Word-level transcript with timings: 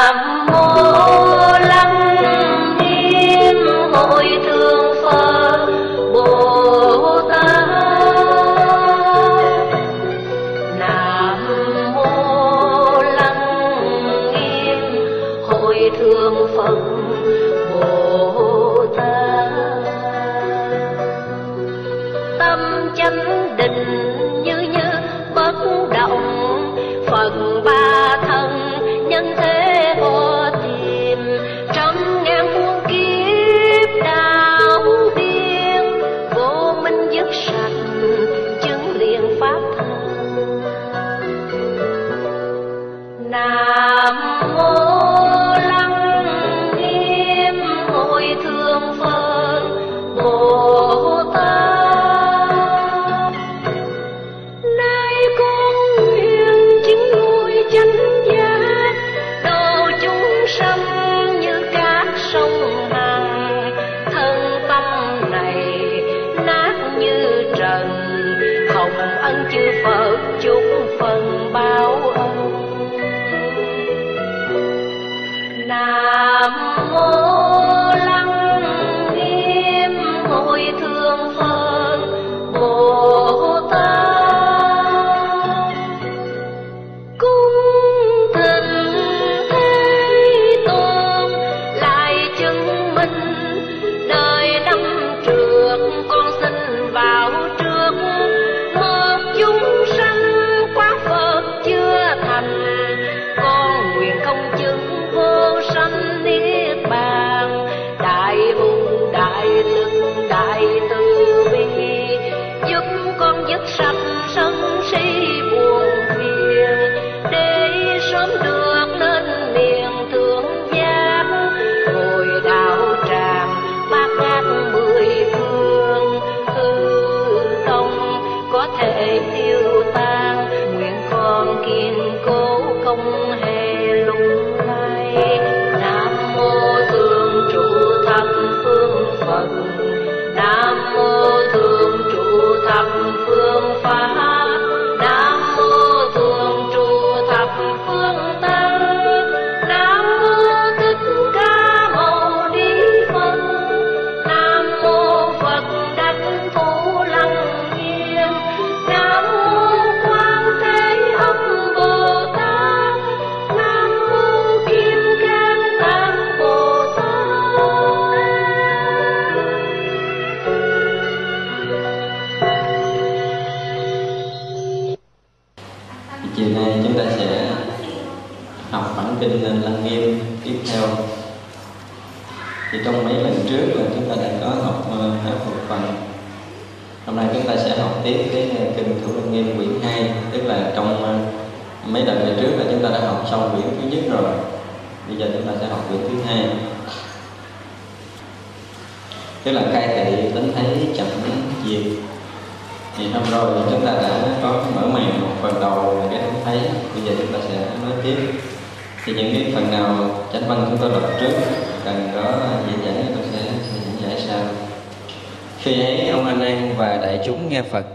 nam 0.00 0.89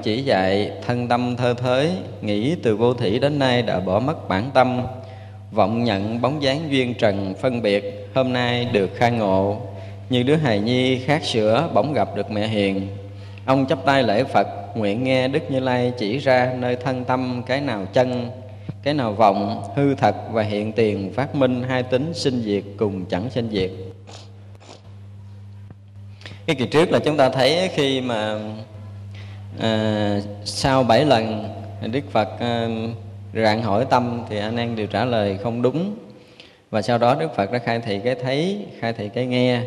chỉ 0.04 0.22
dạy 0.22 0.72
thân 0.86 1.08
tâm 1.08 1.36
thơ 1.36 1.54
thới, 1.54 1.92
nghĩ 2.22 2.56
từ 2.64 2.76
vô 2.76 2.94
thủy 2.94 3.20
đến 3.20 3.40
nay 3.40 3.62
đã 3.62 3.80
bỏ 3.80 4.00
mất 4.00 4.30
bản 4.30 4.50
tâm. 4.54 4.82
Vọng 5.52 5.84
nhận 5.84 6.22
bóng 6.22 6.44
dáng 6.44 6.68
duyên 6.70 6.94
trần 6.94 7.34
phân 7.42 7.62
biệt, 7.62 8.10
hôm 8.16 8.34
nay 8.34 8.66
được 8.66 8.90
khai 8.96 9.12
ngộ. 9.12 9.62
Như 10.10 10.24
đứa 10.24 10.36
hài 10.36 10.60
nhi 10.60 11.00
khát 11.00 11.24
sữa 11.24 11.70
bỗng 11.74 11.94
gặp 11.94 12.16
được 12.16 12.32
mẹ 12.32 12.48
hiền. 12.48 12.88
Ông 13.46 13.66
chắp 13.66 13.86
tay 13.86 14.04
lễ 14.04 14.24
Phật, 14.24 14.48
nguyện 14.76 15.04
nghe 15.04 15.28
Đức 15.28 15.52
Như 15.52 15.60
Lai 15.60 15.94
chỉ 15.98 16.18
ra 16.18 16.54
nơi 16.60 16.76
thân 16.76 17.06
tâm 17.06 17.44
cái 17.46 17.62
nào 17.62 17.86
chân, 17.94 18.30
cái 18.84 18.94
nào 18.94 19.14
vọng, 19.14 19.64
hư 19.76 19.96
thật 19.96 20.16
và 20.32 20.44
hiện 20.44 20.72
tiền 20.72 21.14
phát 21.14 21.36
minh 21.36 21.64
hai 21.68 21.84
tính 21.84 22.14
sinh 22.14 22.42
diệt 22.42 22.64
cùng 22.78 23.06
chẳng 23.06 23.30
sinh 23.30 23.50
diệt. 23.52 23.72
Cái 26.46 26.56
kỳ 26.56 26.66
trước 26.66 26.92
là 26.92 27.00
chúng 27.00 27.18
ta 27.18 27.30
thấy 27.30 27.70
khi 27.74 28.02
mà 28.02 28.40
à, 29.60 30.20
sau 30.46 30.84
bảy 30.84 31.06
lần 31.06 31.50
Đức 31.92 32.12
Phật 32.12 32.40
à, 32.40 32.68
rạng 33.34 33.62
hỏi 33.62 33.86
tâm 33.90 34.22
thì 34.30 34.38
anh 34.38 34.58
em 34.58 34.76
đều 34.76 34.88
trả 34.88 35.06
lời 35.06 35.38
không 35.44 35.62
đúng. 35.62 35.96
Và 36.72 36.82
sau 36.82 36.98
đó 36.98 37.16
Đức 37.20 37.36
Phật 37.36 37.52
đã 37.52 37.60
khai 37.60 37.80
thị 37.80 38.00
cái 38.04 38.16
thấy 38.16 38.66
khai 38.80 38.94
thị 38.94 39.10
cái 39.10 39.26
nghe. 39.26 39.62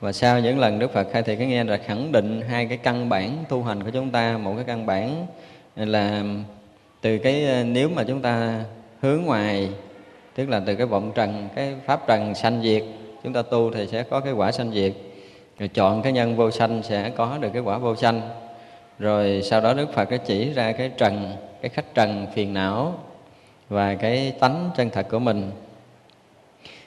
Và 0.00 0.12
sau 0.12 0.40
những 0.40 0.58
lần 0.58 0.78
Đức 0.78 0.92
Phật 0.92 1.06
khai 1.12 1.22
thị 1.22 1.36
cái 1.36 1.46
nghe 1.46 1.64
là 1.64 1.76
khẳng 1.76 2.12
định 2.12 2.40
hai 2.48 2.66
cái 2.66 2.78
căn 2.78 3.08
bản 3.08 3.44
tu 3.48 3.62
hành 3.62 3.82
của 3.82 3.90
chúng 3.90 4.10
ta. 4.10 4.38
Một 4.38 4.52
cái 4.56 4.64
căn 4.64 4.86
bản 4.86 5.26
là 5.76 6.22
từ 7.00 7.18
cái 7.18 7.44
ờ, 7.46 7.64
nếu 7.64 7.88
mà 7.88 8.04
chúng 8.04 8.22
ta 8.22 8.64
hướng 9.00 9.22
ngoài 9.22 9.68
tức 10.34 10.48
là 10.48 10.60
từ 10.66 10.74
cái 10.74 10.86
vọng 10.86 11.12
trần 11.14 11.48
cái 11.56 11.74
pháp 11.86 12.06
trần 12.06 12.34
sanh 12.34 12.62
diệt 12.62 12.82
chúng 13.24 13.32
ta 13.32 13.42
tu 13.42 13.70
thì 13.70 13.86
sẽ 13.86 14.02
có 14.02 14.20
cái 14.20 14.32
quả 14.32 14.52
sanh 14.52 14.72
diệt. 14.72 14.92
Rồi 15.58 15.68
chọn 15.68 16.02
cái 16.02 16.12
nhân 16.12 16.36
vô 16.36 16.50
sanh 16.50 16.82
sẽ 16.82 17.10
có 17.10 17.38
được 17.40 17.50
cái 17.52 17.62
quả 17.62 17.78
vô 17.78 17.96
sanh 17.96 18.20
rồi 19.02 19.42
sau 19.42 19.60
đó 19.60 19.74
Đức 19.74 19.92
Phật 19.92 20.10
đã 20.10 20.16
chỉ 20.16 20.52
ra 20.52 20.72
cái 20.72 20.90
trần 20.96 21.36
cái 21.62 21.68
khách 21.68 21.94
trần 21.94 22.26
phiền 22.34 22.54
não 22.54 22.94
và 23.68 23.94
cái 23.94 24.32
tánh 24.40 24.70
chân 24.76 24.90
thật 24.90 25.06
của 25.10 25.18
mình. 25.18 25.50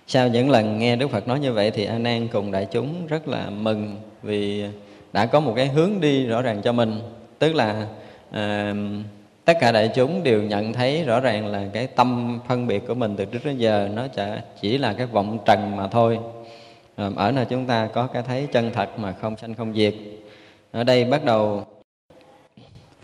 Sau 0.08 0.28
những 0.28 0.50
lần 0.50 0.80
nghe 0.80 0.96
Đức 0.96 1.08
Phật 1.12 1.28
nói 1.28 1.40
như 1.40 1.54
vậy 1.54 1.72
thì 1.72 1.86
A 1.86 1.98
Nan 1.98 2.28
cùng 2.28 2.52
đại 2.52 2.68
chúng 2.72 3.08
rất 3.08 3.28
là 3.28 3.50
mừng 3.50 3.98
vì 4.24 4.64
đã 5.14 5.26
có 5.26 5.40
một 5.40 5.54
cái 5.56 5.68
hướng 5.68 6.02
đi 6.02 6.26
rõ 6.26 6.42
ràng 6.42 6.62
cho 6.62 6.72
mình. 6.72 7.00
Tức 7.40 7.56
là 7.56 7.88
à, 8.32 8.74
tất 9.46 9.58
cả 9.62 9.72
đại 9.72 9.92
chúng 9.96 10.24
đều 10.24 10.44
nhận 10.44 10.74
thấy 10.74 11.04
rõ 11.04 11.20
ràng 11.20 11.46
là 11.48 11.64
cái 11.74 11.88
tâm 11.88 12.40
phân 12.48 12.68
biệt 12.68 12.88
của 12.88 12.94
mình 12.94 13.16
từ 13.18 13.26
trước 13.26 13.46
đến 13.46 13.58
giờ 13.58 13.90
nó 13.94 14.08
chỉ 14.62 14.78
là 14.78 14.94
cái 14.94 15.06
vọng 15.06 15.38
trần 15.46 15.76
mà 15.76 15.88
thôi. 15.88 16.20
À, 16.96 17.10
ở 17.16 17.32
nơi 17.32 17.46
chúng 17.46 17.66
ta 17.66 17.88
có 17.94 18.08
cái 18.08 18.24
thấy 18.28 18.48
chân 18.52 18.72
thật 18.74 19.00
mà 19.00 19.12
không 19.12 19.38
sanh 19.38 19.54
không 19.54 19.74
diệt. 19.74 19.94
Ở 20.72 20.84
đây 20.84 21.06
bắt 21.06 21.26
đầu 21.26 21.66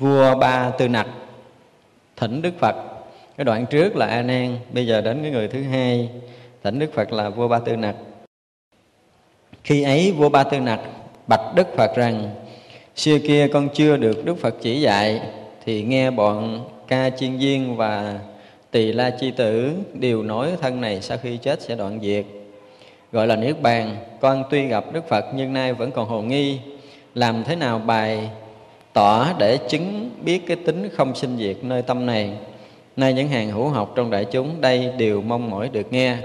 vua 0.01 0.35
ba 0.35 0.71
tư 0.77 0.87
nặc, 0.87 1.07
thỉnh 2.17 2.41
đức 2.41 2.53
phật. 2.59 2.75
Cái 3.37 3.45
đoạn 3.45 3.65
trước 3.65 3.95
là 3.95 4.05
a 4.05 4.21
nan, 4.21 4.57
bây 4.73 4.87
giờ 4.87 5.01
đến 5.01 5.19
cái 5.21 5.31
người 5.31 5.47
thứ 5.47 5.63
hai. 5.63 6.09
Thỉnh 6.63 6.79
đức 6.79 6.93
phật 6.93 7.13
là 7.13 7.29
vua 7.29 7.47
ba 7.47 7.59
tư 7.59 7.75
nặc. 7.75 7.95
Khi 9.63 9.83
ấy, 9.83 10.11
vua 10.11 10.29
ba 10.29 10.43
tư 10.43 10.59
nặc 10.59 10.79
bạch 11.27 11.55
đức 11.55 11.67
phật 11.77 11.95
rằng, 11.95 12.29
xưa 12.95 13.19
kia 13.19 13.47
con 13.53 13.69
chưa 13.73 13.97
được 13.97 14.25
đức 14.25 14.37
phật 14.39 14.55
chỉ 14.61 14.81
dạy, 14.81 15.21
thì 15.65 15.83
nghe 15.83 16.11
bọn 16.11 16.69
ca 16.87 17.09
chiên 17.09 17.37
viên 17.37 17.75
và 17.75 18.19
tỳ 18.71 18.91
la 18.91 19.09
chi 19.09 19.31
tử 19.31 19.71
đều 19.93 20.23
nói 20.23 20.51
thân 20.61 20.81
này 20.81 21.01
sau 21.01 21.17
khi 21.17 21.37
chết 21.37 21.61
sẽ 21.61 21.75
đoạn 21.75 21.99
diệt. 22.01 22.25
Gọi 23.11 23.27
là 23.27 23.35
niết 23.35 23.61
bàn, 23.61 23.95
con 24.21 24.43
tuy 24.49 24.67
gặp 24.67 24.85
đức 24.93 25.07
phật 25.07 25.25
nhưng 25.35 25.53
nay 25.53 25.73
vẫn 25.73 25.91
còn 25.91 26.07
hồ 26.07 26.21
nghi. 26.21 26.59
Làm 27.15 27.43
thế 27.43 27.55
nào 27.55 27.79
bài 27.79 28.29
tỏ 28.93 29.33
để 29.39 29.57
chứng 29.57 30.11
biết 30.23 30.41
cái 30.47 30.57
tính 30.65 30.89
không 30.93 31.15
sinh 31.15 31.37
diệt 31.37 31.57
nơi 31.61 31.81
tâm 31.81 32.05
này. 32.05 32.33
Nay 32.95 33.13
những 33.13 33.27
hàng 33.27 33.51
hữu 33.51 33.69
học 33.69 33.93
trong 33.95 34.11
đại 34.11 34.25
chúng 34.25 34.61
đây 34.61 34.93
đều 34.97 35.21
mong 35.21 35.49
mỏi 35.49 35.69
được 35.69 35.93
nghe. 35.93 36.17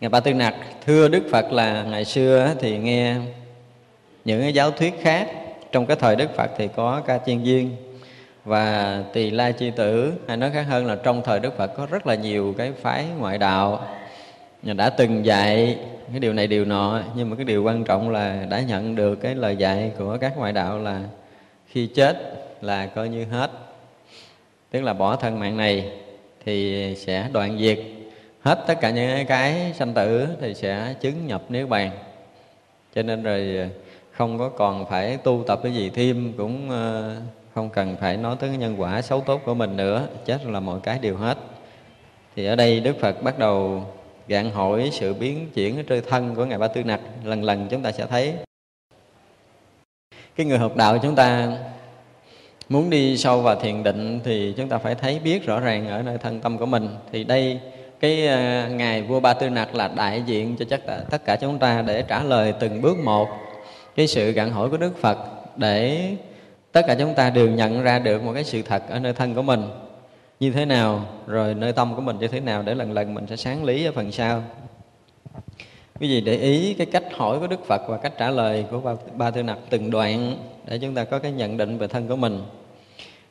Ngài 0.00 0.08
ba 0.08 0.20
tư 0.20 0.34
nặc, 0.34 0.54
thưa 0.86 1.08
đức 1.08 1.22
phật 1.30 1.52
là 1.52 1.82
ngày 1.82 2.04
xưa 2.04 2.54
thì 2.60 2.78
nghe 2.78 3.16
những 4.24 4.40
cái 4.40 4.52
giáo 4.52 4.70
thuyết 4.70 4.94
khác. 5.02 5.28
Trong 5.72 5.86
cái 5.86 5.96
thời 6.00 6.16
đức 6.16 6.36
phật 6.36 6.50
thì 6.58 6.68
có 6.76 7.02
ca 7.06 7.18
chiên 7.26 7.42
viên 7.42 7.76
và 8.44 9.02
tỳ 9.12 9.30
la 9.30 9.50
chi 9.50 9.70
tử. 9.76 10.12
Hay 10.28 10.36
nói 10.36 10.50
khác 10.54 10.64
hơn 10.68 10.86
là 10.86 10.96
trong 11.02 11.22
thời 11.24 11.40
đức 11.40 11.56
phật 11.56 11.66
có 11.66 11.86
rất 11.90 12.06
là 12.06 12.14
nhiều 12.14 12.54
cái 12.58 12.72
phái 12.82 13.04
ngoại 13.18 13.38
đạo. 13.38 13.88
Đã 14.62 14.90
từng 14.90 15.24
dạy 15.24 15.78
cái 16.10 16.20
điều 16.20 16.32
này 16.32 16.46
điều 16.46 16.64
nọ, 16.64 17.00
nhưng 17.16 17.30
mà 17.30 17.36
cái 17.36 17.44
điều 17.44 17.62
quan 17.64 17.84
trọng 17.84 18.10
là 18.10 18.46
đã 18.50 18.60
nhận 18.60 18.94
được 18.94 19.14
cái 19.14 19.34
lời 19.34 19.56
dạy 19.56 19.92
của 19.98 20.18
các 20.20 20.36
ngoại 20.36 20.52
đạo 20.52 20.78
là 20.78 21.00
khi 21.66 21.86
chết 21.86 22.16
là 22.60 22.86
coi 22.86 23.08
như 23.08 23.24
hết. 23.24 23.50
Tức 24.70 24.80
là 24.80 24.92
bỏ 24.92 25.16
thân 25.16 25.40
mạng 25.40 25.56
này 25.56 25.90
thì 26.44 26.94
sẽ 26.96 27.28
đoạn 27.32 27.58
diệt. 27.58 27.78
Hết 28.40 28.64
tất 28.66 28.80
cả 28.80 28.90
những 28.90 29.26
cái 29.26 29.72
sanh 29.74 29.94
tử 29.94 30.26
thì 30.40 30.54
sẽ 30.54 30.94
chứng 31.00 31.26
nhập 31.26 31.42
niết 31.48 31.68
bàn. 31.68 31.90
Cho 32.94 33.02
nên 33.02 33.22
rồi 33.22 33.56
ờ, 33.58 33.66
không 34.12 34.38
có 34.38 34.48
còn 34.48 34.86
phải 34.86 35.16
tu 35.16 35.44
tập 35.46 35.60
cái 35.62 35.72
gì 35.72 35.90
thêm, 35.90 36.32
cũng 36.36 36.70
ờ, 36.70 37.14
không 37.54 37.70
cần 37.70 37.96
phải 38.00 38.16
nói 38.16 38.36
tới 38.40 38.48
cái 38.48 38.58
nhân 38.58 38.80
quả 38.80 39.02
xấu 39.02 39.20
tốt 39.20 39.40
của 39.44 39.54
mình 39.54 39.76
nữa. 39.76 40.06
Chết 40.24 40.46
là 40.46 40.60
mọi 40.60 40.80
cái 40.82 40.98
đều 40.98 41.16
hết. 41.16 41.38
Thì 42.36 42.46
ở 42.46 42.56
đây 42.56 42.80
đức 42.80 43.00
phật 43.00 43.22
bắt 43.22 43.38
đầu 43.38 43.84
gạn 44.28 44.50
hỏi 44.50 44.90
sự 44.92 45.14
biến 45.14 45.50
chuyển 45.54 45.76
ở 45.76 45.82
trên 45.82 46.04
thân 46.08 46.34
của 46.34 46.44
ngài 46.44 46.58
ba 46.58 46.68
tư 46.68 46.84
nặc 46.84 47.00
lần 47.24 47.44
lần 47.44 47.68
chúng 47.70 47.82
ta 47.82 47.92
sẽ 47.92 48.06
thấy. 48.06 48.34
Cái 50.36 50.46
người 50.46 50.58
học 50.58 50.76
đạo 50.76 50.98
chúng 51.02 51.14
ta 51.14 51.52
muốn 52.68 52.90
đi 52.90 53.16
sâu 53.16 53.40
vào 53.40 53.60
thiền 53.60 53.82
định 53.82 54.20
thì 54.24 54.54
chúng 54.56 54.68
ta 54.68 54.78
phải 54.78 54.94
thấy 54.94 55.18
biết 55.18 55.46
rõ 55.46 55.60
ràng 55.60 55.88
ở 55.88 56.02
nơi 56.02 56.18
thân 56.18 56.40
tâm 56.40 56.58
của 56.58 56.66
mình. 56.66 56.88
Thì 57.12 57.24
đây 57.24 57.60
cái 58.00 58.28
uh, 58.28 58.70
ngài 58.76 59.02
vua 59.02 59.20
ba 59.20 59.34
tư 59.34 59.50
nặc 59.50 59.74
là 59.74 59.88
đại 59.88 60.22
diện 60.26 60.56
cho 60.58 60.64
chắc 60.70 60.80
tất 61.10 61.24
cả 61.24 61.36
chúng 61.36 61.58
ta 61.58 61.82
để 61.82 62.02
trả 62.02 62.22
lời 62.22 62.54
từng 62.60 62.82
bước 62.82 62.98
một 62.98 63.28
cái 63.96 64.06
sự 64.06 64.32
gạn 64.32 64.50
hỏi 64.50 64.70
của 64.70 64.76
đức 64.76 64.96
phật 65.00 65.18
để 65.56 66.10
tất 66.72 66.82
cả 66.86 66.96
chúng 66.98 67.14
ta 67.14 67.30
đều 67.30 67.48
nhận 67.48 67.82
ra 67.82 67.98
được 67.98 68.22
một 68.22 68.32
cái 68.34 68.44
sự 68.44 68.62
thật 68.62 68.82
ở 68.88 68.98
nơi 68.98 69.12
thân 69.12 69.34
của 69.34 69.42
mình 69.42 69.62
như 70.40 70.50
thế 70.50 70.64
nào? 70.64 71.04
Rồi 71.26 71.54
nơi 71.54 71.72
tâm 71.72 71.94
của 71.94 72.00
mình 72.00 72.18
như 72.18 72.28
thế 72.28 72.40
nào? 72.40 72.62
Để 72.62 72.74
lần 72.74 72.92
lần 72.92 73.14
mình 73.14 73.26
sẽ 73.26 73.36
sáng 73.36 73.64
lý 73.64 73.84
ở 73.84 73.92
phần 73.92 74.12
sau. 74.12 74.42
Quý 76.00 76.08
vị 76.08 76.20
để 76.20 76.36
ý 76.36 76.74
cái 76.74 76.86
cách 76.86 77.04
hỏi 77.12 77.40
của 77.40 77.46
đức 77.46 77.66
phật 77.66 77.82
và 77.88 77.96
cách 77.96 78.12
trả 78.18 78.30
lời 78.30 78.64
của 78.70 78.80
ba, 78.80 78.92
ba 79.14 79.30
tư 79.30 79.42
nặc 79.42 79.58
từng 79.70 79.90
đoạn 79.90 80.36
để 80.66 80.78
chúng 80.78 80.94
ta 80.94 81.04
có 81.04 81.18
cái 81.18 81.32
nhận 81.32 81.56
định 81.56 81.78
về 81.78 81.86
thân 81.86 82.08
của 82.08 82.16
mình. 82.16 82.42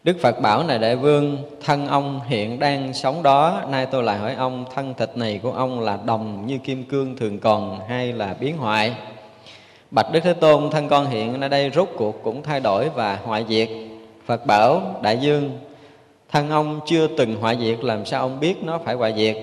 Đức 0.03 0.17
phật 0.21 0.41
bảo 0.41 0.63
này 0.63 0.79
đại 0.79 0.95
vương 0.95 1.37
thân 1.65 1.87
ông 1.87 2.19
hiện 2.27 2.59
đang 2.59 2.93
sống 2.93 3.23
đó. 3.23 3.63
Nay 3.69 3.85
tôi 3.85 4.03
lại 4.03 4.17
hỏi 4.17 4.33
ông 4.33 4.65
thân 4.75 4.93
thịt 4.93 5.17
này 5.17 5.39
của 5.43 5.51
ông 5.51 5.79
là 5.79 5.99
đồng 6.05 6.47
như 6.47 6.57
kim 6.57 6.83
cương 6.83 7.17
thường 7.17 7.39
còn 7.39 7.79
hay 7.87 8.13
là 8.13 8.35
biến 8.39 8.57
hoại? 8.57 8.95
Bạch 9.91 10.11
đức 10.11 10.19
thế 10.23 10.33
tôn 10.33 10.69
thân 10.69 10.89
con 10.89 11.05
hiện 11.05 11.39
nay 11.39 11.49
đây 11.49 11.71
rốt 11.75 11.89
cuộc 11.97 12.23
cũng 12.23 12.43
thay 12.43 12.59
đổi 12.59 12.89
và 12.89 13.19
hoại 13.23 13.45
diệt. 13.49 13.69
Phật 14.25 14.45
bảo 14.45 14.99
đại 15.01 15.17
dương 15.17 15.59
thân 16.29 16.49
ông 16.49 16.79
chưa 16.85 17.07
từng 17.17 17.35
hoại 17.35 17.57
diệt, 17.59 17.83
làm 17.83 18.05
sao 18.05 18.21
ông 18.21 18.39
biết 18.39 18.63
nó 18.63 18.79
phải 18.85 18.95
hoại 18.95 19.13
diệt? 19.17 19.37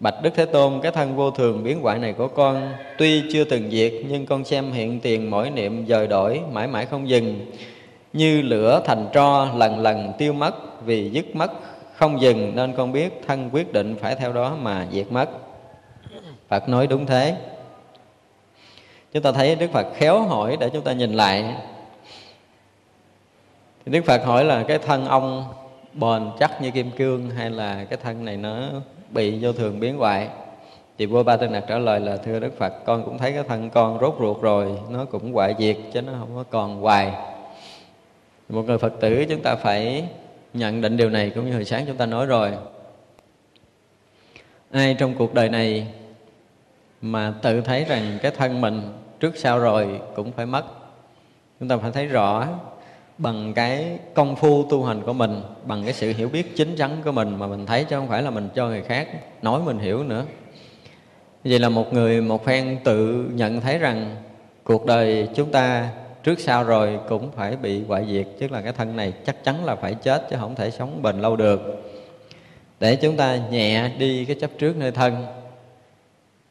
Bạch 0.00 0.14
đức 0.22 0.30
thế 0.34 0.44
tôn, 0.44 0.80
cái 0.82 0.92
thân 0.92 1.16
vô 1.16 1.30
thường 1.30 1.64
biến 1.64 1.80
hoại 1.82 1.98
này 1.98 2.12
của 2.12 2.28
con, 2.28 2.72
tuy 2.98 3.22
chưa 3.32 3.44
từng 3.44 3.70
diệt, 3.70 3.92
nhưng 4.08 4.26
con 4.26 4.44
xem 4.44 4.72
hiện 4.72 5.00
tiền 5.00 5.30
mỗi 5.30 5.50
niệm 5.50 5.86
dời 5.86 6.06
đổi, 6.06 6.40
mãi 6.52 6.66
mãi 6.66 6.86
không 6.86 7.08
dừng. 7.08 7.52
Như 8.12 8.42
lửa 8.42 8.82
thành 8.84 9.08
tro, 9.12 9.48
lần 9.56 9.78
lần 9.78 10.12
tiêu 10.18 10.32
mất, 10.32 10.84
vì 10.84 11.10
dứt 11.10 11.36
mất, 11.36 11.52
không 11.94 12.20
dừng, 12.20 12.52
nên 12.54 12.72
con 12.72 12.92
biết 12.92 13.22
thân 13.26 13.50
quyết 13.52 13.72
định 13.72 13.96
phải 14.00 14.14
theo 14.14 14.32
đó 14.32 14.56
mà 14.60 14.86
diệt 14.92 15.12
mất. 15.12 15.30
Phật 16.48 16.68
nói 16.68 16.86
đúng 16.86 17.06
thế. 17.06 17.36
Chúng 19.12 19.22
ta 19.22 19.32
thấy 19.32 19.54
đức 19.54 19.70
phật 19.72 19.86
khéo 19.94 20.22
hỏi 20.22 20.56
để 20.60 20.70
chúng 20.72 20.82
ta 20.82 20.92
nhìn 20.92 21.12
lại. 21.12 21.54
Đức 23.86 24.00
phật 24.06 24.24
hỏi 24.24 24.44
là 24.44 24.62
cái 24.62 24.78
thân 24.78 25.06
ông 25.06 25.44
bền 25.92 26.30
chắc 26.38 26.62
như 26.62 26.70
kim 26.70 26.90
cương 26.90 27.30
hay 27.30 27.50
là 27.50 27.84
cái 27.84 27.98
thân 28.02 28.24
này 28.24 28.36
nó 28.36 28.68
bị 29.10 29.38
vô 29.40 29.52
thường 29.52 29.80
biến 29.80 29.96
hoại? 29.96 30.28
Thì 30.98 31.06
vua 31.06 31.22
ba 31.22 31.36
tư 31.36 31.48
nặc 31.48 31.64
trả 31.68 31.78
lời 31.78 32.00
là, 32.00 32.16
thưa 32.16 32.40
đức 32.40 32.58
phật, 32.58 32.72
con 32.84 33.04
cũng 33.04 33.18
thấy 33.18 33.32
cái 33.32 33.42
thân 33.48 33.70
con 33.70 33.98
rốt 34.00 34.16
ruột 34.20 34.40
rồi, 34.40 34.78
nó 34.90 35.04
cũng 35.04 35.32
hoại 35.32 35.54
diệt 35.58 35.76
chứ 35.92 36.02
nó 36.02 36.12
không 36.18 36.30
có 36.34 36.44
còn 36.50 36.80
hoài. 36.80 37.12
Một 38.48 38.62
người 38.62 38.78
phật 38.78 38.92
tử 39.00 39.24
chúng 39.28 39.42
ta 39.42 39.54
phải 39.54 40.08
nhận 40.54 40.80
định 40.80 40.96
điều 40.96 41.10
này 41.10 41.30
cũng 41.30 41.46
như 41.46 41.52
hồi 41.52 41.64
sáng 41.64 41.86
chúng 41.86 41.96
ta 41.96 42.06
nói 42.06 42.26
rồi. 42.26 42.52
Ai 44.70 44.94
trong 44.98 45.14
cuộc 45.14 45.34
đời 45.34 45.48
này 45.48 45.86
mà 47.02 47.34
tự 47.42 47.60
thấy 47.60 47.84
rằng 47.84 48.18
cái 48.22 48.30
thân 48.30 48.60
mình 48.60 48.82
trước 49.20 49.36
sau 49.36 49.58
rồi 49.58 50.00
cũng 50.16 50.32
phải 50.32 50.46
mất? 50.46 50.64
Chúng 51.60 51.68
ta 51.68 51.76
phải 51.76 51.92
thấy 51.92 52.06
rõ 52.06 52.46
bằng 53.20 53.54
cái 53.54 53.98
công 54.14 54.36
phu 54.36 54.64
tu 54.70 54.84
hành 54.84 55.02
của 55.02 55.12
mình, 55.12 55.42
bằng 55.64 55.84
cái 55.84 55.92
sự 55.92 56.12
hiểu 56.12 56.28
biết 56.28 56.56
chính 56.56 56.76
chắn 56.76 56.96
của 57.04 57.12
mình 57.12 57.38
mà 57.38 57.46
mình 57.46 57.66
thấy 57.66 57.84
chứ 57.84 57.96
không 57.96 58.08
phải 58.08 58.22
là 58.22 58.30
mình 58.30 58.48
cho 58.54 58.68
người 58.68 58.82
khác 58.82 59.08
nói 59.42 59.60
mình 59.64 59.78
hiểu 59.78 60.04
nữa. 60.04 60.24
Vậy 61.44 61.58
là 61.58 61.68
một 61.68 61.92
người, 61.92 62.20
một 62.20 62.44
phen 62.44 62.78
tự 62.84 63.26
nhận 63.34 63.60
thấy 63.60 63.78
rằng 63.78 64.16
cuộc 64.64 64.86
đời 64.86 65.28
chúng 65.34 65.50
ta 65.50 65.90
trước 66.22 66.40
sau 66.40 66.64
rồi 66.64 66.98
cũng 67.08 67.30
phải 67.36 67.56
bị 67.56 67.84
hoại 67.84 68.06
diệt 68.10 68.26
tức 68.38 68.52
là 68.52 68.60
cái 68.60 68.72
thân 68.72 68.96
này 68.96 69.12
chắc 69.26 69.44
chắn 69.44 69.64
là 69.64 69.76
phải 69.76 69.94
chết 69.94 70.26
chứ 70.30 70.36
không 70.40 70.54
thể 70.54 70.70
sống 70.70 71.02
bền 71.02 71.20
lâu 71.20 71.36
được. 71.36 71.60
Để 72.80 72.96
chúng 72.96 73.16
ta 73.16 73.38
nhẹ 73.50 73.90
đi 73.98 74.24
cái 74.24 74.36
chấp 74.40 74.50
trước 74.58 74.76
nơi 74.76 74.90
thân, 74.92 75.26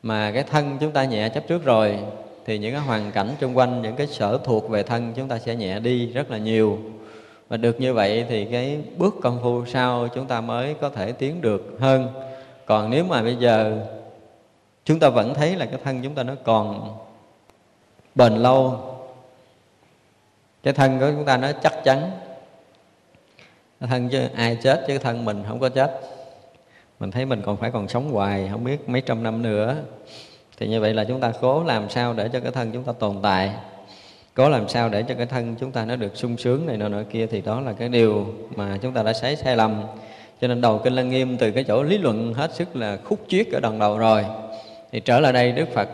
mà 0.03 0.31
cái 0.31 0.43
thân 0.43 0.77
chúng 0.79 0.91
ta 0.91 1.03
nhẹ 1.03 1.29
chấp 1.29 1.47
trước 1.47 1.65
rồi 1.65 1.99
thì 2.49 2.57
những 2.57 2.73
cái 2.73 2.81
hoàn 2.81 3.11
cảnh 3.11 3.35
xung 3.41 3.57
quanh, 3.57 3.81
những 3.81 3.95
cái 3.95 4.07
sở 4.07 4.39
thuộc 4.43 4.69
về 4.69 4.83
thân 4.83 5.13
chúng 5.15 5.27
ta 5.27 5.39
sẽ 5.39 5.55
nhẹ 5.55 5.79
đi 5.79 6.07
rất 6.07 6.31
là 6.31 6.37
nhiều. 6.37 6.79
Và 7.49 7.57
được 7.57 7.81
như 7.81 7.93
vậy 7.93 8.25
thì 8.29 8.45
cái 8.45 8.81
bước 8.97 9.15
công 9.21 9.39
phu 9.43 9.65
sau 9.65 10.07
chúng 10.15 10.27
ta 10.27 10.41
mới 10.41 10.73
có 10.73 10.89
thể 10.89 11.11
tiến 11.11 11.41
được 11.41 11.75
hơn. 11.79 12.07
Còn 12.65 12.89
nếu 12.89 13.03
mà 13.03 13.21
bây 13.21 13.35
giờ 13.35 13.85
chúng 14.85 14.99
ta 14.99 15.09
vẫn 15.09 15.33
thấy 15.33 15.55
là 15.55 15.65
cái 15.65 15.79
thân 15.83 16.01
chúng 16.03 16.15
ta 16.15 16.23
nó 16.23 16.35
còn 16.43 16.97
bền 18.15 18.33
lâu, 18.33 18.79
cái 20.63 20.73
thân 20.73 20.99
của 20.99 21.11
chúng 21.15 21.25
ta 21.25 21.37
nó 21.37 21.51
chắc 21.63 21.73
chắn, 21.83 22.11
cái 23.79 23.89
thân 23.89 24.09
chứ 24.09 24.27
ai 24.35 24.57
chết 24.63 24.77
chứ 24.79 24.87
cái 24.87 24.99
thân 24.99 25.25
mình 25.25 25.43
không 25.47 25.59
có 25.59 25.69
chết. 25.69 26.01
Mình 26.99 27.11
thấy 27.11 27.25
mình 27.25 27.41
còn 27.45 27.57
phải 27.57 27.71
còn 27.71 27.87
sống 27.87 28.11
hoài, 28.11 28.49
không 28.51 28.63
biết 28.63 28.89
mấy 28.89 29.01
trăm 29.01 29.23
năm 29.23 29.41
nữa 29.41 29.75
thì 30.59 30.67
như 30.67 30.81
vậy 30.81 30.93
là 30.93 31.03
chúng 31.03 31.19
ta 31.19 31.31
cố 31.41 31.63
làm 31.63 31.89
sao 31.89 32.13
để 32.13 32.29
cho 32.33 32.39
cái 32.39 32.51
thân 32.51 32.71
chúng 32.71 32.83
ta 32.83 32.93
tồn 32.99 33.15
tại. 33.21 33.51
Cố 34.33 34.49
làm 34.49 34.69
sao 34.69 34.89
để 34.89 35.03
cho 35.03 35.15
cái 35.15 35.25
thân 35.25 35.55
chúng 35.59 35.71
ta 35.71 35.85
nó 35.85 35.95
được 35.95 36.17
sung 36.17 36.37
sướng 36.37 36.65
này 36.65 36.77
nọ 36.77 36.89
nọ 36.89 36.97
kia 37.11 37.27
thì 37.27 37.41
đó 37.41 37.61
là 37.61 37.73
cái 37.73 37.89
điều 37.89 38.27
mà 38.55 38.77
chúng 38.81 38.93
ta 38.93 39.03
đã 39.03 39.13
xảy 39.13 39.35
sai 39.35 39.55
lầm. 39.55 39.83
Cho 40.41 40.47
nên 40.47 40.61
đầu 40.61 40.81
kinh 40.83 40.93
lăng 40.93 41.09
nghiêm 41.09 41.37
từ 41.37 41.51
cái 41.51 41.63
chỗ 41.63 41.83
lý 41.83 41.97
luận 41.97 42.33
hết 42.33 42.53
sức 42.53 42.75
là 42.75 42.97
khúc 43.03 43.19
chiết 43.27 43.51
ở 43.51 43.59
đoạn 43.59 43.79
đầu 43.79 43.97
rồi. 43.97 44.25
Thì 44.91 44.99
trở 44.99 45.19
lại 45.19 45.33
đây 45.33 45.51
đức 45.51 45.69
phật, 45.73 45.89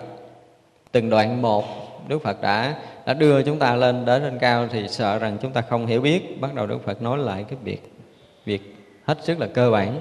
từng 0.92 1.10
đoạn 1.10 1.42
một, 1.42 1.66
đức 2.08 2.24
phật 2.24 2.42
đã 2.42 2.76
đã 3.06 3.14
đưa 3.14 3.44
chúng 3.44 3.60
ta 3.60 3.76
lên 3.76 4.06
đến 4.06 4.22
trên 4.22 4.40
cao 4.40 4.68
thì 4.72 4.88
sợ 4.88 5.20
rằng 5.20 5.38
chúng 5.42 5.52
ta 5.52 5.62
không 5.62 5.86
hiểu 5.86 6.02
biết. 6.02 6.42
Bắt 6.42 6.54
đầu 6.54 6.68
đức 6.68 6.86
phật 6.86 7.02
nói 7.02 7.18
lại 7.18 7.46
cái 7.50 7.58
việc 7.64 7.92
việc 8.46 8.76
hết 9.04 9.18
sức 9.24 9.40
là 9.40 9.48
cơ 9.48 9.72
bản. 9.72 10.00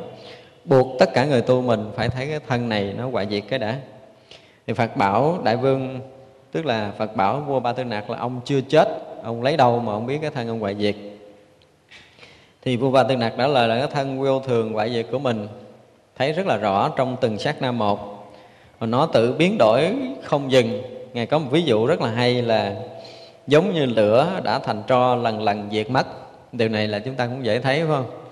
Buộc 0.64 0.87
tất 0.99 1.14
cả 1.14 1.25
người 1.25 1.42
tu 1.42 1.62
mình 1.62 1.90
phải 1.97 2.09
thấy 2.09 2.26
cái 2.26 2.40
thân 2.49 2.68
này 2.68 2.94
nó 2.99 3.09
hoại 3.09 3.26
diệt 3.30 3.42
cái 3.49 3.59
đã 3.59 3.78
thì 4.66 4.73
phật 4.73 4.97
bảo 4.97 5.38
đại 5.44 5.56
vương, 5.56 6.00
tức 6.52 6.66
là 6.66 6.92
phật 6.99 7.16
bảo 7.16 7.40
vua 7.40 7.61
ba 7.61 7.73
tư 7.73 7.85
nặc 7.85 8.11
là 8.11 8.18
ông 8.18 8.40
chưa 8.44 8.61
chết, 8.61 8.88
ông 9.23 9.42
lấy 9.42 9.56
đâu 9.56 9.78
mà 9.78 9.92
ông 9.92 10.06
biết 10.06 10.18
cái 10.23 10.30
thân 10.30 10.49
ông 10.49 10.59
ngoại 10.59 10.76
diệt. 10.78 10.94
Thì 12.62 12.76
vua 12.76 12.90
ba 12.90 13.02
tư 13.02 13.16
nặc 13.16 13.38
đã 13.38 13.47
lời 13.47 13.68
là 13.68 13.78
cái 13.78 13.88
thân 13.92 14.21
vô 14.21 14.40
thường 14.40 14.73
ngoại 14.73 14.92
diệt 14.92 15.06
của 15.11 15.18
mình, 15.18 15.49
thấy 16.16 16.33
rất 16.33 16.47
là 16.47 16.56
rõ 16.56 16.88
trong 16.88 17.16
từng 17.21 17.38
sát 17.38 17.62
na 17.62 17.73
một. 17.73 18.30
Và 18.78 18.87
nó 18.87 19.06
tự 19.06 19.33
biến 19.33 19.56
đổi 19.59 19.97
không 20.23 20.52
dừng. 20.52 20.83
Ngài 21.12 21.26
có 21.26 21.38
một 21.38 21.49
ví 21.50 21.62
dụ 21.62 21.87
rất 21.87 22.00
là 22.00 22.11
hay 22.11 22.42
là 22.42 22.75
giống 23.47 23.75
như 23.75 23.87
lửa 23.87 24.40
đã 24.44 24.59
thành 24.59 24.83
tro 24.87 25.16
lần 25.16 25.42
lần 25.42 25.68
diệt 25.71 25.90
mất. 25.90 26.06
Điều 26.52 26.68
này 26.68 26.88
là 26.88 26.99
chúng 26.99 27.14
ta 27.14 27.26
cũng 27.26 27.44
dễ 27.44 27.61
thấy, 27.61 27.78
phải 27.78 27.88
không? 27.88 28.24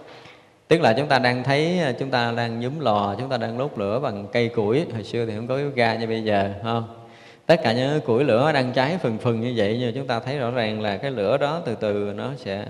Tức 0.72 0.80
là 0.80 0.92
chúng 0.92 1.06
ta 1.06 1.18
đang 1.18 1.44
thấy 1.44 1.78
ờ, 1.78 1.92
chúng 1.98 2.10
ta 2.10 2.32
đang 2.36 2.60
nhúm 2.60 2.78
lò, 2.80 3.14
chúng 3.18 3.28
ta 3.28 3.36
đang 3.36 3.58
đốt 3.58 3.70
lửa 3.76 4.00
bằng 4.00 4.26
cây 4.32 4.48
củi. 4.48 4.86
Hồi 4.92 5.04
xưa 5.04 5.26
thì 5.26 5.32
không 5.36 5.46
có 5.46 5.58
ga 5.74 5.94
như 5.94 6.06
bây 6.06 6.24
giờ 6.24 6.52
không? 6.62 6.84
Tất 7.46 7.60
cả 7.62 7.72
những 7.72 8.00
củi 8.00 8.24
lửa 8.24 8.52
đang 8.52 8.72
cháy 8.72 8.98
phừng 9.02 9.18
phừng 9.18 9.40
như 9.40 9.52
vậy, 9.56 9.76
nhưng 9.80 9.94
chúng 9.94 10.06
ta 10.06 10.20
thấy 10.20 10.38
rõ 10.38 10.50
ràng 10.50 10.80
là 10.80 10.96
cái 10.96 11.10
lửa 11.10 11.36
đó 11.36 11.60
từ 11.64 11.74
từ 11.74 12.12
nó 12.16 12.30
sẽ 12.36 12.66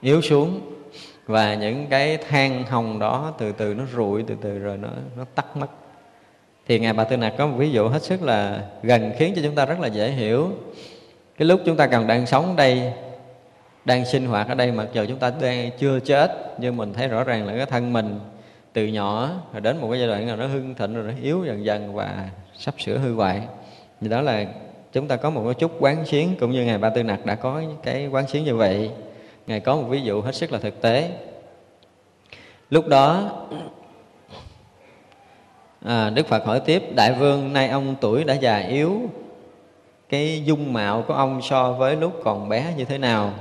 yếu 0.00 0.22
xuống. 0.22 0.60
Và 1.26 1.54
những 1.54 1.86
cái 1.90 2.16
than 2.16 2.64
hồng 2.64 2.98
đó 2.98 3.34
từ 3.38 3.52
từ 3.52 3.74
nó 3.74 3.84
rụi, 3.96 4.22
từ 4.22 4.34
từ 4.40 4.58
rồi 4.58 4.76
nó 4.76 4.88
nó 5.16 5.24
tắt 5.34 5.56
mất. 5.56 5.68
Thì 6.68 6.78
ngài 6.78 6.92
bà 6.92 7.04
tư 7.04 7.16
nặc 7.16 7.34
có 7.38 7.46
một 7.46 7.56
ví 7.56 7.70
dụ 7.70 7.88
hết 7.88 8.02
sức 8.02 8.22
là 8.22 8.62
gần 8.82 9.12
khiến 9.18 9.32
cho 9.36 9.42
chúng 9.44 9.54
ta 9.54 9.64
rất 9.64 9.80
là 9.80 9.88
dễ 9.88 10.10
hiểu. 10.10 10.48
Cái 11.38 11.46
lúc 11.48 11.60
chúng 11.66 11.76
ta 11.76 11.86
còn 11.86 12.06
đang 12.06 12.26
sống 12.26 12.56
đây 12.56 12.92
đang 13.84 14.04
sinh 14.04 14.26
hoạt 14.26 14.48
ở 14.48 14.54
đây 14.54 14.72
mặc 14.72 14.88
dù 14.92 15.04
chúng 15.08 15.18
ta 15.18 15.32
đang 15.40 15.70
chưa 15.78 16.00
chết 16.00 16.54
nhưng 16.58 16.76
mình 16.76 16.92
thấy 16.92 17.08
rõ 17.08 17.24
ràng 17.24 17.46
là 17.46 17.56
cái 17.56 17.66
thân 17.66 17.92
mình 17.92 18.20
từ 18.72 18.86
nhỏ 18.86 19.30
rồi 19.52 19.60
đến 19.60 19.80
một 19.80 19.88
cái 19.90 19.98
giai 19.98 20.08
đoạn 20.08 20.26
nào 20.26 20.36
nó 20.36 20.46
hưng 20.46 20.74
thịnh 20.74 20.94
rồi 20.94 21.04
nó 21.04 21.12
yếu 21.22 21.44
dần 21.44 21.64
dần 21.64 21.94
và 21.94 22.28
sắp 22.58 22.74
sửa 22.78 22.98
hư 22.98 23.14
hoại. 23.14 23.42
Thì 24.00 24.08
đó 24.08 24.20
là 24.20 24.46
chúng 24.92 25.08
ta 25.08 25.16
có 25.16 25.30
một 25.30 25.42
cái 25.44 25.54
chút 25.54 25.72
quán 25.78 26.06
xuyến 26.06 26.36
cũng 26.40 26.50
như 26.50 26.64
ngài 26.64 26.78
ba 26.78 26.90
tư 26.90 27.02
nặc 27.02 27.26
đã 27.26 27.34
có 27.34 27.62
cái 27.82 28.06
quán 28.06 28.28
xuyến 28.28 28.44
như 28.44 28.56
vậy. 28.56 28.90
Ngài 29.46 29.60
có 29.60 29.76
một 29.76 29.86
ví 29.88 30.00
dụ 30.00 30.20
hết 30.20 30.34
sức 30.34 30.52
là 30.52 30.58
thực 30.58 30.80
tế. 30.80 31.10
Lúc 32.70 32.88
đó 32.88 33.30
à, 35.84 36.10
đức 36.10 36.26
phật 36.26 36.44
hỏi 36.44 36.60
tiếp 36.60 36.82
đại 36.94 37.12
vương 37.12 37.52
nay 37.52 37.68
ông 37.68 37.94
tuổi 38.00 38.24
đã 38.24 38.34
già 38.34 38.56
yếu 38.56 39.00
cái 40.08 40.42
dung 40.44 40.72
mạo 40.72 41.04
của 41.08 41.14
ông 41.14 41.42
so 41.42 41.72
với 41.72 41.96
lúc 41.96 42.20
còn 42.24 42.48
bé 42.48 42.74
như 42.76 42.84
thế 42.84 42.98
nào? 42.98 43.32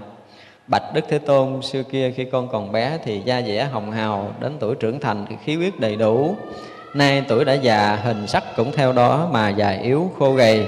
Bạch 0.69 0.93
đức 0.93 1.05
thế 1.09 1.17
tôn 1.19 1.61
xưa 1.61 1.83
kia 1.83 2.11
khi 2.15 2.25
con 2.25 2.47
còn 2.47 2.71
bé 2.71 2.97
thì 3.03 3.21
da 3.25 3.41
dẻ 3.41 3.65
hồng 3.65 3.91
hào 3.91 4.31
đến 4.39 4.57
tuổi 4.59 4.75
trưởng 4.75 4.99
thành 4.99 5.25
thì 5.29 5.35
khí 5.43 5.55
huyết 5.55 5.79
đầy 5.79 5.95
đủ. 5.95 6.35
Nay 6.93 7.23
tuổi 7.27 7.45
đã 7.45 7.53
già 7.53 7.95
hình 7.95 8.27
sắc 8.27 8.43
cũng 8.55 8.71
theo 8.71 8.93
đó 8.93 9.27
mà 9.31 9.49
già 9.49 9.69
yếu 9.69 10.11
khô 10.19 10.33
gầy. 10.33 10.65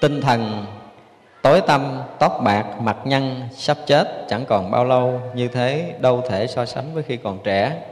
Tinh 0.00 0.20
thần 0.20 0.64
tối 1.42 1.60
tâm 1.60 1.98
tóc 2.18 2.40
bạc 2.44 2.64
mặt 2.80 2.96
nhăn 3.04 3.48
sắp 3.52 3.76
chết 3.86 4.26
chẳng 4.28 4.44
còn 4.44 4.70
bao 4.70 4.84
lâu. 4.84 5.20
Như 5.34 5.48
thế 5.48 5.94
đâu 6.00 6.22
thể 6.28 6.46
so 6.46 6.64
sánh 6.64 6.94
với 6.94 7.02
khi 7.02 7.16
còn 7.16 7.38
trẻ. 7.44 7.82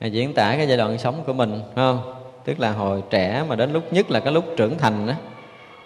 Diễn 0.00 0.34
tả 0.34 0.54
cái 0.56 0.66
giai 0.68 0.76
đoạn 0.76 0.98
sống 0.98 1.22
của 1.26 1.32
mình 1.32 1.60
không? 1.74 2.12
Tức 2.44 2.60
là 2.60 2.72
hồi 2.72 3.02
trẻ 3.10 3.44
mà 3.48 3.56
đến 3.56 3.72
lúc 3.72 3.92
nhất 3.92 4.10
là 4.10 4.20
cái 4.20 4.32
lúc 4.32 4.44
trưởng 4.56 4.78
thành 4.78 5.06
đó, 5.06 5.14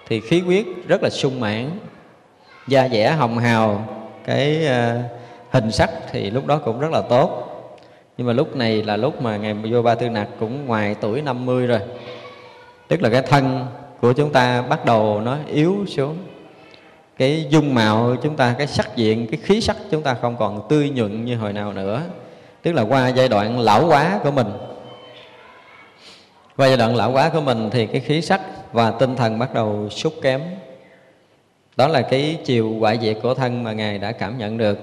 thì 0.09 0.21
khí 0.21 0.41
huyết 0.41 0.67
rất 0.87 1.03
là 1.03 1.11
sung 1.11 1.41
mãn 1.41 1.71
da 2.69 2.89
dẻ 2.89 3.11
hồng 3.11 3.39
hào 3.39 3.87
cái 4.25 4.67
ờ, 4.67 5.03
hình 5.51 5.73
sắc 5.73 5.91
thì 6.11 6.31
lúc 6.31 6.47
đó 6.47 6.59
cũng 6.65 6.81
rất 6.81 6.91
là 6.91 7.03
tốt. 7.03 7.47
Nhưng 8.19 8.27
mà 8.27 8.33
lúc 8.33 8.57
này 8.57 8.83
là 8.83 8.97
lúc 8.97 9.23
mà 9.23 9.37
ngày 9.37 9.55
vô 9.55 9.83
ba 9.83 9.95
tư 9.95 10.09
nặc 10.09 10.29
cũng 10.41 10.67
ngoài 10.67 10.97
tuổi 11.01 11.23
50 11.23 11.67
rồi. 11.67 11.81
Tức 12.89 13.03
là 13.03 13.09
cái 13.09 13.23
thân 13.23 13.67
của 14.01 14.13
chúng 14.13 14.33
ta 14.33 14.63
bắt 14.63 14.85
đầu 14.85 15.21
nó 15.21 15.37
yếu 15.53 15.85
xuống. 15.87 16.17
Cái 17.19 17.47
dung 17.51 17.75
mạo 17.75 18.17
chúng 18.23 18.37
ta, 18.37 18.55
cái 18.59 18.67
sắc 18.67 18.97
diện, 18.97 19.27
cái 19.31 19.41
khí 19.43 19.61
sắc 19.61 19.77
chúng 19.91 20.03
ta 20.03 20.15
không 20.15 20.37
còn 20.37 20.69
tươi 20.69 20.91
nhuận 20.91 21.25
như 21.25 21.37
hồi 21.37 21.53
nào 21.53 21.73
nữa. 21.73 22.03
Tức 22.63 22.73
là 22.73 22.83
qua 22.83 23.09
giai 23.09 23.29
đoạn 23.29 23.61
lão 23.61 23.87
quá 23.87 24.21
của 24.23 24.31
mình. 24.31 24.47
Qua 26.57 26.67
giai 26.67 26.77
đoạn 26.77 26.97
lão 26.97 27.13
quá 27.13 27.29
của 27.29 27.41
mình 27.41 27.71
thì 27.71 27.87
cái 27.87 28.01
khí 28.01 28.23
sắc 28.23 28.41
và 28.73 28.91
tinh 28.91 29.17
thần 29.17 29.39
bắt 29.39 29.55
đầu 29.55 29.89
sút 29.91 30.13
kém 30.23 30.41
đó 31.81 31.89
là 31.89 32.03
cái 32.03 32.39
chiều 32.45 32.77
hoại 32.81 32.99
diệt 33.03 33.17
của 33.23 33.35
thân 33.35 33.65
mà 33.65 33.73
ngài 33.73 33.99
đã 33.99 34.13
cảm 34.13 34.39
nhận 34.39 34.59
được. 34.59 34.79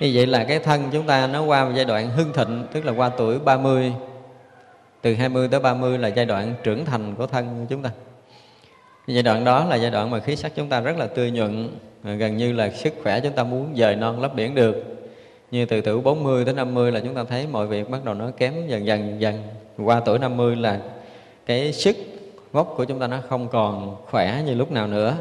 Như 0.00 0.10
vậy 0.14 0.26
là 0.26 0.44
cái 0.44 0.58
thân 0.58 0.82
chúng 0.92 1.06
ta 1.06 1.26
nó 1.26 1.42
qua 1.42 1.64
một 1.64 1.70
giai 1.74 1.84
đoạn 1.84 2.10
hưng 2.10 2.32
thịnh, 2.32 2.64
tức 2.72 2.84
là 2.84 2.92
qua 2.92 3.08
tuổi 3.08 3.38
30 3.38 3.92
từ 5.02 5.14
20 5.14 5.48
tới 5.48 5.60
30 5.60 5.98
là 5.98 6.08
giai 6.08 6.26
đoạn 6.26 6.54
trưởng 6.62 6.84
thành 6.84 7.14
của 7.14 7.26
thân 7.26 7.66
chúng 7.68 7.82
ta. 7.82 7.90
Giai 9.06 9.22
đoạn 9.22 9.44
đó 9.44 9.64
là 9.64 9.76
giai 9.76 9.90
đoạn 9.90 10.10
mà 10.10 10.20
khí 10.20 10.36
sắc 10.36 10.52
chúng 10.54 10.68
ta 10.68 10.80
rất 10.80 10.96
là 10.98 11.06
tươi 11.06 11.30
nhuận 11.30 11.68
gần 12.04 12.36
như 12.36 12.52
là 12.52 12.70
sức 12.70 12.94
khỏe 13.02 13.20
chúng 13.20 13.32
ta 13.32 13.44
muốn 13.44 13.72
dời 13.76 13.96
non 13.96 14.20
lấp 14.20 14.34
biển 14.34 14.54
được. 14.54 14.84
Như 15.50 15.66
từ 15.66 15.80
tuổi 15.80 16.00
40 16.00 16.44
tới 16.44 16.54
50 16.54 16.92
là 16.92 17.00
chúng 17.00 17.14
ta 17.14 17.24
thấy 17.24 17.46
mọi 17.52 17.66
việc 17.66 17.90
bắt 17.90 18.04
đầu 18.04 18.14
nó 18.14 18.30
kém 18.36 18.54
dần 18.68 18.86
dần 18.86 19.20
dần 19.20 19.42
qua 19.78 20.00
tuổi 20.00 20.18
50 20.18 20.56
là 20.56 20.80
cái 21.46 21.72
sức 21.72 21.96
gốc 22.52 22.74
của 22.76 22.84
chúng 22.84 22.98
ta 22.98 23.06
nó 23.06 23.18
không 23.28 23.48
còn 23.48 23.96
khỏe 24.10 24.42
như 24.46 24.54
lúc 24.54 24.72
nào 24.72 24.86
nữa 24.86 25.16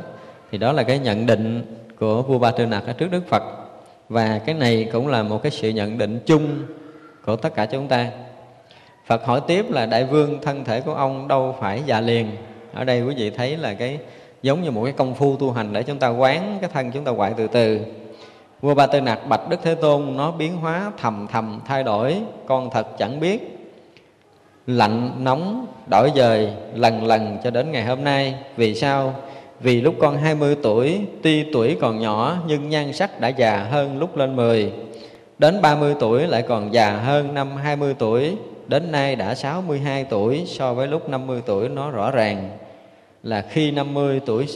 thì 0.51 0.57
đó 0.57 0.71
là 0.71 0.83
cái 0.83 0.99
nhận 0.99 1.25
định 1.25 1.61
của 1.99 2.21
vua 2.21 2.39
ba 2.39 2.51
tư 2.51 2.65
nặc 2.65 2.83
ở 2.87 2.93
trước 2.93 3.11
đức 3.11 3.27
phật. 3.27 3.43
Và 4.09 4.39
cái 4.45 4.55
này 4.55 4.89
cũng 4.93 5.07
là 5.07 5.23
một 5.23 5.43
cái 5.43 5.51
sự 5.51 5.69
nhận 5.69 5.97
định 5.97 6.19
chung 6.25 6.63
của 7.25 7.35
tất 7.35 7.55
cả 7.55 7.65
chúng 7.65 7.87
ta. 7.87 8.09
Phật 9.05 9.25
hỏi 9.25 9.41
tiếp 9.47 9.65
là, 9.69 9.85
đại 9.85 10.05
vương, 10.05 10.41
thân 10.41 10.63
thể 10.63 10.81
của 10.81 10.93
ông 10.93 11.27
đâu 11.27 11.55
phải 11.59 11.81
già 11.85 12.01
liền? 12.01 12.31
Ở 12.73 12.83
đây 12.83 13.01
quý 13.01 13.15
vị 13.17 13.29
thấy 13.29 13.57
là 13.57 13.73
cái, 13.73 13.99
giống 14.41 14.63
như 14.63 14.71
một 14.71 14.83
cái 14.83 14.93
công 14.93 15.15
phu 15.15 15.35
tu 15.35 15.51
hành 15.51 15.73
để 15.73 15.83
chúng 15.83 15.99
ta 15.99 16.09
quán 16.09 16.57
cái 16.61 16.69
thân 16.73 16.91
chúng 16.91 17.03
ta 17.03 17.11
hoại 17.11 17.33
từ 17.37 17.47
từ. 17.47 17.79
Vua 18.61 18.75
ba 18.75 18.87
tư 18.87 19.01
nặc 19.01 19.27
bạch 19.27 19.49
đức 19.49 19.59
thế 19.63 19.75
tôn, 19.75 20.17
nó 20.17 20.31
biến 20.31 20.55
hóa 20.57 20.91
thầm 20.97 21.27
thầm, 21.31 21.61
thay 21.65 21.83
đổi, 21.83 22.17
con 22.47 22.69
thật 22.69 22.97
chẳng 22.97 23.19
biết. 23.19 23.53
Lạnh 24.67 25.11
nóng 25.19 25.65
đổi 25.87 26.11
dời 26.15 26.49
lần 26.73 27.05
lần 27.05 27.37
cho 27.43 27.51
đến 27.51 27.71
ngày 27.71 27.85
hôm 27.85 28.03
nay, 28.03 28.35
vì 28.55 28.75
sao? 28.75 29.15
Vì 29.59 29.81
lúc 29.81 29.95
con 29.99 30.17
20 30.17 30.55
tuổi, 30.63 31.01
tuy 31.23 31.43
tuổi 31.53 31.77
còn 31.81 31.99
nhỏ, 31.99 32.37
nhưng 32.47 32.69
nhan 32.69 32.93
sắc 32.93 33.19
đã 33.19 33.27
già 33.27 33.67
hơn 33.71 33.99
lúc 33.99 34.17
lên 34.17 34.35
10 34.35 34.71
đến 35.39 35.61
30 35.61 35.95
tuổi 35.99 36.27
lại 36.27 36.41
còn 36.41 36.73
già 36.73 36.91
hơn 36.91 37.33
năm 37.33 37.55
20 37.55 37.95
tuổi. 37.99 38.35
Đến 38.67 38.91
nay 38.91 39.15
đã 39.15 39.35
62 39.35 40.03
tuổi 40.03 40.43
so 40.47 40.73
với 40.73 40.87
lúc 40.87 41.09
50 41.09 41.41
tuổi 41.45 41.69
nó 41.69 41.91
rõ 41.91 42.11
ràng. 42.11 42.49
Là 43.23 43.41
khi 43.41 43.71
50 43.71 44.21
tuổi 44.25 44.47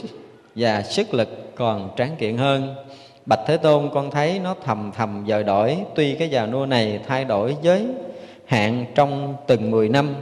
và 0.54 0.82
sức 0.82 1.14
lực 1.14 1.54
còn 1.56 1.90
tráng 1.96 2.16
kiện 2.18 2.36
hơn. 2.36 2.74
Bạch 3.26 3.40
Thế 3.46 3.56
Tôn, 3.56 3.90
con 3.94 4.10
thấy 4.10 4.40
nó 4.44 4.54
thầm 4.64 4.90
thầm 4.96 5.24
dời 5.28 5.44
đổi. 5.44 5.76
Tuy 5.94 6.14
cái 6.14 6.28
già 6.28 6.46
nua 6.46 6.66
này 6.66 7.00
thay 7.06 7.24
đổi 7.24 7.56
giới 7.62 7.86
hạn 8.46 8.84
trong 8.94 9.34
từng 9.46 9.70
10 9.70 9.88
năm 9.88 10.14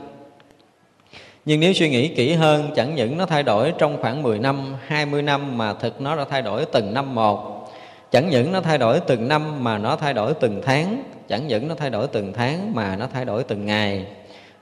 nhưng 1.44 1.60
nếu 1.60 1.72
suy 1.72 1.90
nghĩ 1.90 2.08
kỹ 2.08 2.32
hơn 2.32 2.70
Chẳng 2.76 2.94
những 2.94 3.18
nó 3.18 3.26
thay 3.26 3.42
đổi 3.42 3.72
trong 3.78 3.96
khoảng 4.00 4.22
10 4.22 4.38
năm, 4.38 4.76
20 4.86 5.22
năm 5.22 5.58
Mà 5.58 5.72
thực 5.72 6.00
nó 6.00 6.16
đã 6.16 6.24
thay 6.30 6.42
đổi 6.42 6.64
từng 6.64 6.94
năm 6.94 7.14
một. 7.14 7.70
Chẳng 8.10 8.30
những 8.30 8.52
nó 8.52 8.60
thay 8.60 8.78
đổi 8.78 9.00
từng 9.00 9.28
năm 9.28 9.64
Mà 9.64 9.78
nó 9.78 9.96
thay 9.96 10.14
đổi 10.14 10.34
từng 10.34 10.62
tháng. 10.64 11.02
Chẳng 11.28 11.46
những 11.46 11.68
nó 11.68 11.74
thay 11.74 11.90
đổi 11.90 12.06
từng 12.06 12.32
tháng 12.32 12.74
Mà 12.74 12.96
nó 12.96 13.06
thay 13.12 13.24
đổi 13.24 13.44
từng 13.44 13.66
ngày. 13.66 14.06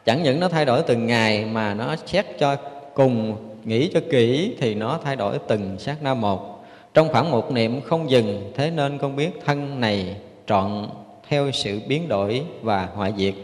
Chẳng 0.04 0.22
những 0.22 0.40
nó 0.40 0.48
thay 0.48 0.64
đổi 0.64 0.82
từng 0.82 1.06
ngày 1.06 1.44
Mà 1.44 1.74
nó 1.74 1.96
xét 2.06 2.26
cho 2.38 2.56
cùng 2.94 3.36
Nghĩ 3.64 3.90
cho 3.94 4.00
kỹ 4.10 4.54
Thì 4.60 4.74
nó 4.74 4.98
thay 5.04 5.16
đổi 5.16 5.38
từng 5.48 5.78
sát 5.78 6.02
na 6.02 6.14
một. 6.14 6.64
Trong 6.94 7.08
khoảng 7.08 7.30
một 7.30 7.52
niệm 7.52 7.80
không 7.80 8.10
dừng 8.10 8.52
thế 8.54 8.70
nên 8.70 8.98
con 8.98 9.16
biết 9.16 9.30
thân 9.46 9.80
này 9.80 10.16
trọn 10.46 10.86
theo 11.28 11.50
sự 11.50 11.80
biến 11.88 12.08
đổi 12.08 12.42
và 12.62 12.88
hoại 12.94 13.12
diệt 13.16 13.34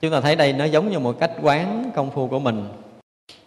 chúng 0.00 0.10
ta 0.10 0.20
thấy 0.20 0.36
đây, 0.36 0.52
nó 0.52 0.64
giống 0.64 0.90
như 0.90 0.98
một 0.98 1.20
cách 1.20 1.30
quán 1.42 1.90
công 1.94 2.10
phu 2.10 2.28
của 2.28 2.38
mình. 2.38 2.68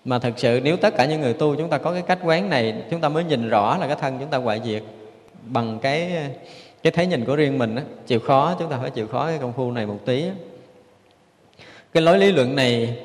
Mà 0.05 0.19
thực 0.19 0.39
sự, 0.39 0.59
nếu 0.63 0.77
tất 0.77 0.95
cả 0.97 1.05
những 1.05 1.21
người 1.21 1.33
tu 1.33 1.55
chúng 1.55 1.69
ta 1.69 1.77
có 1.77 1.91
cái 1.91 2.01
cách 2.01 2.19
quán 2.23 2.49
này, 2.49 2.83
chúng 2.89 3.01
ta 3.01 3.09
mới 3.09 3.23
nhìn 3.23 3.49
rõ 3.49 3.77
là 3.77 3.87
cái 3.87 3.95
thân 3.95 4.17
chúng 4.19 4.29
ta 4.29 4.37
hoại 4.37 4.61
diệt 4.65 4.83
bằng 5.45 5.79
cái 5.81 6.11
cái 6.83 6.91
thấy 6.91 7.05
nhìn 7.05 7.25
của 7.25 7.35
riêng 7.35 7.57
mình 7.57 7.75
á. 7.75 7.83
Chịu 8.07 8.19
khó, 8.19 8.55
chúng 8.59 8.69
ta 8.69 8.77
phải 8.81 8.89
chịu 8.89 9.07
khó 9.07 9.25
cái 9.27 9.37
công 9.37 9.53
phu 9.53 9.71
này 9.71 9.85
một 9.85 9.99
tí 10.05 10.25
cái 11.93 12.03
lối 12.03 12.17
lý 12.17 12.31
luận 12.31 12.55
này, 12.55 12.97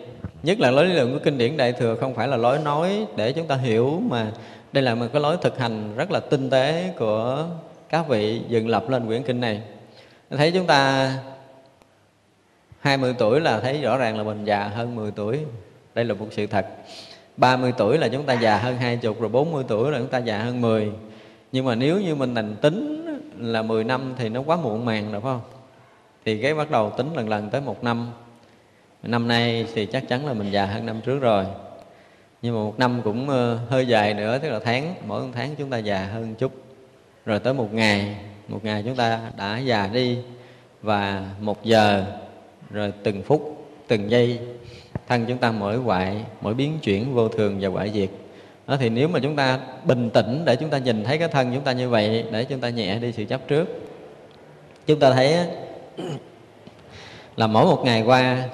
nhất 0.43 0.61
là 0.61 0.71
lối 0.71 0.87
lý 0.87 0.93
luận 0.93 1.13
của 1.13 1.19
kinh 1.25 1.39
điển 1.39 1.57
đại 1.57 1.73
thừa 1.73 1.95
không 1.95 2.15
phải 2.15 2.29
là 2.29 2.37
lối 2.37 2.59
nói 2.59 3.07
để 3.17 3.33
chúng 3.33 3.47
ta 3.47 3.57
hiểu 3.57 4.03
mà 4.11 4.33
đây 4.73 4.83
là 4.83 4.95
một 4.95 5.07
cái 5.13 5.23
lối 5.23 5.37
thực 5.43 5.59
hành 5.59 5.97
rất 5.97 6.11
là 6.11 6.21
tinh 6.21 6.51
tế 6.51 6.93
của 6.99 7.45
các 7.89 8.09
vị 8.09 8.41
dựng 8.49 8.69
lập 8.69 8.91
lên 8.91 9.07
quyển 9.07 9.23
kinh 9.23 9.41
này. 9.41 9.63
Thấy 10.31 10.51
chúng 10.51 10.67
ta 10.67 11.11
20 12.81 13.15
tuổi 13.19 13.41
là 13.41 13.61
thấy 13.61 13.83
rõ 13.83 13.97
ràng 13.97 14.17
là 14.17 14.23
mình 14.23 14.45
già 14.45 14.65
hơn 14.65 14.95
10 14.95 15.11
tuổi. 15.11 15.39
Đây 15.95 16.05
là 16.05 16.15
một 16.15 16.27
sự 16.31 16.47
thật. 16.47 16.67
30 17.37 17.73
tuổi 17.79 17.99
là 17.99 18.09
chúng 18.09 18.23
ta 18.23 18.35
già 18.35 18.59
hơn 18.59 18.77
hai 18.77 18.97
chục 18.97 19.21
rồi 19.21 19.29
40 19.29 19.65
tuổi 19.69 19.93
là 19.93 19.99
chúng 19.99 20.09
ta 20.09 20.19
già 20.19 20.39
hơn 20.39 20.61
10 20.61 20.93
nhưng 21.53 21.65
mà 21.65 21.75
nếu 21.75 22.01
như 22.01 22.15
mình 22.15 22.35
thành 22.35 22.57
tính 22.57 23.07
là 23.39 23.63
10 23.63 23.85
năm 23.85 24.15
thì 24.19 24.29
nó 24.29 24.43
quá 24.43 24.57
muộn 24.57 24.85
màng 24.85 25.13
rồi, 25.13 25.21
phải 25.21 25.33
không? 25.33 25.41
Thì 26.25 26.43
cái 26.43 26.55
bắt 26.55 26.71
đầu 26.71 26.91
tính 26.91 27.15
lần 27.15 27.29
lần 27.29 27.51
tới 27.51 27.61
một 27.61 27.85
năm. 27.85 28.11
Năm 29.03 29.29
nay 29.29 29.67
thì 29.75 29.87
chắc 29.87 30.09
chắn 30.09 30.27
là 30.27 30.33
mình 30.33 30.51
già 30.51 30.67
hơn 30.67 30.87
năm 30.87 31.01
trước 31.05 31.19
rồi. 31.19 31.45
Nhưng 32.43 32.55
mà 32.55 32.61
một 32.61 32.79
năm 32.79 33.01
cũng 33.05 33.29
ờ, 33.29 33.59
hơi 33.69 33.87
dài 33.87 34.15
nữa, 34.15 34.39
tức 34.39 34.51
là 34.51 34.59
tháng, 34.65 34.95
mỗi 35.07 35.23
một 35.23 35.29
tháng 35.35 35.55
chúng 35.59 35.71
ta 35.71 35.79
già 35.79 36.05
hơn 36.05 36.35
chút. 36.35 36.53
Rồi 37.27 37.39
tới 37.39 37.55
một 37.55 37.75
ngày 37.75 38.17
một 38.49 38.65
ngày 38.65 38.83
chúng 38.87 38.97
ta 38.97 39.21
đã 39.37 39.59
già 39.59 39.87
đi. 39.87 40.19
Và 40.83 41.25
một 41.41 41.65
giờ 41.65 42.05
rồi 42.71 42.93
từng 43.03 43.23
phút 43.23 43.67
từng 43.89 44.11
giây 44.11 44.39
thân 45.09 45.25
chúng 45.29 45.39
ta 45.39 45.51
mỗi 45.51 45.77
hoại 45.77 46.25
mỗi 46.41 46.55
biến 46.55 46.79
chuyển 46.83 47.15
vô 47.15 47.29
thường 47.29 47.59
và 47.61 47.69
hoại 47.69 47.91
diệt. 47.91 48.11
Đó 48.67 48.77
thì 48.77 48.89
nếu 48.89 49.09
mà 49.09 49.19
chúng 49.23 49.37
ta 49.37 49.61
bình 49.85 50.11
tĩnh 50.11 50.43
để 50.45 50.57
chúng 50.57 50.71
ta 50.71 50.79
nhìn 50.79 51.05
thấy 51.05 51.19
cái 51.19 51.29
thân 51.29 51.51
chúng 51.55 51.65
ta 51.65 51.73
như 51.73 51.89
vậy 51.89 52.25
để 52.33 52.45
chúng 52.45 52.61
ta 52.61 52.69
nhẹ 52.69 52.99
đi 52.99 53.13
sự 53.13 53.25
chấp 53.25 53.49
trước. 53.49 53.69
Chúng 54.87 55.01
ta 55.01 55.13
thấy 55.13 55.37
là 57.37 57.47
mỗi 57.47 57.65
một 57.65 57.83
ngày 57.85 58.03
qua 58.03 58.49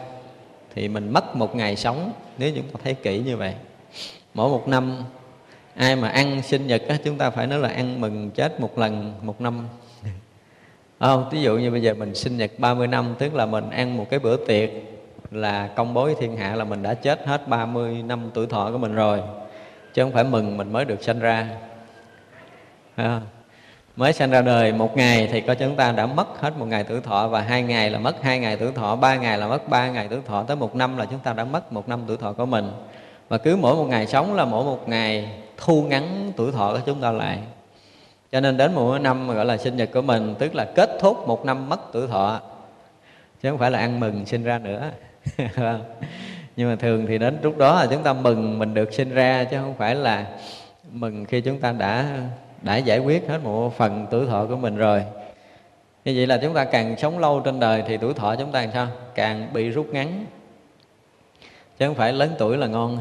thì 0.75 0.89
mình 0.89 1.13
mất 1.13 1.37
một 1.37 1.57
ngày 1.57 1.77
sống 1.77 2.13
nếu 2.39 2.51
chúng 2.57 2.69
ta 2.73 2.81
thấy 2.85 2.95
kỹ 2.95 3.19
như 3.19 3.37
vậy. 3.37 3.55
Mỗi 4.35 4.51
một 4.51 4.69
năm 4.69 4.97
ai 5.75 5.97
mà 5.97 6.09
ăn 6.09 6.43
sinh 6.43 6.67
nhật 6.67 6.83
á, 6.89 6.97
chúng 7.05 7.19
ta 7.19 7.31
phải 7.31 7.47
nói 7.47 7.59
là 7.59 7.69
ăn 7.69 8.01
mừng 8.01 8.31
chết 8.31 8.61
một 8.61 8.79
lần 8.79 9.13
một 9.23 9.41
năm. 9.41 9.69
Ờ, 11.03 11.09
không 11.09 11.29
ví 11.31 11.43
dụ 11.43 11.57
như 11.57 11.71
bây 11.71 11.83
giờ 11.83 11.95
mình 11.95 12.15
sinh 12.15 12.37
nhật 12.37 12.51
30 12.59 12.87
năm 12.87 13.15
tức 13.19 13.35
là 13.35 13.47
mình 13.47 13.71
ăn 13.71 13.97
một 13.97 14.07
cái 14.11 14.19
bữa 14.19 14.37
tiệc 14.37 14.71
là 15.31 15.67
công 15.67 15.95
bố 15.95 16.05
với 16.05 16.15
thiên 16.21 16.37
hạ 16.37 16.55
là 16.55 16.65
mình 16.65 16.83
đã 16.83 16.95
chết 16.95 17.27
hết 17.27 17.49
30 17.49 18.03
năm 18.03 18.31
tuổi 18.35 18.47
thọ 18.47 18.71
của 18.73 18.79
mình 18.79 18.95
rồi 18.95 19.21
chứ 19.95 20.03
không 20.03 20.13
phải 20.13 20.25
mừng 20.25 20.57
mình 20.57 20.73
mới 20.73 20.85
được 20.85 21.03
sinh 21.03 21.19
ra. 21.21 21.49
À, 22.97 23.21
mới 23.97 24.13
sinh 24.13 24.31
ra 24.31 24.43
đời 24.43 24.73
một 24.73 24.97
ngày 24.97 25.29
thì 25.33 25.41
có 25.41 25.55
chúng 25.55 25.77
ta 25.77 25.93
đã 25.93 26.07
mất 26.07 26.41
hết 26.41 26.59
một 26.59 26.67
ngày 26.67 26.85
tuổi 26.85 27.01
thọ 27.01 27.29
và 27.29 27.41
hai 27.41 27.63
ngày 27.63 27.91
là 27.91 27.99
mất 27.99 28.23
hai 28.23 28.39
ngày 28.39 28.57
tuổi 28.57 28.73
thọ 28.73 28.97
ba 28.97 29.17
ngày 29.17 29.39
là 29.39 29.49
mất 29.49 29.69
ba 29.69 29.91
ngày 29.91 30.07
tuổi 30.11 30.21
thọ 30.27 30.43
tới 30.43 30.57
một 30.57 30.77
năm 30.77 30.97
là 30.97 31.05
chúng 31.05 31.21
ta 31.21 31.33
đã 31.33 31.45
mất 31.45 31.73
một 31.73 31.89
năm 31.89 32.01
tuổi 32.07 32.17
thọ 32.17 32.33
của 32.33 32.47
mình. 32.47 32.71
Và 33.29 33.39
cứ 33.39 33.57
mỗi 33.57 33.77
một 33.77 33.87
ngày 33.89 34.07
sống 34.07 34.35
là 34.35 34.45
mỗi 34.45 34.65
một 34.65 34.89
ngày 34.89 35.29
thu 35.57 35.83
ngắn 35.83 36.33
tuổi 36.37 36.53
thọ 36.53 36.73
của 36.73 36.81
chúng 36.87 37.01
ta 37.01 37.11
lại 37.11 37.39
cho 38.33 38.41
nên 38.41 38.57
đến 38.57 38.75
một 38.75 38.99
năm 38.99 39.27
mà 39.27 39.35
gọi 39.35 39.45
là 39.45 39.57
sinh 39.57 39.77
nhật 39.77 39.89
của 39.93 40.03
mình, 40.03 40.35
tức 40.39 40.55
là 40.55 40.65
kết 40.65 40.91
thúc 41.01 41.29
một 41.29 41.45
năm 41.45 41.69
mất 41.69 41.93
tuổi 41.93 42.07
thọ. 42.07 42.41
Chứ 43.43 43.51
không 43.51 43.59
phải 43.59 43.71
là 43.71 43.79
ăn 43.79 44.01
mừng 44.01 44.27
sinh 44.27 44.45
ra 44.45 44.59
nữa. 44.59 44.91
Nhưng 46.57 46.71
mà 46.71 46.77
thường 46.77 47.07
thì 47.07 47.19
đến 47.19 47.39
lúc 47.43 47.59
đó 47.59 47.81
là 47.81 47.87
chúng 47.91 48.03
ta 48.03 48.13
mừng 48.13 48.59
mình 48.59 48.75
được 48.75 48.93
sinh 48.93 49.11
ra, 49.11 49.45
chứ 49.45 49.57
không 49.61 49.75
phải 49.75 49.95
là 49.95 50.27
mừng 50.93 51.25
khi 51.25 51.41
chúng 51.41 51.59
ta 51.59 51.73
đã 51.73 52.19
đã 52.63 52.77
giải 52.77 52.99
quyết 52.99 53.29
hết 53.29 53.39
một 53.43 53.77
phần 53.77 54.07
tuổi 54.11 54.27
thọ 54.27 54.47
của 54.47 54.57
mình 54.57 54.77
rồi. 54.77 55.03
Như 56.05 56.13
vậy 56.17 56.27
là 56.27 56.39
chúng 56.43 56.55
ta 56.55 56.65
càng 56.65 56.97
sống 56.99 57.19
lâu 57.19 57.41
trên 57.41 57.61
đời 57.61 57.83
thì 57.87 57.97
tuổi 57.97 58.15
thọ 58.15 58.37
chúng 58.37 58.53
ta 58.53 58.61
làm 58.61 58.71
sao? 58.73 58.89
Càng 59.15 59.49
bị 59.53 59.71
rút 59.71 59.87
ngắn. 59.93 60.27
Chứ 61.79 61.87
không 61.87 61.95
phải 61.95 62.13
lớn 62.13 62.31
tuổi 62.39 62.57
là 62.57 62.67
ngon. 62.67 62.99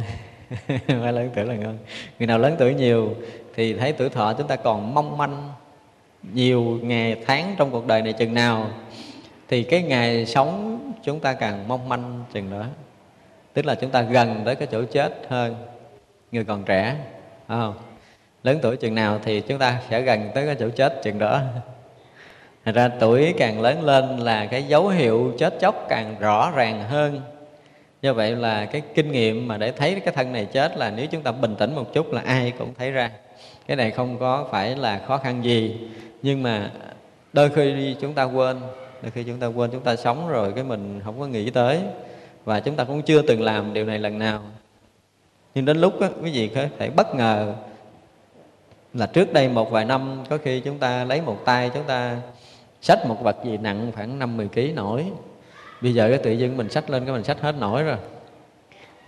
Phải 0.88 1.14
lớn 1.14 1.30
tuổi 1.36 1.46
là 1.46 1.56
ngon. 1.56 1.78
Người 2.20 2.28
nào 2.28 2.40
lớn 2.40 2.56
tuổi 2.60 2.74
nhiều 2.74 3.16
thì 3.56 3.74
thấy 3.74 3.94
tuổi 3.94 4.10
thọ 4.10 4.34
chúng 4.34 4.48
ta 4.48 4.56
còn 4.56 4.94
mong 4.94 5.18
manh 5.18 5.50
nhiều 6.34 6.80
ngày, 6.82 7.16
tháng 7.26 7.56
trong 7.58 7.72
cuộc 7.72 7.88
đời 7.88 8.02
này 8.02 8.14
chừng 8.14 8.34
nào, 8.34 8.68
thì 9.50 9.64
cái 9.64 9.82
ngày 9.82 10.26
sống 10.26 10.78
chúng 11.04 11.20
ta 11.20 11.34
càng 11.34 11.68
mong 11.68 11.90
manh 11.90 12.24
chừng 12.34 12.52
đó 12.52 12.66
tức 13.54 13.66
là 13.66 13.76
chúng 13.76 13.90
ta 13.90 14.02
gần 14.02 14.42
tới 14.46 14.56
cái 14.56 14.68
chỗ 14.72 14.84
chết 14.92 15.26
hơn 15.30 15.56
người 16.32 16.44
còn 16.44 16.64
trẻ, 16.64 16.96
phải 17.48 17.58
không? 17.58 17.74
Lớn 18.44 18.60
tuổi 18.62 18.78
chừng 18.78 18.96
nào 18.96 19.20
thì 19.24 19.42
chúng 19.42 19.60
ta 19.60 19.82
sẽ 19.90 20.02
gần 20.02 20.30
tới 20.36 20.46
cái 20.46 20.56
chỗ 20.60 20.70
chết 20.70 21.02
chừng 21.04 21.20
đó. 21.20 21.42
Thật 22.66 22.72
ra 22.76 22.90
tuổi 23.00 23.34
càng 23.38 23.62
lớn 23.62 23.84
lên 23.84 24.18
là 24.18 24.46
cái 24.46 24.64
dấu 24.64 24.88
hiệu 24.88 25.34
chết 25.38 25.60
chóc 25.60 25.86
càng 25.90 26.16
rõ 26.20 26.52
ràng 26.56 26.84
hơn. 26.90 27.22
Do 28.02 28.14
vậy 28.14 28.36
là 28.36 28.66
cái 28.66 28.82
kinh 28.96 29.12
nghiệm 29.12 29.48
mà 29.48 29.58
để 29.58 29.72
thấy 29.72 30.02
cái 30.06 30.14
thân 30.14 30.34
này 30.34 30.46
chết 30.46 30.78
là 30.78 30.90
nếu 30.90 31.08
chúng 31.08 31.22
ta 31.22 31.32
bình 31.32 31.56
tĩnh 31.56 31.76
một 31.76 31.94
chút 31.94 32.14
là 32.14 32.22
ai 32.22 32.54
cũng 32.58 32.74
thấy 32.74 32.92
ra. 32.92 33.12
Cái 33.68 33.78
này 33.78 33.92
không 33.92 34.20
có 34.20 34.48
phải 34.52 34.76
là 34.76 35.02
khó 35.08 35.18
khăn 35.18 35.44
gì, 35.44 35.78
Nhưng 36.22 36.44
mà 36.44 36.72
đôi 37.34 37.50
khi 37.50 37.96
chúng 38.00 38.14
ta 38.14 38.24
quên, 38.24 38.58
Đôi 39.02 39.12
khi 39.12 39.24
chúng 39.24 39.40
ta 39.40 39.48
quên 39.48 39.72
chúng 39.72 39.84
ta 39.84 39.96
sống 39.96 40.30
rồi 40.30 40.54
cái 40.56 40.64
mình 40.64 41.02
không 41.06 41.20
có 41.20 41.28
nghĩ 41.28 41.50
tới. 41.50 41.80
Và 42.46 42.60
chúng 42.60 42.76
ta 42.76 42.84
cũng 42.84 43.02
chưa 43.02 43.22
từng 43.22 43.42
làm 43.42 43.74
điều 43.74 43.86
này 43.86 44.00
lần 44.00 44.20
nào. 44.20 44.42
Nhưng 45.56 45.66
đến 45.66 45.78
lúc 45.78 46.00
đó 46.00 46.08
quý 46.24 46.32
vị 46.32 46.48
có 46.56 46.66
thể 46.80 46.90
bất 46.90 47.16
ngờ 47.16 47.54
là 48.94 49.06
trước 49.06 49.34
đây 49.34 49.50
một 49.50 49.72
vài 49.72 49.86
năm, 49.86 50.24
có 50.30 50.38
khi 50.44 50.60
chúng 50.60 50.78
ta 50.78 51.04
lấy 51.04 51.22
một 51.22 51.38
tay, 51.46 51.72
chúng 51.74 51.84
ta 51.84 52.18
xách 52.82 53.08
một 53.08 53.18
vật 53.24 53.38
gì 53.46 53.58
nặng 53.58 53.92
khoảng 53.96 54.20
năm 54.20 54.38
mười 54.38 54.48
kg 54.48 54.76
nổi. 54.76 55.06
Bây 55.82 55.94
giờ 55.94 56.10
cái 56.10 56.18
tự 56.18 56.32
dưng 56.32 56.58
mình 56.58 56.70
xách 56.70 56.90
lên 56.90 57.06
cái 57.06 57.14
mình 57.14 57.24
xách 57.24 57.42
hết 57.42 57.56
nổi 57.60 57.84
rồi 57.84 57.98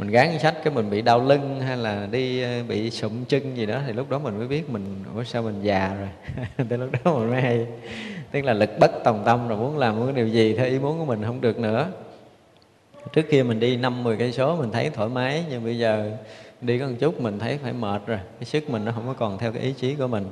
mình 0.04 0.12
gán 0.12 0.39
sách 0.39 0.56
cái 0.63 0.74
mình 0.74 0.89
bị 0.89 1.02
đau 1.02 1.26
lưng 1.26 1.62
hay 1.62 1.78
là 1.78 2.08
đi 2.12 2.42
ờ, 2.42 2.63
bị 2.68 2.89
sụm 2.89 3.26
chân 3.26 3.58
gì 3.58 3.66
đó 3.66 3.82
thì 3.88 3.94
lúc 3.94 4.10
đó 4.10 4.20
mình 4.20 4.38
mới 4.38 4.48
biết 4.48 4.70
mình, 4.70 5.04
ủa, 5.16 5.24
sao 5.24 5.42
mình 5.42 5.62
già 5.62 5.96
rồi? 6.00 6.10
Tới 6.70 6.78
lúc 6.78 6.89
đó 6.92 7.20
mình 7.20 7.30
mới 7.30 7.42
hay. 7.42 7.68
Tức 8.32 8.42
là 8.42 8.54
lực 8.54 8.70
bất 8.80 8.92
tòng 9.04 9.24
tâm 9.26 9.48
rồi, 9.48 9.58
muốn 9.58 9.78
làm 9.78 10.00
một 10.00 10.06
cái 10.06 10.13
điều 10.13 10.28
gì 10.28 10.54
theo 10.54 10.68
ý 10.68 10.80
muốn 10.80 11.00
của 11.00 11.06
mình 11.06 11.24
không 11.26 11.42
được 11.42 11.60
nữa. 11.60 11.88
Trước 13.13 13.22
kia 13.32 13.44
mình 13.44 13.60
đi 13.60 13.78
năm, 13.78 14.04
mười 14.04 14.18
cây 14.18 14.32
số 14.32 14.56
mình 14.56 14.72
thấy 14.72 14.89
thoải 14.89 15.10
mái, 15.10 15.44
nhưng 15.50 15.63
bây 15.63 15.78
giờ 15.78 16.12
đi 16.62 16.80
có 16.80 16.88
một 16.88 16.94
chút 17.00 17.22
mình 17.22 17.39
thấy 17.39 17.60
phải 17.63 17.74
mệt 17.74 18.02
rồi, 18.06 18.20
cái 18.39 18.46
sức 18.46 18.70
mình 18.70 18.86
nó 18.86 18.92
không 18.92 19.08
có 19.08 19.13
còn 19.13 19.38
theo 19.38 19.52
cái 19.52 19.62
ý 19.62 19.74
chí 19.74 19.96
của 19.96 20.08
mình. 20.08 20.26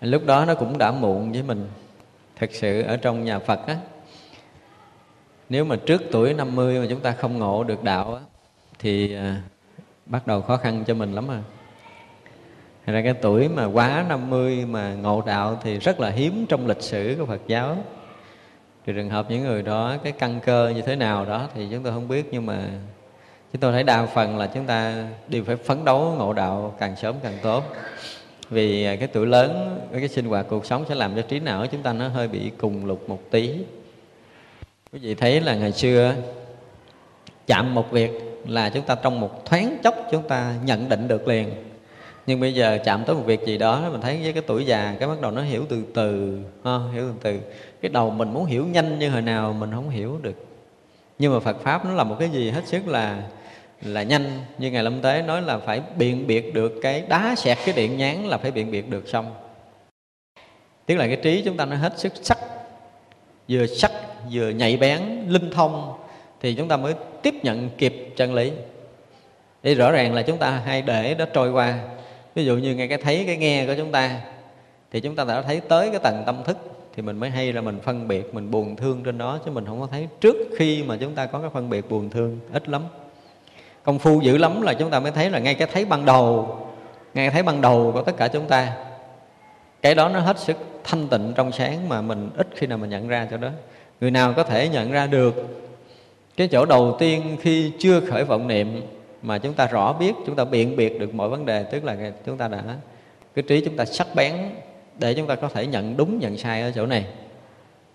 Lúc 0.00 0.26
đó 0.26 0.44
nó 0.44 0.54
cũng 0.54 0.78
đã 0.78 0.92
muộn 0.92 1.32
với 1.32 1.42
mình 1.42 1.68
thực 2.36 2.52
sự 2.52 2.82
ở 2.82 2.96
trong 2.96 3.24
nhà 3.24 3.38
Phật 3.38 3.66
á. 3.66 3.76
Nếu 5.48 5.64
mà 5.64 5.76
trước 5.76 6.02
tuổi 6.12 6.34
50 6.34 6.80
mà 6.80 6.86
chúng 6.90 7.00
ta 7.00 7.12
không 7.12 7.38
ngộ 7.38 7.64
được 7.64 7.84
đạo 7.84 8.14
á 8.14 8.20
thì 8.78 9.14
à, 9.14 9.42
bắt 10.06 10.26
đầu 10.26 10.42
khó 10.42 10.56
khăn 10.56 10.84
cho 10.86 10.94
mình 10.94 11.12
lắm 11.12 11.30
à. 11.30 11.40
Thật 12.86 12.92
ra 12.92 13.02
cái 13.02 13.14
tuổi 13.14 13.48
mà 13.48 13.64
quá 13.64 14.04
50 14.08 14.66
mà 14.66 14.94
ngộ 14.94 15.22
đạo 15.26 15.60
thì 15.62 15.78
rất 15.78 16.00
là 16.00 16.10
hiếm 16.10 16.46
trong 16.48 16.66
lịch 16.66 16.82
sử 16.82 17.16
của 17.18 17.26
Phật 17.26 17.40
giáo. 17.46 17.76
Trừ 18.86 18.92
trường 18.92 19.10
hợp 19.10 19.30
những 19.30 19.42
người 19.42 19.62
đó 19.62 19.96
cái 20.02 20.12
căn 20.12 20.40
cơ 20.44 20.72
như 20.74 20.82
thế 20.82 20.96
nào 20.96 21.24
đó 21.24 21.48
thì 21.54 21.68
chúng 21.70 21.82
tôi 21.82 21.92
không 21.92 22.08
biết 22.08 22.28
nhưng 22.30 22.46
mà 22.46 22.68
chúng 23.52 23.60
tôi 23.60 23.72
thấy 23.72 23.82
đa 23.82 24.06
phần 24.06 24.38
là 24.38 24.46
chúng 24.46 24.66
ta 24.66 25.08
đều 25.28 25.44
phải 25.44 25.56
phấn 25.56 25.84
đấu 25.84 26.14
ngộ 26.18 26.32
đạo 26.32 26.74
càng 26.78 26.96
sớm 26.96 27.14
càng 27.22 27.38
tốt. 27.42 27.64
Vì 28.50 28.84
à, 28.84 28.96
cái 28.96 29.08
tuổi 29.08 29.26
lớn 29.26 29.80
cái 29.92 30.08
sinh 30.08 30.24
hoạt 30.24 30.46
cuộc 30.48 30.66
sống 30.66 30.84
sẽ 30.88 30.94
làm 30.94 31.16
cho 31.16 31.22
trí 31.22 31.40
não 31.40 31.60
của 31.60 31.68
chúng 31.72 31.82
ta 31.82 31.92
nó 31.92 32.08
hơi 32.08 32.28
bị 32.28 32.50
cùng 32.58 32.86
lục 32.86 33.08
một 33.08 33.20
tí. 33.30 33.54
Quý 34.92 34.98
vị 34.98 35.14
thấy 35.14 35.40
là 35.40 35.54
ngày 35.54 35.72
xưa 35.72 36.14
chạm 37.46 37.74
một 37.74 37.90
việc 37.90 38.27
là 38.48 38.68
chúng 38.68 38.84
ta 38.84 38.94
trong 38.94 39.20
một 39.20 39.44
thoáng 39.44 39.78
chốc 39.82 39.94
chúng 40.10 40.28
ta 40.28 40.54
nhận 40.64 40.88
định 40.88 41.08
được 41.08 41.28
liền. 41.28 41.50
Nhưng 42.26 42.40
bây 42.40 42.54
giờ 42.54 42.78
chạm 42.84 43.04
tới 43.04 43.16
một 43.16 43.22
việc 43.26 43.46
gì 43.46 43.58
đó 43.58 43.88
mình 43.92 44.00
thấy 44.00 44.20
với 44.22 44.32
cái 44.32 44.42
tuổi 44.46 44.64
già 44.64 44.96
cái 44.98 45.08
bắt 45.08 45.20
đầu 45.20 45.30
nó 45.30 45.42
hiểu 45.42 45.66
từ 45.68 45.84
từ 45.94 46.38
ha, 46.64 46.78
hiểu 46.92 47.04
từ 47.08 47.14
từ. 47.22 47.40
Cái 47.80 47.88
đầu 47.88 48.10
mình 48.10 48.32
muốn 48.32 48.44
hiểu 48.44 48.66
nhanh 48.66 48.98
như 48.98 49.10
hồi 49.10 49.22
nào 49.22 49.52
mình 49.52 49.70
không 49.74 49.90
hiểu 49.90 50.18
được. 50.22 50.46
Nhưng 51.18 51.34
mà 51.34 51.40
Phật 51.40 51.60
pháp 51.62 51.84
nó 51.84 51.92
là 51.92 52.04
một 52.04 52.16
cái 52.18 52.28
gì 52.30 52.50
hết 52.50 52.66
sức 52.66 52.88
là 52.88 53.22
là 53.82 54.02
nhanh. 54.02 54.40
Như 54.58 54.70
ngài 54.70 54.82
lâm 54.82 55.02
tế 55.02 55.22
nói 55.22 55.42
là 55.42 55.58
phải 55.58 55.82
biện 55.96 56.26
biệt 56.26 56.54
được 56.54 56.72
cái 56.82 57.04
đá 57.08 57.34
sẹt 57.36 57.58
cái 57.64 57.74
điện 57.74 57.96
nhán 57.96 58.16
là 58.16 58.38
phải 58.38 58.50
biện 58.50 58.70
biệt 58.70 58.90
được 58.90 59.08
xong. 59.08 59.34
Tức 60.86 60.94
là 60.94 61.06
cái 61.06 61.16
trí 61.16 61.42
chúng 61.44 61.56
ta 61.56 61.64
nó 61.64 61.76
hết 61.76 61.98
sức 61.98 62.12
sắc 62.22 62.38
vừa 63.48 63.66
sắc 63.66 63.92
vừa 64.32 64.48
nhạy 64.48 64.76
bén 64.76 65.02
linh 65.28 65.50
thông 65.50 65.92
thì 66.40 66.54
chúng 66.54 66.68
ta 66.68 66.76
mới 66.76 66.94
tiếp 67.22 67.34
nhận 67.42 67.70
kịp 67.78 68.12
chân 68.16 68.34
lý. 68.34 68.52
Thì 69.62 69.74
rõ 69.74 69.92
ràng 69.92 70.14
là 70.14 70.22
chúng 70.22 70.38
ta 70.38 70.50
hay 70.50 70.82
để 70.82 71.14
nó 71.18 71.24
trôi 71.24 71.50
qua. 71.50 71.78
Ví 72.34 72.44
dụ 72.44 72.56
như 72.56 72.74
ngay 72.74 72.88
cái 72.88 72.98
thấy 72.98 73.24
cái 73.26 73.36
nghe 73.36 73.66
của 73.66 73.74
chúng 73.76 73.92
ta, 73.92 74.20
thì 74.92 75.00
chúng 75.00 75.16
ta 75.16 75.24
đã 75.24 75.42
thấy 75.42 75.60
tới 75.60 75.90
cái 75.90 76.00
tầng 76.02 76.22
tâm 76.26 76.42
thức, 76.44 76.56
thì 76.94 77.02
mình 77.02 77.16
mới 77.16 77.30
hay 77.30 77.52
là 77.52 77.60
mình 77.60 77.80
phân 77.80 78.08
biệt, 78.08 78.34
mình 78.34 78.50
buồn 78.50 78.76
thương 78.76 79.02
trên 79.04 79.18
đó, 79.18 79.38
chứ 79.44 79.50
mình 79.50 79.66
không 79.66 79.80
có 79.80 79.86
thấy 79.86 80.08
trước 80.20 80.36
khi 80.58 80.82
mà 80.82 80.96
chúng 81.00 81.14
ta 81.14 81.26
có 81.26 81.38
cái 81.38 81.50
phân 81.50 81.70
biệt 81.70 81.90
buồn 81.90 82.10
thương 82.10 82.40
ít 82.52 82.68
lắm. 82.68 82.82
Công 83.82 83.98
phu 83.98 84.20
dữ 84.20 84.38
lắm 84.38 84.62
là 84.62 84.74
chúng 84.74 84.90
ta 84.90 85.00
mới 85.00 85.12
thấy 85.12 85.30
là 85.30 85.38
ngay 85.38 85.54
cái 85.54 85.68
thấy 85.72 85.84
ban 85.84 86.04
đầu, 86.04 86.56
ngay 87.14 87.26
cái 87.26 87.30
thấy 87.30 87.42
ban 87.42 87.60
đầu 87.60 87.90
của 87.94 88.02
tất 88.02 88.16
cả 88.16 88.28
chúng 88.28 88.46
ta. 88.46 88.72
Cái 89.82 89.94
đó 89.94 90.08
nó 90.08 90.20
hết 90.20 90.38
sức 90.38 90.56
thanh 90.84 91.08
tịnh 91.08 91.32
trong 91.36 91.52
sáng 91.52 91.88
mà 91.88 92.02
mình 92.02 92.30
ít 92.36 92.48
khi 92.54 92.66
nào 92.66 92.78
mình 92.78 92.90
nhận 92.90 93.08
ra 93.08 93.28
cho 93.30 93.36
đó. 93.36 93.48
Người 94.00 94.10
nào 94.10 94.32
có 94.36 94.42
thể 94.42 94.68
nhận 94.68 94.92
ra 94.92 95.06
được 95.06 95.34
cái 96.38 96.48
chỗ 96.48 96.64
đầu 96.64 96.96
tiên 96.98 97.36
khi 97.40 97.72
chưa 97.78 98.00
khởi 98.00 98.24
vọng 98.24 98.48
niệm 98.48 98.82
mà 99.22 99.38
chúng 99.38 99.54
ta 99.54 99.66
rõ 99.66 99.92
biết, 99.92 100.12
chúng 100.26 100.36
ta 100.36 100.44
biện 100.44 100.76
biệt 100.76 101.00
được 101.00 101.14
mọi 101.14 101.28
vấn 101.28 101.46
đề, 101.46 101.62
tức 101.62 101.84
là 101.84 101.96
chúng 102.26 102.36
ta 102.36 102.48
đã 102.48 102.62
cái 103.34 103.42
trí 103.48 103.60
chúng 103.60 103.76
ta 103.76 103.84
sắc 103.84 104.06
bén 104.14 104.34
để 104.98 105.14
chúng 105.14 105.26
ta 105.26 105.34
có 105.34 105.48
thể 105.48 105.66
nhận 105.66 105.96
đúng, 105.96 106.18
nhận 106.18 106.36
sai 106.36 106.62
ở 106.62 106.72
chỗ 106.74 106.86
này. 106.86 107.06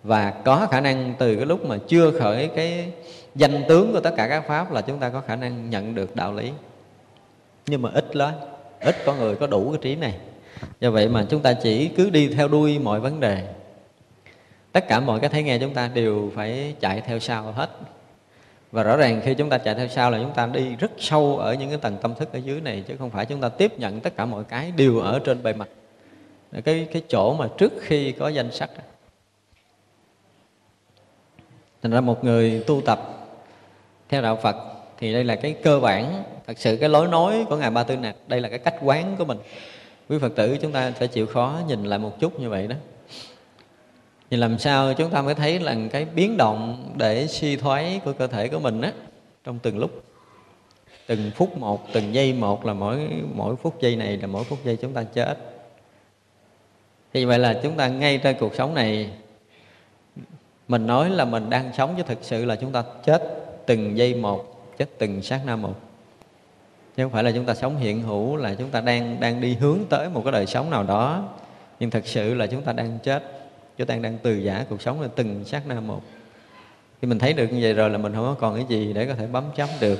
Và 0.04 0.32
có 0.32 0.68
khả 0.72 0.82
năng 0.82 1.14
từ 1.20 1.36
cái 1.36 1.46
lúc 1.46 1.66
mà 1.66 1.78
chưa 1.88 2.20
khởi 2.20 2.50
cái 2.56 2.92
danh 3.36 3.64
tướng 3.68 3.94
của 3.94 4.00
tất 4.00 4.14
cả 4.18 4.28
các 4.28 4.48
pháp 4.48 4.72
là 4.72 4.82
chúng 4.82 5.00
ta 5.00 5.10
có 5.10 5.22
khả 5.22 5.36
năng 5.36 5.70
nhận 5.70 5.96
được 5.96 6.16
đạo 6.16 6.34
lý. 6.34 6.52
Nhưng 7.68 7.82
mà 7.82 7.90
ít 7.94 8.16
lắm, 8.16 8.34
ít 8.80 8.96
có 9.06 9.14
người 9.14 9.36
có 9.36 9.48
đủ 9.48 9.70
cái 9.72 9.80
trí 9.82 9.96
này. 9.96 10.14
Do 10.80 10.92
vậy 10.92 11.10
mà 11.10 11.26
chúng 11.30 11.42
ta 11.42 11.54
chỉ 11.54 11.88
cứ 11.88 12.10
đi 12.10 12.28
theo 12.28 12.48
đuôi 12.48 12.80
mọi 12.80 13.00
vấn 13.00 13.20
đề. 13.20 13.48
Tất 14.72 14.88
cả 14.88 15.00
mọi 15.00 15.20
cái 15.20 15.30
thấy 15.30 15.44
nghe 15.44 15.58
chúng 15.60 15.74
ta 15.74 15.90
đều 15.94 16.32
phải 16.36 16.76
chạy 16.80 17.02
theo 17.02 17.20
sau 17.20 17.52
hết 17.52 17.70
và 18.74 18.84
rõ 18.84 18.98
ràng 18.98 19.22
khi 19.24 19.34
chúng 19.34 19.50
ta 19.50 19.58
chạy 19.58 19.76
theo 19.76 19.88
sau 19.88 20.12
là 20.12 20.18
chúng 20.18 20.34
ta 20.34 20.46
đi 20.46 20.76
rất 20.76 20.92
sâu 20.98 21.38
ở 21.38 21.54
những 21.54 21.70
cái 21.70 21.78
tầng 21.78 21.98
tâm 22.02 22.16
thức 22.16 22.34
ở 22.34 22.38
dưới 22.38 22.62
này, 22.62 22.84
chứ 22.88 22.96
không 23.00 23.10
phải 23.10 23.26
chúng 23.26 23.42
ta 23.42 23.50
tiếp 23.50 23.80
nhận 23.80 24.00
tất 24.00 24.16
cả 24.16 24.26
mọi 24.26 24.44
cái 24.44 24.72
đều 24.72 25.00
ở 25.00 25.20
trên 25.20 25.44
bề 25.44 25.54
mặt. 25.54 25.68
Cái 26.64 26.88
cái 26.94 27.02
chỗ 27.10 27.36
mà 27.40 27.48
trước 27.58 27.74
khi 27.82 28.12
có 28.12 28.28
danh 28.28 28.52
sắc 28.52 28.70
thành 31.82 31.92
ra 31.92 32.02
một 32.02 32.24
người 32.24 32.64
tu 32.68 32.82
tập 32.82 33.00
theo 34.10 34.22
đạo 34.22 34.36
Phật 34.36 34.56
thì 34.98 35.14
đây 35.14 35.24
là 35.24 35.36
cái 35.36 35.56
cơ 35.64 35.80
bản, 35.80 36.24
thật 36.48 36.58
sự 36.58 36.78
cái 36.78 36.90
lối 36.90 37.08
nói 37.08 37.46
của 37.50 37.58
ngài 37.58 37.70
Ba 37.72 37.84
Tư 37.84 37.98
Nặc 37.98 38.16
đây 38.28 38.42
là 38.42 38.50
cái 38.50 38.60
cách 38.60 38.76
quán 38.82 39.16
của 39.18 39.26
mình. 39.26 39.38
Quý 40.10 40.18
Phật 40.22 40.36
tử 40.36 40.58
chúng 40.62 40.72
ta 40.72 40.92
phải 40.92 41.08
chịu 41.08 41.26
khó 41.26 41.60
nhìn 41.68 41.84
lại 41.84 42.00
một 42.00 42.20
chút 42.20 42.40
như 42.40 42.50
vậy 42.50 42.68
đó 42.68 42.76
thì 44.34 44.38
làm 44.38 44.60
sao 44.60 44.94
chúng 44.94 45.10
ta 45.10 45.22
mới 45.22 45.36
thấy 45.36 45.60
là 45.60 45.76
cái 45.92 46.06
biến 46.06 46.38
động 46.38 46.92
để 46.98 47.28
suy 47.28 47.56
thoái 47.56 48.02
của 48.06 48.14
cơ 48.14 48.28
thể 48.28 48.48
của 48.48 48.60
mình 48.60 48.82
á, 48.82 48.92
trong 49.44 49.60
từng 49.60 49.78
lúc? 49.78 50.04
Từng 51.08 51.32
phút 51.36 51.58
một, 51.58 51.94
từng 51.94 52.14
giây 52.14 52.34
một 52.34 52.66
là 52.66 52.74
mỗi 52.74 53.10
mỗi 53.36 53.56
phút 53.56 53.82
giây 53.82 53.96
này 53.96 54.18
là 54.18 54.28
mỗi 54.28 54.44
phút 54.44 54.60
giây 54.64 54.78
chúng 54.82 54.94
ta 54.94 55.04
chết. 55.04 55.38
Thì 57.14 57.26
vậy 57.26 57.40
là 57.40 57.60
chúng 57.64 57.78
ta 57.78 57.88
ngay 57.88 58.18
trên 58.18 58.36
cuộc 58.40 58.56
sống 58.56 58.74
này, 58.74 59.10
mình 60.68 60.88
nói 60.88 61.10
là 61.10 61.26
mình 61.26 61.50
đang 61.50 61.74
sống 61.74 61.94
chứ 61.98 62.04
thực 62.04 62.20
sự 62.22 62.46
là 62.46 62.56
chúng 62.56 62.72
ta 62.72 62.84
chết 63.04 63.24
từng 63.66 63.98
giây 63.98 64.16
một, 64.16 64.76
chết 64.78 64.90
từng 64.98 65.22
sát 65.22 65.42
na 65.46 65.56
một. 65.56 65.76
Chứ 66.98 67.04
không 67.04 67.12
phải 67.12 67.24
là 67.24 67.32
chúng 67.32 67.46
ta 67.46 67.56
sống 67.56 67.78
hiện 67.78 68.02
hữu, 68.02 68.36
là 68.36 68.56
chúng 68.56 68.70
ta 68.70 68.82
đang 68.82 69.20
đang 69.20 69.42
đi 69.42 69.54
hướng 69.54 69.80
tới 69.90 70.10
một 70.10 70.22
cái 70.26 70.32
đời 70.32 70.46
sống 70.46 70.70
nào 70.70 70.84
đó, 70.84 71.30
nhưng 71.80 71.90
thực 71.90 72.08
sự 72.08 72.34
là 72.34 72.48
chúng 72.48 72.62
ta 72.62 72.74
đang 72.74 73.00
chết 73.04 73.43
chúng 73.78 73.88
ta 73.88 73.96
đang 73.96 74.18
từ 74.24 74.36
giả 74.36 74.66
cuộc 74.70 74.82
sống 74.82 75.02
là 75.02 75.08
từng 75.16 75.46
sát 75.46 75.68
na 75.68 75.80
một. 75.80 76.02
Khi 77.02 77.08
mình 77.08 77.20
thấy 77.20 77.34
được 77.34 77.48
như 77.52 77.60
vậy 77.62 77.74
rồi 77.74 77.90
là 77.90 77.98
mình 77.98 78.14
không 78.14 78.24
có 78.24 78.36
còn 78.40 78.56
cái 78.56 78.66
gì 78.70 78.94
để 78.94 79.06
có 79.06 79.14
thể 79.14 79.28
bấm 79.28 79.44
chấm 79.56 79.70
được. 79.80 80.00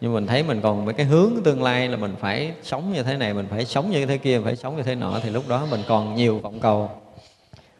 Nhưng 0.00 0.14
mình 0.14 0.26
thấy 0.26 0.42
mình 0.42 0.60
còn 0.60 0.84
với 0.84 0.94
cái 0.94 1.06
hướng 1.06 1.32
tương 1.44 1.62
lai 1.62 1.88
là 1.88 1.96
mình 1.96 2.14
phải 2.20 2.52
sống 2.62 2.92
như 2.92 3.02
thế 3.02 3.16
này, 3.16 3.34
mình 3.34 3.46
phải 3.50 3.64
sống 3.64 3.90
như 3.90 4.06
thế 4.06 4.18
kia 4.18 4.36
mình 4.36 4.44
phải 4.44 4.56
sống 4.56 4.76
như 4.76 4.82
thế 4.82 4.94
nọ, 4.94 5.20
thì 5.22 5.30
lúc 5.30 5.48
đó 5.48 5.66
mình 5.70 5.80
còn 5.88 6.14
nhiều 6.14 6.38
vọng 6.38 6.60
cầu. 6.60 6.90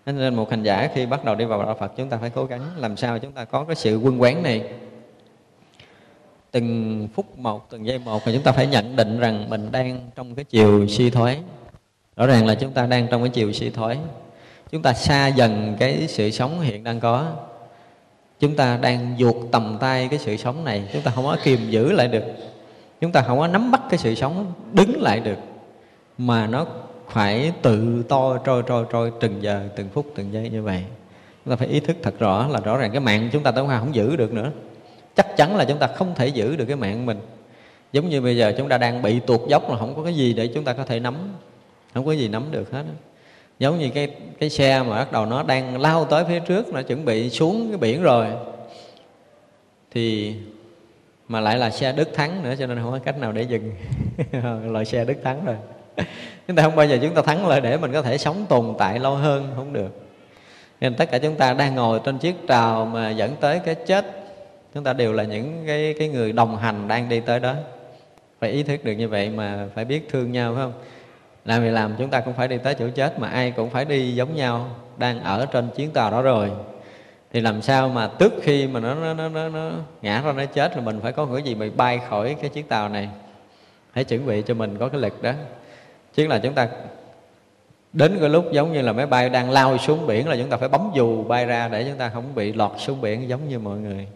Nên 0.06 0.34
một 0.34 0.50
hành 0.50 0.62
giả 0.62 0.90
khi 0.94 1.06
bắt 1.06 1.24
đầu 1.24 1.34
đi 1.34 1.44
vào 1.44 1.62
đạo 1.62 1.76
Phật, 1.80 1.92
chúng 1.96 2.08
ta 2.08 2.16
phải 2.16 2.30
cố 2.30 2.44
gắng 2.44 2.60
làm 2.76 2.96
sao 2.96 3.18
chúng 3.18 3.32
ta 3.32 3.44
có 3.44 3.64
cái 3.64 3.76
sự 3.76 3.96
quân 3.96 4.22
quán 4.22 4.42
này. 4.42 4.62
Từng 6.50 7.08
phút 7.14 7.38
một, 7.38 7.70
từng 7.70 7.86
giây 7.86 7.98
một 7.98 8.22
thì 8.24 8.32
chúng 8.32 8.42
ta 8.42 8.52
phải 8.52 8.66
nhận 8.66 8.96
định 8.96 9.20
rằng 9.20 9.50
mình 9.50 9.68
đang 9.72 10.10
trong 10.14 10.34
cái 10.34 10.44
chiều 10.44 10.88
suy 10.88 11.10
thoái. 11.10 11.38
Rõ 12.16 12.26
ràng 12.26 12.46
là 12.46 12.54
chúng 12.54 12.72
ta 12.72 12.86
đang 12.86 13.06
trong 13.10 13.22
cái 13.22 13.30
chiều 13.30 13.52
suy 13.52 13.70
thoái 13.70 13.98
chúng 14.70 14.82
ta 14.82 14.92
xa 14.92 15.26
dần 15.26 15.76
cái 15.78 16.06
sự 16.08 16.30
sống 16.30 16.60
hiện 16.60 16.84
đang 16.84 17.00
có. 17.00 17.32
Chúng 18.40 18.56
ta 18.56 18.76
đang 18.76 19.16
vuột 19.18 19.36
tầm 19.52 19.76
tay 19.80 20.08
cái 20.10 20.18
sự 20.18 20.36
sống 20.36 20.64
này. 20.64 20.88
Chúng 20.92 21.02
ta 21.02 21.10
không 21.14 21.24
có 21.24 21.36
kiềm 21.44 21.70
giữ 21.70 21.92
lại 21.92 22.08
được. 22.08 22.24
Chúng 23.00 23.12
ta 23.12 23.22
không 23.22 23.38
có 23.38 23.46
nắm 23.46 23.70
bắt 23.70 23.82
cái 23.90 23.98
sự 23.98 24.14
sống 24.14 24.52
đứng 24.72 25.02
lại 25.02 25.20
được. 25.20 25.38
Mà 26.18 26.46
nó 26.46 26.66
phải 27.08 27.52
tự 27.62 28.02
to, 28.08 28.38
trôi 28.44 28.62
trôi 28.66 28.86
trôi 28.90 29.12
từng 29.20 29.42
giờ, 29.42 29.68
từng 29.76 29.88
phút, 29.88 30.06
từng 30.14 30.32
giây 30.32 30.48
như 30.48 30.62
vậy. 30.62 30.84
Chúng 31.44 31.52
ta 31.52 31.56
phải 31.56 31.68
ý 31.68 31.80
thức 31.80 31.96
thật 32.02 32.18
rõ 32.18 32.48
là 32.48 32.60
rõ 32.60 32.76
ràng 32.76 32.90
cái 32.90 33.00
mạng 33.00 33.28
chúng 33.32 33.42
ta 33.42 33.50
tới 33.50 33.64
hoa 33.64 33.80
không 33.80 33.94
giữ 33.94 34.16
được 34.16 34.32
nữa. 34.32 34.50
Chắc 35.16 35.36
chắn 35.36 35.56
là 35.56 35.64
chúng 35.64 35.78
ta 35.78 35.86
không 35.86 36.14
thể 36.14 36.26
giữ 36.26 36.56
được 36.56 36.64
cái 36.64 36.76
mạng 36.76 37.06
mình. 37.06 37.18
Giống 37.92 38.08
như 38.08 38.20
bây 38.20 38.36
giờ 38.36 38.54
chúng 38.58 38.68
ta 38.68 38.78
đang 38.78 39.02
bị 39.02 39.20
tuột 39.20 39.40
dốc 39.48 39.70
là 39.70 39.78
không 39.78 39.94
có 39.96 40.02
cái 40.02 40.14
gì 40.14 40.32
để 40.32 40.46
chúng 40.46 40.64
ta 40.64 40.72
có 40.72 40.84
thể 40.84 41.00
nắm. 41.00 41.14
Không 41.94 42.06
có 42.06 42.12
gì 42.12 42.28
nắm 42.28 42.42
được 42.50 42.72
hết 42.72 42.84
giống 43.58 43.78
như 43.78 43.90
cái 43.94 44.08
cái 44.38 44.50
xe 44.50 44.82
mà 44.82 44.96
bắt 44.96 45.12
đầu 45.12 45.26
nó 45.26 45.42
đang 45.42 45.80
lao 45.80 46.04
tới 46.04 46.24
phía 46.28 46.40
trước, 46.40 46.72
nó 46.72 46.82
chuẩn 46.82 47.04
bị 47.04 47.30
xuống 47.30 47.68
cái 47.68 47.78
biển 47.78 48.02
rồi. 48.02 48.26
Thì 49.90 50.34
mà 51.28 51.40
lại 51.40 51.58
là 51.58 51.70
xe 51.70 51.92
đức 51.92 52.14
thắng 52.14 52.42
nữa, 52.42 52.54
cho 52.58 52.66
nên 52.66 52.78
không 52.82 52.92
có 52.92 52.98
cách 53.04 53.18
nào 53.18 53.32
để 53.32 53.42
dừng. 53.42 53.72
Loại 54.72 54.84
xe 54.84 55.04
đức 55.04 55.16
thắng 55.24 55.44
rồi. 55.44 55.56
Chúng 56.46 56.56
ta 56.56 56.62
không 56.62 56.76
bao 56.76 56.86
giờ 56.86 56.98
chúng 57.02 57.14
ta 57.14 57.22
thắng 57.22 57.46
lại 57.46 57.60
để 57.60 57.76
mình 57.76 57.92
có 57.92 58.02
thể 58.02 58.18
sống 58.18 58.46
tồn 58.48 58.74
tại 58.78 58.98
lâu 58.98 59.14
hơn, 59.14 59.52
không 59.56 59.72
được. 59.72 59.90
Nên 60.80 60.94
tất 60.94 61.10
cả 61.10 61.18
chúng 61.18 61.34
ta 61.34 61.54
đang 61.54 61.74
ngồi 61.74 62.00
trên 62.04 62.18
chiếc 62.18 62.34
tàu 62.46 62.86
mà 62.86 63.10
dẫn 63.10 63.36
tới 63.40 63.58
cái 63.58 63.74
chết, 63.74 64.06
chúng 64.74 64.84
ta 64.84 64.92
đều 64.92 65.12
là 65.12 65.22
những 65.22 65.64
cái 65.66 65.94
cái 65.98 66.08
người 66.08 66.32
đồng 66.32 66.56
hành 66.56 66.88
đang 66.88 67.08
đi 67.08 67.20
tới 67.20 67.40
đó. 67.40 67.54
Phải 68.40 68.50
ý 68.50 68.62
thức 68.62 68.84
được 68.84 68.92
như 68.92 69.08
vậy 69.08 69.30
mà 69.30 69.66
phải 69.74 69.84
biết 69.84 70.08
thương 70.10 70.32
nhau, 70.32 70.54
phải 70.54 70.62
không? 70.64 70.72
Làm 71.46 71.62
gì 71.62 71.68
làm 71.68 71.94
chúng 71.98 72.10
ta 72.10 72.20
cũng 72.20 72.34
phải 72.34 72.48
đi 72.48 72.58
tới 72.58 72.74
chỗ 72.74 72.88
chết 72.94 73.18
mà 73.18 73.28
ai 73.28 73.50
cũng 73.50 73.70
phải 73.70 73.84
đi 73.84 74.14
giống 74.14 74.34
nhau 74.36 74.70
đang 74.96 75.22
ở 75.22 75.46
trên 75.46 75.68
chuyến 75.76 75.90
tàu 75.90 76.10
đó 76.10 76.22
rồi. 76.22 76.50
Thì 77.32 77.40
làm 77.40 77.62
sao 77.62 77.88
mà 77.88 78.08
tức 78.08 78.34
khi 78.42 78.66
mà 78.66 78.80
nó 78.80 78.94
nó 78.94 79.14
nó 79.14 79.28
nó, 79.28 79.48
nó 79.48 79.70
ngã 80.02 80.22
ra 80.24 80.32
nó 80.32 80.44
chết 80.44 80.76
là 80.76 80.82
mình 80.82 81.00
phải 81.02 81.12
có 81.12 81.26
cái 81.26 81.42
gì 81.42 81.54
mà 81.54 81.66
bay 81.76 82.00
khỏi 82.08 82.36
cái 82.40 82.50
chiếc 82.50 82.68
tàu 82.68 82.88
này. 82.88 83.08
Hãy 83.92 84.04
chuẩn 84.04 84.26
bị 84.26 84.42
cho 84.42 84.54
mình 84.54 84.76
có 84.78 84.88
cái 84.88 85.00
lực 85.00 85.22
đó. 85.22 85.32
Chứ 86.14 86.26
là 86.26 86.38
chúng 86.38 86.54
ta 86.54 86.68
đến 87.92 88.16
cái 88.20 88.28
lúc 88.28 88.52
giống 88.52 88.72
như 88.72 88.82
là 88.82 88.92
máy 88.92 89.06
bay 89.06 89.28
đang 89.28 89.50
lao 89.50 89.78
xuống 89.78 90.06
biển 90.06 90.28
là 90.28 90.36
chúng 90.36 90.50
ta 90.50 90.56
phải 90.56 90.68
bấm 90.68 90.90
dù 90.94 91.24
bay 91.24 91.46
ra 91.46 91.68
để 91.68 91.84
chúng 91.84 91.98
ta 91.98 92.08
không 92.14 92.34
bị 92.34 92.52
lọt 92.52 92.72
xuống 92.78 93.00
biển 93.00 93.28
giống 93.28 93.48
như 93.48 93.58
mọi 93.58 93.78
người. 93.78 94.08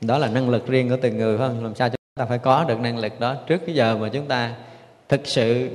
Đó 0.00 0.18
là 0.18 0.28
năng 0.28 0.50
lực 0.50 0.66
riêng 0.66 0.88
của 0.88 0.96
từng 1.02 1.18
người 1.18 1.38
phải 1.38 1.48
không? 1.48 1.64
Làm 1.64 1.74
sao 1.74 1.88
chúng 1.88 1.96
ta 2.14 2.24
phải 2.24 2.38
có 2.38 2.64
được 2.64 2.80
năng 2.80 2.98
lực 2.98 3.20
đó? 3.20 3.34
Trước 3.46 3.58
cái 3.66 3.74
giờ 3.74 3.96
mà 3.96 4.08
chúng 4.12 4.26
ta 4.26 4.50
thực 5.08 5.26
sự 5.26 5.68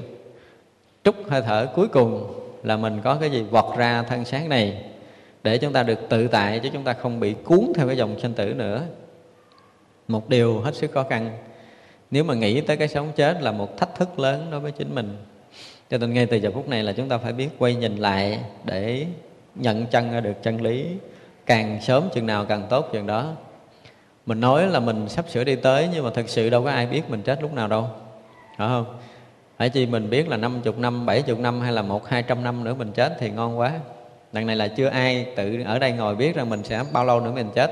chút 1.08 1.30
hơi 1.30 1.42
thở 1.42 1.68
cuối 1.76 1.88
cùng 1.88 2.34
là 2.64 2.78
mình 2.78 3.02
có 3.04 3.16
cái 3.16 3.30
gì 3.30 3.44
vọt 3.44 3.78
ra 3.78 4.04
thân 4.04 4.26
xác 4.26 4.48
này 4.50 4.84
để 5.44 5.58
chúng 5.58 5.74
ta 5.74 5.84
được 5.84 6.00
tự 6.10 6.28
tại 6.28 6.60
chứ 6.60 6.70
chúng 6.74 6.84
ta 6.84 6.94
không 6.94 7.20
bị 7.20 7.34
cuốn 7.44 7.72
theo 7.76 7.88
cái 7.88 7.98
dòng 7.98 8.20
sinh 8.20 8.34
tử 8.34 8.54
nữa. 8.54 8.84
Một 10.08 10.30
điều 10.30 10.60
hết 10.60 10.76
sức 10.76 10.92
khó 10.92 11.04
khăn, 11.04 11.38
nếu 12.12 12.24
mà 12.24 12.34
nghĩ 12.34 12.62
tới 12.62 12.78
cái 12.78 12.88
sống 12.88 13.12
chết 13.16 13.42
là 13.42 13.52
một 13.52 13.78
thách 13.78 13.96
thức 13.96 14.20
lớn 14.20 14.48
đối 14.52 14.60
với 14.60 14.72
chính 14.72 14.96
mình. 14.96 15.18
Cho 15.90 15.98
nên 15.98 16.14
ngay 16.14 16.26
từ 16.26 16.38
giờ 16.38 16.52
phút 16.54 16.70
này 16.70 16.84
là 16.84 16.92
chúng 16.92 17.10
ta 17.10 17.18
phải 17.18 17.34
biết 17.34 17.50
quay 17.60 17.76
nhìn 17.76 17.96
lại 17.96 18.40
để 18.64 19.06
nhận 19.56 19.86
chân 19.86 20.12
ra 20.12 20.20
được 20.20 20.44
chân 20.44 20.62
lý. 20.62 20.86
Càng 21.46 21.82
sớm 21.82 22.10
chừng 22.14 22.26
nào 22.26 22.46
càng 22.46 22.68
tốt 22.70 22.90
chừng 22.94 23.08
đó. 23.08 23.34
Mình 24.26 24.42
nói 24.42 24.68
là 24.68 24.80
mình 24.80 25.10
sắp 25.10 25.30
sửa 25.30 25.44
đi 25.44 25.56
tới 25.56 25.90
nhưng 25.94 26.04
mà 26.04 26.10
thật 26.14 26.30
sự 26.30 26.50
đâu 26.50 26.64
có 26.64 26.72
ai 26.72 26.86
biết 26.86 27.10
mình 27.10 27.22
chết 27.22 27.42
lúc 27.42 27.54
nào 27.54 27.68
đâu. 27.68 27.88
Phải 28.58 28.68
không? 28.68 28.86
Phải 29.58 29.70
chi 29.70 29.86
mình 29.86 30.10
biết 30.10 30.30
là 30.30 30.38
50 30.38 30.74
năm, 30.78 31.06
70 31.06 31.36
năm 31.40 31.62
hay 31.62 31.72
là 31.72 31.82
một 31.82 32.08
hai 32.08 32.24
trăm 32.24 32.44
năm 32.44 32.64
nữa 32.64 32.74
mình 32.74 32.92
chết 32.92 33.18
thì 33.20 33.30
ngon 33.30 33.60
quá. 33.60 33.74
Đằng 34.32 34.48
này 34.48 34.56
là 34.56 34.68
chưa 34.68 34.88
ai 34.88 35.26
tự 35.36 35.64
ở 35.66 35.80
đây 35.80 35.92
ngồi 35.92 36.16
biết 36.16 36.36
rằng 36.36 36.50
mình 36.50 36.64
sẽ 36.64 36.84
bao 36.94 37.06
lâu 37.06 37.20
nữa 37.20 37.32
mình 37.36 37.50
chết. 37.56 37.72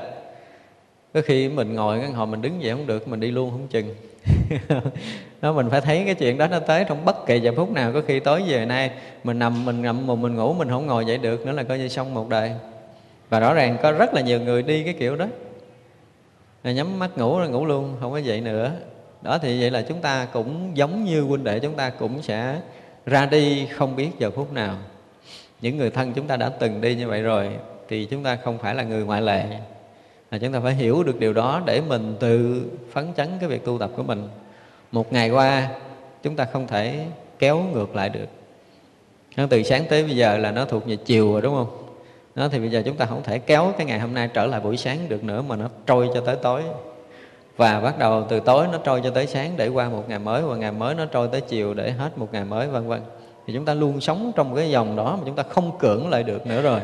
Có 1.14 1.20
khi 1.24 1.48
mình 1.48 1.74
ngồi 1.74 2.00
cái 2.00 2.10
hồi 2.10 2.26
mình 2.26 2.42
đứng 2.42 2.62
dậy 2.62 2.72
không 2.72 2.86
được, 2.86 3.08
mình 3.08 3.20
đi 3.20 3.30
luôn 3.30 3.50
không 3.50 3.68
chừng. 3.68 3.94
Đó 5.40 5.52
mình 5.52 5.70
phải 5.70 5.80
thấy 5.80 6.02
cái 6.06 6.14
chuyện 6.14 6.38
đó 6.38 6.46
nó 6.46 6.60
tới 6.60 6.84
trong 6.88 7.04
bất 7.04 7.26
kỳ 7.26 7.40
giờ 7.40 7.52
phút 7.56 7.70
nào. 7.70 7.92
Có 7.92 8.02
khi 8.06 8.20
tối 8.20 8.42
về 8.46 8.66
nay 8.66 8.90
mình 9.24 9.38
nằm 9.38 9.64
mình 9.64 9.82
ngậm 9.82 10.06
một 10.06 10.16
mình 10.16 10.34
ngủ 10.34 10.52
mình 10.52 10.68
không 10.68 10.86
ngồi 10.86 11.04
dậy 11.04 11.18
được 11.18 11.46
nữa 11.46 11.52
là 11.52 11.62
coi 11.62 11.78
như 11.78 11.88
xong 11.88 12.14
một 12.14 12.28
đời. 12.28 12.52
Và 13.28 13.40
rõ 13.40 13.54
ràng 13.54 13.76
có 13.82 13.92
rất 13.92 14.14
là 14.14 14.20
nhiều 14.20 14.40
người 14.40 14.62
đi 14.62 14.84
cái 14.84 14.94
kiểu 14.94 15.16
đó. 15.16 15.26
Rồi 16.64 16.74
nhắm 16.74 16.98
mắt 16.98 17.18
ngủ 17.18 17.38
rồi 17.38 17.48
ngủ 17.48 17.66
luôn 17.66 17.96
không 18.00 18.12
có 18.12 18.18
dậy 18.18 18.40
nữa 18.40 18.72
đó, 19.26 19.38
thì 19.38 19.60
vậy 19.60 19.70
là 19.70 19.82
chúng 19.82 20.00
ta 20.00 20.26
cũng 20.32 20.70
giống 20.74 21.04
như 21.04 21.22
huynh 21.22 21.44
đệ 21.44 21.58
chúng 21.58 21.74
ta 21.74 21.90
cũng 21.90 22.22
sẽ 22.22 22.60
ra 23.06 23.26
đi 23.26 23.66
không 23.66 23.96
biết 23.96 24.10
giờ 24.18 24.30
phút 24.30 24.52
nào. 24.52 24.76
Những 25.60 25.76
người 25.76 25.90
thân 25.90 26.12
chúng 26.12 26.26
ta 26.26 26.36
đã 26.36 26.48
từng 26.48 26.80
đi 26.80 26.94
như 26.94 27.08
vậy 27.08 27.22
rồi 27.22 27.50
thì 27.88 28.04
chúng 28.04 28.22
ta 28.22 28.36
không 28.36 28.58
phải 28.58 28.74
là 28.74 28.82
người 28.82 29.04
ngoại 29.04 29.22
lệ 29.22 29.44
là 30.30 30.38
chúng 30.38 30.52
ta 30.52 30.60
phải 30.60 30.74
hiểu 30.74 31.02
được 31.02 31.20
điều 31.20 31.32
đó 31.32 31.62
để 31.66 31.80
mình 31.80 32.16
tự 32.20 32.62
phấn 32.92 33.06
chấn 33.16 33.28
cái 33.40 33.48
việc 33.48 33.64
tu 33.64 33.78
tập 33.78 33.90
của 33.96 34.02
mình. 34.02 34.28
Một 34.92 35.12
ngày 35.12 35.30
qua, 35.30 35.68
chúng 36.22 36.36
ta 36.36 36.44
không 36.44 36.66
thể 36.66 37.06
kéo 37.38 37.62
ngược 37.72 37.96
lại 37.96 38.08
được. 38.08 38.26
Nó 39.36 39.46
từ 39.50 39.62
sáng 39.62 39.84
tới 39.90 40.02
bây 40.02 40.16
giờ 40.16 40.38
là 40.38 40.50
nó 40.50 40.64
thuộc 40.64 40.86
về 40.86 40.96
chiều 40.96 41.32
rồi, 41.32 41.42
đúng 41.42 41.54
không? 41.54 41.86
Nó 42.34 42.48
thì 42.48 42.58
bây 42.58 42.70
giờ 42.70 42.82
chúng 42.84 42.96
ta 42.96 43.06
không 43.06 43.22
thể 43.22 43.38
kéo 43.38 43.72
cái 43.78 43.86
ngày 43.86 44.00
hôm 44.00 44.14
nay 44.14 44.28
trở 44.34 44.46
lại 44.46 44.60
buổi 44.60 44.76
sáng 44.76 44.98
được 45.08 45.24
nữa 45.24 45.42
mà 45.42 45.56
nó 45.56 45.68
trôi 45.86 46.08
cho 46.14 46.20
tới 46.20 46.36
tối 46.42 46.62
và 47.56 47.80
bắt 47.80 47.98
đầu 47.98 48.26
từ 48.28 48.40
tối 48.40 48.66
nó 48.72 48.78
trôi 48.78 49.00
cho 49.04 49.10
tới 49.10 49.26
sáng 49.26 49.52
để 49.56 49.68
qua 49.68 49.88
một 49.88 50.04
ngày 50.08 50.18
mới, 50.18 50.42
và 50.42 50.56
ngày 50.56 50.72
mới 50.72 50.94
nó 50.94 51.06
trôi 51.06 51.28
tới 51.28 51.40
chiều 51.40 51.74
để 51.74 51.90
hết 51.90 52.18
một 52.18 52.28
ngày 52.32 52.44
mới, 52.44 52.68
vân 52.68 52.88
vân. 52.88 53.00
Thì 53.46 53.54
chúng 53.54 53.64
ta 53.64 53.74
luôn 53.74 54.00
sống 54.00 54.32
trong 54.36 54.54
cái 54.54 54.70
dòng 54.70 54.96
đó 54.96 55.16
mà 55.16 55.22
chúng 55.26 55.36
ta 55.36 55.42
không 55.42 55.78
cưỡng 55.78 56.08
lại 56.08 56.22
được 56.22 56.46
nữa 56.46 56.62
rồi. 56.62 56.80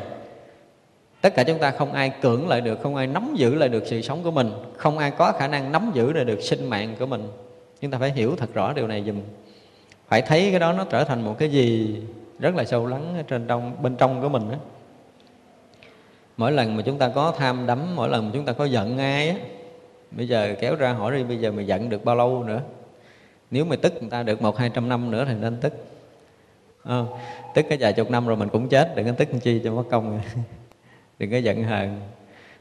Tất 1.21 1.35
cả 1.35 1.45
chúng 1.45 1.59
ta 1.59 1.71
không 1.71 1.93
ai 1.93 2.13
cưỡng 2.23 2.49
lại 2.49 2.61
được, 2.61 2.81
không 2.83 2.97
ai 2.97 3.07
nắm 3.07 3.35
giữ 3.37 3.55
lại 3.55 3.69
được 3.69 3.87
sự 3.87 4.03
sống 4.03 4.23
của 4.23 4.31
mình, 4.31 4.51
không 4.77 4.99
ai 4.99 5.11
có 5.11 5.33
khả 5.33 5.49
năng 5.49 5.73
nắm 5.73 5.91
giữ 5.95 6.13
lại 6.13 6.25
được 6.25 6.43
sinh 6.43 6.71
mạng 6.71 6.97
của 6.99 7.07
mình. 7.07 7.29
Chúng 7.81 7.91
ta 7.91 7.99
phải 7.99 8.11
hiểu 8.11 8.37
thật 8.37 8.55
rõ 8.55 8.73
điều 8.73 8.87
này 8.87 9.05
dùm 9.07 9.21
phải 10.09 10.23
thấy 10.23 10.51
cái 10.51 10.61
đó 10.61 10.73
nó 10.73 10.85
trở 10.85 11.05
thành 11.05 11.23
một 11.23 11.39
cái 11.39 11.51
gì 11.51 11.97
rất 12.39 12.55
là 12.55 12.65
sâu 12.65 12.87
lắng 12.87 13.15
ở 13.17 13.23
trên 13.23 13.47
trong, 13.47 13.83
bên 13.83 13.97
trong 13.97 14.23
của 14.23 14.29
mình 14.29 14.51
đó 14.51 14.57
mỗi 16.37 16.53
lần 16.53 16.77
mà 16.77 16.83
chúng 16.83 16.99
ta 16.99 17.09
có 17.09 17.35
tham 17.39 17.67
đắm, 17.67 17.97
mỗi 17.97 18.09
lần 18.09 18.25
mà 18.25 18.31
chúng 18.35 18.45
ta 18.45 18.53
có 18.53 18.65
giận 18.65 18.99
ai 18.99 19.29
á 19.29 19.37
bây 20.17 20.29
giờ 20.29 20.55
kéo 20.61 20.77
ra 20.77 20.93
hỏi 20.93 21.17
đi 21.17 21.25
bây 21.25 21.39
giờ 21.39 21.53
mày 21.53 21.67
giận 21.67 21.89
được 21.89 22.05
bao 22.05 22.17
lâu 22.17 22.45
nữa? 22.45 22.61
Nếu 23.51 23.65
mày 23.65 23.77
tức 23.77 23.93
người 24.01 24.11
ta 24.11 24.23
được 24.23 24.43
một 24.43 24.59
hai 24.59 24.71
trăm 24.71 24.89
năm 24.89 25.11
nữa 25.11 25.25
thì 25.29 25.35
nên 25.35 25.57
tức. 25.61 25.73
À, 26.85 27.03
tức 27.55 27.67
cái 27.69 27.79
vài 27.81 27.93
chục 27.93 28.11
năm 28.11 28.27
rồi 28.27 28.37
mình 28.37 28.49
cũng 28.49 28.69
chết 28.69 28.97
đừng 28.97 29.07
có 29.07 29.13
tức 29.13 29.29
chi 29.43 29.61
cho 29.65 29.73
mất 29.73 29.85
công. 29.91 30.21
Đừng 31.19 31.31
có 31.31 31.37
giận 31.37 31.65
hờn. 31.65 32.01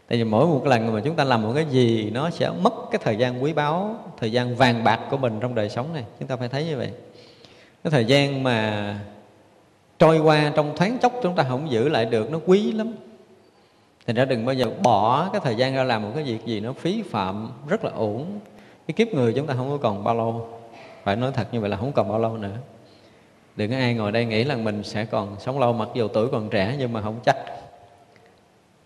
Tại 0.08 0.18
vì 0.18 0.24
mỗi 0.24 0.48
một 0.48 0.66
lần 0.66 0.94
mà 0.94 1.02
chúng 1.06 1.16
ta 1.16 1.24
làm 1.24 1.42
một 1.42 1.52
cái 1.56 1.66
gì 1.66 2.10
nó 2.10 2.30
sẽ 2.30 2.50
mất 2.62 2.74
cái 2.92 3.02
thời 3.04 3.16
gian 3.16 3.44
quý 3.44 3.54
báu 3.54 3.96
thời 4.18 4.32
gian 4.32 4.56
vàng 4.56 4.84
bạc 4.84 5.00
của 5.10 5.18
mình 5.18 5.38
trong 5.40 5.56
đời 5.56 5.70
sống 5.70 5.94
này. 5.94 6.04
Chúng 6.20 6.28
ta 6.28 6.36
phải 6.36 6.48
thấy 6.48 6.66
như 6.66 6.78
vậy. 6.78 6.92
Cái 7.84 7.92
thời 7.92 8.06
gian 8.06 8.44
mà 8.44 9.00
trôi 10.00 10.20
qua 10.20 10.52
trong 10.56 10.76
thoáng 10.76 10.98
chốc 11.02 11.14
chúng 11.24 11.36
ta 11.36 11.44
không 11.44 11.72
giữ 11.72 11.90
lại 11.90 12.06
được 12.06 12.32
nó 12.32 12.40
quý 12.46 12.72
lắm 12.72 12.94
thành 14.08 14.16
ra 14.16 14.26
đừng 14.26 14.46
bao 14.46 14.56
giờ 14.56 14.66
bỏ 14.84 15.30
cái 15.34 15.42
thời 15.44 15.56
gian 15.56 15.76
ra 15.76 15.84
làm 15.84 16.04
một 16.04 16.12
cái 16.16 16.24
việc 16.24 16.46
gì 16.46 16.60
nó 16.60 16.74
phí 16.74 17.02
phạm, 17.02 17.52
rất 17.68 17.86
là 17.86 17.92
ổn 17.92 18.40
cái 18.88 19.06
kiếp 19.06 19.14
người 19.14 19.34
chúng 19.34 19.48
ta 19.48 19.54
không 19.54 19.70
có 19.70 19.78
còn 19.78 20.04
bao 20.04 20.16
lâu. 20.16 20.48
Phải 21.04 21.16
nói 21.16 21.32
thật 21.34 21.48
như 21.52 21.60
vậy 21.62 21.70
là 21.70 21.78
không 21.78 21.92
còn 21.92 22.10
bao 22.10 22.20
lâu 22.20 22.38
nữa. 22.38 22.58
Đừng 23.56 23.72
có 23.72 23.78
ai 23.78 23.94
ngồi 23.94 24.12
đây 24.12 24.26
nghĩ 24.26 24.44
là 24.44 24.56
mình 24.56 24.84
sẽ 24.84 25.06
còn 25.06 25.36
sống 25.40 25.60
lâu, 25.60 25.74
mặc 25.74 25.90
dù 25.94 26.08
tuổi 26.08 26.28
còn 26.32 26.50
trẻ 26.50 26.76
nhưng 26.80 26.94
mà 26.94 27.02
không 27.02 27.20
chắc. 27.26 27.36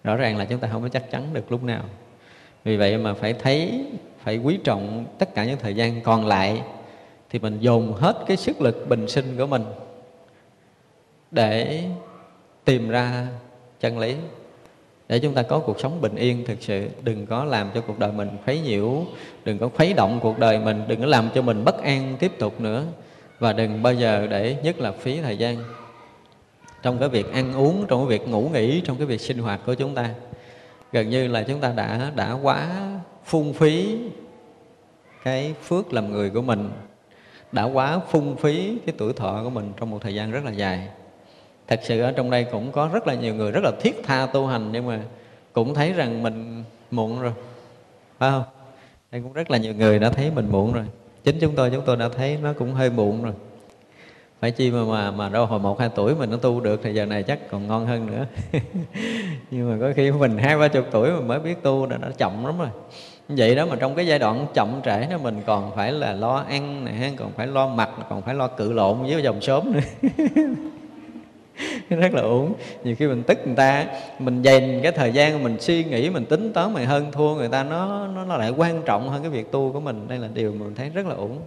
Rõ 0.04 0.15
ràng 0.15 0.38
là 0.38 0.45
chúng 0.45 0.60
ta 0.60 0.67
không 0.71 0.82
có 0.82 0.89
chắc 0.89 1.12
chắn 1.12 1.23
được 1.34 1.51
lúc 1.51 1.63
nào. 1.63 1.84
Vì 2.63 2.78
vậy 2.78 2.97
mà 2.97 3.13
phải 3.13 3.34
thấy, 3.34 3.86
phải 4.23 4.38
quý 4.38 4.60
trọng 4.63 5.06
tất 5.17 5.36
cả 5.36 5.45
những 5.45 5.60
thời 5.60 5.75
gian 5.75 6.01
còn 6.01 6.25
lại 6.25 6.62
thì 7.30 7.39
mình 7.39 7.60
dồn 7.60 7.93
hết 7.93 8.17
cái 8.28 8.38
sức 8.38 8.62
lực 8.62 8.86
bình 8.89 9.08
sinh 9.08 9.38
của 9.38 9.45
mình 9.45 9.63
để 11.32 11.84
tìm 12.65 12.89
ra 12.89 13.28
chân 13.80 13.99
lý 13.99 14.15
để 15.07 15.19
chúng 15.19 15.33
ta 15.33 15.41
có 15.41 15.59
cuộc 15.59 15.79
sống 15.79 16.01
bình 16.01 16.15
yên, 16.15 16.45
thực 16.45 16.61
sự 16.61 16.89
đừng 17.03 17.25
có 17.25 17.45
làm 17.45 17.69
cho 17.73 17.81
cuộc 17.81 17.99
đời 17.99 18.11
mình 18.11 18.29
khuấy 18.45 18.59
nhiễu, 18.59 19.05
đừng 19.45 19.57
có 19.57 19.69
khuấy 19.75 19.93
động 19.93 20.19
cuộc 20.21 20.39
đời 20.39 20.59
mình, 20.59 20.83
đừng 20.87 20.99
có 20.99 21.05
làm 21.05 21.29
cho 21.35 21.41
mình 21.41 21.65
bất 21.65 21.83
an 21.83 22.15
tiếp 22.19 22.31
tục 22.39 22.61
nữa. 22.61 22.83
Và 23.39 23.53
đừng 23.53 23.83
bao 23.83 23.93
giờ 23.93 24.27
để, 24.29 24.57
nhất 24.63 24.79
là 24.79 24.91
phí 24.91 25.21
thời 25.21 25.37
gian 25.37 25.57
trong 26.81 26.99
cái 26.99 27.09
việc 27.09 27.33
ăn 27.33 27.53
uống, 27.53 27.85
trong 27.87 27.99
cái 27.99 28.17
việc 28.17 28.29
ngủ 28.29 28.49
nghỉ, 28.53 28.81
trong 28.81 28.97
cái 28.97 29.05
việc 29.05 29.21
sinh 29.21 29.37
hoạt 29.37 29.59
của 29.65 29.73
chúng 29.73 29.95
ta. 29.95 30.09
Gần 30.91 31.09
như 31.09 31.27
là 31.27 31.43
chúng 31.43 31.59
ta 31.59 31.73
đã 31.75 32.11
đã 32.15 32.33
quá 32.33 32.67
phung 33.25 33.53
phí 33.53 33.97
cái 35.23 35.53
phước 35.63 35.93
làm 35.93 36.11
người 36.11 36.29
của 36.29 36.41
mình, 36.41 36.69
đã 37.51 37.63
quá 37.63 37.99
phung 38.09 38.35
phí 38.35 38.77
cái 38.85 38.95
tuổi 38.97 39.13
thọ 39.13 39.41
của 39.43 39.49
mình 39.49 39.71
trong 39.77 39.91
một 39.91 39.97
thời 40.01 40.15
gian 40.15 40.31
rất 40.31 40.45
là 40.45 40.51
dài 40.51 40.87
thật 41.67 41.80
sự 41.84 42.01
ở 42.01 42.12
trong 42.12 42.30
đây 42.30 42.43
cũng 42.43 42.71
có 42.71 42.89
rất 42.93 43.08
là 43.08 43.13
nhiều 43.13 43.36
người 43.36 43.51
rất 43.51 43.63
là 43.63 43.71
thiết 43.80 44.01
tha 44.04 44.25
tu 44.25 44.47
hành, 44.47 44.69
nhưng 44.71 44.88
mà 44.88 44.99
cũng 45.54 45.73
thấy 45.73 45.93
rằng 45.93 46.23
mình 46.23 46.63
muộn 46.91 47.21
rồi. 47.21 47.32
Phải 48.19 48.32
không? 48.32 48.43
Đây 49.12 49.21
cũng 49.21 49.34
rất 49.34 49.51
là 49.51 49.58
nhiều 49.58 49.73
người 49.73 49.99
đã 49.99 50.10
thấy 50.10 50.32
mình 50.36 50.49
muộn 50.51 50.73
rồi. 50.73 50.86
Chính 51.23 51.39
chúng 51.39 51.56
tôi 51.56 51.69
chúng 51.69 51.84
tôi 51.86 51.97
đã 51.97 52.10
thấy 52.10 52.38
nó 52.41 52.54
cũng 52.54 52.73
hơi 52.73 52.89
muộn 52.89 53.23
rồi. 53.23 53.34
Phải 54.41 54.51
chi 54.51 54.71
mà 54.71 54.84
mà 54.84 55.12
mà 55.12 55.30
đâu 55.30 55.45
hồi 55.45 55.60
một, 55.60 55.80
hai 55.80 55.89
tuổi 55.95 56.15
mình 56.15 56.32
nó 56.32 56.38
tu 56.38 56.60
được 56.60 56.80
thì 56.84 56.93
giờ 56.93 57.06
này 57.06 57.23
chắc 57.23 57.39
còn 57.49 57.67
ngon 57.67 57.86
hơn 57.86 58.06
nữa. 58.06 58.25
Nhưng 59.51 59.71
mà 59.71 59.78
có 59.82 59.93
khi 59.95 60.12
mình 60.12 60.38
hai, 60.38 60.58
ba 60.58 60.67
chục 60.67 60.86
tuổi 60.91 61.12
mình 61.12 61.28
mới 61.28 61.39
biết 61.39 61.63
tu 61.63 61.88
là 61.89 61.97
đã 61.97 62.10
chậm 62.17 62.45
lắm 62.45 62.60
rồi. 62.60 62.69
Vậy 63.28 63.56
đó 63.56 63.65
mà 63.65 63.75
trong 63.75 63.95
cái 63.95 64.08
giai 64.08 64.19
đoạn 64.19 64.47
chậm 64.54 64.82
trễ 64.86 65.08
đó 65.08 65.17
mình 65.17 65.41
còn 65.45 65.75
phải 65.75 65.91
là 65.91 66.13
lo 66.13 66.43
ăn 66.49 66.86
này 66.86 67.13
còn 67.17 67.32
phải 67.32 67.47
lo 67.47 67.67
mặc, 67.67 67.89
còn 68.10 68.21
phải 68.21 68.36
lo 68.36 68.47
cự 68.47 68.73
lộn 68.73 69.04
với 69.04 69.23
dòng 69.23 69.41
sớm 69.41 69.73
nữa. 69.73 70.10
rất 71.89 72.13
là 72.13 72.21
uổng. 72.21 72.53
Nhiều 72.83 72.95
khi 72.95 73.07
mình 73.07 73.23
tức 73.23 73.39
người 73.45 73.55
ta 73.55 73.85
mình 74.19 74.41
dành 74.41 74.79
cái 74.83 74.91
thời 74.91 75.11
gian 75.11 75.43
mình 75.43 75.57
suy 75.59 75.83
nghĩ 75.83 76.09
mình 76.09 76.25
tính 76.25 76.53
toán 76.53 76.73
mình 76.73 76.85
hơn 76.85 77.11
thua 77.11 77.35
người 77.35 77.49
ta 77.49 77.63
nó 77.63 78.07
nó, 78.07 78.25
nó 78.25 78.37
lại 78.37 78.51
quan 78.57 78.81
trọng 78.85 79.09
hơn 79.09 79.21
cái 79.21 79.31
việc 79.31 79.51
tu 79.51 79.71
của 79.71 79.79
mình. 79.79 80.07
Đây 80.07 80.19
là 80.19 80.27
điều 80.33 80.51
mà 80.51 80.65
mình 80.65 80.75
thấy 80.75 80.89
rất 80.89 81.05
là 81.05 81.15
uổng. 81.15 81.39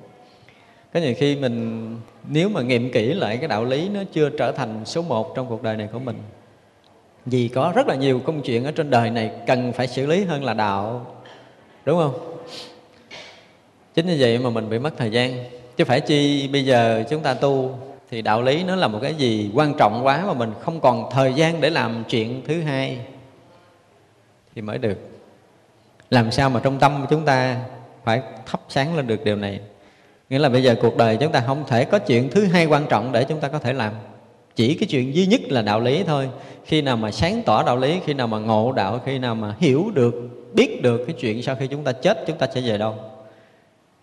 Có 0.92 1.00
nhiều 1.00 1.14
khi 1.18 1.36
mình 1.36 1.96
nếu 2.28 2.48
mà 2.48 2.62
nghiệm 2.62 2.92
kỹ 2.92 3.14
lại 3.14 3.36
cái 3.36 3.48
đạo 3.48 3.64
lý 3.64 3.88
nó 3.88 4.00
chưa 4.12 4.30
trở 4.30 4.52
thành 4.52 4.84
số 4.84 5.02
một 5.02 5.34
trong 5.36 5.46
cuộc 5.48 5.62
đời 5.62 5.76
này 5.76 5.88
của 5.92 5.98
mình. 5.98 6.16
Vì 7.26 7.48
có 7.48 7.72
rất 7.74 7.86
là 7.86 7.94
nhiều 7.94 8.20
công 8.24 8.42
chuyện 8.42 8.64
ở 8.64 8.72
trên 8.72 8.90
đời 8.90 9.10
này 9.10 9.30
cần 9.46 9.72
phải 9.72 9.86
xử 9.86 10.06
lý 10.06 10.24
hơn 10.24 10.44
là 10.44 10.54
đạo 10.54 11.06
đúng 11.84 11.98
không? 11.98 12.38
Chính 13.94 14.06
như 14.06 14.16
vậy 14.18 14.38
mà 14.38 14.50
mình 14.50 14.70
bị 14.70 14.78
mất 14.78 14.94
thời 14.96 15.10
gian. 15.10 15.44
Chứ 15.76 15.84
phải 15.84 16.00
chi 16.00 16.48
bây 16.52 16.64
giờ 16.64 17.04
chúng 17.10 17.22
ta 17.22 17.34
tu 17.34 17.78
thì 18.10 18.22
đạo 18.22 18.42
lý 18.42 18.64
nó 18.64 18.76
là 18.76 18.88
một 18.88 18.98
cái 19.02 19.14
gì 19.14 19.50
quan 19.54 19.74
trọng 19.78 20.06
quá 20.06 20.24
mà 20.26 20.34
mình 20.34 20.52
không 20.60 20.80
còn 20.80 21.10
thời 21.10 21.34
gian 21.34 21.60
để 21.60 21.70
làm 21.70 22.04
chuyện 22.08 22.42
thứ 22.46 22.60
hai. 22.60 22.98
Thì 24.54 24.62
mới 24.62 24.78
được. 24.78 24.98
Làm 26.10 26.30
sao 26.30 26.50
mà 26.50 26.60
trong 26.64 26.78
tâm 26.78 27.06
chúng 27.10 27.24
ta 27.24 27.60
phải 28.04 28.22
thắp 28.46 28.60
sáng 28.68 28.96
lên 28.96 29.06
được 29.06 29.24
điều 29.24 29.36
này? 29.36 29.60
Nghĩa 30.30 30.38
là 30.38 30.48
bây 30.48 30.62
giờ 30.62 30.76
cuộc 30.82 30.96
đời 30.96 31.16
chúng 31.20 31.32
ta 31.32 31.42
không 31.46 31.64
thể 31.66 31.84
có 31.84 31.98
chuyện 31.98 32.30
thứ 32.30 32.44
hai 32.44 32.66
quan 32.66 32.86
trọng 32.88 33.12
để 33.12 33.24
chúng 33.24 33.40
ta 33.40 33.48
có 33.48 33.58
thể 33.58 33.72
làm. 33.72 33.92
Chỉ 34.56 34.74
cái 34.74 34.86
chuyện 34.86 35.14
duy 35.14 35.26
nhất 35.26 35.40
là 35.48 35.62
đạo 35.62 35.80
lý 35.80 36.02
thôi. 36.06 36.28
Khi 36.64 36.82
nào 36.82 36.96
mà 36.96 37.10
sáng 37.10 37.42
tỏ 37.46 37.62
đạo 37.62 37.76
lý, 37.76 38.00
khi 38.06 38.14
nào 38.14 38.26
mà 38.26 38.38
ngộ 38.38 38.72
đạo, 38.72 39.00
khi 39.04 39.18
nào 39.18 39.34
mà 39.34 39.54
hiểu 39.58 39.90
được, 39.94 40.14
biết 40.54 40.82
được 40.82 41.04
cái 41.06 41.16
chuyện 41.20 41.42
sau 41.42 41.56
khi 41.56 41.66
chúng 41.66 41.84
ta 41.84 41.92
chết, 41.92 42.24
chúng 42.26 42.38
ta 42.38 42.46
sẽ 42.54 42.60
về 42.60 42.78
đâu? 42.78 42.94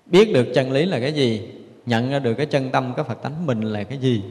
Biết 0.06 0.34
được 0.34 0.48
chân 0.56 0.72
lý 0.72 0.86
là 0.86 1.00
cái 1.00 1.14
gì? 1.14 1.42
Nhận 1.86 2.12
ra 2.12 2.20
được 2.20 2.34
cái 2.34 2.46
chân 2.46 2.72
tâm 2.72 2.94
cái 2.96 3.06
phật 3.06 3.22
tánh 3.22 3.46
mình 3.46 3.62
là 3.62 3.84
cái 3.84 3.98
gì. 3.98 4.24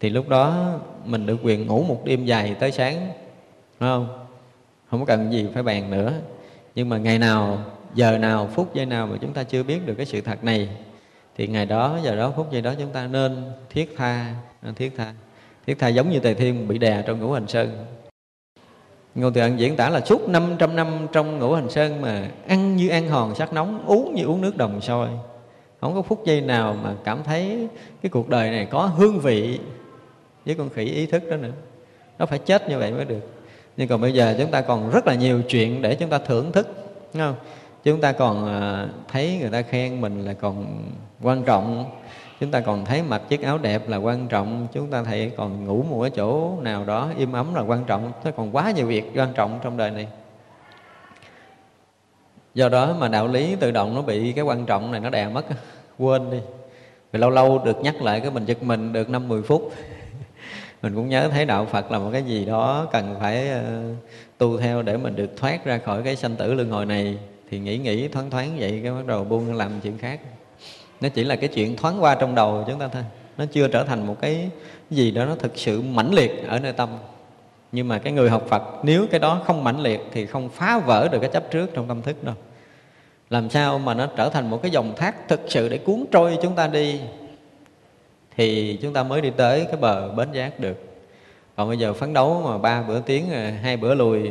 Thì 0.00 0.10
lúc 0.10 0.28
đó 0.28 0.72
mình 1.04 1.26
được 1.26 1.36
quyền 1.42 1.66
ngủ 1.66 1.84
một 1.88 2.02
đêm 2.04 2.24
dài 2.24 2.56
tới 2.60 2.72
sáng 2.72 3.06
đúng 3.80 3.88
không? 3.90 4.26
Không 4.90 5.06
cần 5.06 5.32
gì 5.32 5.46
phải 5.54 5.62
bàn 5.62 5.90
nữa. 5.90 6.12
Nhưng 6.74 6.88
mà 6.88 6.98
ngày 6.98 7.18
nào 7.18 7.58
giờ 7.94 8.18
nào 8.18 8.48
phút 8.54 8.74
giây 8.74 8.86
nào 8.86 9.06
mà 9.06 9.16
chúng 9.20 9.32
ta 9.32 9.44
chưa 9.44 9.62
biết 9.62 9.86
được 9.86 9.94
cái 9.94 10.06
sự 10.06 10.20
thật 10.20 10.44
này 10.44 10.68
thì 11.36 11.46
ngày 11.46 11.66
đó 11.66 11.98
giờ 12.02 12.16
đó 12.16 12.32
phút 12.36 12.52
giây 12.52 12.62
đó 12.62 12.74
chúng 12.78 12.90
ta 12.90 13.06
nên 13.06 13.42
thiết 13.70 13.94
tha 13.96 14.34
thiết 14.76 14.96
tha. 14.96 15.14
Thiết 15.66 15.78
tha 15.78 15.88
giống 15.88 16.10
như 16.10 16.18
tề 16.18 16.34
thiên 16.34 16.68
bị 16.68 16.78
đè 16.78 17.02
trong 17.06 17.20
ngũ 17.20 17.32
hành 17.32 17.48
sơn. 17.48 17.84
Ngô 19.14 19.30
Từ 19.30 19.40
Ân 19.40 19.58
diễn 19.60 19.76
tả 19.76 19.90
là 19.90 20.00
suốt 20.00 20.28
500 20.28 20.76
năm 20.76 21.06
trong 21.12 21.38
ngũ 21.38 21.54
hành 21.54 21.70
sơn 21.70 22.00
mà 22.00 22.28
ăn 22.48 22.76
như 22.76 22.88
ăn 22.88 23.08
hòn 23.08 23.34
sắc 23.34 23.52
nóng, 23.52 23.86
uống 23.86 24.14
như 24.14 24.24
uống 24.24 24.40
nước 24.40 24.56
đồng 24.56 24.80
sôi 24.80 25.08
không 25.80 25.94
có 25.94 26.02
phút 26.02 26.22
giây 26.24 26.40
nào 26.40 26.76
mà 26.82 26.94
cảm 27.04 27.22
thấy 27.24 27.68
cái 28.02 28.10
cuộc 28.10 28.28
đời 28.28 28.50
này 28.50 28.66
có 28.70 28.86
hương 28.86 29.20
vị 29.20 29.58
với 30.46 30.54
con 30.54 30.68
khỉ 30.68 30.84
ý 30.84 31.06
thức 31.06 31.22
đó 31.30 31.36
nữa. 31.36 31.52
Nó 32.18 32.26
phải 32.26 32.38
chết 32.38 32.68
như 32.68 32.78
vậy 32.78 32.92
mới 32.92 33.04
được. 33.04 33.20
Nhưng 33.76 33.88
còn 33.88 34.00
bây 34.00 34.12
giờ 34.12 34.34
chúng 34.38 34.50
ta 34.50 34.60
còn 34.60 34.90
rất 34.90 35.06
là 35.06 35.14
nhiều 35.14 35.42
chuyện 35.48 35.82
để 35.82 35.94
chúng 35.94 36.10
ta 36.10 36.18
thưởng 36.18 36.52
thức, 36.52 36.68
đúng 37.14 37.22
không? 37.22 37.34
Chúng 37.84 38.00
ta 38.00 38.12
còn 38.12 38.46
à, 38.46 38.88
thấy 39.08 39.38
người 39.40 39.50
ta 39.50 39.62
khen 39.62 40.00
mình 40.00 40.24
là 40.24 40.32
còn 40.32 40.82
quan 41.22 41.42
trọng. 41.42 41.90
Chúng 42.40 42.50
ta 42.50 42.60
còn 42.60 42.84
thấy 42.84 43.02
mặc 43.02 43.22
chiếc 43.28 43.42
áo 43.42 43.58
đẹp 43.58 43.88
là 43.88 43.96
quan 43.96 44.28
trọng. 44.28 44.66
Chúng 44.72 44.90
ta 44.90 45.02
thấy 45.02 45.32
còn 45.36 45.64
ngủ 45.64 45.84
một 45.90 46.02
cái 46.02 46.10
chỗ 46.10 46.52
nào 46.60 46.84
đó 46.84 47.08
im 47.18 47.32
ấm 47.32 47.54
là 47.54 47.60
quan 47.60 47.84
trọng. 47.84 48.12
Nó 48.24 48.30
còn 48.30 48.56
quá 48.56 48.70
nhiều 48.70 48.86
việc 48.86 49.12
quan 49.14 49.32
trọng 49.34 49.58
trong 49.62 49.76
đời 49.76 49.90
này 49.90 50.08
do 52.56 52.68
đó 52.68 52.96
mà 52.98 53.08
đạo 53.08 53.28
lý 53.28 53.56
tự 53.60 53.70
động 53.70 53.94
nó 53.94 54.02
bị 54.02 54.32
cái 54.32 54.44
quan 54.44 54.66
trọng 54.66 54.92
này 54.92 55.00
nó 55.00 55.10
đè 55.10 55.28
mất 55.28 55.44
quên 55.98 56.30
đi. 56.30 56.38
Vì 57.12 57.18
lâu 57.18 57.30
lâu 57.30 57.58
được 57.64 57.80
nhắc 57.80 58.02
lại 58.02 58.20
cái 58.20 58.30
mình 58.30 58.44
giật 58.44 58.62
mình 58.62 58.92
được 58.92 59.10
năm 59.10 59.28
mười 59.28 59.42
phút. 59.42 59.72
Mình 60.82 60.94
cũng 60.94 61.08
nhớ 61.08 61.28
thấy 61.32 61.44
đạo 61.44 61.66
Phật 61.66 61.90
là 61.90 61.98
một 61.98 62.10
cái 62.12 62.22
gì 62.22 62.44
đó 62.44 62.88
cần 62.92 63.16
phải 63.20 63.48
uh, 63.50 63.96
tu 64.38 64.58
theo 64.58 64.82
để 64.82 64.96
mình 64.96 65.16
được 65.16 65.36
thoát 65.36 65.64
ra 65.64 65.78
khỏi 65.78 66.02
cái 66.02 66.16
sanh 66.16 66.36
tử 66.36 66.54
luân 66.54 66.70
hồi 66.70 66.86
này. 66.86 67.18
Thì 67.50 67.58
nghĩ 67.58 67.78
nghĩ 67.78 68.08
thoáng 68.08 68.30
thoáng 68.30 68.56
vậy 68.58 68.80
cái 68.82 68.92
bắt 68.92 69.06
đầu 69.06 69.24
buông 69.24 69.54
làm 69.54 69.70
chuyện 69.82 69.98
khác. 69.98 70.20
Nó 71.00 71.08
chỉ 71.08 71.24
là 71.24 71.36
cái 71.36 71.48
chuyện 71.48 71.76
thoáng 71.76 72.02
qua 72.02 72.14
trong 72.14 72.34
đầu 72.34 72.64
chúng 72.66 72.78
ta 72.78 72.88
thôi. 72.88 73.02
Nó 73.38 73.44
chưa 73.52 73.68
trở 73.68 73.84
thành 73.84 74.06
một 74.06 74.16
cái 74.20 74.50
gì 74.90 75.10
đó 75.10 75.24
nó 75.24 75.34
thực 75.34 75.52
sự 75.54 75.82
mãnh 75.82 76.14
liệt 76.14 76.44
ở 76.48 76.58
nơi 76.58 76.72
tâm. 76.72 76.88
Nhưng 77.72 77.88
mà 77.88 77.98
cái 77.98 78.12
người 78.12 78.30
học 78.30 78.46
Phật 78.48 78.62
nếu 78.82 79.06
cái 79.10 79.20
đó 79.20 79.42
không 79.46 79.64
mãnh 79.64 79.80
liệt 79.80 80.00
thì 80.12 80.26
không 80.26 80.48
phá 80.48 80.78
vỡ 80.78 81.08
được 81.12 81.18
cái 81.20 81.30
chấp 81.30 81.50
trước 81.50 81.70
trong 81.74 81.88
tâm 81.88 82.02
thức 82.02 82.24
đâu 82.24 82.34
làm 83.30 83.50
sao 83.50 83.78
mà 83.78 83.94
nó 83.94 84.06
trở 84.16 84.28
thành 84.28 84.50
một 84.50 84.62
cái 84.62 84.70
dòng 84.70 84.92
thác 84.96 85.28
thực 85.28 85.40
sự 85.48 85.68
để 85.68 85.78
cuốn 85.78 86.04
trôi 86.12 86.38
chúng 86.42 86.54
ta 86.54 86.66
đi? 86.66 87.00
Thì 88.36 88.78
chúng 88.82 88.92
ta 88.92 89.02
mới 89.02 89.20
đi 89.20 89.30
tới 89.36 89.64
cái 89.64 89.76
bờ 89.76 90.08
bến 90.08 90.28
giác 90.32 90.60
được. 90.60 90.76
Còn 91.56 91.68
bây 91.68 91.78
giờ 91.78 91.92
phấn 91.92 92.12
đấu 92.12 92.42
mà 92.44 92.58
ba 92.58 92.82
bữa 92.82 93.00
tiếng 93.00 93.30
à, 93.30 93.58
hai 93.62 93.76
bữa 93.76 93.94
lùi, 93.94 94.22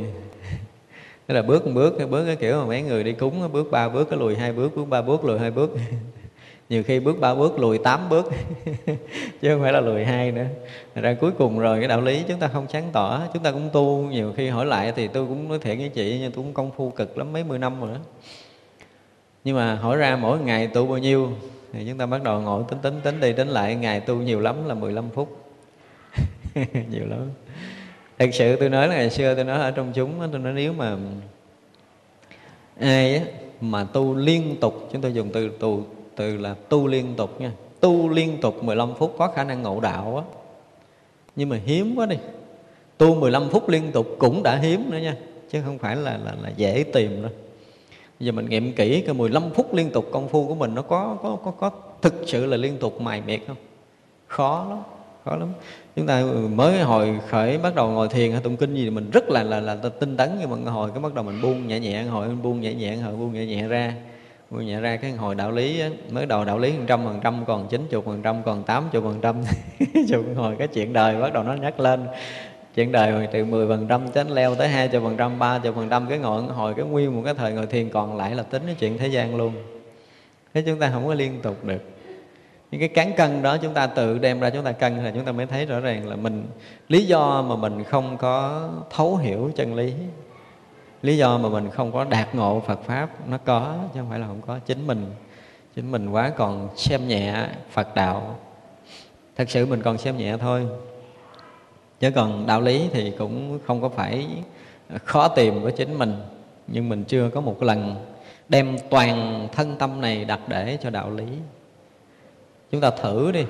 tức 1.28 1.34
là 1.34 1.42
bước 1.42 1.66
một 1.66 1.72
bước 1.76 1.96
cái 1.98 2.08
bước 2.08 2.26
cái 2.26 2.36
kiểu 2.36 2.60
mà 2.60 2.66
mấy 2.66 2.82
người 2.82 3.04
đi 3.04 3.14
cúng 3.14 3.50
bước 3.52 3.72
ba 3.72 3.90
bước 3.90 4.10
cái 4.10 4.20
lùi, 4.20 4.36
hai 4.36 4.54
bước 4.54 4.76
bước 4.76 4.86
ba 4.86 5.02
bước 5.02 5.26
lùi, 5.26 5.40
hai 5.40 5.52
bước. 5.52 5.76
Nhiều 6.70 6.84
khi 6.84 7.00
bước 7.00 7.20
ba 7.20 7.36
bước 7.36 7.60
lùi 7.60 7.78
tám 7.78 8.10
bước, 8.10 8.32
chứ 9.42 9.50
không 9.54 9.62
phải 9.62 9.74
là 9.74 9.82
lùi 9.82 10.06
hai 10.06 10.32
nữa. 10.32 10.46
Thật 10.96 11.02
ra 11.02 11.16
cuối 11.22 11.32
cùng 11.32 11.60
rồi, 11.60 11.80
cái 11.80 11.88
đạo 11.88 12.02
lý 12.02 12.24
chúng 12.28 12.40
ta 12.40 12.48
không 12.48 12.68
sáng 12.70 12.90
tỏ, 12.94 13.22
chúng 13.34 13.44
ta 13.44 13.52
cũng 13.52 13.70
tu. 13.74 14.08
Nhiều 14.12 14.34
khi 14.38 14.50
hỏi 14.50 14.66
lại 14.66 14.94
thì 14.96 15.08
tôi 15.08 15.26
cũng 15.26 15.50
nói 15.50 15.60
thiện 15.62 15.80
với 15.80 15.90
chị, 15.90 16.18
nhưng 16.22 16.32
tôi 16.32 16.44
cũng 16.44 16.54
công 16.54 16.72
phu 16.72 16.90
cực 16.90 17.18
lắm, 17.18 17.34
mấy 17.34 17.44
mươi 17.44 17.60
năm 17.60 17.82
rồi 17.82 17.90
đó 17.94 18.00
nhưng 19.46 19.56
mà 19.56 19.76
hỏi 19.76 19.98
ra 19.98 20.16
mỗi 20.16 20.40
ngày 20.40 20.68
tu 20.68 20.86
bao 20.86 20.98
nhiêu 20.98 21.30
thì 21.74 21.86
chúng 21.88 21.98
ta 21.98 22.06
bắt 22.06 22.24
đầu 22.24 22.42
ngồi 22.42 22.64
tính 22.70 22.80
tính 22.82 23.02
tính 23.04 23.20
đi 23.20 23.34
tính 23.34 23.48
lại. 23.48 23.76
Ngày 23.76 24.00
tu 24.00 24.16
nhiều 24.16 24.40
lắm 24.40 24.68
là 24.68 24.74
15 24.74 25.10
phút. 25.10 25.38
Nhiều 26.92 27.06
lắm. 27.10 27.20
Thật 28.20 28.30
sự 28.34 28.56
tôi 28.56 28.70
nói 28.70 28.88
là 28.88 28.96
ngày 28.96 29.10
xưa 29.10 29.36
tôi 29.36 29.44
nói 29.44 29.60
ở 29.60 29.72
trong 29.72 29.92
chúng 29.94 30.12
tôi 30.32 30.40
nói 30.40 30.54
nếu 30.54 30.74
mà 30.74 30.98
ai 32.80 33.16
á, 33.16 33.26
mà 33.62 33.84
tu 33.84 34.16
liên 34.16 34.56
tục 34.62 34.90
chúng 34.92 35.02
tôi 35.02 35.14
dùng 35.14 35.30
từ 35.34 35.50
tu 35.60 35.86
từ 36.16 36.38
là 36.38 36.56
tu 36.70 36.88
liên 36.88 37.16
tục 37.16 37.42
nha. 37.42 37.52
Tu 37.80 38.10
liên 38.10 38.42
tục 38.42 38.64
15 38.64 38.94
phút 38.96 39.16
có 39.18 39.28
khả 39.28 39.44
năng 39.44 39.62
ngộ 39.62 39.80
đạo 39.80 40.18
á. 40.18 40.24
Nhưng 41.36 41.50
mà 41.50 41.60
hiếm 41.66 41.96
quá 41.96 42.06
đi. 42.06 42.18
Tu 42.98 43.16
15 43.16 43.50
phút 43.50 43.70
liên 43.70 43.92
tục 43.92 44.08
cũng 44.20 44.44
đã 44.44 44.56
hiếm 44.56 44.92
nữa 44.92 44.98
nha 44.98 45.16
chứ 45.52 45.62
không 45.66 45.78
phải 45.78 45.96
là 45.96 46.18
là, 46.26 46.36
là 46.42 46.50
dễ 46.58 46.84
tìm 46.94 47.22
đâu 47.22 47.32
giờ 48.20 48.32
mình 48.32 48.50
nghiệm 48.50 48.74
kỹ 48.74 49.02
cái 49.02 49.14
15 49.14 49.44
phút 49.56 49.74
liên 49.74 49.90
tục 49.90 50.06
công 50.12 50.28
phu 50.28 50.48
của 50.48 50.56
mình 50.56 50.76
nó 50.76 50.82
có 50.82 51.18
có 51.24 51.38
có 51.46 51.52
có 51.52 51.72
thực 52.02 52.14
sự 52.26 52.46
là 52.46 52.58
liên 52.58 52.78
tục 52.78 53.02
mài 53.02 53.22
miệt 53.22 53.40
không? 53.48 53.58
Khó 54.28 54.66
lắm 54.70 54.80
khó 55.26 55.36
lắm. 55.36 55.50
Chúng 55.96 56.08
ta 56.08 56.24
mới 56.56 56.82
hồi 56.82 57.20
khởi 57.28 57.58
bắt 57.58 57.76
đầu 57.76 57.90
ngồi 57.90 58.08
thiền 58.08 58.32
hay 58.32 58.42
tụng 58.42 58.58
kinh 58.58 58.74
gì 58.76 58.84
thì 58.84 58.90
mình 58.90 59.10
rất 59.10 59.30
là 59.30 59.44
là 59.44 59.60
là 59.60 59.76
tinh 60.00 60.18
tấn 60.18 60.30
nhưng 60.40 60.66
mà 60.66 60.72
hồi 60.72 60.92
cái 60.92 61.00
bắt 61.00 61.14
đầu 61.14 61.24
mình 61.24 61.42
buông 61.42 61.68
nhẹ 61.68 61.80
nhẹ 61.80 62.04
hồi 62.04 62.28
mình 62.28 62.42
buông 62.42 62.62
nhẹ 62.62 62.74
nhẹ 62.74 62.96
hồi 62.96 63.16
buông 63.16 63.34
nhẹ 63.34 63.46
nhẹ 63.46 63.68
ra 63.68 63.94
buông 64.52 64.66
nhẹ 64.66 64.80
ra 64.80 64.98
cái 64.98 65.12
hồi 65.12 65.36
đạo 65.36 65.52
lý 65.52 65.80
á, 65.80 65.90
mới 66.12 66.26
đầu 66.26 66.46
đạo 66.46 66.60
lý 66.60 66.74
trăm 66.88 67.06
phần 67.06 67.20
trăm 67.24 67.46
còn 67.48 67.68
chín 67.68 67.88
chục 67.90 68.06
phần 68.06 68.22
trăm 68.22 68.44
còn 68.46 68.64
tám 68.64 68.84
chục 68.92 69.04
phần 69.04 69.22
trăm 69.22 69.36
chục 70.08 70.26
hồi 70.36 70.56
cái 70.60 70.68
chuyện 70.68 70.94
đời 70.94 71.22
bắt 71.22 71.34
đầu 71.34 71.44
nó 71.44 71.54
nhắc 71.54 71.80
lên 71.80 72.08
chuyện 72.76 72.92
đời 72.92 73.28
từ 73.32 73.46
10 73.46 73.68
phần 73.68 73.88
trăm 73.88 74.02
đến 74.14 74.28
leo 74.28 74.56
tới 74.56 74.68
hai 74.68 74.90
phần 74.90 75.18
trăm, 75.18 75.40
ba 75.40 75.60
phần 75.60 75.90
trăm 75.90 76.08
cái 76.08 76.18
ngọn, 76.18 76.50
hồi 76.50 76.74
cái 76.74 76.86
nguyên 76.86 77.16
một 77.16 77.22
cái 77.26 77.34
thời 77.34 77.54
ngồi 77.54 77.68
thiền 77.68 77.90
còn 77.90 78.18
lại 78.18 78.36
là 78.36 78.44
tính 78.44 78.64
cái 78.66 78.76
chuyện 78.80 78.98
thế 78.98 79.08
gian 79.08 79.36
luôn. 79.36 79.54
Thế 80.54 80.64
chúng 80.66 80.80
ta 80.80 80.90
không 80.94 81.08
có 81.08 81.14
liên 81.14 81.42
tục 81.42 81.64
được. 81.64 81.82
Những 82.72 82.80
cái 82.80 82.90
cán 82.90 83.14
cân 83.14 83.42
đó 83.42 83.58
chúng 83.58 83.74
ta 83.74 83.88
tự 83.88 84.18
đem 84.18 84.40
ra 84.40 84.50
chúng 84.50 84.64
ta 84.64 84.72
cân 84.72 85.04
là 85.04 85.12
chúng 85.12 85.26
ta 85.26 85.32
mới 85.32 85.46
thấy 85.46 85.66
rõ 85.66 85.80
ràng 85.80 86.10
là 86.10 86.16
mình, 86.16 86.46
lý 86.88 87.06
do 87.06 87.42
mà 87.42 87.56
mình 87.56 87.84
không 87.84 88.18
có 88.18 88.70
thấu 88.90 89.16
hiểu 89.16 89.52
chân 89.56 89.76
lý 89.76 89.94
lý 91.02 91.18
do 91.18 91.38
mà 91.38 91.50
mình 91.50 91.70
không 91.70 91.92
có 91.92 92.04
đạt 92.04 92.36
ngộ 92.36 92.64
Phật 92.68 92.84
pháp 92.84 93.10
nó 93.30 93.38
có, 93.46 93.76
chứ 93.94 94.00
không 94.00 94.10
phải 94.10 94.20
là 94.20 94.28
không 94.28 94.42
có, 94.48 94.60
chính 94.66 94.88
mình 94.88 95.06
chính 95.76 95.92
mình 95.92 96.10
quá 96.10 96.30
còn 96.30 96.70
xem 96.76 97.08
nhẹ 97.08 97.48
Phật 97.72 97.96
đạo. 97.96 98.36
Thật 99.36 99.50
sự 99.50 99.66
mình 99.66 99.82
còn 99.82 99.98
xem 99.98 100.18
nhẹ 100.18 100.38
thôi 100.38 100.68
chứ 102.00 102.12
còn 102.12 102.48
đạo 102.48 102.62
lý 102.62 102.90
thì 102.94 103.12
cũng 103.12 103.60
không 103.66 103.82
có 103.82 103.90
phải 103.90 104.28
khó 105.04 105.28
tìm 105.28 105.62
với 105.62 105.72
chính 105.72 106.00
mình. 106.00 106.14
Nhưng 106.68 106.90
mình 106.90 107.04
chưa 107.04 107.30
có 107.30 107.42
một 107.42 107.64
lần 107.64 107.96
đem 108.50 108.78
toàn 108.90 109.48
thân 109.52 109.76
tâm 109.80 110.02
này 110.02 110.26
đặt 110.26 110.40
để 110.48 110.78
cho 110.82 110.90
đạo 110.90 111.12
lý. 111.12 111.26
Chúng 112.72 112.82
ta 112.82 112.90
thử 112.90 113.32
đi. 113.32 113.46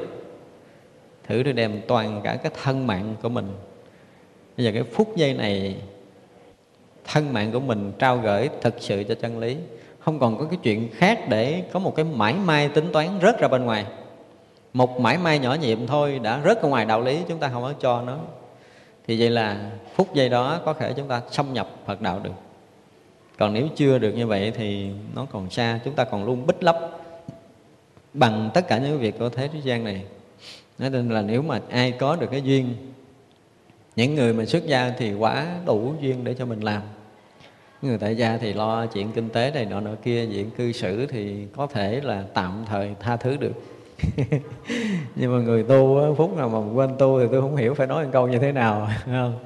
Thử 1.28 1.44
đi 1.44 1.54
đem 1.54 1.82
toàn 1.88 2.22
cả 2.24 2.36
cái 2.36 2.52
thân 2.64 2.88
mạng 2.88 3.16
của 3.22 3.30
mình. 3.30 3.48
Bây 4.58 4.66
giờ 4.66 4.72
cái 4.74 4.84
phút 4.84 5.16
giây 5.16 5.34
này, 5.34 5.76
thân 7.06 7.34
mạng 7.34 7.52
của 7.52 7.60
mình 7.60 7.92
trao 8.00 8.18
gửi 8.18 8.50
thực 8.62 8.76
sự 8.80 9.04
cho 9.04 9.16
chân 9.16 9.40
lý. 9.40 9.58
Không 10.00 10.20
còn 10.20 10.38
có 10.38 10.46
cái 10.46 10.60
chuyện 10.64 10.90
khác 10.94 11.20
để 11.30 11.64
có 11.72 11.80
một 11.80 11.96
cái 11.96 12.06
mãi 12.06 12.34
may 12.34 12.70
tính 12.70 12.92
toán 12.94 13.08
rớt 13.22 13.40
ra 13.40 13.48
bên 13.48 13.66
ngoài 13.66 13.86
một 14.76 15.00
mãi 15.00 15.18
may 15.18 15.40
nhỏ 15.40 15.54
nhiệm 15.54 15.88
thôi, 15.88 16.20
đã 16.24 16.42
rớt 16.46 16.64
ra 16.64 16.70
ngoài 16.70 16.86
đạo 16.86 17.02
lý, 17.02 17.20
chúng 17.28 17.40
ta 17.40 17.50
không 17.50 17.64
có 17.64 17.74
cho 17.80 18.02
nó. 18.02 18.18
Thì 19.08 19.20
vậy 19.20 19.30
là 19.30 19.72
phút 19.96 20.14
giây 20.14 20.30
đó 20.30 20.62
có 20.66 20.74
thể 20.74 20.94
chúng 20.94 21.08
ta 21.08 21.22
xâm 21.32 21.54
nhập 21.54 21.70
Phật 21.86 22.02
đạo 22.02 22.20
được. 22.24 22.34
Còn 23.38 23.54
nếu 23.54 23.68
chưa 23.76 23.98
được 23.98 24.12
như 24.12 24.28
vậy 24.28 24.52
thì 24.56 24.90
nó 25.16 25.26
còn 25.32 25.50
xa, 25.50 25.80
chúng 25.86 25.94
ta 25.94 26.04
còn 26.04 26.26
luôn 26.26 26.48
bích 26.48 26.64
lấp 26.64 26.80
bằng 28.14 28.50
tất 28.54 28.68
cả 28.68 28.78
những 28.78 29.00
việc 29.00 29.20
của 29.20 29.30
thế 29.30 29.50
gian 29.64 29.84
này. 29.84 30.04
Nói 30.80 30.90
nên 30.90 31.10
là 31.10 31.22
nếu 31.22 31.42
mà 31.42 31.62
ai 31.70 31.92
có 31.92 32.16
được 32.16 32.28
cái 32.32 32.42
duyên, 32.42 32.76
những 33.96 34.16
người 34.16 34.34
mà 34.34 34.46
xuất 34.46 34.66
gia 34.66 34.90
thì 34.90 35.14
quá 35.14 35.48
đủ 35.66 35.94
duyên 36.02 36.24
để 36.24 36.34
cho 36.34 36.46
mình 36.46 36.60
làm. 36.60 36.82
Người 37.82 37.98
tại 37.98 38.18
gia 38.18 38.38
thì 38.38 38.54
lo 38.54 38.86
chuyện 38.86 39.12
kinh 39.12 39.30
tế 39.30 39.52
này 39.52 39.66
nọ 39.66 39.82
nọ 39.82 39.92
kia, 40.04 40.26
chuyện 40.26 40.52
cư 40.52 40.72
xử 40.72 41.06
thì 41.06 41.48
có 41.56 41.68
thể 41.68 42.02
là 42.04 42.24
tạm 42.34 42.66
thời 42.68 42.96
tha 43.00 43.18
thứ 43.18 43.38
được. 43.38 43.54
nhưng 45.16 45.34
mà 45.34 45.44
người 45.44 45.64
tu 45.64 46.14
phút 46.18 46.38
nào 46.38 46.50
mà 46.50 46.60
quên 46.74 46.90
tu 47.00 47.20
thì 47.20 47.26
tôi 47.32 47.42
không 47.42 47.56
hiểu 47.56 47.74
phải 47.74 47.88
nói 47.88 48.04
một 48.04 48.10
câu 48.14 48.28
như 48.28 48.40
thế 48.40 48.52
nào 48.52 48.90
không? 49.06 49.40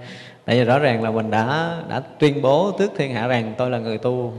Tại 0.46 0.60
vì 0.60 0.64
rõ 0.64 0.80
ràng 0.80 1.04
là 1.04 1.12
mình 1.12 1.32
đã 1.32 1.78
đã 1.90 2.00
tuyên 2.20 2.42
bố 2.42 2.72
trước 2.80 2.92
thiên 2.98 3.14
hạ 3.14 3.28
rằng 3.28 3.54
tôi 3.58 3.70
là 3.70 3.80
người 3.80 3.98
tu. 3.98 4.34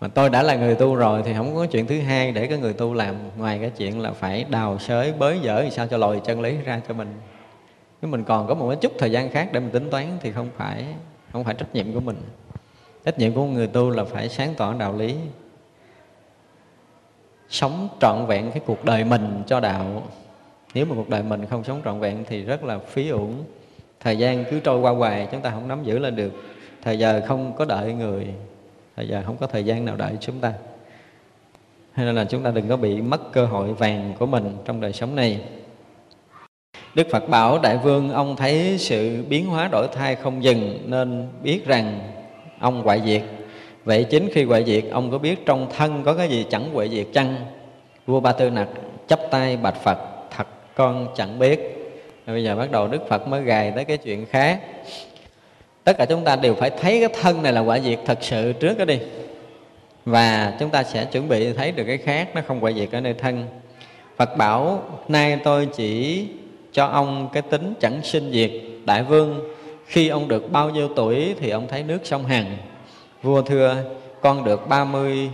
Mà 0.00 0.08
tôi 0.08 0.30
đã 0.30 0.42
là 0.42 0.56
người 0.56 0.74
tu 0.74 0.94
rồi 0.94 1.22
thì 1.24 1.34
không 1.34 1.56
có 1.56 1.66
chuyện 1.66 1.86
thứ 1.86 2.00
hai 2.00 2.32
để 2.32 2.46
cái 2.46 2.58
người 2.58 2.72
tu 2.72 2.94
làm 2.94 3.14
ngoài 3.36 3.58
cái 3.60 3.70
chuyện 3.70 4.00
là 4.00 4.12
phải 4.12 4.44
đào 4.48 4.78
sới, 4.78 5.12
bới 5.18 5.38
dở 5.42 5.62
thì 5.62 5.70
sao 5.70 5.86
cho 5.86 5.96
lòi 5.96 6.20
chân 6.24 6.40
lý 6.40 6.56
ra 6.64 6.80
cho 6.88 6.94
mình. 6.94 7.14
Nếu 8.02 8.10
mình 8.10 8.24
còn 8.24 8.46
có 8.46 8.54
một 8.54 8.74
chút 8.80 8.92
thời 8.98 9.10
gian 9.10 9.30
khác 9.30 9.48
để 9.52 9.60
mình 9.60 9.70
tính 9.70 9.90
toán 9.90 10.06
thì 10.20 10.32
không 10.32 10.48
phải 10.56 10.84
không 11.32 11.44
phải 11.44 11.54
trách 11.54 11.74
nhiệm 11.74 11.92
của 11.94 12.00
mình. 12.00 12.22
Trách 13.04 13.18
nhiệm 13.18 13.32
của 13.32 13.44
người 13.44 13.66
tu 13.66 13.90
là 13.90 14.04
phải 14.04 14.28
sáng 14.28 14.54
tỏ 14.56 14.74
đạo 14.74 14.96
lý 14.96 15.16
sống 17.50 17.88
trọn 18.00 18.26
vẹn 18.26 18.50
cái 18.50 18.62
cuộc 18.66 18.84
đời 18.84 19.04
mình 19.04 19.42
cho 19.46 19.60
đạo. 19.60 20.02
Nếu 20.74 20.86
mà 20.86 20.94
cuộc 20.94 21.08
đời 21.08 21.22
mình 21.22 21.46
không 21.46 21.64
sống 21.64 21.80
trọn 21.84 22.00
vẹn 22.00 22.24
thì 22.28 22.42
rất 22.42 22.64
là 22.64 22.78
phí 22.78 23.08
uổng. 23.08 23.44
Thời 24.00 24.18
gian 24.18 24.44
cứ 24.50 24.60
trôi 24.60 24.80
qua 24.80 24.92
hoài, 24.92 25.28
chúng 25.32 25.40
ta 25.40 25.50
không 25.50 25.68
nắm 25.68 25.84
giữ 25.84 25.98
lên 25.98 26.16
được. 26.16 26.32
Thời 26.82 26.98
giờ 26.98 27.22
không 27.26 27.52
có 27.56 27.64
đợi 27.64 27.92
người, 27.92 28.26
thời 28.96 29.08
giờ 29.08 29.22
không 29.26 29.36
có 29.36 29.46
thời 29.46 29.64
gian 29.64 29.84
nào 29.84 29.96
đợi 29.96 30.12
chúng 30.20 30.40
ta. 30.40 30.52
Nên 31.96 32.14
là 32.14 32.24
chúng 32.24 32.42
ta 32.42 32.50
đừng 32.50 32.68
có 32.68 32.76
bị 32.76 33.00
mất 33.00 33.32
cơ 33.32 33.46
hội 33.46 33.74
vàng 33.74 34.14
của 34.18 34.26
mình 34.26 34.56
trong 34.64 34.80
đời 34.80 34.92
sống 34.92 35.16
này. 35.16 35.40
Đức 36.94 37.06
Phật 37.10 37.28
bảo, 37.28 37.58
Đại 37.58 37.76
Vương, 37.76 38.12
ông 38.12 38.36
thấy 38.36 38.78
sự 38.78 39.24
biến 39.28 39.46
hóa 39.46 39.68
đổi 39.72 39.88
thay 39.92 40.14
không 40.14 40.44
dừng, 40.44 40.78
Nên 40.86 41.28
biết 41.42 41.66
rằng 41.66 42.00
ông 42.60 42.82
hoại 42.82 43.02
diệt. 43.04 43.22
Vậy 43.84 44.04
chính 44.04 44.28
khi 44.32 44.44
huệ 44.44 44.64
diệt, 44.64 44.84
ông 44.90 45.10
có 45.10 45.18
biết 45.18 45.46
trong 45.46 45.66
thân 45.76 46.02
có 46.04 46.14
cái 46.14 46.28
gì 46.28 46.46
chẳng 46.50 46.70
huệ 46.74 46.88
diệt 46.88 47.06
chăng? 47.12 47.36
Vua 48.06 48.20
Ba 48.20 48.32
Tư 48.32 48.50
Nặc 48.50 48.68
chấp 49.08 49.20
tay 49.30 49.56
bạch 49.56 49.82
Phật, 49.82 49.98
Thật, 50.36 50.46
con 50.74 51.08
chẳng 51.16 51.38
biết. 51.38 51.76
Bây 52.26 52.44
giờ 52.44 52.56
bắt 52.56 52.70
đầu 52.70 52.88
Đức 52.88 53.08
Phật 53.08 53.28
mới 53.28 53.42
gài 53.42 53.72
tới 53.76 53.84
cái 53.84 53.96
chuyện 53.96 54.26
khác. 54.26 54.60
Tất 55.84 55.98
cả 55.98 56.04
chúng 56.04 56.24
ta 56.24 56.36
đều 56.36 56.54
phải 56.54 56.70
thấy 56.70 57.00
cái 57.00 57.20
thân 57.20 57.42
này 57.42 57.52
là 57.52 57.60
quả 57.60 57.78
diệt 57.78 57.98
thật 58.06 58.18
sự 58.20 58.52
trước 58.52 58.78
đó 58.78 58.84
đi. 58.84 58.98
Và 60.04 60.56
chúng 60.60 60.70
ta 60.70 60.82
sẽ 60.82 61.04
chuẩn 61.04 61.28
bị 61.28 61.52
thấy 61.52 61.72
được 61.72 61.84
cái 61.86 61.98
khác, 61.98 62.28
Nó 62.34 62.40
không 62.46 62.64
quả 62.64 62.72
diệt 62.72 62.92
ở 62.92 63.00
nơi 63.00 63.14
thân. 63.14 63.46
Phật 64.16 64.36
bảo, 64.36 64.82
Nay 65.08 65.38
tôi 65.44 65.66
chỉ 65.66 66.26
cho 66.72 66.86
ông 66.86 67.28
cái 67.32 67.42
tính 67.42 67.74
chẳng 67.80 68.00
sinh 68.02 68.30
diệt, 68.32 68.50
Đại 68.84 69.02
vương. 69.02 69.40
Khi 69.86 70.08
ông 70.08 70.28
được 70.28 70.52
bao 70.52 70.70
nhiêu 70.70 70.88
tuổi 70.96 71.34
Thì 71.40 71.50
ông 71.50 71.66
thấy 71.68 71.82
nước 71.82 71.98
sông 72.04 72.24
Hằng. 72.24 72.56
Vua 73.22 73.42
thưa 73.42 73.76
con 74.20 74.44
được 74.44 74.68
30 74.68 75.30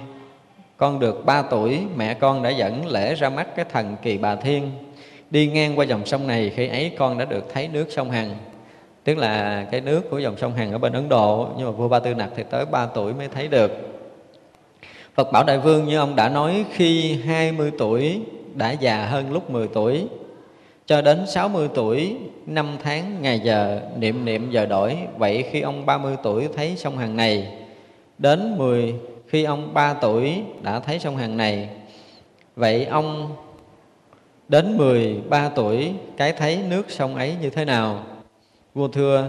Con 0.77 1.01
được 1.01 1.27
3 1.27 1.43
tuổi 1.43 1.81
Mẹ 1.97 2.15
con 2.15 2.43
đã 2.43 2.51
dẫn 2.51 2.87
lễ 2.87 3.15
ra 3.15 3.31
mắt 3.31 3.57
cái 3.57 3.65
thần 3.73 3.97
kỳ 4.03 4.19
bà 4.19 4.37
thiên 4.37 4.71
Đi 5.31 5.47
ngang 5.47 5.79
qua 5.79 5.85
dòng 5.85 6.07
sông 6.07 6.27
này 6.27 6.53
Khi 6.57 6.69
ấy 6.69 6.93
con 6.99 7.19
đã 7.19 7.25
được 7.25 7.45
thấy 7.55 7.69
nước 7.69 7.87
sông 7.91 8.11
Hằng 8.11 8.37
Tức 9.05 9.19
là 9.19 9.67
cái 9.71 9.81
nước 9.81 10.11
của 10.11 10.19
dòng 10.19 10.37
sông 10.37 10.55
Hằng 10.55 10.73
ở 10.73 10.79
bên 10.79 10.93
Ấn 10.93 11.09
Độ 11.09 11.49
Nhưng 11.57 11.67
mà 11.67 11.73
vua 11.73 11.89
Ba 11.89 11.99
Tư 11.99 12.15
Nặc 12.15 12.31
thì 12.37 12.43
tới 12.51 12.67
3 12.67 12.87
tuổi 12.87 13.15
mới 13.15 13.29
thấy 13.29 13.49
được 13.49 13.73
Phật 15.15 15.33
Bảo 15.33 15.45
Đại 15.45 15.59
Vương 15.59 15.85
như 15.85 15.99
ông 15.99 16.17
đã 16.17 16.29
nói 16.29 16.65
Khi 16.73 17.15
20 17.15 17.73
tuổi 17.79 18.21
đã 18.55 18.71
già 18.73 19.07
hơn 19.07 19.33
lúc 19.33 19.51
10 19.51 19.69
tuổi 19.69 20.09
cho 20.87 21.03
đến 21.03 21.27
60 21.27 21.69
tuổi, 21.75 22.17
năm 22.47 22.77
tháng, 22.83 23.23
ngày 23.23 23.41
giờ, 23.45 23.81
niệm 23.97 24.25
niệm 24.25 24.51
giờ 24.51 24.67
đổi. 24.67 24.97
Vậy 25.19 25.45
khi 25.51 25.61
ông 25.61 25.87
30 25.87 26.17
tuổi 26.23 26.49
thấy 26.57 26.77
sông 26.77 26.99
Hằng 26.99 27.17
này, 27.17 27.49
đến 28.19 28.59
10 28.59 28.95
khi 29.29 29.45
ông 29.45 29.75
3 29.75 29.95
tuổi 29.95 30.43
đã 30.63 30.81
thấy 30.81 30.99
sông 30.99 31.17
hàng 31.17 31.37
này, 31.37 31.69
vậy 32.57 32.85
ông 32.85 33.37
đến 34.49 34.77
13 34.77 35.49
tuổi 35.49 35.95
cái 36.17 36.33
thấy 36.33 36.63
nước 36.69 36.91
sông 36.91 37.15
ấy 37.15 37.35
như 37.41 37.51
thế 37.51 37.65
nào? 37.65 38.03
Vua 38.75 38.89
thưa, 38.89 39.29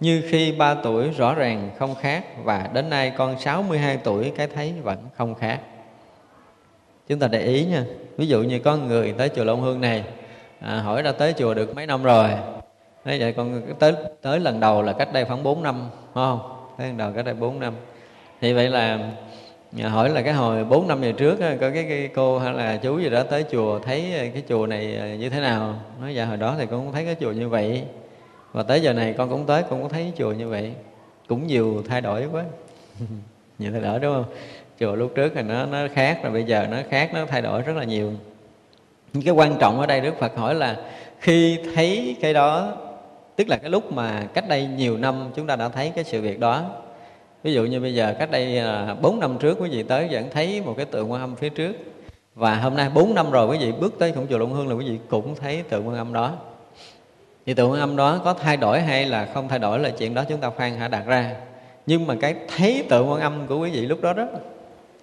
như 0.00 0.22
khi 0.28 0.52
3 0.52 0.74
tuổi 0.74 1.10
rõ 1.10 1.34
ràng 1.34 1.70
không 1.78 1.94
khác 1.94 2.24
và 2.44 2.70
đến 2.72 2.90
nay 2.90 3.12
con 3.16 3.40
62 3.40 3.96
tuổi 3.96 4.32
cái 4.36 4.46
thấy 4.46 4.74
vẫn 4.82 4.98
không 5.16 5.34
khác. 5.34 5.60
Chúng 7.08 7.18
ta 7.18 7.28
để 7.28 7.42
ý 7.42 7.64
nha. 7.64 7.84
Ví 8.16 8.26
dụ 8.26 8.42
như 8.42 8.58
có 8.58 8.76
người 8.76 9.14
tới 9.18 9.28
chùa 9.28 9.44
Long 9.44 9.60
Hương 9.60 9.80
này 9.80 10.04
à, 10.60 10.80
hỏi 10.80 11.02
ra 11.02 11.12
tới 11.12 11.32
chùa 11.32 11.54
được 11.54 11.76
mấy 11.76 11.86
năm 11.86 12.02
rồi 12.02 12.28
Nói 13.04 13.18
vậy 13.18 13.32
con 13.32 13.62
tới 13.78 13.92
tới 14.22 14.40
lần 14.40 14.60
đầu 14.60 14.82
là 14.82 14.92
cách 14.92 15.12
đây 15.12 15.24
khoảng 15.24 15.42
4 15.42 15.62
năm 15.62 15.90
phải 15.90 16.24
không? 16.24 16.40
Tới 16.78 16.86
lần 16.86 16.96
đầu 16.96 17.12
cách 17.16 17.24
đây 17.24 17.34
4 17.34 17.60
năm 17.60 17.74
thì 18.44 18.52
vậy 18.52 18.68
là 18.68 18.98
à, 19.82 19.88
hỏi 19.88 20.10
là 20.10 20.22
cái 20.22 20.34
hồi 20.34 20.64
4 20.64 20.88
năm 20.88 21.00
về 21.00 21.12
trước 21.12 21.38
có 21.60 21.70
cái, 21.74 21.86
cái 21.88 22.10
cô 22.14 22.38
hay 22.38 22.54
là 22.54 22.76
chú 22.76 22.98
gì 22.98 23.10
đó 23.10 23.22
tới 23.22 23.44
chùa 23.50 23.78
thấy 23.78 24.14
à, 24.18 24.24
cái 24.34 24.42
chùa 24.48 24.66
này 24.66 24.96
à, 24.96 25.14
như 25.14 25.30
thế 25.30 25.40
nào? 25.40 25.74
Nói 26.00 26.14
dạ 26.14 26.24
hồi 26.24 26.36
đó 26.36 26.54
thì 26.58 26.66
con 26.66 26.84
cũng 26.84 26.92
thấy 26.92 27.04
cái 27.04 27.16
chùa 27.20 27.32
như 27.32 27.48
vậy. 27.48 27.84
Và 28.52 28.62
tới 28.62 28.80
giờ 28.80 28.92
này 28.92 29.14
con 29.18 29.28
cũng 29.28 29.46
tới 29.46 29.62
con 29.62 29.82
cũng 29.82 29.88
thấy 29.88 30.12
chùa 30.18 30.32
như 30.32 30.48
vậy. 30.48 30.72
Cũng 31.28 31.46
nhiều 31.46 31.82
thay 31.88 32.00
đổi 32.00 32.26
quá. 32.32 32.44
Nhiều 33.58 33.72
thay 33.72 33.80
đổi 33.80 34.00
đúng 34.00 34.14
không? 34.14 34.24
Chùa 34.80 34.94
lúc 34.94 35.12
trước 35.14 35.32
thì 35.34 35.42
nó 35.42 35.66
nó 35.66 35.78
khác 35.94 36.18
rồi 36.22 36.32
bây 36.32 36.44
giờ 36.44 36.66
nó 36.70 36.76
khác 36.90 37.10
nó 37.14 37.26
thay 37.26 37.42
đổi 37.42 37.62
rất 37.62 37.76
là 37.76 37.84
nhiều. 37.84 38.12
Những 39.12 39.22
cái 39.22 39.34
quan 39.34 39.56
trọng 39.60 39.80
ở 39.80 39.86
đây 39.86 40.00
đức 40.00 40.14
phật 40.18 40.36
hỏi 40.36 40.54
là 40.54 40.76
khi 41.20 41.58
thấy 41.74 42.16
cái 42.20 42.34
đó 42.34 42.76
tức 43.36 43.48
là 43.48 43.56
cái 43.56 43.70
lúc 43.70 43.92
mà 43.92 44.26
cách 44.34 44.48
đây 44.48 44.66
nhiều 44.66 44.96
năm 44.96 45.30
chúng 45.36 45.46
ta 45.46 45.56
đã 45.56 45.68
thấy 45.68 45.92
cái 45.94 46.04
sự 46.04 46.20
việc 46.20 46.40
đó 46.40 46.83
ví 47.44 47.54
dụ 47.54 47.64
như 47.64 47.80
bây 47.80 47.94
giờ 47.94 48.14
cách 48.18 48.30
đây 48.30 48.58
à, 48.58 48.96
bốn 49.00 49.20
năm 49.20 49.36
trước 49.38 49.58
quý 49.60 49.70
vị 49.70 49.82
tới 49.82 50.08
vẫn 50.10 50.30
thấy 50.30 50.62
một 50.64 50.74
cái 50.76 50.86
tượng 50.86 51.12
quan 51.12 51.20
âm 51.20 51.36
phía 51.36 51.48
trước. 51.48 51.72
Và 52.34 52.54
hôm 52.54 52.76
nay 52.76 52.90
4 52.94 53.14
năm 53.14 53.30
rồi 53.30 53.46
quý 53.46 53.58
vị 53.58 53.72
bước 53.80 53.94
tới 53.98 54.12
cổng 54.12 54.26
chùa 54.30 54.38
Long 54.38 54.52
Hương 54.52 54.68
là 54.68 54.74
quý 54.74 54.84
vị 54.84 54.98
cũng 55.08 55.34
thấy 55.34 55.62
tượng 55.62 55.88
quan 55.88 55.96
âm 55.96 56.12
đó. 56.12 56.32
Thì 57.46 57.54
tượng 57.54 57.70
quan 57.70 57.80
âm 57.80 57.96
đó 57.96 58.20
có 58.24 58.34
thay 58.34 58.56
đổi 58.56 58.80
hay 58.80 59.06
là 59.06 59.28
không 59.34 59.48
thay 59.48 59.58
đổi 59.58 59.78
là 59.78 59.90
chuyện 59.90 60.14
đó 60.14 60.24
chúng 60.28 60.40
ta 60.40 60.50
khoan 60.50 60.78
hãy 60.78 60.88
đặt 60.88 61.06
ra. 61.06 61.36
Nhưng 61.86 62.06
mà 62.06 62.14
cái 62.20 62.34
thấy 62.56 62.84
tượng 62.88 63.10
quan 63.10 63.20
âm 63.20 63.46
của 63.46 63.58
quý 63.58 63.70
vị 63.70 63.86
lúc 63.86 64.00
đó 64.02 64.12
đó 64.12 64.26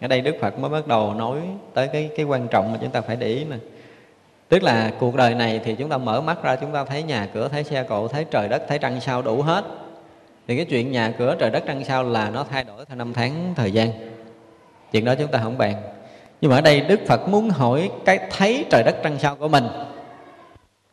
ở 0.01 0.07
đây 0.07 0.21
Đức 0.21 0.35
Phật 0.41 0.59
mới 0.59 0.69
bắt 0.69 0.87
đầu 0.87 1.13
nói 1.13 1.39
tới 1.73 1.87
cái 1.87 2.09
cái 2.17 2.25
quan 2.25 2.47
trọng 2.47 2.71
mà 2.71 2.77
chúng 2.81 2.91
ta 2.91 3.01
phải 3.01 3.15
để 3.15 3.27
ý 3.27 3.43
nè. 3.43 3.55
Tức 4.49 4.63
là 4.63 4.91
cuộc 4.99 5.15
đời 5.15 5.35
này 5.35 5.61
thì 5.63 5.75
chúng 5.75 5.89
ta 5.89 5.97
mở 5.97 6.21
mắt 6.21 6.43
ra, 6.43 6.55
chúng 6.55 6.71
ta 6.71 6.85
thấy 6.85 7.03
nhà 7.03 7.27
cửa, 7.33 7.47
thấy 7.47 7.63
xe 7.63 7.83
cộ, 7.83 8.07
thấy 8.07 8.25
trời 8.31 8.47
đất, 8.47 8.63
thấy 8.67 8.79
trăng 8.79 9.01
sao 9.01 9.21
đủ 9.21 9.41
hết 9.41 9.65
thì 10.47 10.55
cái 10.55 10.65
chuyện 10.65 10.91
nhà 10.91 11.13
cửa 11.17 11.35
trời 11.39 11.49
đất 11.49 11.63
trăng 11.67 11.83
sao 11.83 12.03
là 12.03 12.29
nó 12.29 12.43
thay 12.43 12.63
đổi 12.63 12.85
theo 12.85 12.97
năm 12.97 13.13
tháng 13.13 13.53
thời 13.55 13.71
gian. 13.71 13.89
Chuyện 14.91 15.05
đó 15.05 15.15
chúng 15.15 15.31
ta 15.31 15.39
không 15.43 15.57
bàn. 15.57 15.75
Nhưng 16.41 16.51
mà 16.51 16.57
ở 16.57 16.61
đây 16.61 16.81
đức 16.81 16.99
phật 17.07 17.29
muốn 17.29 17.49
hỏi 17.49 17.91
cái 18.05 18.19
thấy 18.31 18.65
trời 18.69 18.83
đất 18.83 18.95
trăng 19.03 19.19
sao 19.19 19.35
của 19.35 19.47
mình. 19.47 19.67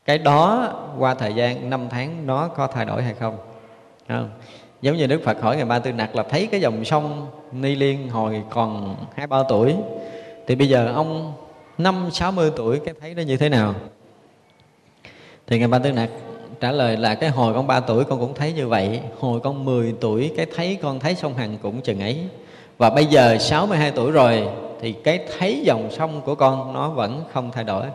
Cái 0.04 0.18
đó 0.18 0.72
qua 0.98 1.14
thời 1.14 1.34
gian 1.34 1.70
năm 1.70 1.88
tháng 1.90 2.26
nó 2.26 2.48
có 2.48 2.66
thay 2.66 2.84
đổi 2.84 3.02
hay 3.02 3.14
không? 3.14 3.36
Không? 4.08 4.30
Giống 4.82 4.96
như 4.96 5.06
đức 5.06 5.20
phật 5.24 5.40
hỏi 5.40 5.56
ngày 5.56 5.64
ba 5.64 5.78
tư 5.78 5.92
nặc 5.92 6.16
là 6.16 6.22
thấy 6.22 6.46
cái 6.46 6.60
dòng 6.60 6.84
sông 6.84 7.26
ni 7.52 7.74
liên 7.74 8.08
hồi 8.08 8.42
còn 8.50 8.96
hai 9.16 9.26
ba 9.26 9.42
tuổi. 9.48 9.74
Thì 10.46 10.54
bây 10.54 10.68
giờ 10.68 10.92
ông 10.94 11.32
năm 11.78 12.08
sáu 12.12 12.32
mươi 12.32 12.52
tuổi, 12.56 12.80
cái 12.84 12.94
thấy 13.00 13.14
nó 13.14 13.22
như 13.22 13.36
thế 13.36 13.48
nào? 13.48 13.74
Thì 15.46 15.58
ngày 15.58 15.68
ba 15.68 15.78
tư 15.78 15.92
nặc 15.92 16.08
trả 16.60 16.72
lời 16.72 16.96
là 16.96 17.14
cái 17.14 17.30
hồi 17.30 17.54
con 17.54 17.66
3 17.66 17.80
tuổi 17.80 18.04
con 18.04 18.20
cũng 18.20 18.34
thấy 18.34 18.52
như 18.52 18.68
vậy. 18.68 19.00
Hồi 19.20 19.40
con 19.40 19.64
10 19.64 19.94
tuổi 20.00 20.32
cái 20.36 20.46
thấy 20.56 20.78
con 20.82 21.00
thấy 21.00 21.14
sông 21.14 21.34
hằng 21.34 21.58
cũng 21.62 21.80
chừng 21.80 22.00
ấy. 22.00 22.18
Và 22.78 22.90
bây 22.90 23.06
giờ 23.06 23.38
62 23.38 23.90
tuổi 23.90 24.10
rồi 24.10 24.48
thì 24.80 24.92
cái 24.92 25.20
thấy 25.38 25.60
dòng 25.64 25.90
sông 25.90 26.20
của 26.20 26.34
con 26.34 26.72
nó 26.72 26.88
vẫn 26.88 27.24
không 27.32 27.50
thay 27.52 27.64
đổi. 27.64 27.86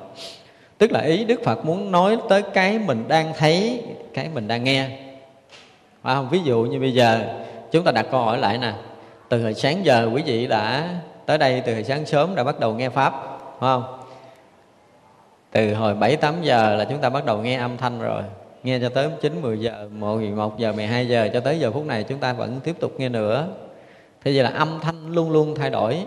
Tức 0.78 0.92
là 0.92 1.02
ý 1.02 1.26
đức 1.26 1.44
phật 1.44 1.66
muốn 1.66 1.92
nói 1.92 2.18
tới 2.30 2.42
cái 2.42 2.80
mình 2.80 3.06
đang 3.08 3.34
thấy, 3.38 3.84
cái 4.14 4.30
mình 4.34 4.48
đang 4.48 4.64
nghe. 4.64 4.90
Phải 6.04 6.16
không? 6.16 6.30
Ví 6.30 6.40
dụ 6.44 6.64
như 6.64 6.80
bây 6.80 6.94
giờ, 6.94 7.36
chúng 7.72 7.84
ta 7.84 7.92
đặt 7.92 8.06
câu 8.12 8.22
hỏi 8.22 8.38
lại 8.38 8.58
nè. 8.58 8.74
Từ 9.30 9.44
hồi 9.44 9.54
sáng 9.54 9.86
giờ 9.86 10.10
quý 10.14 10.22
vị 10.26 10.48
đã 10.48 10.90
tới 11.26 11.38
đây, 11.38 11.62
từ 11.66 11.74
hồi 11.74 11.84
sáng 11.84 12.06
sớm 12.06 12.36
đã 12.36 12.44
bắt 12.44 12.60
đầu 12.60 12.74
nghe 12.74 12.90
pháp, 12.90 13.14
phải 13.60 13.60
không? 13.60 14.00
Từ 15.52 15.74
hồi 15.74 15.94
7 15.94 16.16
8 16.16 16.36
giờ 16.42 16.76
là 16.76 16.86
chúng 16.86 16.98
ta 17.00 17.10
bắt 17.10 17.26
đầu 17.26 17.38
nghe 17.38 17.58
âm 17.58 17.78
thanh 17.78 18.00
rồi 18.00 18.24
nghe 18.64 18.80
cho 18.80 18.90
tới 18.90 19.10
9 19.22 19.42
10 19.42 19.60
giờ 19.60 19.90
1 19.92 20.16
11 20.16 20.60
giờ 20.60 20.72
12 20.72 21.08
giờ 21.08 21.30
cho 21.34 21.40
tới 21.40 21.60
giờ 21.60 21.72
phút 21.72 21.86
này 21.86 22.04
chúng 22.04 22.20
ta 22.20 22.34
vẫn 22.34 22.60
tiếp 22.64 22.76
tục 22.80 22.94
nghe 22.98 23.10
nữa. 23.10 23.48
Thế 24.24 24.32
vậy 24.36 24.44
là 24.44 24.50
âm 24.50 24.80
thanh 24.82 25.12
luôn 25.12 25.32
luôn 25.32 25.56
thay 25.56 25.70
đổi 25.70 25.98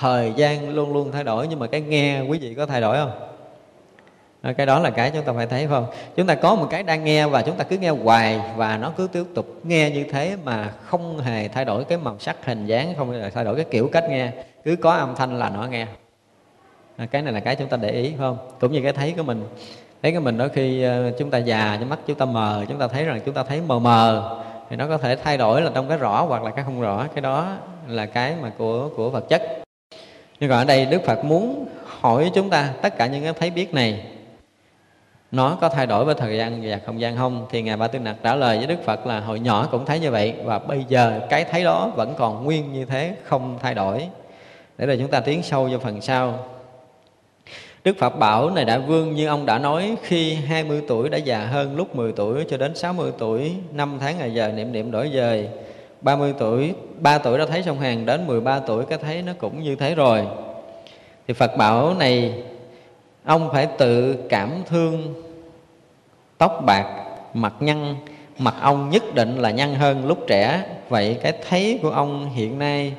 thời 0.00 0.32
gian 0.36 0.74
luôn 0.74 0.92
luôn 0.92 1.12
thay 1.12 1.24
đổi 1.24 1.48
nhưng 1.48 1.58
mà 1.58 1.66
cái 1.66 1.80
nghe 1.80 2.20
quý 2.20 2.38
vị 2.38 2.54
có 2.54 2.66
thay 2.66 2.80
đổi 2.80 2.96
không? 2.96 3.10
À, 4.42 4.52
cái 4.52 4.66
đó 4.66 4.78
là 4.78 4.90
cái 4.90 5.10
chúng 5.14 5.24
ta 5.24 5.32
phải 5.32 5.46
thấy 5.46 5.66
không? 5.66 5.86
Chúng 6.16 6.26
ta 6.26 6.34
có 6.34 6.54
một 6.54 6.66
cái 6.70 6.82
đang 6.82 7.04
nghe 7.04 7.26
và 7.26 7.42
chúng 7.42 7.56
ta 7.56 7.64
cứ 7.64 7.76
nghe 7.78 7.90
hoài 7.90 8.40
và 8.56 8.76
nó 8.76 8.92
cứ 8.96 9.08
tiếp 9.12 9.24
tục 9.34 9.46
nghe 9.62 9.90
như 9.90 10.04
thế 10.10 10.36
mà 10.44 10.72
không 10.84 11.18
hề 11.18 11.48
thay 11.48 11.64
đổi 11.64 11.84
cái 11.84 11.98
màu 11.98 12.18
sắc 12.18 12.46
hình 12.46 12.66
dáng 12.66 12.94
không 12.96 13.12
hề 13.12 13.30
thay 13.30 13.44
đổi 13.44 13.56
cái 13.56 13.64
kiểu 13.70 13.88
cách 13.92 14.04
nghe. 14.08 14.30
Cứ 14.64 14.76
có 14.76 14.92
âm 14.92 15.14
thanh 15.16 15.38
là 15.38 15.50
nó 15.50 15.66
nghe. 15.66 15.86
À, 16.96 17.06
cái 17.06 17.22
này 17.22 17.32
là 17.32 17.40
cái 17.40 17.56
chúng 17.56 17.68
ta 17.68 17.76
để 17.76 17.90
ý 17.90 18.12
không? 18.18 18.38
Cũng 18.60 18.72
như 18.72 18.80
cái 18.82 18.92
thấy 18.92 19.14
của 19.16 19.22
mình 19.22 19.44
thấy 20.04 20.12
cái 20.12 20.20
mình 20.20 20.38
đôi 20.38 20.48
khi 20.48 20.82
ờ, 20.82 21.12
chúng 21.18 21.30
ta 21.30 21.38
già 21.38 21.76
cho 21.80 21.86
mắt 21.86 21.98
chúng 22.06 22.18
ta 22.18 22.24
mờ, 22.24 22.64
chúng 22.68 22.78
ta 22.78 22.88
thấy 22.88 23.04
rằng 23.04 23.20
chúng 23.24 23.34
ta 23.34 23.42
thấy 23.42 23.60
mờ 23.60 23.78
mờ, 23.78 24.36
thì 24.70 24.76
nó 24.76 24.86
có 24.86 24.98
thể 24.98 25.16
thay 25.16 25.36
đổi 25.36 25.62
là 25.62 25.70
trong 25.74 25.88
cái 25.88 25.98
rõ 25.98 26.24
hoặc 26.28 26.42
là 26.42 26.50
cái 26.50 26.64
không 26.64 26.80
rõ. 26.80 27.06
Cái 27.14 27.22
đó 27.22 27.56
là 27.88 28.06
cái 28.06 28.34
mà 28.42 28.50
của 28.58 28.88
của 28.96 29.10
vật 29.10 29.28
chất. 29.28 29.42
Nhưng 30.40 30.50
còn 30.50 30.58
ở 30.58 30.64
đây 30.64 30.86
đức 30.86 31.02
phật 31.04 31.24
muốn 31.24 31.66
hỏi 32.00 32.30
chúng 32.34 32.50
ta 32.50 32.70
tất 32.82 32.96
cả 32.98 33.06
những 33.06 33.24
cái 33.24 33.32
thấy 33.32 33.50
biết 33.50 33.74
này, 33.74 34.06
nó 35.30 35.58
có 35.60 35.68
thay 35.68 35.86
đổi 35.86 36.04
với 36.04 36.14
thời 36.14 36.38
gian 36.38 36.60
và 36.62 36.80
không 36.86 37.00
gian 37.00 37.16
không? 37.16 37.46
Thì 37.50 37.62
ngài 37.62 37.76
ba 37.76 37.88
tư 37.88 37.98
nặc 37.98 38.16
trả 38.22 38.34
lời 38.34 38.58
với 38.58 38.66
đức 38.66 38.84
phật 38.84 39.06
là 39.06 39.20
hồi 39.20 39.40
nhỏ 39.40 39.68
cũng 39.70 39.86
thấy 39.86 40.00
như 40.00 40.10
vậy 40.10 40.34
và 40.44 40.58
bây 40.58 40.84
giờ 40.88 41.20
cái 41.30 41.44
thấy 41.44 41.64
đó 41.64 41.92
vẫn 41.96 42.14
còn 42.18 42.44
nguyên 42.44 42.72
như 42.72 42.84
thế, 42.84 43.16
không 43.24 43.58
thay 43.62 43.74
đổi. 43.74 44.08
Để 44.78 44.86
rồi 44.86 44.96
chúng 45.00 45.10
ta 45.10 45.20
tiến 45.20 45.42
sâu 45.42 45.64
vào 45.64 45.78
phần 45.78 46.00
sau. 46.00 46.38
Đức 47.84 47.98
Phật 47.98 48.18
bảo 48.18 48.50
này 48.50 48.64
đại 48.64 48.78
vương 48.78 49.14
như 49.14 49.26
ông 49.26 49.46
đã 49.46 49.58
nói 49.58 49.96
khi 50.02 50.34
20 50.34 50.82
tuổi 50.88 51.08
đã 51.08 51.18
già 51.18 51.46
hơn 51.46 51.76
lúc 51.76 51.96
10 51.96 52.12
tuổi 52.12 52.44
cho 52.48 52.56
đến 52.56 52.74
60 52.76 53.12
tuổi, 53.18 53.52
năm 53.72 53.98
tháng 54.00 54.18
ngày 54.18 54.34
giờ 54.34 54.52
niệm 54.52 54.72
niệm 54.72 54.90
đổi 54.90 55.10
dời. 55.14 55.48
30 56.00 56.34
tuổi, 56.38 56.74
3 56.98 57.18
tuổi 57.18 57.38
đã 57.38 57.46
thấy 57.46 57.62
sông 57.62 57.80
hàng 57.80 58.06
đến 58.06 58.26
13 58.26 58.60
tuổi 58.60 58.84
cái 58.84 58.98
thấy 58.98 59.22
nó 59.22 59.32
cũng 59.38 59.62
như 59.62 59.76
thế 59.76 59.94
rồi. 59.94 60.22
Thì 61.28 61.34
Phật 61.34 61.56
bảo 61.56 61.94
này 61.94 62.42
ông 63.24 63.48
phải 63.52 63.66
tự 63.66 64.16
cảm 64.28 64.50
thương 64.68 65.14
tóc 66.38 66.62
bạc, 66.66 67.04
mặt 67.34 67.54
nhăn, 67.60 67.94
mặt 68.38 68.54
ông 68.60 68.90
nhất 68.90 69.14
định 69.14 69.38
là 69.38 69.50
nhăn 69.50 69.74
hơn 69.74 70.06
lúc 70.06 70.18
trẻ. 70.26 70.62
Vậy 70.88 71.16
cái 71.22 71.32
thấy 71.48 71.78
của 71.82 71.90
ông 71.90 72.30
hiện 72.34 72.58
nay 72.58 72.92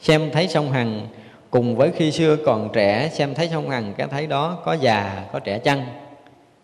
xem 0.00 0.30
thấy 0.32 0.48
sông 0.48 0.70
Hằng 0.70 1.06
cùng 1.50 1.76
với 1.76 1.90
khi 1.90 2.12
xưa 2.12 2.36
còn 2.46 2.68
trẻ 2.72 3.10
xem 3.12 3.34
thấy 3.34 3.48
sông 3.48 3.70
hằng 3.70 3.94
cái 3.96 4.06
thấy 4.06 4.26
đó 4.26 4.58
có 4.64 4.72
già 4.72 5.24
có 5.32 5.38
trẻ 5.38 5.58
chăng? 5.58 5.86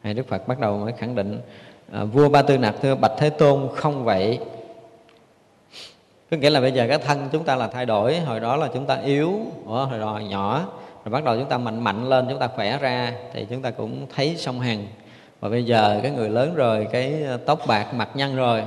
Hay 0.03 0.15
đức 0.15 0.29
phật 0.29 0.49
bắt 0.49 0.61
đầu 0.61 0.79
mới 0.79 0.93
khẳng 0.93 1.15
định 1.15 1.41
à, 1.93 2.05
vua 2.05 2.29
ba 2.29 2.43
tư 2.43 2.59
nặc 2.59 2.75
thưa 2.83 2.95
bạch 2.95 3.13
thế 3.19 3.31
tôn 3.31 3.69
không 3.75 4.05
vậy. 4.05 4.39
Có 6.31 6.37
nghĩa 6.37 6.51
là 6.51 6.61
bây 6.61 6.73
giờ 6.73 6.87
cái 6.89 6.99
thân 6.99 7.29
chúng 7.33 7.45
ta 7.45 7.57
là 7.57 7.69
thay 7.69 7.87
đổi 7.87 8.21
hồi 8.21 8.41
đó 8.41 8.57
là 8.57 8.69
chúng 8.75 8.87
ta 8.87 8.97
yếu 9.05 9.33
hồi 9.65 9.99
đó 9.99 10.21
nhỏ 10.29 10.67
rồi 11.05 11.11
bắt 11.11 11.25
đầu 11.25 11.37
chúng 11.37 11.49
ta 11.49 11.59
mạnh 11.59 11.85
mạnh 11.85 12.09
lên 12.09 12.27
chúng 12.29 12.39
ta 12.39 12.47
khỏe 12.47 12.79
ra 12.79 13.13
thì 13.33 13.47
chúng 13.51 13.63
ta 13.63 13.71
cũng 13.71 14.07
thấy 14.15 14.35
sông 14.39 14.61
hằng. 14.61 14.87
Và 15.41 15.49
bây 15.49 15.65
giờ 15.65 16.01
cái 16.03 16.11
người 16.11 16.31
lớn 16.31 16.55
rồi 16.55 16.89
cái 16.93 17.25
à, 17.29 17.37
tóc 17.47 17.61
bạc 17.67 17.95
mặt 17.95 18.09
nhăn 18.15 18.37
rồi 18.37 18.63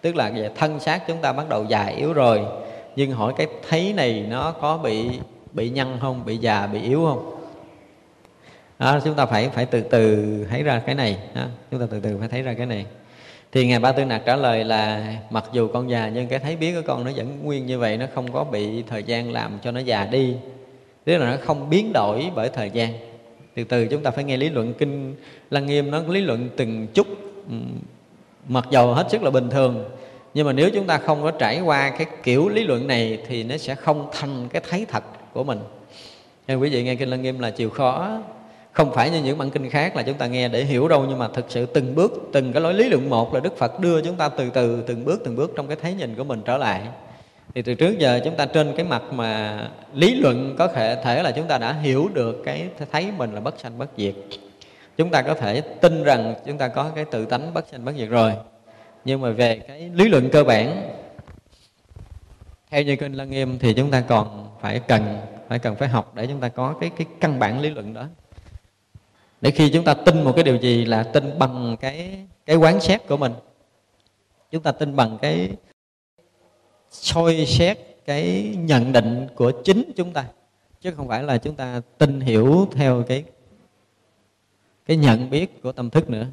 tức 0.00 0.16
là 0.16 0.30
về 0.30 0.50
thân 0.56 0.80
xác 0.80 1.06
chúng 1.06 1.18
ta 1.18 1.32
bắt 1.32 1.48
đầu 1.48 1.64
già 1.64 1.86
yếu 1.86 2.12
rồi. 2.12 2.40
Nhưng 2.96 3.12
hỏi 3.12 3.32
cái 3.36 3.46
thấy 3.68 3.92
này 3.96 4.26
nó 4.30 4.52
có 4.60 4.78
bị 4.78 5.10
bị 5.52 5.70
nhăn 5.70 5.98
không 6.00 6.24
bị 6.24 6.36
già 6.36 6.66
bị 6.66 6.82
yếu 6.82 7.04
không? 7.06 7.34
Đó, 8.78 9.00
chúng 9.04 9.14
ta 9.14 9.26
phải 9.26 9.48
phải 9.48 9.66
từ 9.66 9.80
từ 9.80 10.44
thấy 10.50 10.62
ra 10.62 10.82
cái 10.86 10.94
này. 10.94 11.18
Đó. 11.34 11.42
chúng 11.70 11.80
ta 11.80 11.86
từ 11.90 12.00
từ 12.00 12.18
phải 12.18 12.28
thấy 12.28 12.42
ra 12.42 12.54
cái 12.54 12.66
này. 12.66 12.86
Thì 13.52 13.66
ngài 13.66 13.78
ba 13.78 13.92
tư 13.92 14.04
nặc 14.04 14.22
trả 14.26 14.36
lời 14.36 14.64
là 14.64 15.14
mặc 15.30 15.44
dù 15.52 15.68
con 15.68 15.90
già 15.90 16.08
nhưng 16.08 16.28
cái 16.28 16.38
thấy 16.38 16.56
biết 16.56 16.74
của 16.74 16.82
con 16.86 17.04
nó 17.04 17.10
vẫn 17.16 17.38
nguyên 17.42 17.66
như 17.66 17.78
vậy 17.78 17.96
nó 17.96 18.06
không 18.14 18.32
có 18.32 18.44
bị 18.44 18.82
thời 18.82 19.02
gian 19.02 19.32
làm 19.32 19.58
cho 19.62 19.70
nó 19.70 19.80
già 19.80 20.06
đi. 20.06 20.34
Tức 21.04 21.18
là 21.18 21.30
nó 21.30 21.36
không 21.40 21.70
biến 21.70 21.90
đổi 21.92 22.30
bởi 22.34 22.48
thời 22.48 22.70
gian. 22.70 22.92
Từ 23.54 23.64
từ 23.64 23.86
chúng 23.86 24.02
ta 24.02 24.10
phải 24.10 24.24
nghe 24.24 24.36
lý 24.36 24.48
luận 24.48 24.74
kinh 24.74 25.16
lăng 25.50 25.66
nghiêm 25.66 25.90
nó 25.90 26.02
lý 26.08 26.20
luận 26.20 26.48
từng 26.56 26.86
chút. 26.94 27.06
Ừ, 27.50 27.56
mặc 28.48 28.64
dầu 28.70 28.94
hết 28.94 29.10
sức 29.10 29.22
là 29.22 29.30
bình 29.30 29.50
thường 29.50 29.84
nhưng 30.34 30.46
mà 30.46 30.52
nếu 30.52 30.70
chúng 30.70 30.86
ta 30.86 30.98
không 30.98 31.22
có 31.22 31.30
trải 31.30 31.60
qua 31.60 31.90
cái 31.90 32.06
kiểu 32.22 32.48
lý 32.48 32.64
luận 32.64 32.86
này 32.86 33.18
thì 33.26 33.44
nó 33.44 33.56
sẽ 33.56 33.74
không 33.74 34.08
thành 34.12 34.48
cái 34.48 34.62
thấy 34.70 34.86
thật 34.88 35.04
của 35.38 35.44
mình. 35.44 35.58
Nên 36.48 36.58
quý 36.58 36.70
vị, 36.70 36.82
nghe 36.82 36.94
kinh 36.94 37.08
lăng 37.08 37.22
nghiêm 37.22 37.38
là 37.38 37.50
chịu 37.50 37.70
khó. 37.70 38.18
Không 38.72 38.94
phải 38.94 39.10
như 39.10 39.22
những 39.22 39.38
bản 39.38 39.50
kinh 39.50 39.70
khác 39.70 39.96
là 39.96 40.02
chúng 40.02 40.14
ta 40.14 40.26
nghe 40.26 40.48
để 40.48 40.64
hiểu 40.64 40.88
đâu, 40.88 41.06
nhưng 41.08 41.18
mà 41.18 41.28
thực 41.28 41.44
sự 41.48 41.66
từng 41.66 41.94
bước, 41.94 42.12
từng 42.32 42.52
cái 42.52 42.62
lối 42.62 42.74
lý 42.74 42.88
luận 42.88 43.10
một 43.10 43.34
là 43.34 43.40
đức 43.40 43.56
phật 43.56 43.80
đưa 43.80 44.00
chúng 44.00 44.16
ta 44.16 44.28
từ 44.28 44.50
từ, 44.50 44.84
từng 44.86 45.04
bước 45.04 45.20
từng 45.24 45.36
bước 45.36 45.52
trong 45.56 45.66
cái 45.66 45.76
thấy 45.82 45.94
nhìn 45.94 46.14
của 46.14 46.24
mình 46.24 46.42
trở 46.44 46.56
lại. 46.56 46.80
Thì 47.54 47.62
từ 47.62 47.74
trước 47.74 47.98
giờ 47.98 48.20
chúng 48.24 48.36
ta 48.36 48.46
trên 48.46 48.72
cái 48.76 48.86
mặt 48.86 49.02
mà 49.12 49.60
lý 49.94 50.14
luận 50.14 50.54
có 50.58 50.68
thể 50.68 50.96
thể 51.04 51.22
là 51.22 51.30
chúng 51.30 51.46
ta 51.46 51.58
đã 51.58 51.72
hiểu 51.72 52.08
được 52.14 52.42
cái 52.44 52.68
thấy 52.92 53.06
mình 53.18 53.32
là 53.32 53.40
bất 53.40 53.60
sanh 53.60 53.78
bất 53.78 53.88
diệt. 53.96 54.14
Chúng 54.96 55.10
ta 55.10 55.22
có 55.22 55.34
thể 55.34 55.60
tin 55.60 56.04
rằng 56.04 56.34
chúng 56.46 56.58
ta 56.58 56.68
có 56.68 56.90
cái 56.94 57.04
tự 57.04 57.24
tánh 57.24 57.54
bất 57.54 57.68
sanh 57.68 57.84
bất 57.84 57.92
diệt 57.98 58.08
rồi. 58.08 58.32
Nhưng 59.04 59.20
mà 59.20 59.30
về 59.30 59.60
cái 59.68 59.90
lý 59.94 60.08
luận 60.08 60.28
cơ 60.30 60.44
bản 60.44 60.90
theo 62.70 62.82
như 62.82 62.96
kinh 62.96 63.12
lăng 63.12 63.30
nghiêm 63.30 63.58
thì 63.58 63.74
chúng 63.74 63.90
ta 63.90 64.00
còn 64.00 64.56
phải 64.60 64.80
cần 64.80 65.18
phải 65.48 65.58
cần 65.58 65.76
phải 65.76 65.88
học 65.88 66.14
để 66.14 66.26
chúng 66.26 66.40
ta 66.40 66.48
có 66.48 66.76
cái 66.80 66.90
cái 66.96 67.06
căn 67.20 67.38
bản 67.38 67.60
lý 67.60 67.70
luận 67.70 67.94
đó. 67.94 68.06
Để 69.40 69.50
khi 69.50 69.70
chúng 69.70 69.84
ta 69.84 69.94
tin 69.94 70.24
một 70.24 70.32
cái 70.34 70.44
điều 70.44 70.56
gì 70.56 70.84
là 70.84 71.02
tin 71.02 71.38
bằng 71.38 71.76
cái 71.80 72.26
cái 72.46 72.56
quán 72.56 72.80
xét 72.80 73.06
của 73.08 73.16
mình. 73.16 73.32
Chúng 74.50 74.62
ta 74.62 74.72
tin 74.72 74.96
bằng 74.96 75.18
cái 75.22 75.56
soi 76.90 77.46
xét 77.46 77.78
cái 78.06 78.56
nhận 78.58 78.92
định 78.92 79.26
của 79.34 79.52
chính 79.64 79.92
chúng 79.96 80.12
ta, 80.12 80.26
chứ 80.80 80.90
không 80.90 81.08
phải 81.08 81.22
là 81.22 81.38
chúng 81.38 81.54
ta 81.54 81.80
tin 81.98 82.20
hiểu 82.20 82.68
theo 82.72 83.04
cái 83.08 83.24
cái 84.86 84.96
nhận 84.96 85.30
biết 85.30 85.62
của 85.62 85.72
tâm 85.72 85.90
thức 85.90 86.10
nữa. 86.10 86.26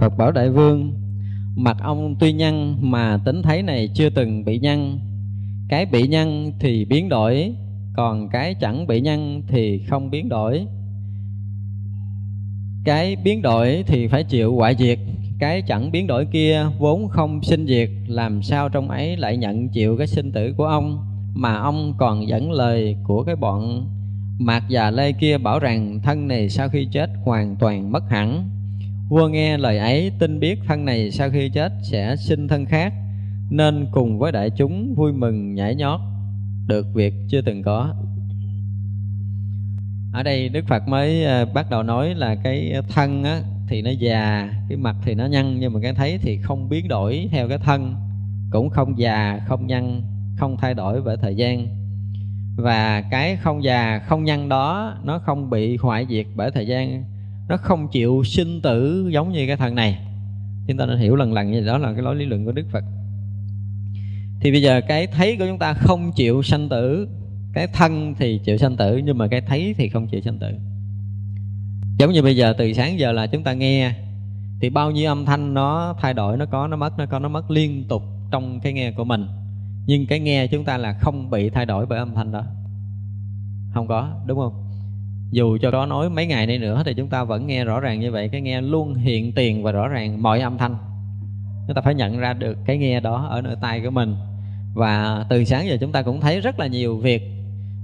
Phật 0.00 0.08
bảo 0.08 0.32
đại 0.32 0.50
vương 0.50 1.07
Mặt 1.56 1.76
ông 1.82 2.16
tuy 2.20 2.32
nhăn 2.32 2.76
mà 2.80 3.18
tính 3.24 3.42
thấy 3.42 3.62
này 3.62 3.88
chưa 3.94 4.10
từng 4.10 4.44
bị 4.44 4.58
nhăn. 4.58 4.98
Cái 5.68 5.86
bị 5.86 6.08
nhăn 6.08 6.52
thì 6.60 6.84
biến 6.84 7.08
đổi, 7.08 7.52
Còn 7.96 8.28
cái 8.28 8.54
chẳng 8.54 8.86
bị 8.86 9.00
nhăn 9.00 9.42
thì 9.48 9.78
không 9.78 10.10
biến 10.10 10.28
đổi. 10.28 10.66
Cái 12.84 13.16
biến 13.16 13.42
đổi 13.42 13.84
thì 13.86 14.06
phải 14.06 14.24
chịu 14.24 14.56
hoại 14.56 14.74
diệt, 14.78 14.98
Cái 15.38 15.62
chẳng 15.62 15.90
biến 15.92 16.06
đổi 16.06 16.26
kia 16.26 16.66
vốn 16.78 17.08
không 17.08 17.42
sinh 17.42 17.66
diệt, 17.66 17.90
Làm 18.06 18.42
sao 18.42 18.68
trong 18.68 18.90
ấy 18.90 19.16
lại 19.16 19.36
nhận 19.36 19.68
chịu 19.68 19.96
cái 19.96 20.06
sinh 20.06 20.32
tử 20.32 20.54
của 20.56 20.66
ông, 20.66 20.98
Mà 21.34 21.54
ông 21.54 21.94
còn 21.98 22.28
dẫn 22.28 22.52
lời 22.52 22.96
của 23.04 23.22
cái 23.22 23.36
bọn. 23.36 23.88
Mạc 24.38 24.68
già 24.68 24.90
lê 24.90 25.12
kia 25.12 25.38
bảo 25.38 25.58
rằng 25.58 26.00
thân 26.02 26.28
này 26.28 26.48
sau 26.48 26.68
khi 26.68 26.88
chết 26.92 27.10
hoàn 27.24 27.56
toàn 27.56 27.92
mất 27.92 28.10
hẳn. 28.10 28.48
Vua 29.08 29.28
nghe 29.28 29.58
lời 29.58 29.78
ấy 29.78 30.12
tin 30.18 30.40
biết 30.40 30.58
thân 30.66 30.84
này 30.84 31.10
sau 31.10 31.30
khi 31.30 31.48
chết 31.48 31.72
sẽ 31.82 32.16
sinh 32.16 32.48
thân 32.48 32.66
khác 32.66 32.92
Nên 33.50 33.86
cùng 33.92 34.18
với 34.18 34.32
đại 34.32 34.50
chúng 34.50 34.94
vui 34.94 35.12
mừng 35.12 35.54
nhảy 35.54 35.74
nhót. 35.74 36.00
Được 36.66 36.86
việc 36.94 37.14
chưa 37.28 37.40
từng 37.40 37.62
có. 37.62 37.94
Ở 40.12 40.22
đây 40.22 40.48
đức 40.48 40.64
phật 40.68 40.88
mới 40.88 41.24
ờ, 41.24 41.44
bắt 41.54 41.70
đầu 41.70 41.82
nói 41.82 42.14
là 42.14 42.34
cái 42.34 42.74
thân 42.88 43.24
á, 43.24 43.40
thì 43.68 43.82
nó 43.82 43.90
già 43.90 44.50
cái 44.68 44.78
mặt 44.78 44.96
thì 45.04 45.14
nó 45.14 45.26
nhăn 45.26 45.60
nhưng 45.60 45.72
mà 45.72 45.80
cái 45.82 45.94
thấy 45.94 46.18
thì 46.18 46.38
không 46.42 46.68
biến 46.68 46.88
đổi 46.88 47.28
theo 47.30 47.48
cái 47.48 47.58
thân 47.58 47.94
cũng 48.50 48.70
không 48.70 48.98
già 48.98 49.40
không 49.46 49.66
nhăn 49.66 50.02
không 50.36 50.56
thay 50.56 50.74
đổi 50.74 51.02
bởi 51.02 51.16
thời 51.16 51.34
gian. 51.34 51.66
Và 52.56 53.00
cái 53.10 53.36
không 53.36 53.64
già 53.64 53.98
không 53.98 54.24
nhăn 54.24 54.48
đó 54.48 54.94
nó 55.04 55.18
không 55.18 55.50
bị 55.50 55.76
hoại 55.76 56.06
diệt 56.10 56.26
bởi 56.36 56.50
thời 56.50 56.66
gian 56.66 57.04
nó 57.48 57.56
không 57.56 57.88
chịu 57.88 58.22
sinh 58.24 58.60
tử 58.62 59.08
giống 59.12 59.32
như 59.32 59.46
cái 59.46 59.56
thân 59.56 59.74
này. 59.74 59.98
Chúng 60.66 60.76
ta 60.76 60.86
nên 60.86 60.98
hiểu 60.98 61.16
lần 61.16 61.32
lần 61.32 61.50
như 61.50 61.60
đó 61.60 61.78
là 61.78 61.92
cái 61.92 62.02
lối 62.02 62.16
lý 62.16 62.24
luận 62.24 62.44
của 62.44 62.52
đức 62.52 62.66
phật. 62.72 62.84
Thì 64.40 64.50
bây 64.50 64.62
giờ 64.62 64.80
cái 64.88 65.06
thấy 65.06 65.36
của 65.36 65.44
chúng 65.48 65.58
ta 65.58 65.72
không 65.72 66.12
chịu 66.16 66.42
sanh 66.42 66.68
tử, 66.68 67.08
cái 67.52 67.66
thân 67.66 68.14
thì 68.18 68.40
chịu 68.44 68.58
sanh 68.58 68.76
tử, 68.76 68.96
nhưng 69.04 69.18
mà 69.18 69.28
cái 69.28 69.40
thấy 69.40 69.74
thì 69.78 69.88
không 69.88 70.08
chịu 70.08 70.20
sanh 70.20 70.38
tử. 70.38 70.54
Giống 71.98 72.12
như 72.12 72.22
bây 72.22 72.36
giờ, 72.36 72.54
từ 72.58 72.72
sáng 72.72 72.98
giờ 72.98 73.12
là 73.12 73.26
chúng 73.26 73.42
ta 73.42 73.52
nghe, 73.52 73.92
thì 74.60 74.70
bao 74.70 74.90
nhiêu 74.90 75.10
âm 75.10 75.24
thanh 75.24 75.54
nó 75.54 75.94
thay 76.00 76.14
đổi, 76.14 76.36
nó 76.36 76.46
có, 76.46 76.66
nó 76.66 76.76
mất, 76.76 76.98
nó 76.98 77.06
có, 77.06 77.18
nó 77.18 77.28
mất 77.28 77.50
liên 77.50 77.84
tục 77.88 78.02
trong 78.30 78.60
cái 78.60 78.72
nghe 78.72 78.92
của 78.92 79.04
mình. 79.04 79.26
Nhưng 79.86 80.06
cái 80.06 80.20
nghe 80.20 80.46
chúng 80.46 80.64
ta 80.64 80.76
là 80.76 80.92
không 80.92 81.30
bị 81.30 81.50
thay 81.50 81.66
đổi 81.66 81.86
bởi 81.86 81.98
âm 81.98 82.14
thanh 82.14 82.32
đó. 82.32 82.44
Không 83.74 83.88
có, 83.88 84.22
đúng 84.26 84.38
không? 84.38 84.67
Dù 85.30 85.58
cho 85.62 85.70
đó 85.70 85.86
nói 85.86 86.10
mấy 86.10 86.26
ngày 86.26 86.46
nay 86.46 86.58
nữa 86.58 86.82
thì 86.86 86.94
chúng 86.94 87.08
ta 87.08 87.24
vẫn 87.24 87.46
nghe 87.46 87.64
rõ 87.64 87.80
ràng 87.80 88.00
như 88.00 88.12
vậy, 88.12 88.28
cái 88.28 88.40
nghe 88.40 88.60
luôn 88.60 88.94
hiện 88.94 89.32
tiền 89.32 89.62
và 89.62 89.72
rõ 89.72 89.88
ràng 89.88 90.22
mọi 90.22 90.40
âm 90.40 90.58
thanh. 90.58 90.76
Chúng 91.66 91.74
ta 91.74 91.82
phải 91.82 91.94
nhận 91.94 92.18
ra 92.18 92.32
được 92.32 92.58
cái 92.66 92.78
nghe 92.78 93.00
đó 93.00 93.26
ở 93.30 93.42
nơi 93.42 93.56
tai 93.60 93.80
của 93.80 93.90
mình. 93.90 94.16
Và 94.74 95.24
từ 95.28 95.44
sáng 95.44 95.66
giờ 95.66 95.76
chúng 95.80 95.92
ta 95.92 96.02
cũng 96.02 96.20
thấy 96.20 96.40
rất 96.40 96.58
là 96.58 96.66
nhiều 96.66 96.98
việc. 96.98 97.22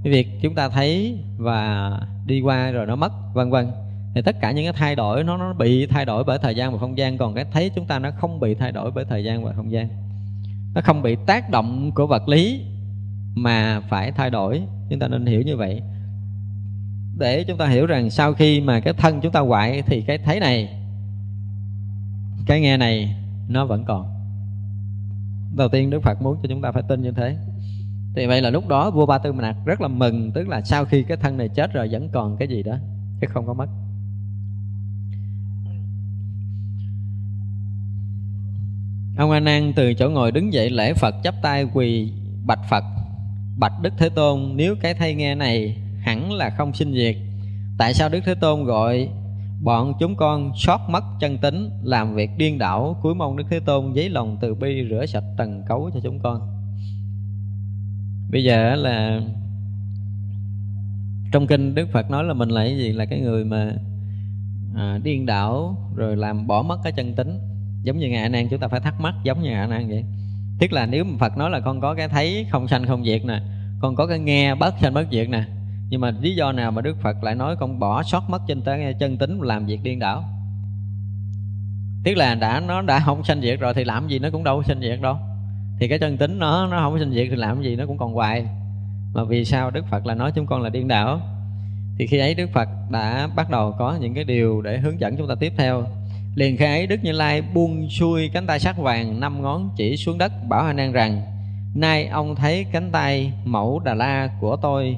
Cái 0.03 0.13
việc 0.13 0.27
chúng 0.41 0.55
ta 0.55 0.69
thấy 0.69 1.19
và 1.37 1.91
đi 2.25 2.41
qua 2.41 2.71
rồi 2.71 2.85
nó 2.85 2.95
mất, 2.95 3.11
vân 3.33 3.49
vân. 3.49 3.67
Thì 4.15 4.21
tất 4.21 4.35
cả 4.41 4.51
những 4.51 4.65
cái 4.65 4.73
thay 4.73 4.95
đổi 4.95 5.23
nó 5.23 5.37
nó 5.37 5.53
bị 5.53 5.85
thay 5.85 6.05
đổi 6.05 6.23
bởi 6.23 6.37
thời 6.41 6.55
gian 6.55 6.71
và 6.71 6.77
không 6.79 6.97
gian, 6.97 7.17
còn 7.17 7.33
cái 7.33 7.45
thấy 7.51 7.71
chúng 7.75 7.85
ta 7.85 7.99
nó 7.99 8.11
không 8.11 8.39
bị 8.39 8.55
thay 8.55 8.71
đổi 8.71 8.91
bởi 8.91 9.05
thời 9.05 9.23
gian 9.23 9.43
và 9.43 9.53
không 9.53 9.71
gian. 9.71 9.87
Nó 10.75 10.81
không 10.81 11.01
bị 11.01 11.15
tác 11.25 11.49
động 11.49 11.91
của 11.95 12.07
vật 12.07 12.27
lý 12.27 12.61
mà 13.35 13.81
phải 13.89 14.11
thay 14.11 14.29
đổi. 14.29 14.61
Chúng 14.89 14.99
ta 14.99 15.07
nên 15.07 15.25
hiểu 15.25 15.41
như 15.41 15.57
vậy 15.57 15.81
để 17.17 17.43
chúng 17.43 17.57
ta 17.57 17.67
hiểu 17.67 17.85
rằng 17.85 18.09
sau 18.09 18.33
khi 18.33 18.61
mà 18.61 18.79
cái 18.79 18.93
thân 18.93 19.21
chúng 19.21 19.31
ta 19.31 19.39
hoại 19.39 19.81
thì 19.81 20.01
cái 20.01 20.17
thấy 20.17 20.39
này, 20.39 20.69
cái 22.45 22.61
nghe 22.61 22.77
này 22.77 23.15
nó 23.47 23.65
vẫn 23.65 23.85
còn. 23.85 24.05
Đầu 25.55 25.69
tiên 25.69 25.89
đức 25.89 25.99
phật 26.03 26.21
muốn 26.21 26.37
cho 26.43 26.49
chúng 26.49 26.61
ta 26.61 26.71
phải 26.71 26.83
tin 26.87 27.01
như 27.01 27.11
thế. 27.11 27.37
Thì 28.15 28.25
vậy 28.25 28.41
là 28.41 28.49
lúc 28.49 28.67
đó 28.67 28.91
vua 28.91 29.05
ba 29.05 29.17
tư 29.17 29.33
nặc 29.33 29.55
rất 29.65 29.81
là 29.81 29.87
mừng, 29.87 30.31
tức 30.31 30.47
là 30.47 30.61
sau 30.61 30.85
khi 30.85 31.03
cái 31.03 31.17
thân 31.17 31.37
này 31.37 31.49
chết 31.49 31.73
rồi 31.73 31.87
vẫn 31.91 32.09
còn 32.09 32.37
cái 32.37 32.47
gì 32.47 32.63
đó, 32.63 32.75
chứ 33.21 33.27
không 33.29 33.47
có 33.47 33.53
mất. 33.53 33.67
Ông 39.17 39.31
a 39.31 39.39
nan 39.39 39.73
từ 39.75 39.93
chỗ 39.93 40.09
ngồi 40.09 40.31
đứng 40.31 40.53
dậy 40.53 40.69
lễ 40.69 40.93
phật, 40.93 41.15
chắp 41.23 41.35
tay 41.41 41.65
quỳ 41.73 42.11
bạch 42.45 42.59
phật. 42.69 42.83
Bạch 43.57 43.73
đức 43.81 43.93
thế 43.97 44.09
tôn, 44.09 44.51
nếu 44.55 44.75
cái 44.81 44.93
thay 44.93 45.15
nghe 45.15 45.35
này 45.35 45.77
hẳn 46.05 46.31
là 46.31 46.49
không 46.49 46.73
sinh 46.73 46.93
diệt 46.93 47.15
tại 47.77 47.93
sao 47.93 48.09
đức 48.09 48.19
thế 48.25 48.35
tôn 48.35 48.63
gọi 48.63 49.09
bọn 49.61 49.93
chúng 49.99 50.15
con 50.15 50.51
sót 50.55 50.89
mất 50.89 51.03
chân 51.19 51.37
tính 51.37 51.69
làm 51.83 52.15
việc 52.15 52.29
điên 52.37 52.57
đảo 52.57 52.97
cuối 53.01 53.15
mong 53.15 53.37
đức 53.37 53.43
thế 53.49 53.59
tôn 53.59 53.93
giấy 53.93 54.09
lòng 54.09 54.37
từ 54.41 54.55
bi 54.55 54.87
rửa 54.89 55.05
sạch 55.05 55.23
trần 55.37 55.63
cấu 55.67 55.89
cho 55.93 55.99
chúng 56.03 56.19
con? 56.19 56.41
Bây 58.31 58.43
giờ 58.43 58.75
là 58.75 59.21
trong 61.31 61.47
kinh 61.47 61.75
đức 61.75 61.89
phật 61.91 62.11
nói 62.11 62.23
là 62.23 62.33
mình 62.33 62.49
là 62.49 62.63
cái 62.63 62.77
gì? 62.77 62.91
Là 62.91 63.05
cái 63.05 63.19
người 63.19 63.45
mà 63.45 63.71
à, 64.75 64.99
điên 65.03 65.25
đảo 65.25 65.77
rồi 65.95 66.15
làm 66.15 66.47
bỏ 66.47 66.61
mất 66.61 66.77
cái 66.83 66.93
chân 66.93 67.15
tính. 67.15 67.39
Giống 67.83 67.97
như 67.97 68.09
ngài 68.09 68.21
anh 68.21 68.31
nan 68.31 68.47
chúng 68.49 68.59
ta 68.59 68.67
phải 68.67 68.79
thắc 68.79 69.01
mắc 69.01 69.13
giống 69.23 69.41
như 69.41 69.49
ngài 69.49 69.59
anh 69.59 69.69
nan 69.69 69.87
vậy. 69.89 70.03
Tức 70.59 70.73
là 70.73 70.85
nếu 70.85 71.03
mà 71.03 71.17
phật 71.19 71.37
nói 71.37 71.49
là 71.49 71.59
con 71.59 71.81
có 71.81 71.95
cái 71.95 72.09
thấy 72.09 72.45
không 72.51 72.67
sanh 72.67 72.85
không 72.85 73.05
diệt 73.05 73.25
nè 73.25 73.41
con 73.79 73.95
có 73.95 74.07
cái 74.07 74.19
nghe 74.19 74.55
bất 74.55 74.73
sanh 74.81 74.93
bất 74.93 75.07
diệt 75.11 75.29
nè 75.29 75.43
nhưng 75.89 76.01
mà 76.01 76.11
lý 76.21 76.35
do 76.35 76.51
nào 76.51 76.71
mà 76.71 76.81
đức 76.81 76.97
phật 77.01 77.23
lại 77.23 77.35
nói 77.35 77.55
con 77.55 77.79
bỏ 77.79 78.03
sót 78.03 78.29
mất 78.29 78.41
trên 78.47 78.61
tới, 78.61 78.93
chân 78.99 79.17
tính 79.17 79.41
làm 79.41 79.65
việc 79.65 79.83
điên 79.83 79.99
đảo? 79.99 80.23
Tức 82.03 82.13
là 82.17 82.35
đã, 82.35 82.59
nó 82.59 82.81
đã 82.81 82.99
không 82.99 83.23
sanh 83.23 83.41
diệt 83.41 83.59
rồi 83.59 83.73
thì 83.73 83.83
làm 83.83 84.07
gì 84.07 84.19
nó 84.19 84.29
cũng 84.31 84.43
đâu 84.43 84.63
sanh 84.63 84.81
diệt 84.81 85.01
đâu. 85.01 85.17
Thì 85.79 85.87
cái 85.87 85.99
chân 85.99 86.17
tính 86.17 86.39
nó 86.39 86.67
nó 86.67 86.79
không 86.79 86.99
sanh 86.99 87.11
diệt 87.11 87.27
thì 87.29 87.35
làm 87.35 87.61
gì 87.61 87.75
nó 87.75 87.85
cũng 87.85 87.97
còn 87.97 88.13
hoài. 88.13 88.45
Mà 89.13 89.23
vì 89.23 89.45
sao 89.45 89.71
đức 89.71 89.85
phật 89.91 90.05
là 90.05 90.15
nói 90.15 90.31
chúng 90.35 90.45
con 90.45 90.61
là 90.61 90.69
điên 90.69 90.87
đảo? 90.87 91.21
Thì 91.97 92.07
khi 92.07 92.17
ấy 92.17 92.35
đức 92.35 92.49
phật 92.53 92.69
đã 92.91 93.29
bắt 93.35 93.49
đầu 93.49 93.75
có 93.79 93.97
những 94.01 94.13
cái 94.13 94.23
điều 94.23 94.61
để 94.61 94.77
hướng 94.77 94.99
dẫn 94.99 95.17
chúng 95.17 95.27
ta 95.27 95.35
tiếp 95.39 95.53
theo. 95.57 95.83
Liền 96.35 96.57
khi 96.57 96.65
ấy, 96.65 96.87
đức 96.87 97.03
như 97.03 97.11
lai 97.11 97.41
buông 97.41 97.89
xuôi 97.89 98.29
cánh 98.33 98.47
tay 98.47 98.59
sắc 98.59 98.77
vàng 98.77 99.19
năm 99.19 99.41
ngón 99.41 99.69
chỉ 99.75 99.97
xuống 99.97 100.17
đất, 100.17 100.31
bảo 100.49 100.65
a 100.65 100.73
nan 100.73 100.91
rằng, 100.91 101.21
nay 101.75 102.07
ông 102.07 102.35
thấy 102.35 102.65
cánh 102.71 102.91
tay 102.91 103.33
mẫu 103.45 103.81
đà 103.85 103.93
la 103.93 104.29
của 104.39 104.55
tôi 104.55 104.97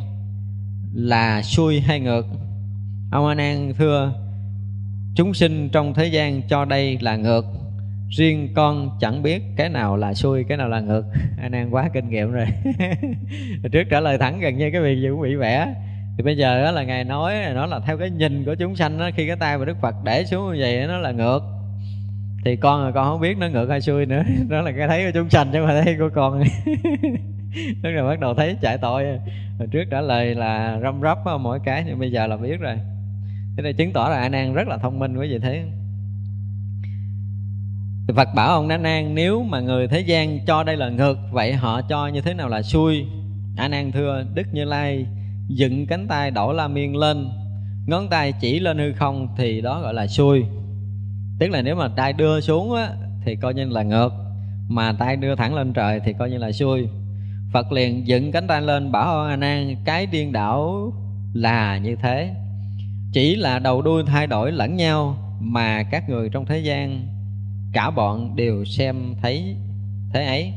là 0.97 1.41
xuôi 1.41 1.79
hay 1.79 1.99
ngược? 1.99 2.25
Ông 3.11 3.27
a 3.27 3.35
nan 3.35 3.73
thưa, 3.77 4.13
chúng 5.15 5.33
sinh 5.33 5.69
trong 5.69 5.93
thế 5.93 6.05
gian 6.05 6.41
cho 6.41 6.65
đây 6.65 6.97
là 7.01 7.15
ngược. 7.15 7.45
Riêng 8.09 8.53
con 8.55 8.97
chẳng 8.99 9.23
biết 9.23 9.43
cái 9.55 9.69
nào 9.69 9.97
là 9.97 10.13
xuôi 10.13 10.45
cái 10.49 10.57
nào 10.57 10.69
là 10.69 10.79
ngược. 10.79 11.03
A 11.41 11.49
nan 11.49 11.69
quá 11.69 11.89
kinh 11.93 12.09
nghiệm 12.09 12.31
rồi. 12.31 12.45
Trước 13.71 13.83
trả 13.89 13.99
lời 13.99 14.17
thẳng 14.17 14.39
gần 14.39 14.57
như 14.57 14.69
cái 14.71 14.81
việc 14.81 15.01
gì 15.01 15.07
cũng 15.09 15.21
bị 15.21 15.35
vẽ. 15.35 15.73
Thì 16.17 16.23
bây 16.23 16.37
giờ 16.37 16.63
đó 16.63 16.71
là 16.71 16.83
ngài 16.83 17.03
nói, 17.03 17.33
nó 17.53 17.65
là 17.65 17.79
theo 17.79 17.97
cái 17.97 18.09
nhìn 18.09 18.45
của 18.45 18.55
chúng 18.55 18.75
sanh 18.75 18.97
đó 18.97 19.09
khi 19.15 19.27
cái 19.27 19.35
tay 19.35 19.57
của 19.57 19.65
đức 19.65 19.77
phật 19.81 19.95
để 20.03 20.25
xuống 20.25 20.53
như 20.53 20.57
vậy 20.59 20.87
nó 20.87 20.97
là 20.97 21.11
ngược. 21.11 21.39
Thì 22.45 22.55
con 22.55 22.85
là 22.85 22.91
con 22.91 23.05
không 23.05 23.21
biết 23.21 23.37
nó 23.37 23.47
ngược 23.47 23.69
hay 23.69 23.81
xuôi 23.81 24.05
nữa. 24.05 24.23
Đó 24.49 24.61
là 24.61 24.71
cái 24.77 24.87
thấy 24.87 25.05
của 25.05 25.11
chúng 25.13 25.29
sanh 25.29 25.49
chứ 25.53 25.59
mà 25.65 25.81
thấy 25.83 25.95
của 25.99 26.09
con. 26.15 26.43
tức 27.83 27.89
là 27.89 28.03
bắt 28.03 28.19
đầu 28.19 28.33
thấy 28.33 28.55
chạy 28.61 28.77
tội. 28.77 29.03
Hồi 29.59 29.67
trước 29.71 29.83
trả 29.91 30.01
lời 30.01 30.35
là 30.35 30.79
răm 30.83 31.01
rắp 31.01 31.17
mỗi 31.39 31.59
cái 31.65 31.83
nhưng 31.87 31.99
bây 31.99 32.11
giờ 32.11 32.27
là 32.27 32.37
biết 32.37 32.59
rồi. 32.59 32.77
Thế 33.57 33.63
này 33.63 33.73
chứng 33.73 33.93
tỏ 33.93 34.09
là 34.09 34.17
a 34.17 34.29
nan 34.29 34.53
rất 34.53 34.67
là 34.67 34.77
thông 34.77 34.99
minh 34.99 35.17
quý 35.17 35.27
vị 35.31 35.39
thấy 35.39 35.63
Phật 38.15 38.33
bảo 38.35 38.49
ông 38.49 38.69
A 38.69 38.77
Nan 38.77 39.15
nếu 39.15 39.43
mà 39.43 39.59
người 39.59 39.87
thế 39.87 39.99
gian 39.99 40.45
cho 40.45 40.63
đây 40.63 40.77
là 40.77 40.89
ngược 40.89 41.17
vậy 41.31 41.53
họ 41.53 41.81
cho 41.81 42.07
như 42.07 42.21
thế 42.21 42.33
nào 42.33 42.49
là 42.49 42.61
xuôi 42.61 43.05
A 43.57 43.67
Nan 43.67 43.91
thưa 43.91 44.23
Đức 44.33 44.47
Như 44.53 44.65
Lai 44.65 45.05
dựng 45.47 45.87
cánh 45.87 46.07
tay 46.07 46.31
đổ 46.31 46.53
la 46.53 46.67
miên 46.67 46.95
lên 46.95 47.29
ngón 47.87 48.09
tay 48.09 48.33
chỉ 48.41 48.59
lên 48.59 48.77
hư 48.77 48.93
không 48.93 49.27
thì 49.37 49.61
đó 49.61 49.81
gọi 49.81 49.93
là 49.93 50.07
xuôi 50.07 50.43
tức 51.39 51.47
là 51.47 51.61
nếu 51.61 51.75
mà 51.75 51.87
tay 51.87 52.13
đưa 52.13 52.41
xuống 52.41 52.75
á, 52.75 52.89
thì 53.25 53.35
coi 53.35 53.53
như 53.53 53.65
là 53.65 53.83
ngược 53.83 54.13
mà 54.67 54.93
tay 54.99 55.15
đưa 55.15 55.35
thẳng 55.35 55.55
lên 55.55 55.73
trời 55.73 55.99
thì 56.05 56.13
coi 56.13 56.29
như 56.29 56.37
là 56.37 56.51
xuôi 56.51 56.87
Phật 57.51 57.71
liền 57.71 58.07
dựng 58.07 58.31
cánh 58.31 58.47
tay 58.47 58.61
lên 58.61 58.91
bảo 58.91 59.23
A 59.23 59.35
Nan, 59.35 59.75
cái 59.85 60.05
điên 60.05 60.31
đảo 60.31 60.93
là 61.33 61.77
như 61.77 61.95
thế. 61.95 62.35
Chỉ 63.11 63.35
là 63.35 63.59
đầu 63.59 63.81
đuôi 63.81 64.03
thay 64.07 64.27
đổi 64.27 64.51
lẫn 64.51 64.75
nhau 64.75 65.17
mà 65.39 65.83
các 65.83 66.09
người 66.09 66.29
trong 66.29 66.45
thế 66.45 66.59
gian, 66.59 67.07
cả 67.73 67.89
bọn 67.89 68.35
đều 68.35 68.65
xem 68.65 69.15
thấy 69.21 69.55
thế 70.13 70.25
ấy. 70.25 70.53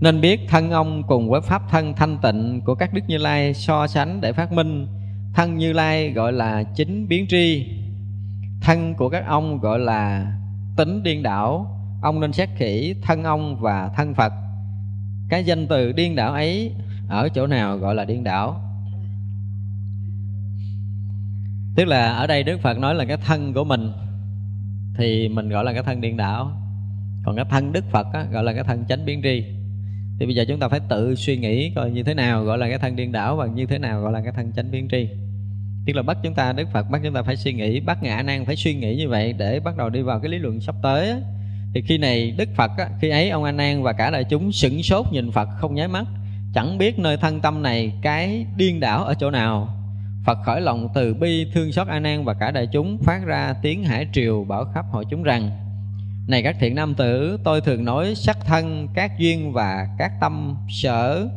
Nên 0.00 0.20
biết 0.20 0.40
thân 0.48 0.70
ông 0.70 1.02
cùng 1.02 1.30
với 1.30 1.40
pháp 1.40 1.62
thân 1.70 1.94
thanh 1.94 2.18
tịnh 2.22 2.60
của 2.64 2.74
các 2.74 2.94
đức 2.94 3.00
như 3.08 3.18
lai 3.18 3.54
so 3.54 3.86
sánh 3.86 4.20
để 4.20 4.32
phát 4.32 4.52
minh. 4.52 4.86
Thân 5.34 5.56
như 5.56 5.72
lai 5.72 6.10
gọi 6.10 6.32
là 6.32 6.62
chính 6.62 7.08
biến 7.08 7.26
tri. 7.28 7.66
Thân 8.60 8.94
của 8.94 9.08
các 9.08 9.26
ông 9.26 9.58
gọi 9.60 9.78
là 9.78 10.32
tính 10.76 11.02
điên 11.02 11.22
đảo. 11.22 11.74
Ông 12.02 12.20
nên 12.20 12.32
xét 12.32 12.48
kỹ 12.58 12.94
thân 13.02 13.24
ông 13.24 13.56
và 13.60 13.90
thân 13.96 14.14
phật 14.14 14.32
cái 15.28 15.44
danh 15.44 15.66
từ 15.66 15.92
điên 15.92 16.16
đảo 16.16 16.32
ấy 16.32 16.72
ở 17.08 17.28
chỗ 17.28 17.46
nào 17.46 17.78
gọi 17.78 17.94
là 17.94 18.04
điên 18.04 18.24
đảo? 18.24 18.60
Tức 21.76 21.84
là 21.84 22.12
ở 22.12 22.26
đây 22.26 22.42
đức 22.42 22.60
phật 22.60 22.78
nói 22.78 22.94
là 22.94 23.04
cái 23.04 23.16
thân 23.16 23.54
của 23.54 23.64
mình 23.64 23.92
thì 24.98 25.28
mình 25.28 25.48
gọi 25.48 25.64
là 25.64 25.72
cái 25.72 25.82
thân 25.82 26.00
điên 26.00 26.16
đảo. 26.16 26.52
Còn 27.24 27.36
cái 27.36 27.44
thân 27.50 27.72
đức 27.72 27.84
phật 27.90 28.06
á, 28.12 28.26
gọi 28.32 28.44
là 28.44 28.52
cái 28.52 28.64
thân 28.64 28.84
chánh 28.88 29.04
biến 29.04 29.20
tri. 29.22 29.44
Thì 30.18 30.26
bây 30.26 30.34
giờ 30.34 30.44
chúng 30.48 30.60
ta 30.60 30.68
phải 30.68 30.80
tự 30.88 31.14
suy 31.14 31.36
nghĩ 31.36 31.72
coi 31.74 31.90
như 31.90 32.02
thế 32.02 32.14
nào 32.14 32.44
gọi 32.44 32.58
là 32.58 32.68
cái 32.68 32.78
thân 32.78 32.96
điên 32.96 33.12
đảo 33.12 33.36
và 33.36 33.46
như 33.46 33.66
thế 33.66 33.78
nào 33.78 34.00
gọi 34.00 34.12
là 34.12 34.20
cái 34.22 34.32
thân 34.32 34.52
chánh 34.52 34.70
biến 34.70 34.88
tri. 34.90 35.08
Tức 35.86 35.92
là 35.92 36.02
bắt 36.02 36.16
chúng 36.22 36.34
ta 36.34 36.52
đức 36.52 36.68
phật 36.72 36.90
bắt 36.90 37.00
chúng 37.04 37.14
ta 37.14 37.22
phải 37.22 37.36
suy 37.36 37.52
nghĩ 37.52 37.80
bắt 37.80 38.02
ngã 38.02 38.22
năng 38.22 38.44
phải 38.44 38.56
suy 38.56 38.74
nghĩ 38.74 38.96
như 38.96 39.08
vậy 39.08 39.32
để 39.32 39.60
bắt 39.60 39.76
đầu 39.76 39.90
đi 39.90 40.02
vào 40.02 40.20
cái 40.20 40.30
lý 40.30 40.38
luận 40.38 40.60
sắp 40.60 40.74
tới 40.82 41.10
á 41.10 41.18
thì 41.74 41.82
khi 41.82 41.98
này 41.98 42.30
đức 42.30 42.48
phật 42.56 42.70
á, 42.78 42.88
khi 43.00 43.08
ấy 43.08 43.30
ông 43.30 43.44
a 43.44 43.52
nan 43.52 43.82
và 43.82 43.92
cả 43.92 44.10
đại 44.10 44.24
chúng 44.24 44.52
sửng 44.52 44.82
sốt 44.82 45.06
nhìn 45.12 45.32
phật 45.32 45.48
không 45.58 45.74
nháy 45.74 45.88
mắt 45.88 46.04
chẳng 46.54 46.78
biết 46.78 46.98
nơi 46.98 47.16
thân 47.16 47.40
tâm 47.40 47.62
này 47.62 47.92
cái 48.02 48.46
điên 48.56 48.80
đảo 48.80 49.04
ở 49.04 49.14
chỗ 49.14 49.30
nào. 49.30 49.68
Phật 50.26 50.38
khởi 50.44 50.60
lòng 50.60 50.88
từ 50.94 51.14
bi 51.14 51.46
thương 51.54 51.72
xót 51.72 51.88
A 51.88 52.00
Nan 52.00 52.24
và 52.24 52.34
cả 52.34 52.50
đại 52.50 52.66
chúng 52.72 52.98
phát 52.98 53.24
ra 53.24 53.54
tiếng 53.62 53.84
hải 53.84 54.06
triều 54.12 54.44
bảo 54.44 54.64
khắp 54.74 54.84
hội 54.90 55.04
chúng 55.10 55.22
rằng 55.22 55.50
này 56.28 56.42
các 56.42 56.56
thiện 56.60 56.74
nam 56.74 56.94
tử 56.94 57.38
tôi 57.44 57.60
thường 57.60 57.84
nói 57.84 58.14
sắc 58.14 58.38
thân 58.46 58.88
các 58.94 59.18
duyên 59.18 59.52
và 59.52 59.88
các 59.98 60.12
tâm 60.20 60.56
sở 60.68 61.28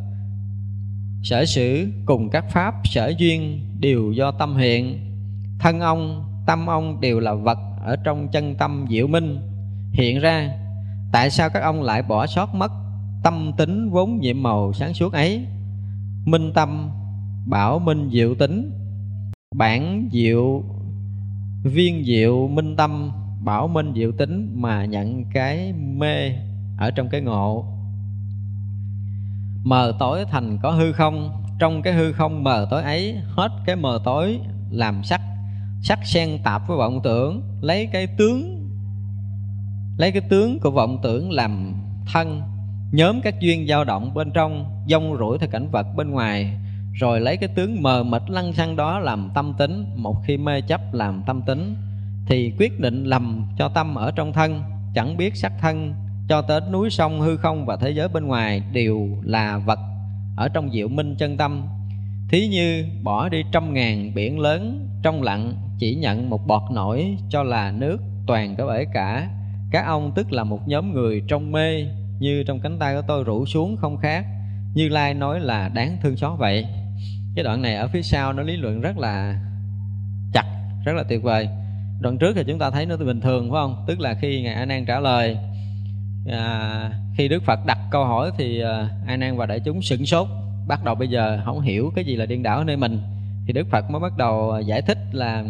sở 1.24 1.46
sử 1.46 1.88
cùng 2.06 2.30
các 2.30 2.46
pháp 2.50 2.74
sở 2.84 3.14
duyên 3.18 3.60
đều 3.80 4.12
do 4.12 4.32
tâm 4.32 4.58
hiện. 4.58 5.00
Thân 5.60 5.80
ông 5.80 6.26
tâm 6.48 6.70
ông 6.70 7.02
đều 7.02 7.20
là 7.20 7.34
vật 7.34 7.58
ở 7.82 7.96
trong 8.04 8.28
chân 8.32 8.56
tâm 8.56 8.86
diệu 8.90 9.08
minh 9.08 9.40
hiện 9.92 10.20
ra, 10.20 10.52
tại 11.12 11.30
sao 11.30 11.50
các 11.50 11.60
ông 11.60 11.82
lại 11.82 12.02
bỏ 12.02 12.28
sót 12.28 12.56
mất 12.56 12.72
tâm 13.24 13.52
tính 13.58 13.90
vốn 13.90 14.20
nhiệm 14.20 14.44
màu 14.44 14.74
sáng 14.74 14.94
suốt 14.94 15.14
ấy? 15.14 15.46
Minh 16.26 16.52
tâm, 16.54 16.90
bảo 17.46 17.80
minh 17.80 18.10
diệu 18.14 18.36
tính, 18.36 18.72
bản 19.56 20.10
diệu, 20.12 20.64
viên 21.64 22.06
diệu 22.06 22.48
minh 22.48 22.76
tâm, 22.76 23.12
bảo 23.44 23.68
minh 23.68 23.94
diệu 23.96 24.12
tính 24.12 24.52
mà 24.56 24.86
nhận 24.86 25.26
cái 25.34 25.74
mê 25.74 26.32
ở 26.78 26.92
trong 26.92 27.10
cái 27.10 27.22
ngộ. 27.22 27.66
Mờ 29.64 29.94
tối 30.00 30.26
thành 30.32 30.58
có 30.62 30.72
hư 30.72 30.92
không? 30.92 31.44
Trong 31.60 31.82
cái 31.82 31.94
hư 31.94 32.12
không 32.12 32.44
mờ 32.44 32.68
tối 32.70 32.84
ấy, 32.84 33.18
hết 33.28 33.52
cái 33.66 33.76
mờ 33.76 34.00
tối 34.04 34.40
làm 34.70 35.04
sắc. 35.04 35.22
Sắc 35.84 36.00
xen 36.06 36.30
tạp 36.44 36.68
với 36.68 36.78
vọng 36.78 37.00
tưởng, 37.04 37.42
lấy 37.62 37.90
cái 37.92 38.08
tướng 38.08 38.61
lấy 39.98 40.12
cái 40.12 40.22
tướng 40.30 40.60
của 40.60 40.72
vọng 40.72 41.00
tưởng 41.04 41.32
làm 41.32 41.74
thân, 42.14 42.42
nhóm 42.92 43.22
các 43.22 43.40
duyên 43.40 43.68
dao 43.68 43.84
động 43.84 44.14
bên 44.14 44.32
trong, 44.32 44.66
dông 44.88 45.18
rủi 45.18 45.38
theo 45.38 45.50
cảnh 45.50 45.68
vật 45.72 45.88
bên 45.96 46.12
ngoài, 46.12 46.58
rồi 46.94 47.20
lấy 47.20 47.38
cái 47.38 47.50
tướng 47.56 47.84
mờ 47.84 48.04
mịt 48.04 48.22
lăng 48.28 48.54
xăng 48.54 48.76
đó 48.76 49.00
làm 49.00 49.30
tâm 49.36 49.54
tính, 49.58 49.86
một 49.96 50.16
khi 50.26 50.38
mê 50.38 50.62
chấp 50.62 50.82
làm 50.94 51.24
tâm 51.26 51.42
tính, 51.42 51.76
thì 52.28 52.54
quyết 52.60 52.80
định 52.80 53.04
lầm 53.04 53.48
cho 53.58 53.70
tâm 53.70 53.96
ở 53.96 54.12
trong 54.12 54.34
thân, 54.34 54.62
chẳng 54.96 55.18
biết 55.18 55.36
sắc 55.36 55.54
thân, 55.62 55.94
cho 56.30 56.42
tới 56.42 56.62
núi 56.72 56.90
sông, 56.90 57.22
hư 57.22 57.38
không 57.38 57.66
và 57.66 57.76
thế 57.76 57.90
giới 57.90 58.08
bên 58.08 58.28
ngoài 58.28 58.64
đều 58.72 59.08
là 59.24 59.58
vật 59.58 59.80
ở 60.36 60.48
trong 60.48 60.72
diệu 60.72 60.88
minh 60.88 61.16
chân 61.16 61.38
tâm. 61.38 61.64
Thí 62.30 62.48
như 62.48 62.86
bỏ 63.04 63.30
đi 63.30 63.44
trăm 63.52 63.74
ngàn 63.74 64.12
biển 64.16 64.40
lớn, 64.40 64.88
trong 65.04 65.22
lặng 65.22 65.54
chỉ 65.80 65.96
nhận 65.96 66.30
một 66.30 66.48
bọt 66.48 66.62
nổi 66.72 67.18
cho 67.30 67.44
là 67.44 67.72
nước 67.72 67.98
toàn 68.28 68.56
có 68.56 68.68
bể 68.68 68.86
cả 68.94 69.30
các 69.72 69.86
ông 69.86 70.12
tức 70.16 70.32
là 70.32 70.44
một 70.44 70.68
nhóm 70.68 70.94
người 70.94 71.24
trong 71.28 71.52
mê 71.52 71.86
như 72.20 72.44
trong 72.44 72.60
cánh 72.60 72.80
tay 72.80 72.96
của 72.96 73.02
tôi 73.08 73.24
rủ 73.24 73.46
xuống 73.46 73.78
không 73.78 73.98
khác 73.98 74.26
như 74.74 74.90
lai 74.90 75.14
nói 75.14 75.40
là 75.40 75.70
đáng 75.70 75.98
thương 76.02 76.18
xót 76.18 76.40
vậy. 76.40 76.66
Cái 77.36 77.44
đoạn 77.44 77.62
này 77.62 77.76
ở 77.76 77.88
phía 77.88 78.02
sau 78.02 78.34
nó 78.34 78.44
lý 78.44 78.58
luận 78.58 78.82
rất 78.82 78.98
là 78.98 79.40
chặt 80.34 80.46
rất 80.86 80.94
là 80.94 81.04
tuyệt 81.10 81.24
vời. 81.24 81.50
Đoạn 82.00 82.18
trước 82.18 82.34
thì 82.36 82.44
chúng 82.48 82.60
ta 82.60 82.70
thấy 82.70 82.86
nó 82.86 82.98
bình 82.98 83.22
thường 83.22 83.52
phải 83.52 83.58
không? 83.62 83.84
Tức 83.88 84.00
là 84.00 84.14
khi 84.14 84.42
ngài 84.42 84.54
a 84.54 84.66
nan 84.66 84.86
trả 84.86 85.00
lời 85.00 85.38
à, 86.30 86.92
khi 87.18 87.28
đức 87.28 87.44
phật 87.44 87.60
đặt 87.66 87.78
câu 87.92 88.06
hỏi 88.06 88.32
thì 88.38 88.62
à, 88.62 88.90
a 89.08 89.18
nan 89.18 89.38
và 89.38 89.46
đại 89.46 89.60
chúng 89.60 89.82
sửng 89.82 90.06
sốt 90.06 90.28
bắt 90.68 90.84
đầu 90.84 90.96
bây 90.96 91.08
giờ 91.08 91.42
không 91.46 91.62
hiểu 91.62 91.92
cái 91.96 92.06
gì 92.06 92.16
là 92.16 92.26
điên 92.26 92.44
đảo 92.44 92.58
ở 92.58 92.64
nơi 92.64 92.78
mình. 92.78 93.02
Thì 93.48 93.54
đức 93.54 93.68
phật 93.72 93.90
mới 93.90 94.00
bắt 94.00 94.18
đầu 94.18 94.52
à, 94.52 94.60
giải 94.60 94.82
thích 94.82 94.98
là 95.12 95.44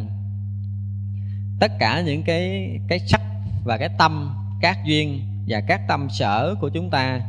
tất 1.60 1.72
cả 1.80 2.02
những 2.02 2.24
cái 2.24 2.70
cái 2.88 3.00
sắc 3.00 3.22
và 3.64 3.78
cái 3.78 3.90
tâm 3.98 4.34
các 4.62 4.86
duyên 4.86 5.22
và 5.48 5.62
các 5.68 5.82
tâm 5.88 6.08
sở 6.10 6.56
của 6.62 6.70
chúng 6.70 6.90
ta. 6.90 7.22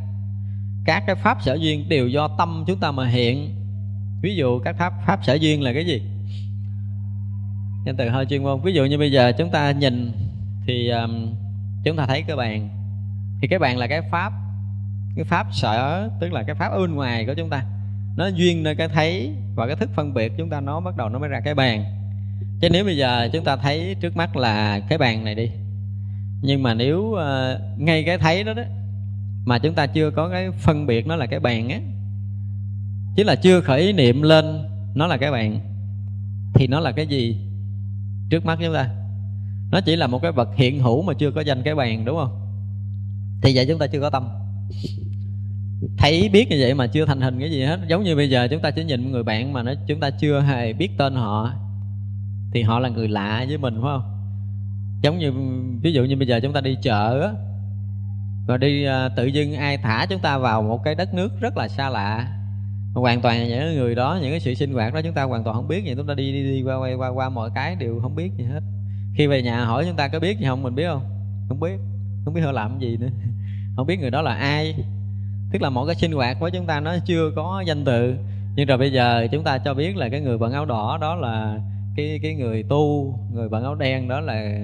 Các 0.85 1.03
cái 1.07 1.15
pháp 1.15 1.37
sở 1.41 1.53
duyên 1.53 1.89
đều 1.89 2.07
do 2.07 2.27
tâm 2.37 2.63
chúng 2.67 2.79
ta 2.79 2.91
mà 2.91 3.07
hiện. 3.07 3.55
Ví 4.21 4.35
dụ 4.35 4.59
các 4.59 4.75
pháp 4.77 4.93
pháp 5.05 5.19
sở 5.23 5.33
duyên 5.33 5.61
là 5.61 5.73
cái 5.73 5.85
gì? 5.85 6.01
Nhân 7.85 7.97
từ 7.97 8.09
hơi 8.09 8.25
chuyên 8.25 8.43
môn. 8.43 8.61
Ví 8.61 8.73
dụ 8.73 8.85
như 8.85 8.97
bây 8.97 9.11
giờ 9.11 9.31
chúng 9.37 9.51
ta 9.51 9.71
nhìn 9.71 10.11
thì 10.67 10.89
um, 10.89 11.35
chúng 11.83 11.97
ta 11.97 12.05
thấy 12.05 12.23
cái 12.27 12.35
bàn 12.35 12.69
thì 13.41 13.47
cái 13.47 13.59
bàn 13.59 13.77
là 13.77 13.87
cái 13.87 14.01
pháp 14.11 14.33
cái 15.15 15.25
pháp 15.25 15.47
sở 15.51 16.09
tức 16.19 16.33
là 16.33 16.43
cái 16.43 16.55
pháp 16.55 16.67
ở 16.67 16.79
bên 16.79 16.95
ngoài 16.95 17.25
của 17.25 17.33
chúng 17.37 17.49
ta. 17.49 17.65
Nó 18.17 18.27
duyên 18.27 18.63
nơi 18.63 18.75
cái 18.75 18.87
thấy 18.87 19.31
và 19.55 19.67
cái 19.67 19.75
thức 19.75 19.89
phân 19.95 20.13
biệt 20.13 20.31
chúng 20.37 20.49
ta 20.49 20.61
nó 20.61 20.79
bắt 20.79 20.97
đầu 20.97 21.09
nó 21.09 21.19
mới 21.19 21.29
ra 21.29 21.39
cái 21.39 21.55
bàn. 21.55 21.83
Chứ 22.61 22.69
nếu 22.69 22.85
bây 22.85 22.97
giờ 22.97 23.29
chúng 23.33 23.43
ta 23.43 23.55
thấy 23.55 23.95
trước 24.01 24.17
mắt 24.17 24.35
là 24.35 24.79
cái 24.79 24.97
bàn 24.97 25.23
này 25.23 25.35
đi 25.35 25.49
nhưng 26.43 26.63
mà 26.63 26.73
nếu 26.73 27.01
uh, 27.01 27.79
ngay 27.79 28.03
cái 28.03 28.17
thấy 28.17 28.43
đó 28.43 28.53
đó 28.53 28.63
mà 29.45 29.59
chúng 29.59 29.73
ta 29.73 29.87
chưa 29.87 30.11
có 30.11 30.29
cái 30.29 30.51
phân 30.51 30.85
biệt 30.85 31.07
nó 31.07 31.15
là 31.15 31.25
cái 31.25 31.39
bàn 31.39 31.69
á 31.69 31.79
chứ 33.15 33.23
là 33.23 33.35
chưa 33.35 33.61
khởi 33.61 33.93
niệm 33.93 34.21
lên 34.21 34.45
nó 34.95 35.07
là 35.07 35.17
cái 35.17 35.31
bàn 35.31 35.59
thì 36.53 36.67
nó 36.67 36.79
là 36.79 36.91
cái 36.91 37.07
gì 37.07 37.37
trước 38.29 38.45
mắt 38.45 38.59
chúng 38.61 38.73
ta? 38.73 38.89
Nó 39.71 39.81
chỉ 39.81 39.95
là 39.95 40.07
một 40.07 40.21
cái 40.21 40.31
vật 40.31 40.49
hiện 40.55 40.79
hữu 40.79 41.01
mà 41.01 41.13
chưa 41.13 41.31
có 41.31 41.41
danh 41.41 41.63
cái 41.63 41.75
bàn 41.75 42.05
đúng 42.05 42.17
không? 42.17 42.39
Thì 43.41 43.55
vậy 43.55 43.65
chúng 43.69 43.79
ta 43.79 43.87
chưa 43.87 44.01
có 44.01 44.09
tâm. 44.09 44.27
Thấy 45.97 46.29
biết 46.29 46.49
như 46.49 46.57
vậy 46.59 46.73
mà 46.73 46.87
chưa 46.87 47.05
thành 47.05 47.21
hình 47.21 47.39
cái 47.39 47.51
gì 47.51 47.63
hết. 47.63 47.79
Giống 47.87 48.03
như 48.03 48.15
bây 48.15 48.29
giờ 48.29 48.47
chúng 48.51 48.61
ta 48.61 48.71
chỉ 48.71 48.83
nhìn 48.83 49.11
người 49.11 49.23
bạn 49.23 49.53
mà 49.53 49.63
nó 49.63 49.73
chúng 49.87 49.99
ta 49.99 50.09
chưa 50.09 50.39
hề 50.39 50.73
biết 50.73 50.89
tên 50.97 51.15
họ 51.15 51.53
thì 52.53 52.61
họ 52.61 52.79
là 52.79 52.89
người 52.89 53.07
lạ 53.07 53.45
với 53.47 53.57
mình 53.57 53.73
phải 53.81 53.91
không? 53.93 54.12
Giống 55.03 55.19
như 55.19 55.31
ví 55.81 55.93
dụ 55.93 56.03
như 56.03 56.17
bây 56.17 56.27
giờ 56.27 56.39
chúng 56.43 56.53
ta 56.53 56.61
đi 56.61 56.77
chợ 56.81 57.21
á 57.21 57.29
và 58.47 58.57
đi 58.57 58.85
à, 58.85 59.09
tự 59.09 59.25
dưng 59.25 59.53
ai 59.53 59.77
thả 59.77 60.05
chúng 60.09 60.19
ta 60.19 60.37
vào 60.37 60.61
một 60.61 60.83
cái 60.83 60.95
đất 60.95 61.13
nước 61.13 61.29
rất 61.41 61.57
là 61.57 61.67
xa 61.67 61.89
lạ. 61.89 62.27
Hoàn 62.93 63.21
toàn 63.21 63.47
những 63.47 63.75
người 63.75 63.95
đó 63.95 64.19
những 64.21 64.31
cái 64.31 64.39
sự 64.39 64.53
sinh 64.53 64.73
hoạt 64.73 64.93
đó 64.93 65.01
chúng 65.03 65.13
ta 65.13 65.23
hoàn 65.23 65.43
toàn 65.43 65.55
không 65.55 65.67
biết 65.67 65.85
gì 65.85 65.93
chúng 65.97 66.07
ta 66.07 66.13
đi 66.13 66.31
đi, 66.31 66.43
đi 66.43 66.63
qua, 66.63 66.75
qua 66.75 66.89
qua 66.97 67.09
qua 67.09 67.29
mọi 67.29 67.49
cái 67.55 67.75
đều 67.75 67.99
không 68.01 68.15
biết 68.15 68.31
gì 68.37 68.43
hết. 68.43 68.59
Khi 69.15 69.27
về 69.27 69.41
nhà 69.41 69.65
hỏi 69.65 69.85
chúng 69.87 69.95
ta 69.95 70.07
có 70.07 70.19
biết 70.19 70.39
gì 70.39 70.45
không 70.45 70.63
mình 70.63 70.75
biết 70.75 70.85
không? 70.87 71.03
Không 71.49 71.59
biết 71.59 71.77
không 72.25 72.33
biết 72.33 72.41
họ 72.41 72.51
làm 72.51 72.79
gì 72.79 72.97
nữa. 72.97 73.09
Không 73.75 73.87
biết 73.87 73.99
người 73.99 74.11
đó 74.11 74.21
là 74.21 74.33
ai. 74.35 74.75
Tức 75.51 75.61
là 75.61 75.69
mỗi 75.69 75.87
cái 75.87 75.95
sinh 75.95 76.11
hoạt 76.11 76.37
của 76.39 76.49
chúng 76.49 76.65
ta 76.65 76.79
nó 76.79 76.95
chưa 77.05 77.31
có 77.35 77.63
danh 77.67 77.85
từ. 77.85 78.15
Nhưng 78.55 78.67
rồi 78.67 78.77
bây 78.77 78.91
giờ 78.91 79.27
chúng 79.31 79.43
ta 79.43 79.57
cho 79.57 79.73
biết 79.73 79.97
là 79.97 80.09
cái 80.09 80.21
người 80.21 80.37
bận 80.37 80.51
áo 80.51 80.65
đỏ 80.65 80.97
đó 81.01 81.15
là 81.15 81.59
cái 81.95 82.19
cái 82.23 82.33
người 82.33 82.63
tu 82.63 83.13
người 83.33 83.49
bận 83.49 83.63
áo 83.63 83.75
đen 83.75 84.07
đó 84.07 84.19
là 84.19 84.59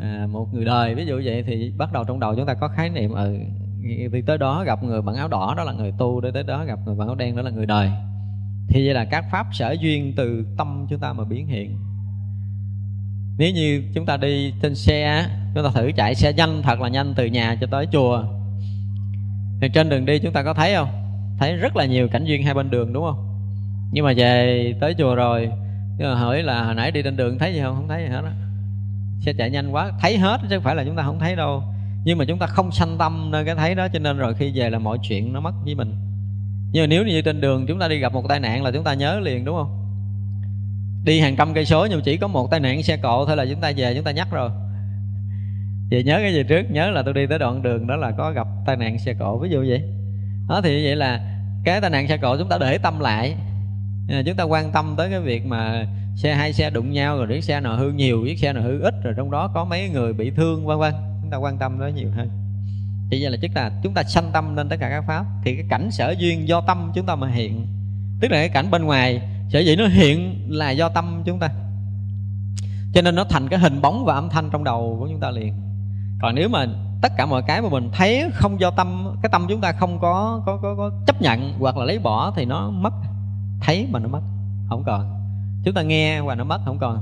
à, 0.00 0.26
một 0.30 0.48
người 0.52 0.64
đời 0.64 0.94
ví 0.94 1.06
dụ 1.06 1.20
vậy 1.24 1.44
thì 1.46 1.72
bắt 1.76 1.92
đầu 1.92 2.04
trong 2.04 2.20
đầu 2.20 2.34
chúng 2.36 2.46
ta 2.46 2.54
có 2.54 2.68
khái 2.68 2.90
niệm 2.90 3.12
ừ 3.12 3.38
thì 4.12 4.22
tới 4.26 4.38
đó 4.38 4.64
gặp 4.64 4.82
người 4.82 5.02
bằng 5.02 5.14
áo 5.14 5.28
đỏ 5.28 5.54
đó 5.56 5.64
là 5.64 5.72
người 5.72 5.92
tu 5.98 6.20
tới 6.22 6.32
tới 6.32 6.42
đó 6.42 6.64
gặp 6.64 6.78
người 6.84 6.94
bằng 6.94 7.08
áo 7.08 7.14
đen 7.14 7.36
đó 7.36 7.42
là 7.42 7.50
người 7.50 7.66
đời. 7.66 7.90
Thì 8.68 8.86
vậy 8.86 8.94
là 8.94 9.04
các 9.04 9.24
pháp 9.32 9.46
sở 9.52 9.76
duyên 9.80 10.12
từ 10.16 10.46
tâm 10.58 10.86
chúng 10.90 11.00
ta 11.00 11.12
mà 11.12 11.24
biến 11.24 11.46
hiện. 11.46 11.78
Nếu 13.38 13.52
như 13.52 13.82
chúng 13.94 14.06
ta 14.06 14.16
đi 14.16 14.52
trên 14.62 14.74
xe 14.74 15.26
chúng 15.54 15.64
ta 15.64 15.70
thử 15.74 15.90
chạy 15.96 16.14
xe 16.14 16.32
nhanh 16.32 16.62
thật 16.62 16.80
là 16.80 16.88
nhanh 16.88 17.14
từ 17.16 17.26
nhà 17.26 17.56
cho 17.60 17.66
tới 17.70 17.86
chùa. 17.92 18.24
Thì 19.60 19.68
trên 19.74 19.88
đường 19.88 20.06
đi 20.06 20.18
chúng 20.18 20.32
ta 20.32 20.42
có 20.42 20.54
thấy 20.54 20.74
không? 20.74 20.88
Thấy 21.38 21.56
rất 21.56 21.76
là 21.76 21.86
nhiều 21.86 22.08
cảnh 22.08 22.24
duyên 22.24 22.42
hai 22.42 22.54
bên 22.54 22.70
đường 22.70 22.92
đúng 22.92 23.04
không? 23.04 23.28
Nhưng 23.92 24.04
mà 24.04 24.12
về 24.16 24.74
tới 24.80 24.94
chùa 24.98 25.14
rồi 25.14 25.50
nhưng 25.98 26.08
mà 26.08 26.14
hỏi 26.14 26.42
là 26.42 26.64
hồi 26.64 26.74
nãy 26.74 26.90
đi 26.90 27.02
trên 27.02 27.16
đường 27.16 27.38
thấy 27.38 27.54
gì 27.54 27.60
không? 27.60 27.74
Không 27.74 27.88
thấy 27.88 28.02
gì 28.02 28.08
hết 28.08 28.22
á 28.24 28.43
xe 29.24 29.32
chạy 29.32 29.50
nhanh 29.50 29.70
quá. 29.70 29.92
Thấy 30.00 30.18
hết 30.18 30.40
chứ 30.42 30.56
không 30.56 30.64
phải 30.64 30.74
là 30.74 30.84
chúng 30.84 30.96
ta 30.96 31.02
không 31.02 31.18
thấy 31.18 31.36
đâu. 31.36 31.62
Nhưng 32.04 32.18
mà 32.18 32.24
chúng 32.24 32.38
ta 32.38 32.46
không 32.46 32.72
sanh 32.72 32.98
tâm 32.98 33.30
nơi 33.30 33.44
cái 33.44 33.54
thấy 33.54 33.74
đó, 33.74 33.88
cho 33.92 33.98
nên 33.98 34.18
rồi 34.18 34.34
khi 34.34 34.52
về 34.54 34.70
là 34.70 34.78
mọi 34.78 34.98
chuyện 35.08 35.32
nó 35.32 35.40
mất 35.40 35.52
với 35.64 35.74
mình. 35.74 35.94
Nhưng 36.72 36.82
mà 36.82 36.86
nếu 36.86 37.04
như 37.04 37.22
trên 37.22 37.40
đường 37.40 37.66
chúng 37.66 37.78
ta 37.78 37.88
đi 37.88 37.98
gặp 37.98 38.12
một 38.12 38.24
tai 38.28 38.40
nạn 38.40 38.62
là 38.62 38.70
chúng 38.70 38.84
ta 38.84 38.94
nhớ 38.94 39.20
liền, 39.20 39.44
đúng 39.44 39.56
không? 39.56 39.80
Đi 41.04 41.20
hàng 41.20 41.36
trăm 41.36 41.54
cây 41.54 41.64
số 41.64 41.86
nhưng 41.90 42.00
chỉ 42.04 42.16
có 42.16 42.28
một 42.28 42.50
tai 42.50 42.60
nạn 42.60 42.82
xe 42.82 42.96
cộ 42.96 43.26
thôi 43.26 43.36
là 43.36 43.46
chúng 43.50 43.60
ta 43.60 43.72
về, 43.76 43.94
chúng 43.94 44.04
ta 44.04 44.10
nhắc 44.10 44.28
rồi. 44.30 44.50
Về 45.90 46.02
nhớ 46.02 46.18
cái 46.18 46.34
gì 46.34 46.42
trước? 46.48 46.62
Nhớ 46.70 46.90
là 46.90 47.02
tôi 47.02 47.14
đi 47.14 47.26
tới 47.26 47.38
đoạn 47.38 47.62
đường 47.62 47.86
đó 47.86 47.96
là 47.96 48.10
có 48.10 48.30
gặp 48.30 48.46
tai 48.66 48.76
nạn 48.76 48.98
xe 48.98 49.14
cộ. 49.14 49.38
Ví 49.38 49.50
dụ 49.50 49.64
vậy. 49.68 49.82
Đó, 50.48 50.60
thì 50.64 50.84
vậy 50.84 50.96
là 50.96 51.38
cái 51.64 51.80
tai 51.80 51.90
nạn 51.90 52.08
xe 52.08 52.16
cộ 52.16 52.36
chúng 52.38 52.48
ta 52.48 52.58
để 52.58 52.78
tâm 52.78 53.00
lại. 53.00 53.36
À, 54.08 54.22
chúng 54.26 54.36
ta 54.36 54.44
quan 54.44 54.72
tâm 54.72 54.94
tới 54.96 55.10
cái 55.10 55.20
việc 55.20 55.46
mà 55.46 55.86
xe 56.14 56.34
hai 56.34 56.52
xe 56.52 56.70
đụng 56.70 56.92
nhau 56.92 57.16
rồi 57.16 57.26
chiếc 57.30 57.44
xe 57.44 57.60
nào 57.60 57.76
hư 57.76 57.90
nhiều 57.90 58.24
chiếc 58.26 58.38
xe 58.38 58.52
nào 58.52 58.62
hư 58.62 58.80
ít 58.80 58.94
rồi 59.02 59.14
trong 59.16 59.30
đó 59.30 59.48
có 59.54 59.64
mấy 59.64 59.88
người 59.88 60.12
bị 60.12 60.30
thương 60.30 60.66
vân 60.66 60.78
vân. 60.78 60.94
Chúng 61.22 61.30
ta 61.30 61.36
quan 61.36 61.58
tâm 61.58 61.80
đó 61.80 61.86
nhiều 61.86 62.10
hơn. 62.16 62.28
Thì 63.10 63.22
vậy 63.22 63.30
là 63.30 63.36
tức 63.42 63.50
là 63.54 63.70
chúng 63.82 63.94
ta 63.94 64.02
sanh 64.02 64.30
tâm 64.32 64.56
lên 64.56 64.68
tất 64.68 64.76
cả 64.80 64.88
các 64.90 65.04
pháp. 65.06 65.24
Thì 65.44 65.56
cái 65.56 65.64
cảnh 65.68 65.90
sở 65.90 66.14
duyên 66.18 66.48
do 66.48 66.60
tâm 66.60 66.92
chúng 66.94 67.06
ta 67.06 67.14
mà 67.14 67.28
hiện. 67.28 67.66
Tức 68.20 68.30
là 68.30 68.36
cái 68.36 68.48
cảnh 68.48 68.70
bên 68.70 68.84
ngoài 68.84 69.22
sở 69.48 69.58
dĩ 69.58 69.76
nó 69.76 69.86
hiện 69.86 70.46
là 70.48 70.70
do 70.70 70.88
tâm 70.88 71.22
chúng 71.26 71.38
ta. 71.38 71.48
Cho 72.94 73.02
nên 73.02 73.14
nó 73.14 73.24
thành 73.24 73.48
cái 73.48 73.58
hình 73.58 73.80
bóng 73.82 74.04
và 74.04 74.14
âm 74.14 74.28
thanh 74.28 74.50
trong 74.50 74.64
đầu 74.64 74.96
của 75.00 75.08
chúng 75.08 75.20
ta 75.20 75.30
liền. 75.30 75.54
Còn 76.22 76.34
nếu 76.34 76.48
mà 76.48 76.66
tất 77.02 77.12
cả 77.16 77.26
mọi 77.26 77.42
cái 77.46 77.62
mà 77.62 77.68
mình 77.68 77.90
thấy 77.92 78.30
không 78.34 78.60
do 78.60 78.70
tâm 78.70 79.16
cái 79.22 79.30
tâm 79.32 79.46
chúng 79.48 79.60
ta 79.60 79.72
không 79.72 79.98
có 80.00 80.42
có 80.46 80.58
có, 80.62 80.74
có 80.76 80.90
chấp 81.06 81.22
nhận 81.22 81.52
hoặc 81.58 81.76
là 81.76 81.84
lấy 81.84 81.98
bỏ 81.98 82.32
thì 82.36 82.44
nó 82.44 82.70
mất. 82.70 82.92
Thấy 83.60 83.88
mà 83.90 83.98
nó 83.98 84.08
mất. 84.08 84.22
Không 84.68 84.84
còn 84.86 85.23
chúng 85.64 85.74
ta 85.74 85.82
nghe 85.82 86.20
và 86.20 86.34
nó 86.34 86.44
mất 86.44 86.60
không 86.64 86.78
còn. 86.78 86.98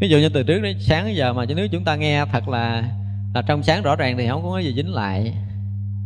Ví 0.00 0.08
dụ 0.08 0.18
như 0.18 0.28
từ 0.28 0.42
trước 0.42 0.60
đến 0.60 0.76
sáng 0.80 1.06
đến 1.06 1.14
giờ 1.14 1.32
mà 1.32 1.44
nếu 1.56 1.68
chúng 1.68 1.84
ta 1.84 1.96
nghe 1.96 2.24
thật 2.32 2.48
là 2.48 2.90
là 3.34 3.42
trong 3.42 3.62
sáng 3.62 3.82
rõ 3.82 3.96
ràng 3.96 4.16
thì 4.18 4.28
không 4.28 4.42
có 4.42 4.58
gì 4.58 4.74
dính 4.76 4.94
lại. 4.94 5.34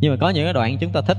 Nhưng 0.01 0.11
mà 0.11 0.17
có 0.21 0.31
những 0.31 0.45
cái 0.45 0.53
đoạn 0.53 0.79
chúng 0.79 0.93
ta 0.93 1.01
thích, 1.01 1.19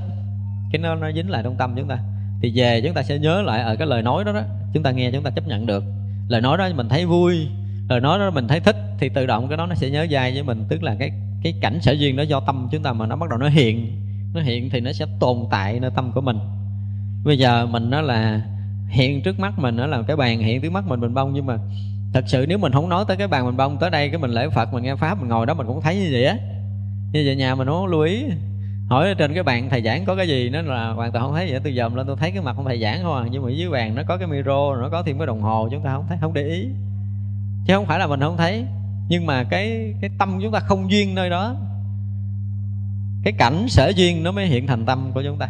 cái 0.71 0.81
nó 0.81 0.95
nó 0.95 1.11
dính 1.11 1.29
lại 1.29 1.41
trong 1.43 1.57
tâm 1.57 1.73
chúng 1.77 1.87
ta. 1.87 1.99
Thì 2.41 2.51
về 2.55 2.81
chúng 2.81 2.93
ta 2.93 3.03
sẽ 3.03 3.19
nhớ 3.19 3.41
lại 3.41 3.61
ở 3.61 3.75
cái 3.75 3.87
lời 3.87 4.01
nói 4.01 4.23
đó 4.23 4.31
đó. 4.31 4.41
Chúng 4.73 4.83
ta 4.83 4.91
nghe, 4.91 5.11
chúng 5.11 5.23
ta 5.23 5.29
chấp 5.29 5.47
nhận 5.47 5.65
được. 5.65 5.83
Lời 6.27 6.41
nói 6.41 6.57
đó 6.57 6.69
mình 6.75 6.89
thấy 6.89 7.05
vui, 7.05 7.47
lời 7.89 7.99
nói 7.99 8.19
đó 8.19 8.31
mình 8.31 8.47
thấy 8.47 8.59
thích 8.59 8.75
thì 8.99 9.09
tự 9.09 9.25
động 9.25 9.47
cái 9.47 9.57
đó 9.57 9.65
nó 9.65 9.75
sẽ 9.75 9.89
nhớ 9.89 10.07
dai 10.11 10.31
với 10.31 10.43
mình. 10.43 10.65
Tức 10.69 10.83
là 10.83 10.95
cái 10.99 11.11
cái 11.43 11.53
cảnh 11.61 11.81
sở 11.81 11.91
duyên 11.91 12.15
đó 12.15 12.23
do 12.23 12.39
tâm 12.39 12.67
chúng 12.71 12.83
ta 12.83 12.93
mà 12.93 13.05
nó 13.05 13.15
bắt 13.15 13.29
đầu 13.29 13.39
nó 13.39 13.47
hiện. 13.47 14.01
Nó 14.33 14.41
hiện 14.41 14.69
thì 14.69 14.79
nó 14.79 14.91
sẽ 14.91 15.05
tồn 15.19 15.37
tại 15.51 15.79
nơi 15.79 15.91
tâm 15.95 16.11
của 16.11 16.21
mình. 16.21 16.37
Bây 17.25 17.37
giờ 17.37 17.65
mình 17.65 17.89
nó 17.89 18.01
là 18.01 18.41
hiện 18.91 19.21
trước 19.21 19.39
mắt 19.39 19.59
mình 19.59 19.75
nó 19.75 19.87
là 19.87 20.01
cái 20.07 20.17
bàn, 20.17 20.39
hiện 20.39 20.61
trước 20.61 20.71
mắt 20.71 20.87
mình 20.87 20.99
mình 20.99 21.13
bông. 21.13 21.33
Nhưng 21.33 21.45
mà 21.45 21.57
thật 22.13 22.23
sự 22.27 22.45
nếu 22.49 22.57
mình 22.57 22.71
không 22.71 22.89
nói 22.89 23.05
tới 23.07 23.17
cái 23.17 23.27
bàn 23.27 23.45
mình 23.45 23.57
bông, 23.57 23.77
tới 23.79 23.89
đây 23.89 24.09
cái 24.09 24.17
mình 24.17 24.31
lễ 24.31 24.49
phật, 24.49 24.73
mình 24.73 24.83
nghe 24.83 24.95
pháp, 24.95 25.19
mình 25.19 25.29
ngồi 25.29 25.45
đó 25.45 25.53
mình 25.53 25.67
cũng 25.67 25.81
thấy 25.81 25.95
như 25.95 26.09
vậy 26.11 26.25
á. 26.25 26.37
Như 27.13 27.23
vậy 27.25 27.35
nhà 27.35 27.55
mình 27.55 27.67
không 27.67 27.85
lưu 27.85 28.01
ý. 28.01 28.25
Hỏi 28.89 29.15
trên 29.17 29.33
cái 29.33 29.43
bàn 29.43 29.69
thầy 29.69 29.81
giảng 29.81 30.05
có 30.05 30.15
cái 30.15 30.27
gì, 30.27 30.49
nó 30.49 30.61
là 30.61 30.89
hoàn 30.89 31.11
toàn 31.11 31.25
không 31.25 31.33
thấy 31.35 31.51
vậy. 31.51 31.59
Tôi 31.63 31.73
dòm 31.73 31.95
lên, 31.95 32.07
tôi 32.07 32.15
thấy 32.19 32.31
cái 32.31 32.41
mặt 32.41 32.55
không 32.55 32.65
thầy 32.65 32.81
giảng 32.81 33.03
không 33.03 33.17
à. 33.17 33.25
Nhưng 33.31 33.43
mà 33.43 33.51
dưới 33.51 33.69
bàn 33.69 33.95
nó 33.95 34.03
có 34.07 34.17
cái 34.17 34.27
micro 34.27 34.75
nó 34.81 34.89
có 34.91 35.03
thêm 35.03 35.17
cái 35.17 35.27
đồng 35.27 35.41
hồ, 35.41 35.69
chúng 35.71 35.83
ta 35.83 35.93
không 35.93 36.05
thấy, 36.09 36.17
không 36.21 36.33
để 36.33 36.41
ý. 36.41 36.67
Chứ 37.67 37.73
không 37.75 37.85
phải 37.85 37.99
là 37.99 38.07
mình 38.07 38.19
không 38.19 38.37
thấy. 38.37 38.65
Nhưng 39.09 39.25
mà 39.25 39.43
cái 39.43 39.93
cái 40.01 40.09
tâm 40.19 40.39
chúng 40.41 40.51
ta 40.51 40.59
không 40.59 40.91
duyên 40.91 41.15
nơi 41.15 41.29
đó. 41.29 41.55
Cái 43.23 43.33
cảnh 43.37 43.65
sở 43.67 43.91
duyên 43.95 44.23
nó 44.23 44.31
mới 44.31 44.47
hiện 44.47 44.67
thành 44.67 44.85
tâm 44.85 45.11
của 45.13 45.23
chúng 45.25 45.37
ta. 45.37 45.49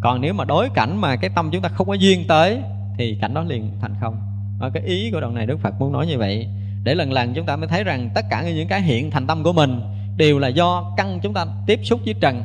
Còn 0.00 0.20
nếu 0.20 0.34
mà 0.34 0.44
đối 0.44 0.68
cảnh 0.68 1.00
mà 1.00 1.16
cái 1.16 1.30
tâm 1.34 1.50
chúng 1.52 1.62
ta 1.62 1.68
không 1.68 1.86
có 1.86 1.94
duyên 1.94 2.24
tới 2.28 2.62
thì 2.96 3.18
cảnh 3.20 3.34
đó 3.34 3.42
liền 3.42 3.70
thành 3.80 3.94
không. 4.00 4.16
Đó, 4.60 4.70
cái 4.74 4.82
ý 4.82 5.10
của 5.10 5.20
đoạn 5.20 5.34
này 5.34 5.46
đức 5.46 5.60
phật 5.60 5.74
muốn 5.80 5.92
nói 5.92 6.06
như 6.06 6.18
vậy 6.18 6.48
để 6.84 6.94
lần 6.94 7.12
lần 7.12 7.34
chúng 7.34 7.46
ta 7.46 7.56
mới 7.56 7.68
thấy 7.68 7.84
rằng 7.84 8.10
tất 8.14 8.24
cả 8.30 8.42
những 8.42 8.68
cái 8.68 8.82
hiện 8.82 9.10
thành 9.10 9.26
tâm 9.26 9.42
của 9.42 9.52
mình 9.52 9.80
đều 10.16 10.38
là 10.38 10.48
do 10.48 10.92
căn 10.96 11.20
chúng 11.22 11.34
ta 11.34 11.46
tiếp 11.66 11.80
xúc 11.84 12.00
với 12.04 12.14
trần. 12.20 12.42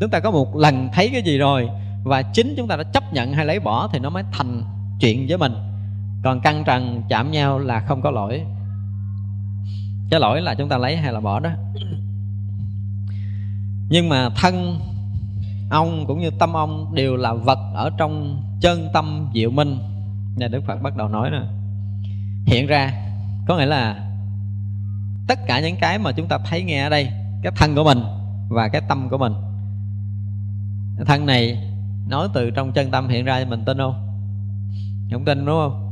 Chúng 0.00 0.10
ta 0.10 0.20
có 0.20 0.30
một 0.30 0.56
lần 0.56 0.88
thấy 0.92 1.10
cái 1.12 1.22
gì 1.22 1.38
rồi 1.38 1.68
và 2.04 2.22
chính 2.22 2.54
chúng 2.56 2.68
ta 2.68 2.76
đã 2.76 2.82
chấp 2.82 3.12
nhận 3.12 3.32
hay 3.32 3.46
lấy 3.46 3.60
bỏ 3.60 3.88
thì 3.92 3.98
nó 3.98 4.10
mới 4.10 4.22
thành 4.32 4.62
chuyện 5.00 5.26
với 5.28 5.38
mình. 5.38 5.52
Còn 6.24 6.40
căn 6.40 6.64
trần 6.66 7.02
chạm 7.08 7.30
nhau 7.30 7.58
là 7.58 7.80
không 7.80 8.02
có 8.02 8.10
lỗi. 8.10 8.42
Cái 10.10 10.20
lỗi 10.20 10.40
là 10.40 10.54
chúng 10.54 10.68
ta 10.68 10.78
lấy 10.78 10.96
hay 10.96 11.12
là 11.12 11.20
bỏ 11.20 11.40
đó. 11.40 11.50
Nhưng 13.88 14.08
mà 14.08 14.28
thân 14.36 14.80
ông 15.70 16.04
cũng 16.06 16.20
như 16.20 16.30
tâm 16.30 16.56
ông 16.56 16.94
đều 16.94 17.16
là 17.16 17.32
vật 17.32 17.58
ở 17.74 17.90
trong 17.98 18.42
chân 18.60 18.88
tâm 18.92 19.30
diệu 19.34 19.50
minh. 19.50 19.78
Nhà 20.36 20.48
đức 20.48 20.60
phật 20.66 20.82
bắt 20.82 20.96
đầu 20.96 21.08
nói 21.08 21.30
nè. 21.30 21.40
Hiện 22.46 22.66
ra, 22.66 22.92
có 23.48 23.58
nghĩa 23.58 23.66
là 23.66 24.10
tất 25.28 25.38
cả 25.46 25.60
những 25.60 25.76
cái 25.80 25.98
mà 25.98 26.12
chúng 26.12 26.28
ta 26.28 26.38
thấy 26.38 26.62
nghe 26.62 26.82
ở 26.82 26.88
đây, 26.88 27.08
cái 27.42 27.52
thân 27.56 27.74
của 27.74 27.84
mình 27.84 27.98
và 28.48 28.68
cái 28.68 28.82
tâm 28.88 29.08
của 29.08 29.18
mình. 29.18 29.32
Cái 30.96 31.04
thân 31.06 31.26
này 31.26 31.70
nói 32.08 32.28
từ 32.34 32.50
trong 32.50 32.72
chân 32.72 32.90
tâm 32.90 33.08
hiện 33.08 33.24
ra 33.24 33.44
mình 33.48 33.64
tin 33.64 33.78
không? 33.78 33.94
Không 35.12 35.24
tin 35.24 35.46
đúng 35.46 35.56
không? 35.56 35.82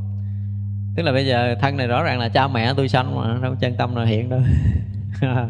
Tức 0.97 1.03
là 1.03 1.13
bây 1.13 1.27
giờ 1.27 1.55
thân 1.61 1.77
này 1.77 1.87
rõ 1.87 2.03
ràng 2.03 2.19
là 2.19 2.29
cha 2.29 2.49
mẹ 2.49 2.75
tôi 2.77 2.89
sanh 2.89 3.17
mà, 3.17 3.39
trong 3.43 3.57
chân 3.57 3.75
tâm 3.77 3.95
nào 3.95 4.05
hiện 4.05 4.29
đâu 4.29 4.41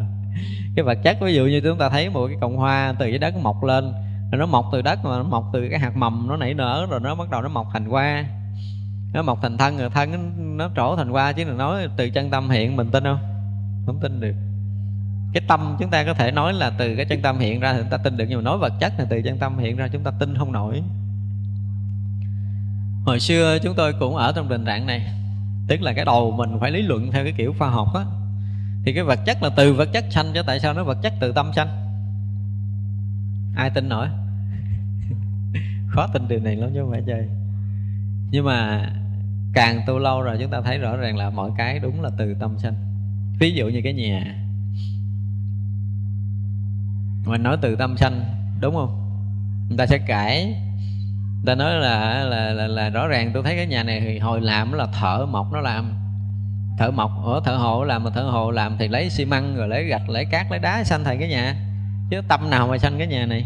cái 0.75 0.83
vật 0.83 0.97
chất 1.03 1.17
ví 1.21 1.35
dụ 1.35 1.45
như 1.45 1.61
chúng 1.61 1.77
ta 1.77 1.89
thấy 1.89 2.09
một 2.09 2.27
cái 2.27 2.37
cọng 2.41 2.57
hoa 2.57 2.93
từ 2.99 3.07
dưới 3.07 3.19
đất 3.19 3.35
mọc 3.35 3.63
lên 3.63 3.93
rồi 4.31 4.39
nó 4.39 4.45
mọc 4.45 4.65
từ 4.71 4.81
đất 4.81 5.05
mà 5.05 5.09
nó 5.17 5.23
mọc 5.23 5.49
từ 5.53 5.67
cái 5.69 5.79
hạt 5.79 5.97
mầm 5.97 6.27
nó 6.27 6.37
nảy 6.37 6.53
nở 6.53 6.87
rồi 6.89 6.99
nó 6.99 7.15
bắt 7.15 7.29
đầu 7.29 7.41
nó 7.41 7.49
mọc 7.49 7.67
thành 7.73 7.85
hoa. 7.85 8.25
Nó 9.13 9.21
mọc 9.21 9.39
thành 9.41 9.57
thân 9.57 9.77
rồi 9.77 9.89
thân 9.89 10.11
nó, 10.11 10.17
nó 10.65 10.69
trổ 10.75 10.95
thành 10.95 11.09
hoa 11.09 11.31
chứ 11.31 11.43
đừng 11.43 11.57
nói 11.57 11.87
từ 11.97 12.09
chân 12.09 12.29
tâm 12.29 12.49
hiện 12.49 12.75
mình 12.75 12.91
tin 12.91 13.03
không? 13.03 13.19
Không 13.85 13.99
tin 13.99 14.19
được. 14.19 14.35
Cái 15.33 15.43
tâm 15.47 15.75
chúng 15.79 15.89
ta 15.89 16.03
có 16.03 16.13
thể 16.13 16.31
nói 16.31 16.53
là 16.53 16.69
từ 16.69 16.95
cái 16.95 17.05
chân 17.05 17.21
tâm 17.21 17.39
hiện 17.39 17.59
ra 17.59 17.73
thì 17.73 17.79
chúng 17.79 17.89
ta 17.89 17.97
tin 17.97 18.17
được 18.17 18.25
nhưng 18.29 18.37
mà 18.37 18.43
nói 18.43 18.57
vật 18.57 18.73
chất 18.79 18.93
là 18.97 19.05
từ 19.09 19.21
chân 19.21 19.37
tâm 19.37 19.57
hiện 19.57 19.77
ra 19.77 19.87
chúng 19.87 20.03
ta 20.03 20.11
tin 20.19 20.37
không 20.37 20.51
nổi. 20.51 20.83
Hồi 23.05 23.19
xưa 23.19 23.57
chúng 23.63 23.75
tôi 23.75 23.93
cũng 23.99 24.15
ở 24.15 24.31
trong 24.35 24.49
tình 24.49 24.65
trạng 24.65 24.85
này 24.85 25.07
tức 25.67 25.81
là 25.81 25.93
cái 25.93 26.05
đầu 26.05 26.31
mình 26.31 26.57
phải 26.59 26.71
lý 26.71 26.81
luận 26.81 27.11
theo 27.11 27.23
cái 27.23 27.33
kiểu 27.37 27.55
khoa 27.59 27.69
học 27.69 27.87
á. 27.95 28.01
Thì 28.85 28.93
cái 28.93 29.03
vật 29.03 29.19
chất 29.25 29.43
là 29.43 29.49
từ 29.55 29.73
vật 29.73 29.89
chất 29.93 30.05
sanh 30.09 30.31
chứ 30.33 30.41
tại 30.47 30.59
sao 30.59 30.73
nó 30.73 30.83
vật 30.83 30.97
chất 31.03 31.13
từ 31.19 31.31
tâm 31.31 31.51
sanh? 31.55 31.84
Ai 33.55 33.69
tin 33.69 33.89
nổi? 33.89 34.07
Khó 35.87 36.07
tin 36.07 36.27
điều 36.27 36.39
này 36.39 36.55
lắm 36.55 36.69
chứ 36.73 36.79
không 36.81 36.91
phải 36.91 37.03
chơi. 37.07 37.29
Nhưng 38.31 38.45
mà 38.45 38.89
càng 39.53 39.81
tu 39.87 39.99
lâu 39.99 40.21
rồi 40.21 40.37
chúng 40.41 40.51
ta 40.51 40.61
thấy 40.61 40.77
rõ 40.77 40.97
ràng 40.97 41.17
là 41.17 41.29
mọi 41.29 41.51
cái 41.57 41.79
đúng 41.79 42.01
là 42.01 42.09
từ 42.17 42.33
tâm 42.33 42.59
sanh. 42.59 42.75
Ví 43.39 43.51
dụ 43.51 43.67
như 43.67 43.81
cái 43.83 43.93
nhà. 43.93 44.35
Mình 47.25 47.43
nói 47.43 47.57
từ 47.61 47.75
tâm 47.75 47.97
sanh 47.97 48.25
đúng 48.61 48.75
không? 48.75 49.01
Người 49.69 49.77
ta 49.77 49.85
sẽ 49.85 49.97
cãi. 49.97 50.45
Người 50.45 51.45
ta 51.45 51.55
nói 51.55 51.73
là 51.73 52.23
là, 52.23 52.53
là 52.53 52.67
là 52.67 52.89
rõ 52.89 53.07
ràng 53.07 53.31
tôi 53.33 53.43
thấy 53.43 53.55
cái 53.55 53.67
nhà 53.67 53.83
này 53.83 54.01
thì 54.01 54.19
hồi 54.19 54.41
làm 54.41 54.71
là 54.71 54.85
thợ 54.85 55.25
mộc 55.25 55.53
nó 55.53 55.61
làm. 55.61 55.93
Thợ 56.77 56.91
mộc 56.91 57.11
ở 57.25 57.41
thợ 57.45 57.55
hồ 57.55 57.83
làm 57.83 58.03
mà 58.03 58.09
thợ 58.09 58.21
hồ 58.23 58.51
làm 58.51 58.77
thì 58.79 58.87
lấy 58.87 59.09
xi 59.09 59.25
măng 59.25 59.55
rồi 59.55 59.67
lấy 59.67 59.85
gạch 59.85 60.09
lấy 60.09 60.25
cát 60.25 60.51
lấy 60.51 60.59
đá 60.59 60.83
xanh 60.83 61.03
thành 61.03 61.19
cái 61.19 61.29
nhà 61.29 61.64
chứ 62.09 62.21
tâm 62.27 62.49
nào 62.49 62.67
mà 62.67 62.77
xanh 62.77 62.97
cái 62.97 63.07
nhà 63.07 63.25
này? 63.25 63.45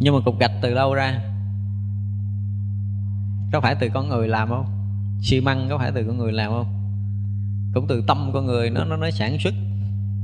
Nhưng 0.00 0.14
mà 0.14 0.20
cục 0.24 0.38
gạch 0.40 0.52
từ 0.62 0.74
đâu 0.74 0.94
ra? 0.94 1.20
Có 3.52 3.60
phải 3.60 3.74
từ 3.74 3.88
con 3.94 4.08
người 4.08 4.28
làm 4.28 4.48
không? 4.48 4.66
Xi 5.20 5.40
măng 5.40 5.66
có 5.70 5.78
phải 5.78 5.92
từ 5.94 6.04
con 6.06 6.18
người 6.18 6.32
làm 6.32 6.50
không? 6.50 6.66
Cũng 7.74 7.86
từ 7.88 8.04
tâm 8.06 8.30
con 8.34 8.46
người, 8.46 8.70
nó 8.70 8.84
nó 8.84 8.96
nó 8.96 9.10
sản 9.10 9.38
xuất. 9.38 9.54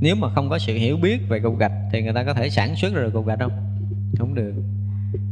Nếu 0.01 0.17
mà 0.17 0.29
không 0.35 0.51
có 0.51 0.59
sự 0.59 0.75
hiểu 0.75 0.97
biết 0.97 1.29
về 1.29 1.41
cục 1.41 1.59
gạch 1.59 1.73
thì 1.93 2.03
người 2.03 2.13
ta 2.13 2.25
có 2.25 2.35
thể 2.35 2.51
sản 2.51 2.77
xuất 2.77 2.95
ra 2.95 3.03
được 3.03 3.11
cục 3.13 3.27
gạch 3.27 3.39
không? 3.39 3.53
Không 4.19 4.35
được. 4.35 4.53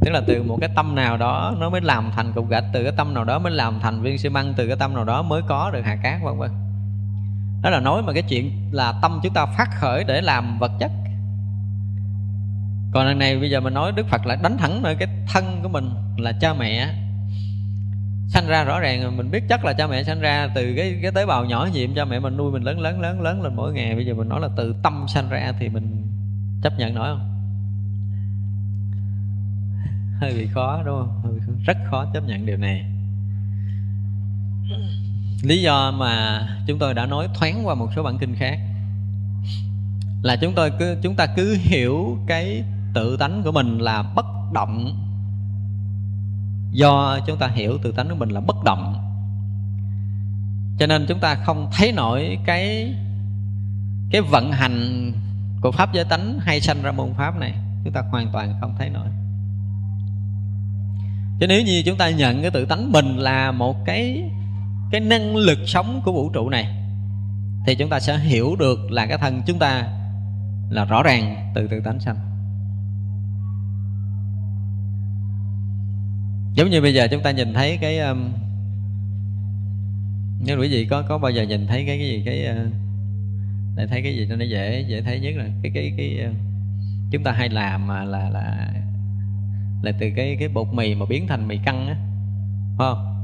Tức 0.01 0.11
là 0.11 0.23
từ 0.27 0.43
một 0.43 0.59
cái 0.61 0.71
tâm 0.77 0.95
nào 0.95 1.17
đó 1.17 1.57
nó 1.61 1.71
mới 1.71 1.81
làm 1.81 2.11
thành 2.17 2.33
cục 2.33 2.49
gạch, 2.49 2.65
từ 2.73 2.83
cái 2.83 2.93
tâm 2.97 3.15
nào 3.15 3.25
đó 3.25 3.39
mới 3.39 3.53
làm 3.53 3.81
thành 3.81 4.03
viên 4.03 4.19
xi 4.19 4.29
măng, 4.29 4.55
từ 4.57 4.67
cái 4.67 4.77
tâm 4.77 4.95
nào 4.95 5.05
đó 5.05 5.23
mới 5.23 5.43
có 5.49 5.71
được 5.71 5.83
hạt 5.85 5.99
cát, 6.03 6.23
vân 6.23 6.39
vân. 6.39 6.51
Đó 7.63 7.71
là 7.71 7.81
nói 7.81 8.03
mà 8.03 8.13
cái 8.13 8.23
chuyện 8.23 8.53
là 8.73 8.99
tâm 9.03 9.21
chúng 9.23 9.35
ta 9.35 9.47
phát 9.47 9.69
khởi 9.81 10.05
để 10.05 10.21
làm 10.21 10.59
vật 10.59 10.73
chất 10.81 10.91
còn 12.99 13.07
lần 13.07 13.19
này 13.19 13.39
bây 13.39 13.51
giờ 13.51 13.61
mình 13.61 13.75
nói 13.75 13.93
đức 13.93 14.07
phật 14.07 14.27
lại 14.27 14.39
đánh 14.43 14.59
thẳng 14.59 14.83
nơi 14.83 14.95
cái 14.95 15.09
thân 15.29 15.61
của 15.63 15.69
mình 15.69 15.91
là 16.17 16.33
cha 16.33 16.55
mẹ. 16.55 16.95
Sanh 18.29 18.47
ra 18.47 18.65
rõ 18.65 18.81
ràng 18.81 19.17
mình 19.17 19.31
biết 19.31 19.45
chắc 19.49 19.65
là 19.65 19.73
cha 19.73 19.87
mẹ 19.87 20.03
sanh 20.03 20.21
ra 20.21 20.49
từ 20.55 20.75
cái 20.77 20.99
cái 21.03 21.13
tế 21.13 21.27
bào 21.27 21.45
nhỏ 21.45 21.69
nhiệm, 21.73 21.95
cha 21.95 22.05
mẹ 22.05 22.21
mình 22.21 22.37
nuôi 22.37 22.53
mình 22.53 22.63
lớn 22.63 22.81
lớn 22.81 23.01
lớn 23.01 23.21
lớn 23.21 23.43
lên 23.43 23.57
mỗi 23.57 23.73
ngày. 23.73 23.95
Bây 23.95 24.07
giờ 24.07 24.15
mình 24.15 24.29
nói 24.29 24.41
là 24.41 24.49
từ 24.57 24.75
tâm 24.83 25.05
sanh 25.09 25.29
ra 25.29 25.53
thì 25.61 25.69
mình 25.69 26.07
chấp 26.63 26.79
nhận 26.79 26.95
nổi 26.95 27.09
không? 27.09 27.21
Hơi 30.21 30.35
bị 30.35 30.47
khó, 30.55 30.83
đúng 30.87 30.99
không? 30.99 31.21
Hơi 31.25 31.33
rất 31.65 31.77
khó 31.91 32.07
chấp 32.15 32.25
nhận 32.27 32.47
điều 32.47 32.57
này. 32.57 32.85
Lý 35.43 35.63
do 35.63 35.91
mà 35.91 36.41
chúng 36.67 36.79
tôi 36.79 36.95
đã 36.95 37.07
nói 37.07 37.29
thoáng 37.35 37.61
qua 37.65 37.75
một 37.75 37.89
số 37.97 38.03
bản 38.03 38.19
kinh 38.19 38.35
khác 38.35 38.59
là 40.23 40.37
chúng 40.37 40.55
tôi 40.55 40.73
cứ, 40.79 40.97
chúng 41.03 41.15
ta 41.15 41.27
cứ 41.37 41.57
hiểu 41.61 42.19
cái 42.27 42.65
tự 42.95 43.17
tánh 43.17 43.43
của 43.45 43.53
mình 43.53 43.79
là 43.79 44.03
bất 44.03 44.27
động. 44.53 45.05
Do 46.73 47.19
chúng 47.27 47.39
ta 47.39 47.49
hiểu 47.49 47.79
tự 47.83 47.93
tánh 47.93 48.09
của 48.09 48.15
mình 48.15 48.29
là 48.29 48.41
bất 48.41 48.57
động. 48.65 49.05
Cho 50.79 50.87
nên 50.87 51.07
chúng 51.09 51.21
ta 51.21 51.35
không 51.35 51.71
thấy 51.73 51.93
nổi 51.93 52.39
cái 52.47 52.95
cái 54.11 54.23
vận 54.23 54.53
hành 54.53 55.13
của 55.61 55.73
pháp 55.73 55.93
giới 55.93 56.05
tánh 56.05 56.39
hay 56.41 56.61
sanh 56.61 56.83
ra 56.83 56.93
môn 56.93 57.15
pháp 57.15 57.39
này. 57.41 57.55
Chúng 57.85 57.93
ta 57.93 58.03
hoàn 58.11 58.33
toàn 58.33 58.55
không 58.61 58.75
thấy 58.79 58.91
nổi. 58.91 59.07
Chứ 61.41 61.47
nếu 61.47 61.63
như 61.63 61.83
chúng 61.87 61.99
ta 61.99 62.11
nhận 62.11 62.43
cái 62.43 62.51
tự 62.51 62.67
tánh 62.67 62.93
mình 62.93 63.17
là 63.17 63.53
một 63.53 63.77
cái 63.85 64.31
cái 64.91 65.01
năng 65.01 65.37
lực 65.37 65.59
sống 65.67 66.01
của 66.05 66.13
vũ 66.13 66.31
trụ 66.31 66.49
này, 66.49 66.77
thì 67.67 67.75
chúng 67.75 67.91
ta 67.91 68.01
sẽ 68.01 68.19
hiểu 68.19 68.57
được 68.59 68.79
là 68.91 69.07
cái 69.07 69.19
thân 69.19 69.43
chúng 69.47 69.59
ta 69.59 69.89
là 70.71 70.85
rõ 70.85 71.03
ràng 71.03 71.53
từ 71.55 71.69
tự 71.69 71.81
tánh 71.81 72.01
sanh. 72.01 72.28
Giống 76.59 76.71
như 76.71 76.81
bây 76.81 76.95
giờ 76.95 77.09
chúng 77.11 77.23
ta 77.23 77.31
nhìn 77.31 77.55
thấy 77.55 77.79
cái 77.81 77.99
um, 77.99 78.33
nếu 80.47 80.61
quý 80.61 80.69
vị 80.69 80.87
có 80.91 81.03
có 81.03 81.19
bao 81.19 81.31
giờ 81.31 81.43
nhìn 81.43 81.67
thấy 81.67 81.85
cái 81.87 81.99
cái 81.99 82.09
gì 82.09 82.23
cái 82.27 82.49
uh, 82.51 82.73
để 83.77 83.87
thấy 83.87 84.03
cái 84.03 84.17
gì 84.17 84.27
nó 84.27 84.45
dễ 84.45 84.85
dễ 84.89 85.03
thấy 85.03 85.21
nhất 85.21 85.35
là 85.37 85.45
cái 85.63 85.73
cái 85.75 85.93
cái 85.97 86.21
uh, 86.31 86.37
chúng 87.11 87.25
ta 87.25 87.33
hay 87.33 87.49
làm 87.49 87.87
mà 87.87 88.05
là 88.05 88.31
là 88.31 88.73
là 89.83 89.93
từ 90.01 90.07
cái 90.17 90.37
cái 90.41 90.49
bột 90.49 90.67
mì 90.73 90.95
mà 90.95 91.07
biến 91.09 91.27
thành 91.27 91.49
mì 91.49 91.59
căng 91.65 91.87
á 91.87 91.97
phải 92.79 92.89
không? 92.91 93.15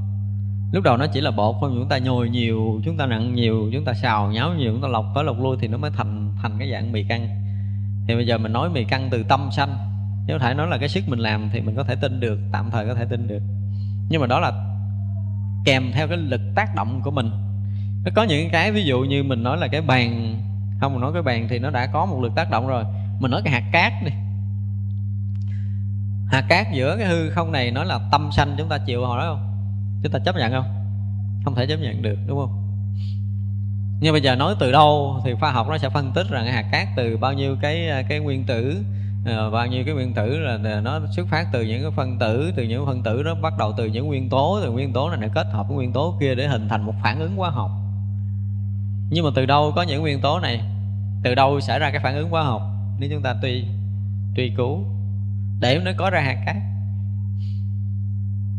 Lúc 0.72 0.84
đầu 0.84 0.96
nó 0.96 1.06
chỉ 1.06 1.20
là 1.20 1.30
bột 1.30 1.56
thôi 1.60 1.70
chúng 1.74 1.88
ta 1.88 1.98
nhồi 1.98 2.30
nhiều 2.30 2.80
chúng 2.84 2.96
ta 2.96 3.06
nặng 3.06 3.34
nhiều 3.34 3.70
chúng 3.72 3.84
ta 3.84 3.94
xào 3.94 4.32
nháo 4.32 4.54
nhiều 4.54 4.72
chúng 4.72 4.82
ta 4.82 4.88
lọc 4.88 5.06
tới 5.14 5.24
lọc 5.24 5.40
lui 5.40 5.56
thì 5.60 5.68
nó 5.68 5.78
mới 5.78 5.90
thành 5.96 6.32
thành 6.42 6.56
cái 6.58 6.70
dạng 6.70 6.92
mì 6.92 7.04
căng. 7.08 7.28
Thì 8.08 8.14
bây 8.14 8.26
giờ 8.26 8.38
mình 8.38 8.52
nói 8.52 8.70
mì 8.70 8.84
căng 8.84 9.08
từ 9.10 9.22
tâm 9.28 9.48
sanh 9.56 9.93
nếu 10.26 10.38
thể 10.38 10.54
nói 10.54 10.66
là 10.66 10.78
cái 10.78 10.88
sức 10.88 11.08
mình 11.08 11.18
làm 11.18 11.50
thì 11.52 11.60
mình 11.60 11.76
có 11.76 11.84
thể 11.84 11.96
tin 11.96 12.20
được, 12.20 12.40
tạm 12.52 12.70
thời 12.70 12.86
có 12.86 12.94
thể 12.94 13.04
tin 13.04 13.28
được. 13.28 13.42
Nhưng 14.08 14.20
mà 14.20 14.26
đó 14.26 14.40
là 14.40 14.52
kèm 15.64 15.90
theo 15.92 16.08
cái 16.08 16.16
lực 16.16 16.40
tác 16.54 16.74
động 16.74 17.00
của 17.04 17.10
mình. 17.10 17.30
Nó 18.04 18.10
có 18.14 18.22
những 18.22 18.50
cái 18.50 18.72
ví 18.72 18.84
dụ 18.84 19.00
như 19.00 19.22
mình 19.22 19.42
nói 19.42 19.58
là 19.58 19.68
cái 19.68 19.80
bàn, 19.80 20.40
không 20.80 20.92
mình 20.92 21.00
nói 21.00 21.12
cái 21.12 21.22
bàn 21.22 21.46
thì 21.50 21.58
nó 21.58 21.70
đã 21.70 21.86
có 21.86 22.06
một 22.06 22.20
lực 22.22 22.32
tác 22.36 22.50
động 22.50 22.66
rồi. 22.66 22.84
Mình 23.20 23.30
nói 23.30 23.42
cái 23.44 23.52
hạt 23.52 23.64
cát 23.72 23.92
đi. 24.04 24.10
Hạt 26.30 26.44
cát 26.48 26.66
giữa 26.72 26.96
cái 26.98 27.06
hư 27.06 27.30
không 27.30 27.52
này 27.52 27.70
nói 27.70 27.86
là 27.86 28.00
tâm 28.12 28.28
sanh 28.32 28.54
chúng 28.58 28.68
ta 28.68 28.78
chịu 28.78 29.06
hồi 29.06 29.18
đó 29.18 29.34
không? 29.34 29.50
Chúng 30.02 30.12
ta 30.12 30.18
chấp 30.18 30.36
nhận 30.36 30.52
không? 30.52 30.66
Không 31.44 31.54
thể 31.54 31.66
chấp 31.66 31.76
nhận 31.76 32.02
được, 32.02 32.18
đúng 32.26 32.38
không? 32.38 32.60
Nhưng 34.00 34.12
bây 34.12 34.22
giờ 34.22 34.36
nói 34.36 34.54
từ 34.60 34.72
đâu 34.72 35.20
thì 35.24 35.34
khoa 35.40 35.50
học 35.50 35.66
nó 35.68 35.78
sẽ 35.78 35.88
phân 35.88 36.12
tích 36.14 36.26
rằng 36.30 36.46
hạt 36.46 36.64
cát 36.72 36.88
từ 36.96 37.16
bao 37.16 37.32
nhiêu 37.32 37.56
cái 37.60 38.04
cái 38.08 38.20
nguyên 38.20 38.44
tử 38.44 38.84
Ờ, 39.24 39.46
à, 39.46 39.50
bao 39.50 39.66
nhiêu 39.66 39.82
cái 39.84 39.94
nguyên 39.94 40.14
tử 40.14 40.38
là 40.38 40.80
nó 40.80 41.00
xuất 41.10 41.26
phát 41.30 41.46
từ 41.52 41.62
những 41.62 41.82
cái 41.82 41.90
phân 41.90 42.18
tử 42.18 42.52
từ 42.56 42.62
những 42.62 42.86
phân 42.86 43.02
tử 43.02 43.22
nó 43.24 43.34
bắt 43.34 43.52
đầu 43.58 43.72
từ 43.76 43.86
những 43.86 44.06
nguyên 44.06 44.28
tố 44.28 44.60
từ 44.62 44.70
nguyên 44.70 44.92
tố 44.92 45.10
này 45.10 45.18
nó 45.18 45.28
kết 45.34 45.46
hợp 45.52 45.68
với 45.68 45.76
nguyên 45.76 45.92
tố 45.92 46.16
kia 46.20 46.34
để 46.34 46.46
hình 46.46 46.68
thành 46.68 46.82
một 46.82 46.94
phản 47.02 47.20
ứng 47.20 47.36
hóa 47.36 47.50
học. 47.50 47.70
Nhưng 49.10 49.24
mà 49.24 49.30
từ 49.34 49.46
đâu 49.46 49.72
có 49.76 49.82
những 49.82 50.02
nguyên 50.02 50.20
tố 50.20 50.40
này? 50.40 50.60
Từ 51.22 51.34
đâu 51.34 51.60
xảy 51.60 51.78
ra 51.78 51.90
cái 51.90 52.00
phản 52.02 52.16
ứng 52.16 52.30
hóa 52.30 52.42
học? 52.42 52.62
Nếu 52.98 53.10
chúng 53.12 53.22
ta 53.22 53.34
tuy 53.42 53.64
truy 54.36 54.52
cứu 54.56 54.84
để 55.60 55.80
nó 55.84 55.90
có 55.96 56.10
ra 56.10 56.20
hạt 56.20 56.42
cát. 56.46 56.56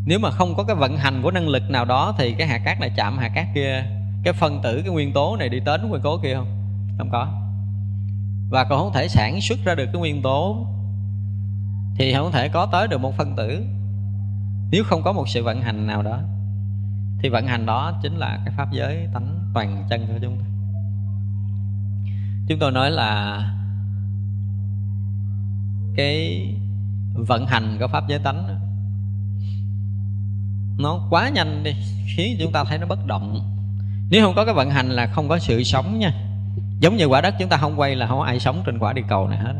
Nếu 0.06 0.20
mà 0.20 0.32
không 0.32 0.56
có 0.56 0.64
cái 0.64 0.76
vận 0.76 0.98
hành 0.98 1.22
của 1.24 1.32
năng 1.32 1.48
lực 1.48 1.70
nào 1.70 1.86
đó 1.86 2.16
thì 2.18 2.34
cái 2.38 2.48
hạt 2.48 2.62
cát 2.66 2.80
này 2.80 2.92
chạm 2.96 3.18
hạt 3.18 3.32
cát 3.36 3.48
kia 3.56 3.84
cái 4.24 4.34
phân 4.34 4.62
tử 4.62 4.82
cái 4.82 4.94
nguyên 4.94 5.14
tố 5.14 5.36
này 5.40 5.50
đi 5.50 5.60
đến 5.60 5.90
nguyên 5.90 6.02
tố 6.02 6.20
kia 6.24 6.36
không? 6.36 6.48
Không 6.98 7.10
có 7.12 7.45
và 8.50 8.64
còn 8.64 8.80
không 8.80 8.94
thể 8.94 9.08
sản 9.08 9.42
xuất 9.42 9.60
ra 9.66 9.76
được 9.76 9.86
cái 9.86 10.00
nguyên 10.00 10.22
tố 10.22 10.68
thì 11.96 12.14
không 12.14 12.32
thể 12.32 12.50
có 12.50 12.66
tới 12.66 12.88
được 12.88 12.98
một 12.98 13.18
phân 13.18 13.36
tử. 13.36 13.66
Nếu 14.72 14.84
không 14.84 15.04
có 15.04 15.14
một 15.14 15.30
sự 15.30 15.44
vận 15.44 15.62
hành 15.62 15.88
nào 15.88 16.02
đó, 16.02 16.20
thì 17.20 17.30
vận 17.30 17.48
hành 17.48 17.66
đó 17.66 18.00
chính 18.04 18.16
là 18.16 18.40
cái 18.46 18.54
pháp 18.58 18.72
giới 18.72 19.08
tánh 19.14 19.52
toàn 19.54 19.86
chân 19.90 20.08
của 20.08 20.20
chúng 20.22 20.38
ta. 20.38 20.46
Chúng 22.48 22.60
tôi 22.60 22.72
nói 22.72 22.92
là 22.92 23.40
cái 25.96 26.48
vận 27.14 27.48
hành 27.48 27.78
của 27.80 27.88
pháp 27.88 28.08
giới 28.08 28.20
tánh 28.20 28.60
nó 30.78 31.08
quá 31.10 31.30
nhanh 31.30 31.64
đi, 31.64 31.72
khiến 32.16 32.38
chúng 32.40 32.52
ta 32.52 32.64
thấy 32.64 32.78
nó 32.78 32.88
bất 32.88 33.06
động. 33.06 33.52
Nếu 34.10 34.26
không 34.26 34.36
có 34.36 34.46
cái 34.46 34.54
vận 34.54 34.70
hành 34.70 34.90
là 34.90 35.08
không 35.08 35.30
có 35.30 35.40
sự 35.40 35.64
sống 35.64 36.00
nha 36.00 36.25
giống 36.80 36.98
như 36.98 37.06
quả 37.06 37.22
đất 37.22 37.36
chúng 37.40 37.50
ta 37.50 37.58
không 37.58 37.80
quay 37.80 37.96
là 37.96 38.08
không 38.08 38.20
có 38.20 38.26
ai 38.26 38.40
sống 38.40 38.64
trên 38.66 38.80
quả 38.80 38.94
địa 38.94 39.04
cầu 39.08 39.28
này 39.28 39.40
hết. 39.40 39.54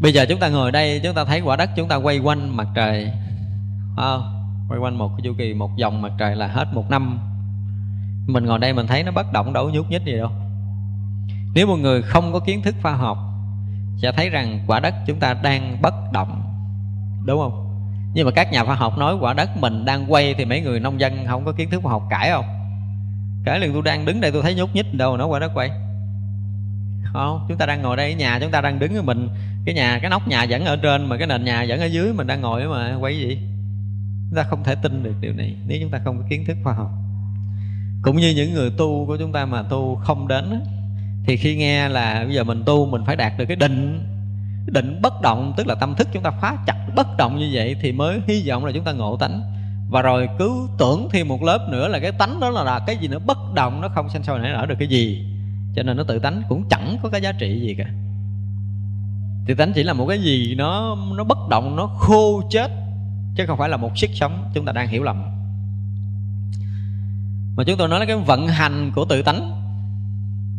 Bây 0.00 0.12
giờ 0.12 0.26
chúng 0.28 0.40
ta 0.40 0.48
ngồi 0.48 0.72
đây, 0.72 1.00
chúng 1.04 1.14
ta 1.14 1.24
thấy 1.24 1.40
quả 1.40 1.56
đất 1.56 1.70
chúng 1.76 1.88
ta 1.88 1.96
quay 1.96 2.18
quanh 2.18 2.56
mặt 2.56 2.68
trời. 2.74 3.12
Không? 3.96 4.22
Quay 4.68 4.80
quanh 4.80 4.98
một 4.98 5.08
cái 5.08 5.20
chu 5.24 5.32
kỳ, 5.38 5.54
một 5.54 5.70
vòng 5.82 6.02
mặt 6.02 6.12
trời 6.18 6.36
là 6.36 6.46
hết 6.46 6.74
một 6.74 6.90
năm. 6.90 7.18
Mình 8.26 8.44
ngồi 8.44 8.58
đây 8.58 8.72
mình 8.72 8.86
thấy 8.86 9.02
nó 9.02 9.12
bất 9.12 9.32
động, 9.32 9.52
đâu 9.52 9.70
nhúc 9.70 9.90
nhích 9.90 10.02
gì 10.04 10.16
đâu. 10.16 10.30
Nếu 11.54 11.66
một 11.66 11.76
người 11.76 12.02
không 12.02 12.32
có 12.32 12.40
kiến 12.40 12.62
thức 12.62 12.74
khoa 12.82 12.92
học, 12.92 13.18
sẽ 13.96 14.12
thấy 14.12 14.30
rằng 14.30 14.64
quả 14.66 14.80
đất 14.80 14.94
chúng 15.06 15.20
ta 15.20 15.34
đang 15.34 15.82
bất 15.82 15.94
động. 16.12 16.42
Đúng 17.24 17.38
không? 17.38 17.60
Nhưng 18.14 18.26
mà 18.26 18.32
các 18.32 18.52
nhà 18.52 18.64
khoa 18.64 18.74
học 18.74 18.98
nói 18.98 19.16
quả 19.20 19.34
đất 19.34 19.56
mình 19.56 19.84
đang 19.84 20.12
quay 20.12 20.34
thì 20.34 20.44
mấy 20.44 20.60
người 20.60 20.80
nông 20.80 21.00
dân 21.00 21.26
không 21.26 21.44
có 21.44 21.52
kiến 21.52 21.70
thức 21.70 21.80
khoa 21.82 21.92
học 21.92 22.02
cãi 22.10 22.30
không? 22.30 22.44
Cả 23.44 23.58
lần 23.58 23.72
tôi 23.72 23.82
đang 23.82 24.04
đứng 24.04 24.20
đây, 24.20 24.32
tôi 24.32 24.42
thấy 24.42 24.54
nhúc 24.54 24.74
nhích 24.74 24.94
đâu, 24.94 25.16
nó 25.16 25.26
qua 25.26 25.38
đó 25.38 25.48
quay. 25.54 25.70
Không, 27.12 27.46
chúng 27.48 27.58
ta 27.58 27.66
đang 27.66 27.82
ngồi 27.82 27.96
đây 27.96 28.12
ở 28.12 28.16
nhà, 28.16 28.38
chúng 28.40 28.50
ta 28.50 28.60
đang 28.60 28.78
đứng 28.78 28.92
với 28.92 29.02
mình. 29.02 29.28
Cái 29.64 29.74
nhà, 29.74 29.98
cái 29.98 30.10
nóc 30.10 30.28
nhà 30.28 30.46
vẫn 30.48 30.64
ở 30.64 30.76
trên 30.76 31.06
mà 31.06 31.16
cái 31.16 31.26
nền 31.26 31.44
nhà 31.44 31.64
vẫn 31.68 31.80
ở 31.80 31.86
dưới, 31.86 32.12
mình 32.12 32.26
đang 32.26 32.40
ngồi 32.40 32.68
mà, 32.68 32.96
quay 33.00 33.18
gì? 33.18 33.38
Chúng 34.30 34.36
ta 34.36 34.42
không 34.42 34.64
thể 34.64 34.74
tin 34.74 35.02
được 35.02 35.14
điều 35.20 35.32
này, 35.32 35.56
nếu 35.66 35.78
chúng 35.80 35.90
ta 35.90 36.00
không 36.04 36.18
có 36.18 36.24
kiến 36.30 36.44
thức 36.46 36.56
khoa 36.64 36.72
học. 36.72 36.90
Cũng 38.02 38.16
như 38.16 38.34
những 38.36 38.54
người 38.54 38.70
tu 38.70 39.06
của 39.06 39.16
chúng 39.16 39.32
ta 39.32 39.44
mà 39.44 39.62
tu 39.62 40.00
không 40.04 40.28
đến 40.28 40.62
thì 41.26 41.36
khi 41.36 41.56
nghe 41.56 41.88
là 41.88 42.24
bây 42.24 42.34
giờ 42.34 42.44
mình 42.44 42.62
tu, 42.66 42.86
mình 42.86 43.02
phải 43.06 43.16
đạt 43.16 43.32
được 43.38 43.44
cái 43.48 43.56
định 43.56 44.00
định 44.66 45.00
bất 45.02 45.20
động, 45.22 45.54
tức 45.56 45.66
là 45.66 45.74
tâm 45.74 45.94
thức 45.94 46.08
chúng 46.12 46.22
ta 46.22 46.30
phá 46.30 46.56
chặt 46.66 46.76
bất 46.96 47.06
động 47.16 47.38
như 47.38 47.50
vậy 47.52 47.76
thì 47.80 47.92
mới 47.92 48.20
hy 48.26 48.48
vọng 48.48 48.64
là 48.64 48.72
chúng 48.74 48.84
ta 48.84 48.92
ngộ 48.92 49.16
tánh 49.16 49.53
và 49.88 50.02
rồi 50.02 50.28
cứ 50.38 50.68
tưởng 50.78 51.08
thêm 51.12 51.28
một 51.28 51.42
lớp 51.42 51.68
nữa 51.70 51.88
là 51.88 51.98
cái 51.98 52.12
tánh 52.12 52.40
đó 52.40 52.50
là, 52.50 52.64
là 52.64 52.80
cái 52.86 52.96
gì 52.96 53.08
nữa 53.08 53.18
bất 53.18 53.38
động 53.54 53.80
nó 53.80 53.88
không 53.88 54.08
sanh 54.08 54.22
sôi 54.22 54.38
nảy 54.38 54.52
nở 54.52 54.66
được 54.66 54.74
cái 54.78 54.88
gì. 54.88 55.26
Cho 55.76 55.82
nên 55.82 55.96
nó 55.96 56.02
tự 56.08 56.18
tánh 56.18 56.42
cũng 56.48 56.64
chẳng 56.70 56.96
có 57.02 57.08
cái 57.08 57.20
giá 57.20 57.32
trị 57.32 57.60
gì 57.60 57.74
cả. 57.78 57.84
Tự 59.46 59.54
tánh 59.54 59.72
chỉ 59.74 59.82
là 59.82 59.92
một 59.92 60.06
cái 60.06 60.18
gì 60.18 60.54
nó 60.54 60.96
nó 61.16 61.24
bất 61.24 61.38
động 61.48 61.76
nó 61.76 61.86
khô 61.86 62.42
chết 62.50 62.70
chứ 63.36 63.46
không 63.46 63.58
phải 63.58 63.68
là 63.68 63.76
một 63.76 63.98
sức 63.98 64.10
sống 64.14 64.50
chúng 64.54 64.64
ta 64.64 64.72
đang 64.72 64.88
hiểu 64.88 65.02
lầm. 65.02 65.22
Mà 67.56 67.64
chúng 67.66 67.76
tôi 67.78 67.88
nói 67.88 68.00
là 68.00 68.06
cái 68.06 68.16
vận 68.16 68.48
hành 68.48 68.92
của 68.94 69.04
tự 69.04 69.22
tánh 69.22 69.60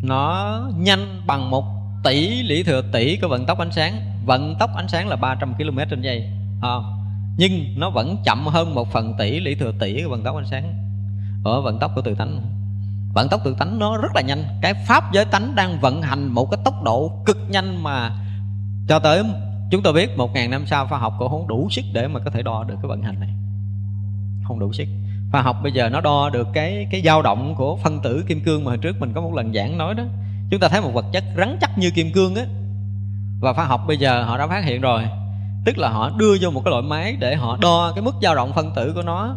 nó 0.03 0.59
nhanh 0.77 1.21
bằng 1.27 1.49
một 1.49 1.65
tỷ 2.03 2.43
lý 2.43 2.63
thừa 2.63 2.81
tỷ 2.93 3.17
của 3.17 3.27
vận 3.27 3.45
tốc 3.45 3.59
ánh 3.59 3.71
sáng. 3.71 4.11
Vận 4.25 4.55
tốc 4.59 4.69
ánh 4.75 4.87
sáng 4.87 5.07
là 5.07 5.15
300 5.15 5.53
km 5.53 5.79
trên 5.89 6.01
giây 6.01 6.29
không? 6.61 6.94
Nhưng 7.37 7.79
nó 7.79 7.89
vẫn 7.89 8.17
chậm 8.23 8.47
hơn 8.47 8.75
một 8.75 8.91
phần 8.91 9.13
tỷ 9.17 9.39
lý 9.39 9.55
thừa 9.55 9.71
tỷ 9.79 10.03
của 10.03 10.09
vận 10.09 10.23
tốc 10.23 10.35
ánh 10.35 10.45
sáng. 10.45 10.73
Ở 11.43 11.61
vận 11.61 11.79
tốc 11.79 11.91
của 11.95 12.01
tự 12.01 12.15
tánh. 12.15 12.41
Vận 13.13 13.29
tốc 13.29 13.41
tự 13.43 13.55
tánh 13.59 13.79
nó 13.79 13.97
rất 13.97 14.15
là 14.15 14.21
nhanh. 14.21 14.43
Cái 14.61 14.73
pháp 14.73 15.13
giới 15.13 15.25
tánh 15.25 15.55
đang 15.55 15.79
vận 15.79 16.01
hành 16.01 16.27
một 16.27 16.51
cái 16.51 16.59
tốc 16.65 16.83
độ 16.83 17.23
cực 17.25 17.37
nhanh 17.49 17.83
mà 17.83 18.11
cho 18.87 18.99
tới, 18.99 19.23
chúng 19.71 19.83
tôi 19.83 19.93
biết 19.93 20.17
một 20.17 20.33
ngàn 20.33 20.49
năm 20.49 20.65
sau 20.65 20.87
khoa 20.87 20.99
học 20.99 21.13
cũng 21.19 21.29
không 21.29 21.47
đủ 21.47 21.67
sức 21.71 21.85
để 21.93 22.07
mà 22.07 22.19
có 22.19 22.31
thể 22.31 22.41
đo 22.41 22.63
được 22.63 22.75
cái 22.81 22.87
vận 22.87 23.01
hành 23.01 23.19
này. 23.19 23.29
Không 24.43 24.59
đủ 24.59 24.73
sức. 24.73 24.87
Khoa 25.31 25.41
học 25.41 25.57
bây 25.63 25.71
giờ 25.71 25.89
nó 25.89 26.01
đo 26.01 26.29
được 26.29 26.47
cái 26.53 26.87
cái 26.91 27.01
dao 27.01 27.21
động 27.21 27.55
của 27.57 27.77
phân 27.77 28.01
tử 28.01 28.23
kim 28.27 28.41
cương 28.41 28.63
mà 28.63 28.69
hồi 28.69 28.77
trước 28.77 28.99
mình 28.99 29.13
có 29.13 29.21
một 29.21 29.33
lần 29.33 29.53
giảng 29.53 29.77
nói 29.77 29.93
đó. 29.93 30.03
Chúng 30.51 30.59
ta 30.59 30.67
thấy 30.67 30.81
một 30.81 30.91
vật 30.93 31.05
chất 31.13 31.23
rắn 31.37 31.57
chắc 31.61 31.77
như 31.77 31.91
kim 31.91 32.11
cương 32.11 32.35
á. 32.35 32.45
Và 33.39 33.53
khoa 33.53 33.65
học 33.65 33.81
bây 33.87 33.97
giờ 33.97 34.23
họ 34.23 34.37
đã 34.37 34.47
phát 34.47 34.65
hiện 34.65 34.81
rồi 34.81 35.03
tức 35.65 35.77
là 35.77 35.89
họ 35.89 36.09
đưa 36.17 36.37
vô 36.41 36.51
một 36.51 36.61
cái 36.65 36.71
loại 36.71 36.83
máy 36.83 37.15
để 37.19 37.35
họ 37.35 37.57
đo 37.61 37.91
cái 37.95 38.03
mức 38.03 38.15
dao 38.21 38.35
động 38.35 38.51
phân 38.55 38.71
tử 38.75 38.91
của 38.95 39.01
nó. 39.01 39.35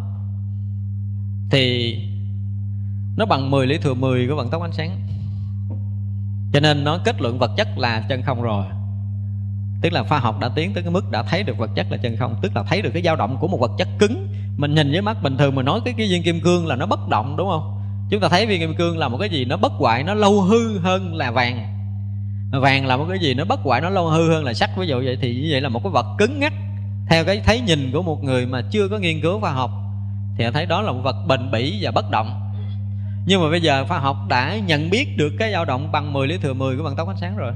Thì 1.50 1.94
nó 3.16 3.26
bằng 3.26 3.50
10 3.50 3.66
lý 3.66 3.78
thừa 3.78 3.94
10 3.94 4.28
của 4.28 4.36
vận 4.36 4.50
tốc 4.50 4.62
ánh 4.62 4.72
sáng. 4.72 5.00
Cho 6.52 6.60
nên 6.60 6.84
nó 6.84 6.98
kết 7.04 7.20
luận 7.20 7.38
vật 7.38 7.50
chất 7.56 7.68
là 7.78 8.04
chân 8.08 8.22
không 8.22 8.42
rồi. 8.42 8.64
Tức 9.82 9.92
là 9.92 10.02
khoa 10.02 10.18
học 10.18 10.40
đã 10.40 10.48
tiến 10.48 10.74
tới 10.74 10.82
cái 10.82 10.92
mức 10.92 11.10
đã 11.10 11.22
thấy 11.22 11.42
được 11.42 11.58
vật 11.58 11.70
chất 11.74 11.86
là 11.90 11.96
chân 11.96 12.16
không, 12.16 12.36
tức 12.42 12.56
là 12.56 12.62
thấy 12.62 12.82
được 12.82 12.90
cái 12.92 13.02
dao 13.02 13.16
động 13.16 13.36
của 13.40 13.48
một 13.48 13.60
vật 13.60 13.70
chất 13.78 13.88
cứng. 13.98 14.28
Mình 14.56 14.74
nhìn 14.74 14.92
với 14.92 15.02
mắt 15.02 15.22
bình 15.22 15.36
thường 15.36 15.54
mình 15.54 15.66
nói 15.66 15.80
cái 15.84 15.94
cái 15.96 16.08
viên 16.08 16.22
kim 16.22 16.40
cương 16.40 16.66
là 16.66 16.76
nó 16.76 16.86
bất 16.86 17.08
động, 17.08 17.36
đúng 17.36 17.48
không? 17.48 17.80
Chúng 18.10 18.20
ta 18.20 18.28
thấy 18.28 18.46
viên 18.46 18.60
kim 18.60 18.74
cương 18.74 18.98
là 18.98 19.08
một 19.08 19.18
cái 19.18 19.28
gì? 19.28 19.44
Nó 19.44 19.56
bất 19.56 19.72
hoại, 19.72 20.02
nó 20.02 20.14
lâu 20.14 20.40
hư 20.40 20.78
hơn 20.78 21.14
là 21.14 21.30
vàng 21.30 21.77
vàng 22.50 22.86
là 22.86 22.96
một 22.96 23.06
cái 23.08 23.18
gì 23.18 23.34
nó 23.34 23.44
bất 23.44 23.60
hoại, 23.60 23.80
nó 23.80 23.90
lâu 23.90 24.08
hư 24.08 24.30
hơn 24.30 24.44
là 24.44 24.54
sắt 24.54 24.70
ví 24.76 24.86
dụ 24.86 25.02
vậy 25.04 25.18
thì 25.20 25.34
như 25.34 25.48
vậy 25.50 25.60
là 25.60 25.68
một 25.68 25.80
cái 25.82 25.92
vật 25.92 26.06
cứng 26.18 26.40
ngắc 26.40 26.52
theo 27.08 27.24
cái 27.24 27.40
thấy 27.44 27.60
nhìn 27.60 27.90
của 27.92 28.02
một 28.02 28.24
người 28.24 28.46
mà 28.46 28.62
chưa 28.70 28.88
có 28.88 28.98
nghiên 28.98 29.20
cứu 29.20 29.40
khoa 29.40 29.52
học, 29.52 29.70
thì 30.38 30.44
thấy 30.54 30.66
đó 30.66 30.82
là 30.82 30.92
một 30.92 31.00
vật 31.02 31.16
bền 31.26 31.50
bỉ 31.50 31.78
và 31.82 31.90
bất 31.90 32.10
động. 32.10 32.52
Nhưng 33.26 33.42
mà 33.42 33.50
bây 33.50 33.60
giờ 33.60 33.84
khoa 33.88 33.98
học 33.98 34.16
đã 34.28 34.56
nhận 34.56 34.90
biết 34.90 35.16
được 35.16 35.32
cái 35.38 35.52
dao 35.52 35.64
động 35.64 35.92
bằng 35.92 36.12
10 36.12 36.28
lý 36.28 36.38
thừa 36.38 36.54
10 36.54 36.76
của 36.76 36.82
vận 36.82 36.96
tốc 36.96 37.08
ánh 37.08 37.16
sáng 37.20 37.36
rồi. 37.36 37.52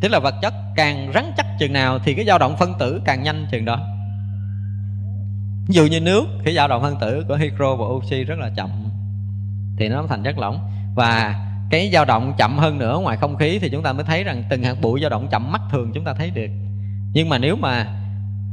Tức 0.00 0.08
là 0.08 0.18
vật 0.18 0.34
chất 0.42 0.54
càng 0.76 1.10
rắn 1.14 1.32
chắc 1.36 1.46
chừng 1.58 1.72
nào 1.72 1.98
thì 2.04 2.14
cái 2.14 2.24
dao 2.24 2.38
động 2.38 2.56
phân 2.56 2.74
tử 2.78 3.02
càng 3.04 3.22
nhanh 3.22 3.46
chừng 3.50 3.64
đó. 3.64 3.80
Ví 5.68 5.74
dụ 5.74 5.86
như 5.86 6.00
nước, 6.00 6.24
cái 6.44 6.54
dao 6.54 6.68
động 6.68 6.82
phân 6.82 6.96
tử 7.00 7.24
của 7.28 7.36
hydro 7.36 7.76
và 7.76 7.84
oxy 7.84 8.24
rất 8.24 8.38
là 8.38 8.50
chậm, 8.56 8.70
thì 9.78 9.88
nó 9.88 10.06
thành 10.08 10.22
chất 10.22 10.38
lỏng. 10.38 10.60
Và 10.94 11.34
cái 11.70 11.90
dao 11.92 12.04
động 12.04 12.34
chậm 12.38 12.58
hơn 12.58 12.78
nữa 12.78 12.98
ngoài 13.02 13.16
không 13.16 13.36
khí 13.36 13.58
thì 13.58 13.70
chúng 13.70 13.82
ta 13.82 13.92
mới 13.92 14.04
thấy 14.04 14.24
rằng 14.24 14.44
từng 14.50 14.62
hạt 14.62 14.74
bụi 14.80 15.00
dao 15.00 15.10
động 15.10 15.28
chậm 15.30 15.52
mắt 15.52 15.62
thường 15.70 15.90
chúng 15.94 16.04
ta 16.04 16.14
thấy 16.14 16.30
được. 16.30 16.48
Nhưng 17.12 17.28
mà 17.28 17.38
nếu 17.38 17.56
mà 17.56 17.86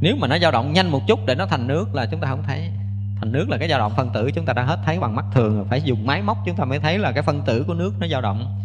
nếu 0.01 0.16
mà 0.16 0.28
nó 0.28 0.38
dao 0.39 0.51
động 0.51 0.74
nhanh 0.74 0.89
một 0.89 1.01
chút 1.07 1.20
để 1.26 1.36
nó 1.36 1.45
thành 1.45 1.68
nước 1.68 1.95
là 1.95 2.05
chúng 2.05 2.20
ta 2.20 2.28
không 2.28 2.43
thấy. 2.43 2.72
Thành 3.20 3.32
nước 3.32 3.49
là 3.49 3.57
cái 3.57 3.70
dao 3.70 3.80
động 3.80 3.93
phân 3.95 4.09
tử 4.13 4.32
chúng 4.32 4.45
ta 4.45 4.53
đã 4.53 4.63
hết 4.63 4.80
thấy 4.86 4.99
bằng 4.99 5.16
mắt 5.16 5.26
thường 5.34 5.66
phải 5.70 5.82
dùng 5.82 6.05
máy 6.05 6.22
móc 6.22 6.38
chúng 6.45 6.55
ta 6.55 6.66
mới 6.66 6.80
thấy 6.80 6.97
là 6.97 7.11
cái 7.11 7.24
phân 7.24 7.41
tử 7.41 7.63
của 7.68 7.74
nước 7.74 7.93
nó 7.99 8.07
dao 8.07 8.22
động. 8.22 8.61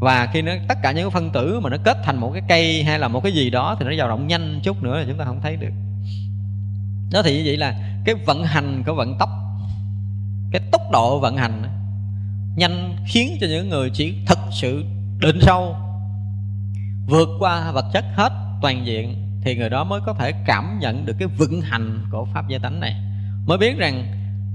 Và 0.00 0.28
khi 0.32 0.42
nó, 0.42 0.52
tất 0.68 0.78
cả 0.82 0.92
những 0.92 1.04
cái 1.04 1.10
phân 1.10 1.30
tử 1.30 1.60
mà 1.60 1.70
nó 1.70 1.76
kết 1.84 1.96
thành 2.04 2.16
một 2.16 2.30
cái 2.32 2.42
cây 2.48 2.84
hay 2.84 2.98
là 2.98 3.08
một 3.08 3.20
cái 3.22 3.32
gì 3.32 3.50
đó 3.50 3.76
thì 3.78 3.86
nó 3.86 3.92
dao 3.98 4.08
động 4.08 4.26
nhanh 4.26 4.60
chút 4.62 4.82
nữa 4.82 4.98
là 4.98 5.04
chúng 5.08 5.18
ta 5.18 5.24
không 5.24 5.40
thấy 5.42 5.56
được. 5.56 5.72
Đó 7.12 7.22
thì 7.22 7.36
như 7.36 7.42
vậy 7.46 7.56
là 7.56 7.74
cái 8.04 8.14
vận 8.14 8.44
hành 8.44 8.82
của 8.86 8.94
vận 8.94 9.18
tốc, 9.18 9.28
cái 10.52 10.62
tốc 10.72 10.82
độ 10.92 11.20
vận 11.20 11.36
hành 11.36 11.62
nhanh 12.56 12.96
khiến 13.06 13.36
cho 13.40 13.46
những 13.46 13.68
người 13.68 13.90
chỉ 13.90 14.14
thật 14.26 14.38
sự 14.52 14.84
định 15.20 15.38
sâu, 15.40 15.76
vượt 17.06 17.28
qua 17.38 17.72
vật 17.72 17.84
chất 17.92 18.04
hết 18.14 18.32
toàn 18.62 18.86
diện 18.86 19.14
thì 19.44 19.56
người 19.56 19.70
đó 19.70 19.84
mới 19.84 20.00
có 20.06 20.14
thể 20.14 20.32
cảm 20.46 20.78
nhận 20.78 21.06
được 21.06 21.16
cái 21.18 21.28
vận 21.28 21.60
hành 21.60 22.04
của 22.10 22.26
pháp 22.34 22.48
giới 22.48 22.58
tánh 22.60 22.80
này. 22.80 22.94
Mới 23.46 23.58
biết 23.58 23.78
rằng 23.78 24.06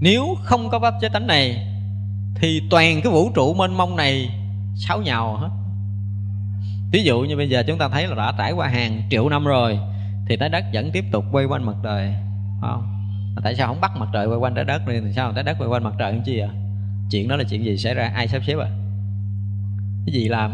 nếu 0.01 0.37
không 0.43 0.69
có 0.69 0.79
pháp 0.79 0.93
giới 1.01 1.09
tánh 1.09 1.27
này 1.27 1.67
thì 2.35 2.61
toàn 2.69 3.01
cái 3.03 3.11
vũ 3.11 3.31
trụ 3.35 3.53
mênh 3.53 3.77
mông 3.77 3.95
này 3.95 4.29
sáo 4.75 5.01
nhào 5.01 5.37
hết. 5.37 5.49
Ví 6.91 7.03
dụ 7.03 7.21
như 7.21 7.37
bây 7.37 7.49
giờ 7.49 7.63
chúng 7.67 7.77
ta 7.77 7.89
thấy 7.89 8.07
là 8.07 8.15
đã 8.15 8.33
trải 8.37 8.51
qua 8.51 8.67
hàng 8.67 9.01
triệu 9.09 9.29
năm 9.29 9.45
rồi 9.45 9.79
thì 10.27 10.37
trái 10.39 10.49
đất 10.49 10.65
vẫn 10.73 10.91
tiếp 10.91 11.05
tục 11.11 11.25
quay 11.31 11.45
quanh 11.45 11.65
mặt 11.65 11.75
trời 11.83 12.13
không? 12.61 12.95
Tại 13.43 13.55
sao 13.55 13.67
không 13.67 13.81
bắt 13.81 13.91
mặt 13.97 14.09
trời 14.13 14.27
quay 14.27 14.37
quanh 14.37 14.55
trái 14.55 14.65
đất 14.65 14.87
đi? 14.87 14.93
Thì 15.05 15.13
sao 15.15 15.33
trái 15.33 15.43
đất 15.43 15.57
quay 15.59 15.69
quanh 15.69 15.83
mặt 15.83 15.93
trời 15.99 16.13
làm 16.13 16.23
chi 16.23 16.39
vậy? 16.39 16.49
Chuyện 17.11 17.27
đó 17.27 17.35
là 17.35 17.43
chuyện 17.43 17.65
gì 17.65 17.77
xảy 17.77 17.93
ra? 17.93 18.11
Ai 18.15 18.27
sắp 18.27 18.41
xếp 18.47 18.59
à? 18.59 18.69
Cái 20.05 20.13
gì 20.13 20.27
làm? 20.27 20.53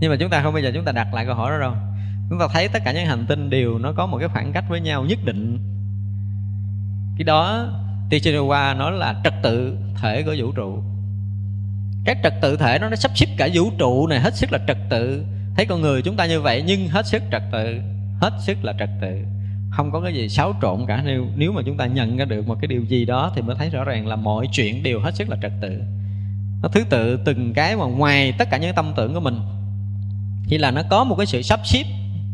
Nhưng 0.00 0.10
mà 0.10 0.16
chúng 0.20 0.30
ta 0.30 0.42
không, 0.42 0.54
bây 0.54 0.62
giờ 0.62 0.70
chúng 0.74 0.84
ta 0.84 0.92
đặt 0.92 1.14
lại 1.14 1.26
câu 1.26 1.34
hỏi 1.34 1.50
đó 1.50 1.58
đâu. 1.60 1.74
Chúng 2.30 2.38
ta 2.38 2.46
thấy 2.52 2.68
tất 2.68 2.82
cả 2.84 2.92
những 2.92 3.06
hành 3.06 3.26
tinh 3.28 3.50
đều 3.50 3.78
nó 3.78 3.92
có 3.92 4.06
một 4.06 4.18
cái 4.18 4.28
khoảng 4.28 4.52
cách 4.52 4.64
với 4.68 4.80
nhau 4.80 5.04
nhất 5.04 5.18
định. 5.24 5.58
Cái 7.18 7.24
đó 7.24 7.68
Tichinawa 8.10 8.76
nói 8.76 8.92
là 8.92 9.20
trật 9.24 9.34
tự 9.42 9.78
thể 10.02 10.22
của 10.22 10.34
vũ 10.38 10.52
trụ. 10.52 10.82
Cái 12.04 12.16
trật 12.22 12.34
tự 12.42 12.56
thể 12.56 12.78
nó 12.78 12.88
nó 12.88 12.96
sắp 12.96 13.10
xếp 13.14 13.26
cả 13.36 13.48
vũ 13.54 13.70
trụ 13.78 14.06
này 14.06 14.20
hết 14.20 14.34
sức 14.34 14.52
là 14.52 14.58
trật 14.66 14.78
tự. 14.90 15.24
Thấy 15.56 15.66
con 15.66 15.80
người 15.80 16.02
chúng 16.02 16.16
ta 16.16 16.26
như 16.26 16.40
vậy, 16.40 16.64
nhưng 16.66 16.88
hết 16.88 17.06
sức 17.06 17.22
trật 17.32 17.42
tự. 17.52 17.80
Hết 18.20 18.32
sức 18.40 18.64
là 18.64 18.72
trật 18.78 18.90
tự 19.00 19.24
không 19.76 19.92
có 19.92 20.00
cái 20.00 20.14
gì 20.14 20.28
xáo 20.28 20.54
trộn 20.62 20.86
cả. 20.86 21.02
Nếu 21.04 21.26
nếu 21.36 21.52
mà 21.52 21.62
chúng 21.66 21.76
ta 21.76 21.86
nhận 21.86 22.16
ra 22.16 22.24
được 22.24 22.48
một 22.48 22.56
cái 22.60 22.68
điều 22.68 22.82
gì 22.82 23.04
đó 23.04 23.32
thì 23.34 23.42
mới 23.42 23.56
thấy 23.58 23.70
rõ 23.70 23.84
ràng 23.84 24.06
là 24.06 24.16
mọi 24.16 24.46
chuyện 24.52 24.82
đều 24.82 25.00
hết 25.00 25.14
sức 25.14 25.28
là 25.28 25.36
trật 25.42 25.52
tự. 25.60 25.82
Nó 26.62 26.68
thứ 26.68 26.84
tự 26.90 27.16
từng 27.24 27.52
cái 27.54 27.76
mà 27.76 27.84
ngoài 27.84 28.32
tất 28.38 28.50
cả 28.50 28.56
những 28.56 28.74
tâm 28.74 28.92
tưởng 28.96 29.14
của 29.14 29.20
mình. 29.20 29.40
Chỉ 30.48 30.58
là 30.58 30.70
nó 30.70 30.82
có 30.90 31.04
một 31.04 31.14
cái 31.16 31.26
sự 31.26 31.42
sắp 31.42 31.60
xếp 31.64 31.84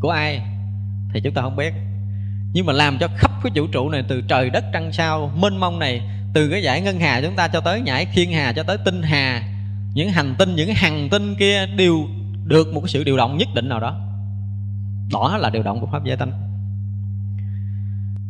của 0.00 0.10
ai 0.10 0.42
thì 1.12 1.20
chúng 1.20 1.34
ta 1.34 1.42
không 1.42 1.56
biết. 1.56 1.72
Nhưng 2.52 2.66
mà 2.66 2.72
làm 2.72 2.98
cho 2.98 3.08
khắp 3.16 3.30
cái 3.42 3.52
vũ 3.54 3.66
trụ 3.72 3.88
này 3.88 4.02
từ 4.08 4.20
trời 4.20 4.50
đất 4.50 4.64
trăng 4.72 4.92
sao, 4.92 5.32
mênh 5.36 5.56
mông 5.56 5.78
này, 5.78 6.00
từ 6.34 6.48
cái 6.50 6.62
giải 6.62 6.80
ngân 6.80 7.00
hà 7.00 7.20
chúng 7.20 7.36
ta 7.36 7.48
cho 7.48 7.60
tới 7.60 7.80
nhảy 7.80 8.06
thiên 8.06 8.32
hà, 8.32 8.52
cho 8.52 8.62
tới 8.62 8.76
tinh 8.84 9.02
hà, 9.02 9.42
những 9.94 10.10
hành 10.10 10.34
tinh, 10.38 10.56
những 10.56 10.70
hành 10.74 11.08
tinh 11.10 11.34
kia 11.38 11.66
đều 11.66 12.06
được 12.44 12.74
một 12.74 12.80
cái 12.80 12.88
sự 12.88 13.04
điều 13.04 13.16
động 13.16 13.38
nhất 13.38 13.48
định 13.54 13.68
nào 13.68 13.80
đó. 13.80 14.00
Đó 15.12 15.36
là 15.38 15.50
điều 15.50 15.62
động 15.62 15.80
của 15.80 15.86
pháp 15.92 16.04
giới 16.04 16.16
tánh 16.16 16.51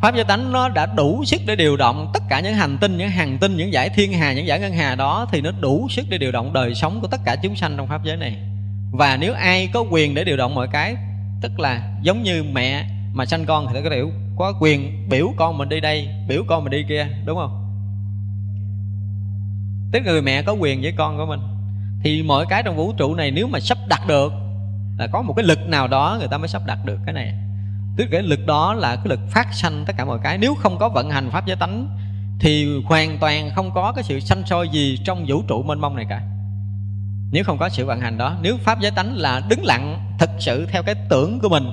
pháp 0.03 0.15
giới 0.15 0.25
tánh 0.25 0.53
nó 0.53 0.69
đã 0.69 0.87
đủ 0.87 1.25
sức 1.25 1.41
để 1.47 1.57
điều 1.57 1.77
động 1.77 2.11
tất 2.15 2.23
cả 2.29 2.41
những 2.41 2.55
hành 2.55 2.79
tinh, 2.81 2.99
những 2.99 3.11
hàng 3.11 3.39
tinh, 3.39 3.57
những 3.57 3.73
giải 3.73 3.89
thiên 3.89 4.13
hà, 4.13 4.33
những 4.33 4.47
giải 4.47 4.61
ngân 4.61 4.73
hà 4.73 4.95
đó 4.95 5.27
thì 5.33 5.41
nó 5.41 5.51
đủ 5.61 5.89
sức 5.91 6.07
để 6.09 6.19
điều 6.19 6.33
động 6.33 6.53
đời 6.53 6.75
sống 6.75 7.01
của 7.01 7.07
tất 7.07 7.21
cả 7.25 7.37
chúng 7.43 7.57
sanh 7.57 7.75
trong 7.77 7.89
pháp 7.89 8.05
giới 8.05 8.17
này. 8.17 8.37
Và 8.93 9.17
nếu 9.17 9.35
ai 9.35 9.69
có 9.73 9.85
quyền 9.91 10.15
để 10.15 10.25
điều 10.25 10.37
động 10.37 10.55
mọi 10.55 10.69
cái, 10.73 10.97
tức 11.41 11.61
là 11.61 11.93
giống 12.03 12.23
như 12.23 12.45
mẹ 12.53 12.85
mà 13.15 13.27
sanh 13.27 13.45
con 13.45 13.67
thì 13.67 13.75
nó 13.75 13.81
có 13.85 13.91
thể 13.91 14.03
có 14.37 14.55
quyền 14.61 15.09
biểu 15.09 15.33
con 15.37 15.59
mình 15.59 15.69
đi 15.69 15.81
đây, 15.81 16.09
biểu 16.29 16.43
con 16.49 16.65
mình 16.65 16.71
đi 16.71 16.85
kia, 16.89 17.07
đúng 17.25 17.39
không? 17.39 17.69
Tức 19.93 20.01
người 20.05 20.23
mẹ 20.23 20.43
có 20.43 20.53
quyền 20.53 20.83
với 20.83 20.93
con 20.97 21.17
của 21.17 21.27
mình. 21.27 21.41
Thì 22.03 22.23
mọi 22.23 22.47
cái 22.49 22.63
trong 22.63 22.77
vũ 22.77 22.93
trụ 22.93 23.15
này 23.15 23.31
nếu 23.31 23.47
mà 23.47 23.61
sắp 23.61 23.79
đặt 23.89 24.07
được 24.09 24.33
là 24.99 25.07
có 25.13 25.23
một 25.23 25.35
cái 25.37 25.45
lực 25.45 25.69
nào 25.69 25.89
đó 25.89 26.17
người 26.19 26.29
ta 26.29 26.39
mới 26.39 26.49
sắp 26.49 26.63
đặt 26.67 26.79
được 26.85 26.99
cái 27.07 27.15
này 27.15 27.35
tức 27.97 28.09
cái 28.11 28.23
lực 28.23 28.47
đó 28.47 28.75
là 28.75 28.97
cái 28.97 29.07
lực 29.07 29.21
phát 29.31 29.55
sanh 29.55 29.85
tất 29.87 29.97
cả 29.97 30.05
mọi 30.05 30.19
cái. 30.23 30.39
Nếu 30.39 30.55
không 30.55 30.79
có 30.79 30.89
vận 30.89 31.11
hành 31.11 31.31
pháp 31.31 31.47
giới 31.47 31.57
tánh, 31.57 31.89
thì 32.41 32.83
hoàn 32.85 33.19
toàn 33.19 33.51
không 33.55 33.71
có 33.75 33.93
cái 33.93 34.05
sự 34.05 34.21
sanh 34.21 34.47
sôi 34.47 34.69
gì 34.69 34.99
trong 35.05 35.25
vũ 35.29 35.43
trụ 35.49 35.63
mênh 35.63 35.81
mông 35.81 35.97
này 35.97 36.07
cả. 36.09 36.23
Nếu 37.33 37.45
không 37.45 37.59
có 37.59 37.69
sự 37.69 37.87
vận 37.87 38.01
hành 38.01 38.19
đó, 38.19 38.37
nếu 38.43 38.57
pháp 38.65 38.81
giới 38.81 38.91
tánh 38.91 39.17
là 39.17 39.43
đứng 39.49 39.65
lặng, 39.65 40.15
thực 40.19 40.31
sự 40.39 40.67
theo 40.67 40.83
cái 40.83 40.95
tưởng 41.09 41.41
của 41.41 41.49
mình, 41.49 41.65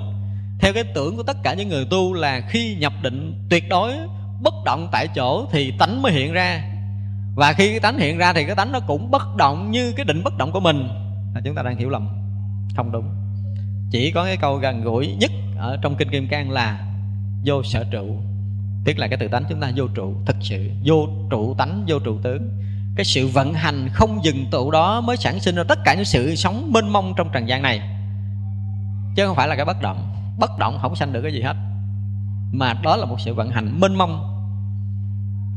theo 0.59 0.73
cái 0.73 0.83
tưởng 0.83 1.17
của 1.17 1.23
tất 1.23 1.37
cả 1.43 1.53
những 1.53 1.69
người 1.69 1.85
tu 1.89 2.13
là 2.13 2.41
khi 2.49 2.75
nhập 2.75 2.93
định 3.01 3.47
tuyệt 3.49 3.69
đối, 3.69 3.93
bất 4.41 4.53
động 4.65 4.89
tại 4.91 5.07
chỗ 5.07 5.47
thì 5.51 5.73
tánh 5.79 6.01
mới 6.01 6.11
hiện 6.11 6.33
ra. 6.33 6.63
Và 7.35 7.53
khi 7.53 7.69
cái 7.69 7.79
tánh 7.79 7.97
hiện 7.97 8.17
ra 8.17 8.33
thì 8.33 8.45
cái 8.45 8.55
tánh 8.55 8.71
nó 8.71 8.79
cũng 8.79 9.11
bất 9.11 9.35
động 9.35 9.71
như 9.71 9.91
cái 9.91 10.05
định 10.05 10.23
bất 10.23 10.37
động 10.37 10.51
của 10.51 10.59
mình. 10.59 10.87
Là 11.35 11.41
chúng 11.45 11.55
ta 11.55 11.63
đang 11.63 11.77
hiểu 11.77 11.89
lầm. 11.89 12.07
Không 12.75 12.91
đúng 12.91 13.28
chỉ 13.91 14.11
có 14.11 14.23
cái 14.23 14.37
câu 14.37 14.55
gần 14.55 14.83
gũi 14.83 15.15
nhất 15.19 15.31
ở 15.57 15.77
trong 15.81 15.95
kinh 15.95 16.09
kim 16.09 16.27
cang 16.27 16.51
là 16.51 16.85
vô 17.45 17.63
sở 17.63 17.83
trụ. 17.91 18.17
Tức 18.85 18.97
là 18.97 19.07
cái 19.07 19.17
tự 19.17 19.27
tánh 19.27 19.43
chúng 19.49 19.59
ta 19.59 19.71
vô 19.75 19.87
trụ 19.87 20.13
thực 20.25 20.35
sự. 20.41 20.71
Vô 20.85 21.07
trụ 21.29 21.55
tánh, 21.57 21.85
vô 21.87 21.99
trụ 21.99 22.17
tướng. 22.23 22.49
Cái 22.95 23.05
sự 23.05 23.27
vận 23.27 23.53
hành 23.53 23.89
không 23.93 24.23
dừng 24.23 24.45
tụ 24.51 24.71
đó 24.71 25.01
mới 25.01 25.17
sản 25.17 25.39
sinh 25.39 25.55
ra 25.55 25.63
tất 25.63 25.79
cả 25.85 25.93
những 25.93 26.05
sự 26.05 26.35
sống 26.35 26.71
mênh 26.73 26.89
mông 26.89 27.13
trong 27.17 27.29
trần 27.33 27.47
gian 27.47 27.61
này. 27.61 27.81
Chứ 29.15 29.25
không 29.27 29.35
phải 29.35 29.47
là 29.47 29.55
cái 29.55 29.65
bất 29.65 29.81
động. 29.81 30.13
Bất 30.39 30.57
động 30.57 30.77
không 30.81 30.95
sanh 30.95 31.13
được 31.13 31.21
cái 31.21 31.33
gì 31.33 31.41
hết. 31.41 31.55
Mà 32.51 32.73
đó 32.73 32.95
là 32.95 33.05
một 33.05 33.19
sự 33.19 33.33
vận 33.33 33.49
hành 33.49 33.79
mênh 33.79 33.95
mông. 33.95 34.35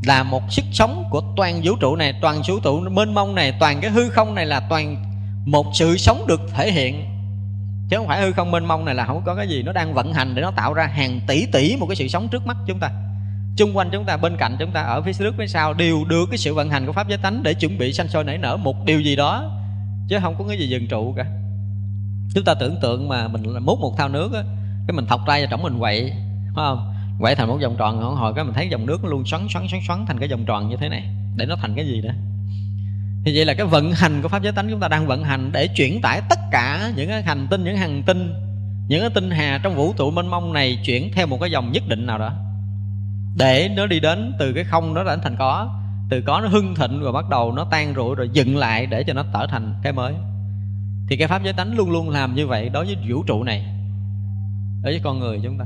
Là 0.05 0.23
một 0.23 0.43
sức 0.49 0.65
sống 0.71 1.03
của 1.09 1.21
toàn 1.35 1.61
vũ 1.63 1.75
trụ 1.75 1.95
này, 1.95 2.13
toàn 2.21 2.41
vũ 2.47 2.59
trụ 2.59 2.79
mênh 2.79 3.13
mông 3.13 3.35
này, 3.35 3.53
toàn 3.59 3.81
cái 3.81 3.91
hư 3.91 4.09
không 4.09 4.35
này 4.35 4.45
là 4.45 4.59
toàn 4.59 4.95
một 5.45 5.65
sự 5.73 5.97
sống 5.97 6.27
được 6.27 6.41
thể 6.53 6.71
hiện 6.71 7.12
chứ 7.93 7.97
không 7.97 8.07
phải 8.07 8.21
hư 8.21 8.31
không 8.31 8.51
mênh 8.51 8.65
mông 8.65 8.85
này 8.85 8.95
là 8.95 9.05
không 9.05 9.21
có 9.25 9.35
cái 9.35 9.47
gì, 9.47 9.63
nó 9.63 9.71
đang 9.71 9.93
vận 9.93 10.13
hành 10.13 10.35
để 10.35 10.41
nó 10.41 10.51
tạo 10.51 10.73
ra 10.73 10.85
hàng 10.85 11.19
tỷ 11.27 11.45
tỷ 11.45 11.75
một 11.79 11.85
cái 11.89 11.95
sự 11.95 12.07
sống 12.07 12.27
trước 12.27 12.47
mắt 12.47 12.57
chúng 12.67 12.79
ta. 12.79 12.91
Chung 13.57 13.77
quanh 13.77 13.89
chúng 13.91 14.05
ta, 14.05 14.17
bên 14.17 14.37
cạnh 14.37 14.55
chúng 14.59 14.71
ta, 14.71 14.81
ở 14.81 15.01
phía 15.01 15.13
trước, 15.13 15.35
phía 15.37 15.47
sau 15.47 15.73
đều 15.73 16.05
được 16.05 16.25
cái 16.31 16.37
sự 16.37 16.53
vận 16.53 16.69
hành 16.69 16.85
của 16.85 16.91
pháp 16.91 17.07
giới 17.07 17.17
tánh 17.17 17.43
để 17.43 17.53
chuẩn 17.53 17.77
bị 17.77 17.93
sanh 17.93 18.07
sôi 18.07 18.23
nảy 18.23 18.37
nở 18.37 18.57
một 18.57 18.85
điều 18.85 19.01
gì 19.01 19.15
đó, 19.15 19.51
chứ 20.09 20.17
không 20.21 20.35
có 20.37 20.45
cái 20.47 20.57
gì 20.57 20.67
dừng 20.67 20.87
trụ 20.87 21.13
cả. 21.17 21.25
Chúng 22.35 22.43
ta 22.43 22.53
tưởng 22.53 22.75
tượng 22.81 23.09
mà 23.09 23.27
mình 23.27 23.43
múc 23.65 23.79
một 23.79 23.93
thao 23.97 24.09
nước 24.09 24.33
á, 24.33 24.41
cái 24.87 24.95
mình 24.95 25.05
thọc 25.05 25.21
tay 25.27 25.41
vào 25.41 25.47
trong 25.51 25.63
mình 25.63 25.79
quậy, 25.79 26.13
phải 26.55 26.65
không? 26.65 26.93
Quậy 27.19 27.35
thành 27.35 27.47
một 27.47 27.57
vòng 27.61 27.75
tròn 27.77 28.15
hồi 28.15 28.33
cái 28.35 28.43
mình 28.43 28.53
thấy 28.53 28.69
dòng 28.69 28.85
nước 28.85 29.03
nó 29.03 29.09
luôn 29.09 29.25
xoắn 29.25 29.47
xoắn 29.49 29.67
xoắn 29.67 29.81
xoắn 29.87 30.05
thành 30.05 30.19
cái 30.19 30.29
vòng 30.29 30.45
tròn 30.45 30.69
như 30.69 30.75
thế 30.77 30.89
này, 30.89 31.03
để 31.35 31.45
nó 31.45 31.55
thành 31.61 31.75
cái 31.75 31.85
gì 31.85 32.01
đó 32.01 32.09
thì 33.25 33.35
vậy 33.35 33.45
là 33.45 33.53
cái 33.53 33.65
vận 33.65 33.91
hành 33.91 34.21
của 34.21 34.27
pháp 34.27 34.43
giới 34.43 34.53
tánh 34.53 34.69
chúng 34.69 34.79
ta 34.79 34.87
đang 34.87 35.07
vận 35.07 35.23
hành 35.23 35.51
để 35.51 35.67
chuyển 35.67 36.01
tải 36.01 36.21
tất 36.29 36.39
cả 36.51 36.91
những 36.95 37.09
cái 37.09 37.21
hành 37.21 37.47
tinh, 37.49 37.63
những 37.63 37.77
hành 37.77 38.03
tinh, 38.05 38.33
những 38.87 39.01
cái 39.01 39.09
tinh 39.09 39.31
hà 39.31 39.59
trong 39.63 39.75
vũ 39.75 39.93
trụ 39.97 40.11
mênh 40.11 40.27
mông 40.27 40.53
này 40.53 40.79
chuyển 40.85 41.11
theo 41.13 41.27
một 41.27 41.37
cái 41.41 41.51
dòng 41.51 41.71
nhất 41.71 41.83
định 41.87 42.05
nào 42.05 42.17
đó. 42.17 42.33
Để 43.37 43.69
nó 43.75 43.85
đi 43.85 43.99
đến 43.99 44.33
từ 44.39 44.53
cái 44.53 44.63
không 44.63 44.93
nó 44.93 45.03
đã 45.03 45.15
thành 45.15 45.35
có, 45.39 45.79
từ 46.09 46.21
có 46.21 46.39
nó 46.41 46.47
hưng 46.47 46.75
thịnh 46.75 46.99
rồi 46.99 47.11
bắt 47.11 47.29
đầu 47.29 47.51
nó 47.51 47.67
tan 47.71 47.93
rụi 47.95 48.15
rồi 48.15 48.29
dựng 48.33 48.57
lại 48.57 48.85
để 48.85 49.03
cho 49.03 49.13
nó 49.13 49.23
trở 49.33 49.47
thành 49.47 49.73
cái 49.83 49.93
mới. 49.93 50.13
Thì 51.09 51.17
cái 51.17 51.27
pháp 51.27 51.43
giới 51.43 51.53
tánh 51.53 51.77
luôn 51.77 51.91
luôn 51.91 52.09
làm 52.09 52.35
như 52.35 52.47
vậy 52.47 52.69
đối 52.69 52.85
với 52.85 52.95
vũ 53.09 53.23
trụ 53.23 53.43
này, 53.43 53.65
đối 54.83 54.93
với 54.93 55.01
con 55.03 55.19
người 55.19 55.39
chúng 55.43 55.57
ta. 55.57 55.65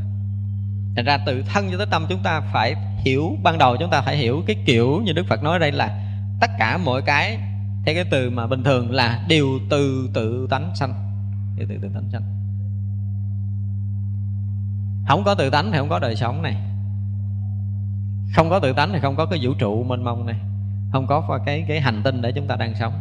Thành 0.95 1.05
ra 1.05 1.17
từ 1.25 1.43
thân 1.53 1.71
cho 1.71 1.77
tới 1.77 1.87
tâm 1.91 2.05
chúng 2.09 2.23
ta 2.23 2.41
phải 2.53 2.75
hiểu, 3.05 3.37
ban 3.43 3.57
đầu 3.57 3.77
chúng 3.77 3.89
ta 3.89 4.01
phải 4.01 4.17
hiểu 4.17 4.43
cái 4.47 4.55
kiểu 4.65 5.01
như 5.05 5.13
đức 5.13 5.25
phật 5.29 5.43
nói 5.43 5.59
đây 5.59 5.71
là 5.71 6.06
tất 6.39 6.51
cả 6.59 6.77
mọi 6.77 7.01
cái, 7.01 7.37
theo 7.85 7.95
cái 7.95 8.05
từ 8.11 8.29
mà 8.29 8.47
bình 8.47 8.63
thường 8.63 8.91
là 8.91 9.25
đều 9.27 9.47
từ 9.69 10.09
tự 10.13 10.47
tánh 10.49 10.75
sanh. 10.75 10.93
Đều 11.57 11.67
từ 11.69 11.77
tự 11.81 11.89
tánh 11.93 12.09
sanh. 12.11 12.21
Không 15.07 15.23
có 15.23 15.35
tự 15.35 15.49
tánh 15.49 15.71
thì 15.71 15.77
không 15.77 15.89
có 15.89 15.99
đời 15.99 16.15
sống 16.15 16.41
này. 16.41 16.55
Không 18.35 18.49
có 18.49 18.59
tự 18.59 18.73
tánh 18.73 18.89
thì 18.93 18.99
không 18.99 19.15
có 19.15 19.25
cái 19.25 19.39
vũ 19.41 19.53
trụ 19.59 19.83
mênh 19.83 20.03
mông 20.03 20.25
này. 20.25 20.35
Không 20.91 21.07
có 21.07 21.39
cái 21.45 21.65
cái 21.67 21.81
hành 21.81 22.01
tinh 22.03 22.21
để 22.21 22.31
chúng 22.31 22.47
ta 22.47 22.55
đang 22.55 22.75
sống. 22.75 22.93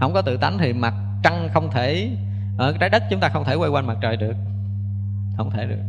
Không 0.00 0.12
có 0.14 0.22
tự 0.22 0.36
tánh 0.36 0.58
thì 0.58 0.72
mặt 0.72 0.94
trăng 1.22 1.48
không 1.52 1.70
thể, 1.70 2.16
ở 2.58 2.76
trái 2.80 2.90
đất 2.90 3.02
chúng 3.10 3.20
ta 3.20 3.28
không 3.28 3.44
thể 3.44 3.54
quay 3.54 3.70
quanh 3.70 3.86
mặt 3.86 3.98
trời 4.00 4.16
được. 4.16 4.36
Không 5.36 5.50
thể 5.50 5.66
được. 5.66 5.82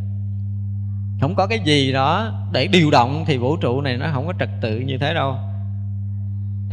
Không 1.21 1.36
có 1.36 1.47
cái 1.47 1.59
gì 1.59 1.91
đó 1.91 2.32
để 2.51 2.67
điều 2.67 2.91
động 2.91 3.24
thì 3.28 3.38
vũ 3.38 3.57
trụ 3.57 3.82
này 3.82 3.97
nó 3.97 4.09
không 4.13 4.28
có 4.28 4.34
trật 4.39 4.49
tự 4.61 4.80
như 4.80 4.97
thế 4.97 5.13
đâu 5.13 5.38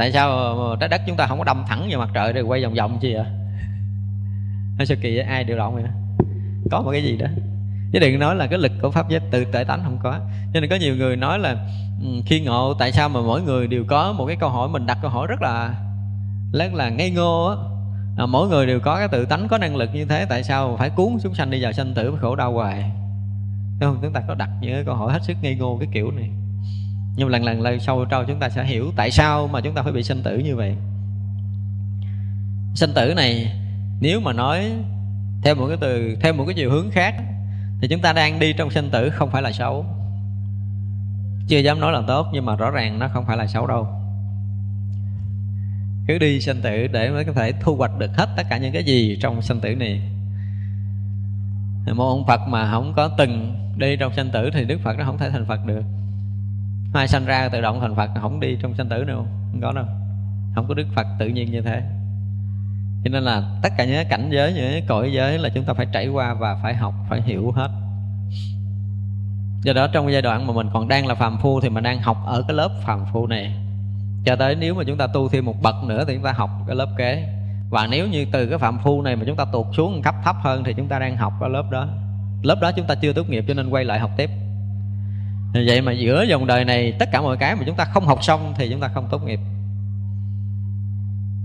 tại 0.01 0.11
sao 0.11 0.55
trái 0.79 0.89
đất 0.89 1.01
chúng 1.07 1.17
ta 1.17 1.27
không 1.27 1.37
có 1.37 1.43
đâm 1.43 1.63
thẳng 1.67 1.87
vào 1.89 1.99
mặt 1.99 2.09
trời 2.13 2.33
rồi 2.33 2.43
quay 2.43 2.63
vòng 2.63 2.73
vòng 2.73 2.97
chi 3.01 3.13
vậy? 3.13 3.25
Nó 4.77 4.85
sao 4.85 4.97
kỳ 5.01 5.15
vậy? 5.15 5.25
ai 5.25 5.43
điều 5.43 5.57
động 5.57 5.73
vậy? 5.75 5.83
Có 6.71 6.81
một 6.81 6.91
cái 6.91 7.03
gì 7.03 7.17
đó. 7.17 7.27
Chứ 7.93 7.99
đừng 7.99 8.19
nói 8.19 8.35
là 8.35 8.47
cái 8.47 8.59
lực 8.59 8.71
của 8.81 8.91
pháp 8.91 9.09
giới 9.09 9.19
tự 9.31 9.45
tệ 9.45 9.63
tánh 9.63 9.81
không 9.83 9.97
có. 10.03 10.19
Cho 10.53 10.59
nên 10.59 10.69
có 10.69 10.75
nhiều 10.75 10.95
người 10.95 11.15
nói 11.15 11.39
là 11.39 11.55
ừ, 12.01 12.07
khi 12.25 12.41
ngộ 12.41 12.73
tại 12.73 12.91
sao 12.91 13.09
mà 13.09 13.21
mỗi 13.21 13.41
người 13.41 13.67
đều 13.67 13.83
có 13.87 14.11
một 14.11 14.25
cái 14.25 14.35
câu 14.35 14.49
hỏi? 14.49 14.69
Mình 14.69 14.85
đặt 14.85 14.97
câu 15.01 15.11
hỏi 15.11 15.27
rất 15.27 15.41
là 15.41 15.73
rất 16.53 16.73
là 16.73 16.89
ngây 16.89 17.11
ngô 17.11 17.45
á. 17.45 17.55
À, 18.17 18.25
mỗi 18.25 18.47
người 18.47 18.65
đều 18.65 18.79
có 18.79 18.97
cái 18.97 19.07
tự 19.07 19.25
tánh 19.25 19.47
có 19.47 19.57
năng 19.57 19.75
lực 19.75 19.89
như 19.93 20.05
thế 20.05 20.25
tại 20.29 20.43
sao 20.43 20.75
phải 20.79 20.89
cuốn 20.89 21.17
chúng 21.23 21.35
sanh 21.35 21.51
đi 21.51 21.63
vào 21.63 21.73
sanh 21.73 21.93
tử 21.93 22.17
khổ 22.21 22.35
đau 22.35 22.53
hoài? 22.53 22.91
Đúng 23.79 23.89
không? 23.89 23.97
Chúng 24.01 24.13
ta 24.13 24.21
có 24.27 24.35
đặt 24.35 24.49
những 24.61 24.73
cái 24.73 24.83
câu 24.85 24.95
hỏi 24.95 25.13
hết 25.13 25.19
sức 25.23 25.37
ngây 25.41 25.55
ngô 25.55 25.77
cái 25.77 25.89
kiểu 25.93 26.11
này 26.11 26.29
nhưng 27.15 27.29
lần 27.29 27.43
lần 27.43 27.61
lần 27.61 27.79
sâu 27.79 28.05
trâu 28.05 28.23
chúng 28.27 28.39
ta 28.39 28.49
sẽ 28.49 28.63
hiểu 28.63 28.91
tại 28.95 29.11
sao 29.11 29.47
mà 29.47 29.61
chúng 29.61 29.75
ta 29.75 29.83
phải 29.83 29.91
bị 29.91 30.03
sinh 30.03 30.23
tử 30.23 30.37
như 30.37 30.55
vậy. 30.55 30.75
Sinh 32.75 32.93
tử 32.95 33.13
này, 33.15 33.53
nếu 34.01 34.19
mà 34.19 34.33
nói 34.33 34.71
theo 35.43 35.55
một 35.55 35.67
cái 35.67 35.77
từ, 35.81 36.15
theo 36.21 36.33
một 36.33 36.45
cái 36.45 36.53
chiều 36.53 36.71
hướng 36.71 36.91
khác, 36.91 37.15
thì 37.81 37.87
chúng 37.87 38.01
ta 38.01 38.13
đang 38.13 38.39
đi 38.39 38.53
trong 38.53 38.69
sinh 38.69 38.89
tử 38.91 39.09
không 39.09 39.31
phải 39.31 39.41
là 39.41 39.51
xấu. 39.51 39.85
Chưa 41.47 41.59
dám 41.59 41.79
nói 41.79 41.91
là 41.91 42.01
tốt, 42.07 42.27
nhưng 42.33 42.45
mà 42.45 42.55
rõ 42.55 42.71
ràng 42.71 42.99
nó 42.99 43.07
không 43.07 43.25
phải 43.25 43.37
là 43.37 43.47
xấu 43.47 43.67
đâu. 43.67 43.87
Cứ 46.07 46.17
đi 46.17 46.41
sinh 46.41 46.61
tử 46.61 46.87
để 46.87 47.09
mới 47.09 47.25
có 47.25 47.33
thể 47.33 47.51
thu 47.61 47.75
hoạch 47.75 47.97
được 47.99 48.11
hết 48.17 48.29
tất 48.37 48.43
cả 48.49 48.57
những 48.57 48.73
cái 48.73 48.83
gì 48.83 49.17
trong 49.21 49.41
sinh 49.41 49.59
tử 49.59 49.75
này. 49.75 50.01
Một 51.95 52.05
ông 52.05 52.27
Phật 52.27 52.41
mà 52.47 52.71
không 52.71 52.93
có 52.95 53.09
từng 53.17 53.55
đi 53.77 53.95
trong 53.99 54.13
sinh 54.13 54.29
tử 54.31 54.49
thì 54.53 54.65
Đức 54.65 54.79
Phật 54.83 54.97
nó 54.97 55.05
không 55.05 55.17
thể 55.17 55.29
thành 55.29 55.45
Phật 55.45 55.65
được 55.65 55.83
ai 56.93 57.07
sanh 57.07 57.25
ra 57.25 57.49
tự 57.49 57.61
động 57.61 57.79
thành 57.81 57.95
Phật, 57.95 58.09
không 58.21 58.39
đi 58.39 58.57
trong 58.61 58.75
sanh 58.75 58.89
tử 58.89 59.03
đâu 59.03 59.17
không? 59.17 59.61
Có 59.61 59.71
đâu. 59.71 59.85
Không 60.55 60.67
có 60.67 60.73
Đức 60.73 60.87
Phật 60.95 61.07
tự 61.19 61.27
nhiên 61.27 61.51
như 61.51 61.61
thế. 61.61 61.81
Cho 63.03 63.09
nên 63.11 63.23
là 63.23 63.59
tất 63.61 63.69
cả 63.77 63.85
những 63.85 64.07
cảnh 64.09 64.29
giới, 64.31 64.53
những 64.53 64.85
cõi 64.87 65.13
giới 65.13 65.37
là 65.37 65.49
chúng 65.49 65.63
ta 65.63 65.73
phải 65.73 65.85
trải 65.91 66.07
qua 66.07 66.33
và 66.33 66.59
phải 66.63 66.75
học, 66.75 66.93
phải 67.09 67.21
hiểu 67.21 67.51
hết. 67.51 67.69
Do 69.63 69.73
đó 69.73 69.87
trong 69.87 70.11
giai 70.11 70.21
đoạn 70.21 70.47
mà 70.47 70.53
mình 70.53 70.67
còn 70.73 70.87
đang 70.87 71.07
là 71.07 71.15
phàm 71.15 71.37
phu 71.37 71.61
thì 71.61 71.69
mình 71.69 71.83
đang 71.83 72.01
học 72.01 72.17
ở 72.25 72.43
cái 72.47 72.57
lớp 72.57 72.69
phàm 72.85 73.05
phu 73.13 73.27
này. 73.27 73.55
Cho 74.25 74.35
tới 74.35 74.55
nếu 74.55 74.75
mà 74.75 74.83
chúng 74.87 74.97
ta 74.97 75.07
tu 75.07 75.29
thêm 75.29 75.45
một 75.45 75.61
bậc 75.61 75.75
nữa 75.83 76.05
thì 76.07 76.13
chúng 76.13 76.23
ta 76.23 76.31
học 76.31 76.49
cái 76.67 76.75
lớp 76.75 76.87
kế. 76.97 77.27
Và 77.69 77.87
nếu 77.87 78.07
như 78.07 78.25
từ 78.31 78.47
cái 78.47 78.57
phạm 78.57 78.79
phu 78.79 79.01
này 79.01 79.15
mà 79.15 79.23
chúng 79.27 79.35
ta 79.35 79.45
tụt 79.51 79.65
xuống 79.77 80.01
cấp 80.01 80.15
thấp 80.23 80.35
hơn 80.43 80.63
thì 80.63 80.73
chúng 80.73 80.87
ta 80.87 80.99
đang 80.99 81.17
học 81.17 81.33
ở 81.39 81.47
lớp 81.47 81.63
đó. 81.71 81.87
Lớp 82.43 82.57
đó 82.61 82.71
chúng 82.71 82.87
ta 82.87 82.95
chưa 82.95 83.13
tốt 83.13 83.29
nghiệp 83.29 83.45
cho 83.47 83.53
nên 83.53 83.69
quay 83.69 83.85
lại 83.85 83.99
học 83.99 84.11
tiếp 84.17 84.29
vậy 85.53 85.81
mà 85.81 85.91
giữa 85.91 86.23
dòng 86.23 86.47
đời 86.47 86.65
này 86.65 86.93
tất 86.99 87.09
cả 87.11 87.21
mọi 87.21 87.37
cái 87.37 87.55
mà 87.55 87.63
chúng 87.65 87.75
ta 87.75 87.85
không 87.85 88.05
học 88.05 88.23
xong 88.23 88.53
thì 88.57 88.69
chúng 88.69 88.79
ta 88.79 88.87
không 88.87 89.07
tốt 89.11 89.23
nghiệp. 89.23 89.39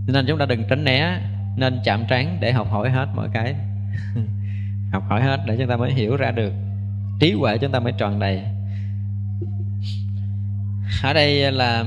Nên 0.07 0.27
chúng 0.29 0.39
ta 0.39 0.47
đừng 0.47 0.65
tránh 0.69 0.85
né 0.85 1.21
nên 1.57 1.81
chạm 1.85 2.05
trán 2.09 2.39
để 2.41 2.53
học 2.53 2.71
hỏi 2.71 2.91
hết 2.91 3.07
mọi 3.15 3.29
cái. 3.33 3.55
Học 4.93 5.03
hỏi 5.09 5.23
hết 5.23 5.41
để 5.47 5.57
chúng 5.59 5.69
ta 5.69 5.77
mới 5.77 5.93
hiểu 5.93 6.17
ra 6.17 6.31
được. 6.31 6.53
Trí 7.21 7.33
huệ 7.33 7.59
chúng 7.59 7.73
ta 7.73 7.81
mới 7.81 7.93
tròn 7.99 8.19
đầy. 8.19 8.43
Ở 11.03 11.13
đây 11.13 11.53
là 11.53 11.85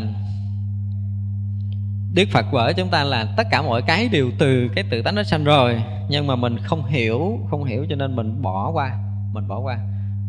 Đức 2.14 2.26
Phật 2.32 2.46
vở 2.52 2.74
chúng 2.78 2.90
ta 2.90 3.04
là 3.04 3.26
tất 3.38 3.48
cả 3.52 3.62
mọi 3.62 3.82
cái 3.82 4.10
đều 4.10 4.32
từ 4.40 4.70
cái 4.76 4.84
tự 4.90 5.02
tánh 5.02 5.16
nó 5.16 5.24
sanh 5.24 5.44
rồi 5.44 5.82
Nhưng 6.10 6.28
mà 6.28 6.36
mình 6.36 6.58
không 6.58 6.86
hiểu, 6.86 7.40
không 7.50 7.64
hiểu 7.64 7.86
cho 7.90 7.96
nên 7.96 8.16
mình 8.16 8.42
bỏ 8.42 8.72
qua 8.72 8.98
Mình 9.34 9.48
bỏ 9.48 9.60
qua 9.60 9.80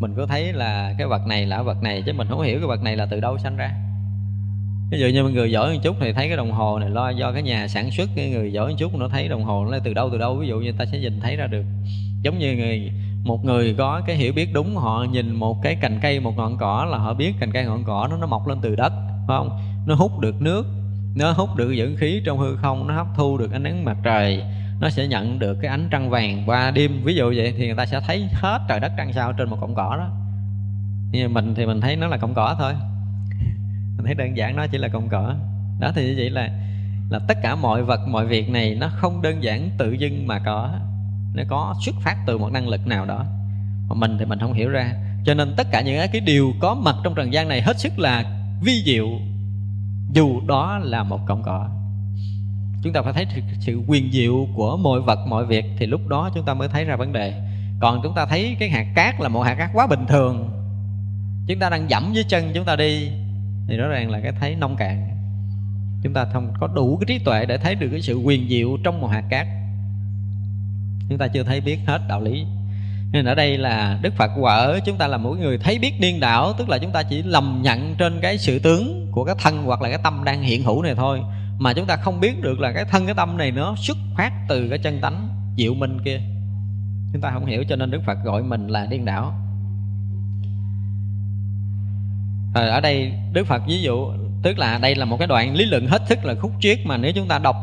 mình 0.00 0.14
cứ 0.16 0.26
thấy 0.26 0.52
là 0.52 0.94
cái 0.98 1.06
vật 1.06 1.26
này 1.26 1.46
là 1.46 1.62
vật 1.62 1.82
này, 1.82 2.02
Chứ 2.06 2.12
mình 2.12 2.26
không 2.30 2.40
hiểu 2.40 2.58
cái 2.58 2.68
vật 2.68 2.82
này 2.82 2.96
là 2.96 3.06
từ 3.06 3.20
đâu 3.20 3.38
sanh 3.38 3.56
ra. 3.56 3.74
Ví 4.90 4.98
dụ 5.00 5.06
như 5.06 5.22
người 5.22 5.50
giỏi 5.50 5.74
một 5.74 5.80
chút 5.82 5.96
thì 6.00 6.12
thấy 6.12 6.28
cái 6.28 6.36
đồng 6.36 6.52
hồ 6.52 6.78
này 6.78 6.90
lo 6.90 7.10
do 7.10 7.32
cái 7.32 7.42
nhà 7.42 7.68
sản 7.68 7.90
xuất, 7.90 8.10
cái 8.16 8.30
người 8.30 8.52
giỏi 8.52 8.70
một 8.70 8.76
chút 8.78 8.94
nó 8.94 9.08
thấy 9.08 9.28
đồng 9.28 9.44
hồ 9.44 9.66
nó 9.70 9.78
từ 9.84 9.94
đâu 9.94 10.08
từ 10.12 10.18
đâu, 10.18 10.36
ví 10.36 10.48
dụ 10.48 10.58
như 10.58 10.72
ta 10.72 10.84
sẽ 10.84 10.98
nhìn 10.98 11.20
thấy 11.20 11.36
ra 11.36 11.46
được. 11.46 11.64
Giống 12.22 12.38
như 12.38 12.56
người, 12.56 12.90
một 13.24 13.44
người 13.44 13.74
có 13.78 14.02
cái 14.06 14.16
hiểu 14.16 14.32
biết 14.32 14.48
đúng, 14.52 14.76
họ 14.76 15.06
nhìn 15.12 15.34
một 15.34 15.62
cái 15.62 15.74
cành 15.80 15.98
cây, 16.02 16.20
một 16.20 16.36
ngọn 16.36 16.56
cỏ 16.58 16.86
là 16.90 16.98
họ 16.98 17.14
biết 17.14 17.32
cành 17.40 17.52
cây, 17.52 17.64
ngọn 17.64 17.84
cỏ 17.84 18.06
nó 18.10 18.16
nó 18.16 18.26
mọc 18.26 18.48
lên 18.48 18.58
từ 18.62 18.76
đất, 18.76 18.92
phải 19.28 19.38
không? 19.38 19.50
Nó 19.86 19.94
hút 19.94 20.18
được 20.20 20.42
nước, 20.42 20.66
nó 21.16 21.32
hút 21.32 21.56
được 21.56 21.74
dưỡng 21.76 21.96
khí 21.96 22.22
trong 22.24 22.38
hư 22.38 22.56
không, 22.56 22.86
nó 22.86 22.94
hấp 22.94 23.06
thu 23.16 23.38
được 23.38 23.52
ánh 23.52 23.62
nắng 23.62 23.84
mặt 23.84 23.96
trời 24.04 24.42
nó 24.80 24.90
sẽ 24.90 25.06
nhận 25.06 25.38
được 25.38 25.58
cái 25.62 25.70
ánh 25.70 25.88
trăng 25.90 26.10
vàng 26.10 26.42
qua 26.46 26.70
đêm. 26.70 27.02
Ví 27.04 27.14
dụ 27.14 27.32
vậy 27.36 27.54
thì 27.58 27.66
người 27.66 27.76
ta 27.76 27.86
sẽ 27.86 28.00
thấy 28.06 28.28
hết 28.32 28.60
trời 28.68 28.80
đất 28.80 28.92
trăng 28.96 29.12
sao 29.12 29.32
trên 29.32 29.50
một 29.50 29.56
cọng 29.60 29.74
cỏ 29.74 29.96
đó. 29.98 30.10
Như 31.12 31.28
mình 31.28 31.54
thì 31.54 31.66
mình 31.66 31.80
thấy 31.80 31.96
nó 31.96 32.06
là 32.06 32.16
cọng 32.16 32.34
cỏ 32.34 32.56
thôi. 32.58 32.72
Mình 33.96 34.04
thấy 34.04 34.14
đơn 34.14 34.36
giản 34.36 34.56
nó 34.56 34.66
chỉ 34.66 34.78
là 34.78 34.88
cọng 34.88 35.08
cỏ. 35.08 35.34
Đó 35.80 35.92
thì 35.94 36.06
như 36.06 36.14
vậy 36.16 36.30
là 36.30 36.48
là 37.10 37.18
tất 37.28 37.38
cả 37.42 37.54
mọi 37.54 37.82
vật, 37.82 38.00
mọi 38.08 38.26
việc 38.26 38.50
này 38.50 38.74
nó 38.74 38.88
không 38.88 39.22
đơn 39.22 39.42
giản 39.42 39.70
tự 39.78 39.92
dưng 39.92 40.26
mà 40.26 40.38
có. 40.38 40.70
Nó 41.34 41.42
có 41.48 41.74
xuất 41.84 41.94
phát 42.00 42.16
từ 42.26 42.38
một 42.38 42.52
năng 42.52 42.68
lực 42.68 42.86
nào 42.86 43.06
đó. 43.06 43.24
Mà 43.88 43.94
mình 43.94 44.16
thì 44.18 44.24
mình 44.24 44.38
không 44.38 44.52
hiểu 44.52 44.68
ra. 44.68 44.92
Cho 45.24 45.34
nên 45.34 45.54
tất 45.56 45.66
cả 45.70 45.80
những 45.80 46.00
cái 46.12 46.20
điều 46.20 46.52
có 46.60 46.74
mặt 46.74 46.94
trong 47.04 47.14
trần 47.14 47.32
gian 47.32 47.48
này 47.48 47.62
hết 47.62 47.78
sức 47.78 47.98
là 47.98 48.24
vi 48.62 48.82
diệu, 48.84 49.08
dù 50.12 50.40
đó 50.46 50.78
là 50.82 51.02
một 51.02 51.20
cọng 51.26 51.42
cỏ 51.42 51.68
chúng 52.82 52.92
ta 52.92 53.02
phải 53.02 53.12
thấy 53.12 53.26
sự 53.60 53.82
quyền 53.86 54.12
diệu 54.12 54.46
của 54.54 54.76
mọi 54.76 55.00
vật, 55.00 55.18
mọi 55.26 55.46
việc 55.46 55.64
thì 55.78 55.86
lúc 55.86 56.08
đó 56.08 56.30
chúng 56.34 56.44
ta 56.44 56.54
mới 56.54 56.68
thấy 56.68 56.84
ra 56.84 56.96
vấn 56.96 57.12
đề. 57.12 57.34
Còn 57.80 58.00
chúng 58.02 58.14
ta 58.14 58.26
thấy 58.26 58.56
cái 58.58 58.68
hạt 58.68 58.86
cát 58.94 59.20
là 59.20 59.28
một 59.28 59.42
hạt 59.42 59.54
cát 59.54 59.70
quá 59.74 59.86
bình 59.86 60.06
thường. 60.08 60.50
Chúng 61.46 61.58
ta 61.58 61.70
đang 61.70 61.90
dẫm 61.90 62.12
dưới 62.12 62.24
chân 62.24 62.50
chúng 62.54 62.64
ta 62.64 62.76
đi, 62.76 63.10
thì 63.68 63.76
rõ 63.76 63.88
ràng 63.88 64.10
là 64.10 64.20
cái 64.20 64.32
thấy 64.40 64.54
nông 64.54 64.76
cạn. 64.76 65.10
Chúng 66.02 66.12
ta 66.12 66.26
không 66.32 66.52
có 66.60 66.66
đủ 66.66 66.96
cái 66.96 67.04
trí 67.06 67.24
tuệ 67.24 67.46
để 67.46 67.58
thấy 67.58 67.74
được 67.74 67.88
cái 67.90 68.00
sự 68.00 68.14
quyền 68.14 68.48
diệu 68.48 68.68
trong 68.84 69.00
một 69.00 69.08
hạt 69.08 69.24
cát. 69.30 69.46
Chúng 71.08 71.18
ta 71.18 71.28
chưa 71.28 71.42
thấy 71.42 71.60
biết 71.60 71.78
hết 71.86 72.00
đạo 72.08 72.20
lý. 72.20 72.44
Nên 73.12 73.24
ở 73.24 73.34
đây 73.34 73.58
là 73.58 73.98
đức 74.02 74.14
phật 74.16 74.30
quở 74.40 74.78
chúng 74.86 74.96
ta 74.96 75.06
là 75.06 75.16
mỗi 75.16 75.38
người 75.38 75.58
thấy 75.58 75.78
biết 75.78 76.00
điên 76.00 76.20
đảo, 76.20 76.52
tức 76.58 76.68
là 76.68 76.78
chúng 76.78 76.92
ta 76.92 77.02
chỉ 77.02 77.22
lầm 77.22 77.60
nhận 77.62 77.94
trên 77.98 78.18
cái 78.22 78.38
sự 78.38 78.58
tướng 78.58 79.08
của 79.12 79.24
cái 79.24 79.34
thân 79.38 79.62
hoặc 79.62 79.82
là 79.82 79.88
cái 79.88 79.98
tâm 80.02 80.24
đang 80.24 80.42
hiện 80.42 80.62
hữu 80.62 80.82
này 80.82 80.94
thôi 80.94 81.20
mà 81.60 81.72
chúng 81.72 81.86
ta 81.86 81.96
không 81.96 82.20
biết 82.20 82.40
được 82.42 82.60
là 82.60 82.72
cái 82.72 82.84
thân, 82.84 83.06
cái 83.06 83.14
tâm 83.14 83.36
này 83.36 83.50
nó 83.50 83.74
xuất 83.76 83.96
phát 84.16 84.32
từ 84.48 84.68
cái 84.68 84.78
chân 84.78 85.00
tánh 85.00 85.28
diệu 85.56 85.74
minh 85.74 85.98
kia. 86.04 86.20
Chúng 87.12 87.22
ta 87.22 87.30
không 87.30 87.46
hiểu 87.46 87.64
cho 87.68 87.76
nên 87.76 87.90
đức 87.90 88.00
phật 88.06 88.18
gọi 88.24 88.42
mình 88.42 88.68
là 88.68 88.86
điên 88.86 89.04
đảo. 89.04 89.34
Rồi 92.54 92.68
ở 92.68 92.80
đây 92.80 93.12
đức 93.32 93.46
phật 93.46 93.62
ví 93.66 93.82
dụ, 93.82 94.12
tức 94.42 94.58
là 94.58 94.78
đây 94.78 94.94
là 94.94 95.04
một 95.04 95.16
cái 95.16 95.28
đoạn 95.28 95.54
lý 95.54 95.64
luận 95.64 95.86
hết 95.86 96.02
sức 96.06 96.24
là 96.24 96.34
khúc 96.34 96.52
triết 96.60 96.78
mà 96.86 96.96
nếu 96.96 97.12
chúng 97.14 97.28
ta 97.28 97.38
đọc 97.38 97.56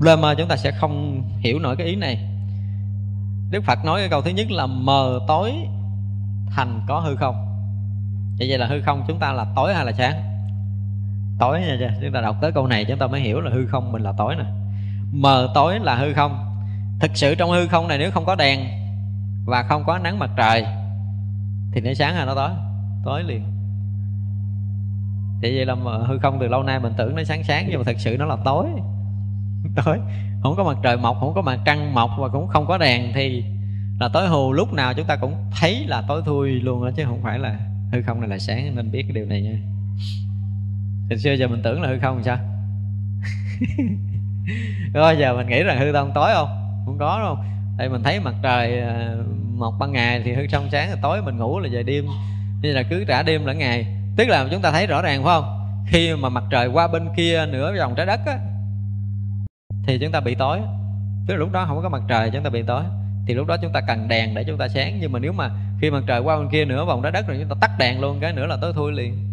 lơ 0.00 0.16
mơ 0.16 0.34
chúng 0.38 0.48
ta 0.48 0.56
sẽ 0.56 0.70
không 0.70 1.22
hiểu 1.38 1.58
nổi 1.58 1.76
cái 1.76 1.86
ý 1.86 1.96
này. 1.96 2.28
Đức 3.50 3.64
phật 3.64 3.84
nói 3.84 4.00
cái 4.00 4.08
câu 4.08 4.22
thứ 4.22 4.30
nhất 4.30 4.50
là 4.50 4.66
mờ 4.66 5.20
tối 5.28 5.52
thành 6.50 6.80
có 6.88 7.00
hư 7.00 7.16
không. 7.16 7.34
Vậy 8.38 8.48
vậy 8.48 8.58
là 8.58 8.66
hư 8.66 8.80
không 8.82 9.04
chúng 9.08 9.18
ta 9.18 9.32
là 9.32 9.46
tối 9.56 9.74
hay 9.74 9.84
là 9.84 9.92
sáng? 9.92 10.31
Tối 11.38 11.60
nha 11.60 11.96
chúng 12.02 12.12
ta 12.12 12.20
đọc 12.20 12.36
tới 12.40 12.52
câu 12.52 12.66
này 12.66 12.84
chúng 12.84 12.98
ta 12.98 13.06
mới 13.06 13.20
hiểu 13.20 13.40
là 13.40 13.50
hư 13.50 13.66
không 13.66 13.92
mình 13.92 14.02
là 14.02 14.12
tối 14.18 14.36
nè. 14.36 14.44
Mờ 15.12 15.48
tối 15.54 15.78
là 15.78 15.96
hư 15.96 16.12
không. 16.12 16.56
Thực 17.00 17.10
sự 17.14 17.34
trong 17.34 17.50
hư 17.50 17.66
không 17.66 17.88
này 17.88 17.98
nếu 17.98 18.10
không 18.10 18.24
có 18.24 18.34
đèn 18.34 18.60
và 19.46 19.62
không 19.62 19.84
có 19.86 19.98
nắng 19.98 20.18
mặt 20.18 20.30
trời 20.36 20.66
thì 21.72 21.80
nó 21.80 21.94
sáng 21.94 22.14
hay 22.14 22.26
nó 22.26 22.34
tối 22.34 22.50
tối 23.04 23.22
liền. 23.22 23.42
Thì 25.42 25.56
vậy 25.56 25.66
là 25.66 25.74
hư 26.06 26.18
không 26.18 26.38
từ 26.40 26.48
lâu 26.48 26.62
nay 26.62 26.80
mình 26.80 26.92
tưởng 26.96 27.16
nó 27.16 27.24
sáng 27.24 27.44
sáng 27.44 27.66
nhưng 27.68 27.78
mà 27.78 27.84
thật 27.84 27.96
sự 27.98 28.16
nó 28.18 28.26
là 28.26 28.36
tối. 28.44 28.66
Tối. 29.84 29.98
Không 30.42 30.56
có 30.56 30.64
mặt 30.64 30.78
trời 30.82 30.96
mọc, 30.96 31.16
không 31.20 31.34
có 31.34 31.42
mặt 31.42 31.60
trăng 31.64 31.94
mọc 31.94 32.10
và 32.18 32.28
cũng 32.28 32.48
không 32.48 32.66
có 32.66 32.78
đèn 32.78 33.12
thì 33.14 33.44
là 34.00 34.08
tối 34.12 34.28
hù. 34.28 34.52
Lúc 34.52 34.72
nào 34.72 34.94
chúng 34.94 35.06
ta 35.06 35.16
cũng 35.16 35.34
thấy 35.60 35.84
là 35.86 36.02
tối 36.08 36.22
thui 36.26 36.50
luôn 36.50 36.84
đó 36.84 36.90
chứ 36.96 37.04
không 37.04 37.22
phải 37.22 37.38
là 37.38 37.58
hư 37.92 38.02
không 38.02 38.20
này 38.20 38.28
là 38.28 38.38
sáng. 38.38 38.76
Nên 38.76 38.90
biết 38.90 39.02
cái 39.02 39.12
điều 39.12 39.26
này 39.26 39.42
nha 39.42 39.58
hồi 41.10 41.18
xưa 41.18 41.32
giờ 41.32 41.48
mình 41.48 41.62
tưởng 41.62 41.82
là 41.82 41.88
hư 41.88 41.98
không 41.98 42.22
sao? 42.22 42.38
Rồi, 44.94 45.16
giờ 45.18 45.36
mình 45.36 45.46
nghĩ 45.46 45.62
rằng 45.62 45.78
hư 45.78 45.92
không 45.92 46.12
tối 46.14 46.30
không? 46.34 46.48
Không 46.86 46.98
có 46.98 47.18
đâu 47.18 47.38
tại 47.78 47.88
mình 47.88 48.02
thấy 48.02 48.20
mặt 48.20 48.34
trời 48.42 48.82
một 48.82 49.70
mọc 49.70 49.74
ban 49.78 49.92
ngày 49.92 50.22
thì 50.24 50.32
hư 50.32 50.46
trong 50.46 50.70
sáng 50.70 50.88
rồi 50.88 50.98
tối 51.02 51.22
mình 51.22 51.36
ngủ 51.36 51.58
là 51.58 51.68
về 51.72 51.82
đêm. 51.82 52.06
Như 52.62 52.72
là 52.72 52.82
cứ 52.82 53.04
trả 53.08 53.22
đêm 53.22 53.46
lẫn 53.46 53.58
ngày. 53.58 53.86
Tức 54.16 54.28
là 54.28 54.48
chúng 54.50 54.62
ta 54.62 54.70
thấy 54.70 54.86
rõ 54.86 55.02
ràng, 55.02 55.24
phải 55.24 55.34
không? 55.34 55.58
Khi 55.88 56.14
mà 56.14 56.28
mặt 56.28 56.44
trời 56.50 56.66
qua 56.66 56.88
bên 56.88 57.08
kia 57.16 57.46
nửa 57.46 57.78
vòng 57.78 57.94
trái 57.96 58.06
đất 58.06 58.20
á, 58.26 58.38
thì 59.86 59.98
chúng 59.98 60.12
ta 60.12 60.20
bị 60.20 60.34
tối. 60.34 60.60
Tức 61.26 61.34
là 61.34 61.38
lúc 61.38 61.52
đó 61.52 61.64
không 61.68 61.82
có 61.82 61.88
mặt 61.88 62.02
trời, 62.08 62.30
chúng 62.30 62.42
ta 62.42 62.50
bị 62.50 62.62
tối. 62.62 62.82
Thì 63.26 63.34
lúc 63.34 63.46
đó 63.46 63.56
chúng 63.62 63.72
ta 63.72 63.80
cần 63.80 64.08
đèn 64.08 64.34
để 64.34 64.44
chúng 64.44 64.58
ta 64.58 64.68
sáng. 64.68 64.98
Nhưng 65.00 65.12
mà 65.12 65.18
nếu 65.18 65.32
mà 65.32 65.50
khi 65.80 65.90
mặt 65.90 66.02
trời 66.06 66.20
qua 66.20 66.36
bên 66.36 66.48
kia 66.48 66.64
nửa 66.64 66.84
vòng 66.84 67.02
trái 67.02 67.12
đất 67.12 67.28
rồi, 67.28 67.36
chúng 67.40 67.48
ta 67.48 67.54
tắt 67.60 67.70
đèn 67.78 68.00
luôn, 68.00 68.18
cái 68.20 68.32
nữa 68.32 68.46
là 68.46 68.56
tối 68.60 68.72
thui 68.74 68.92
liền. 68.92 69.31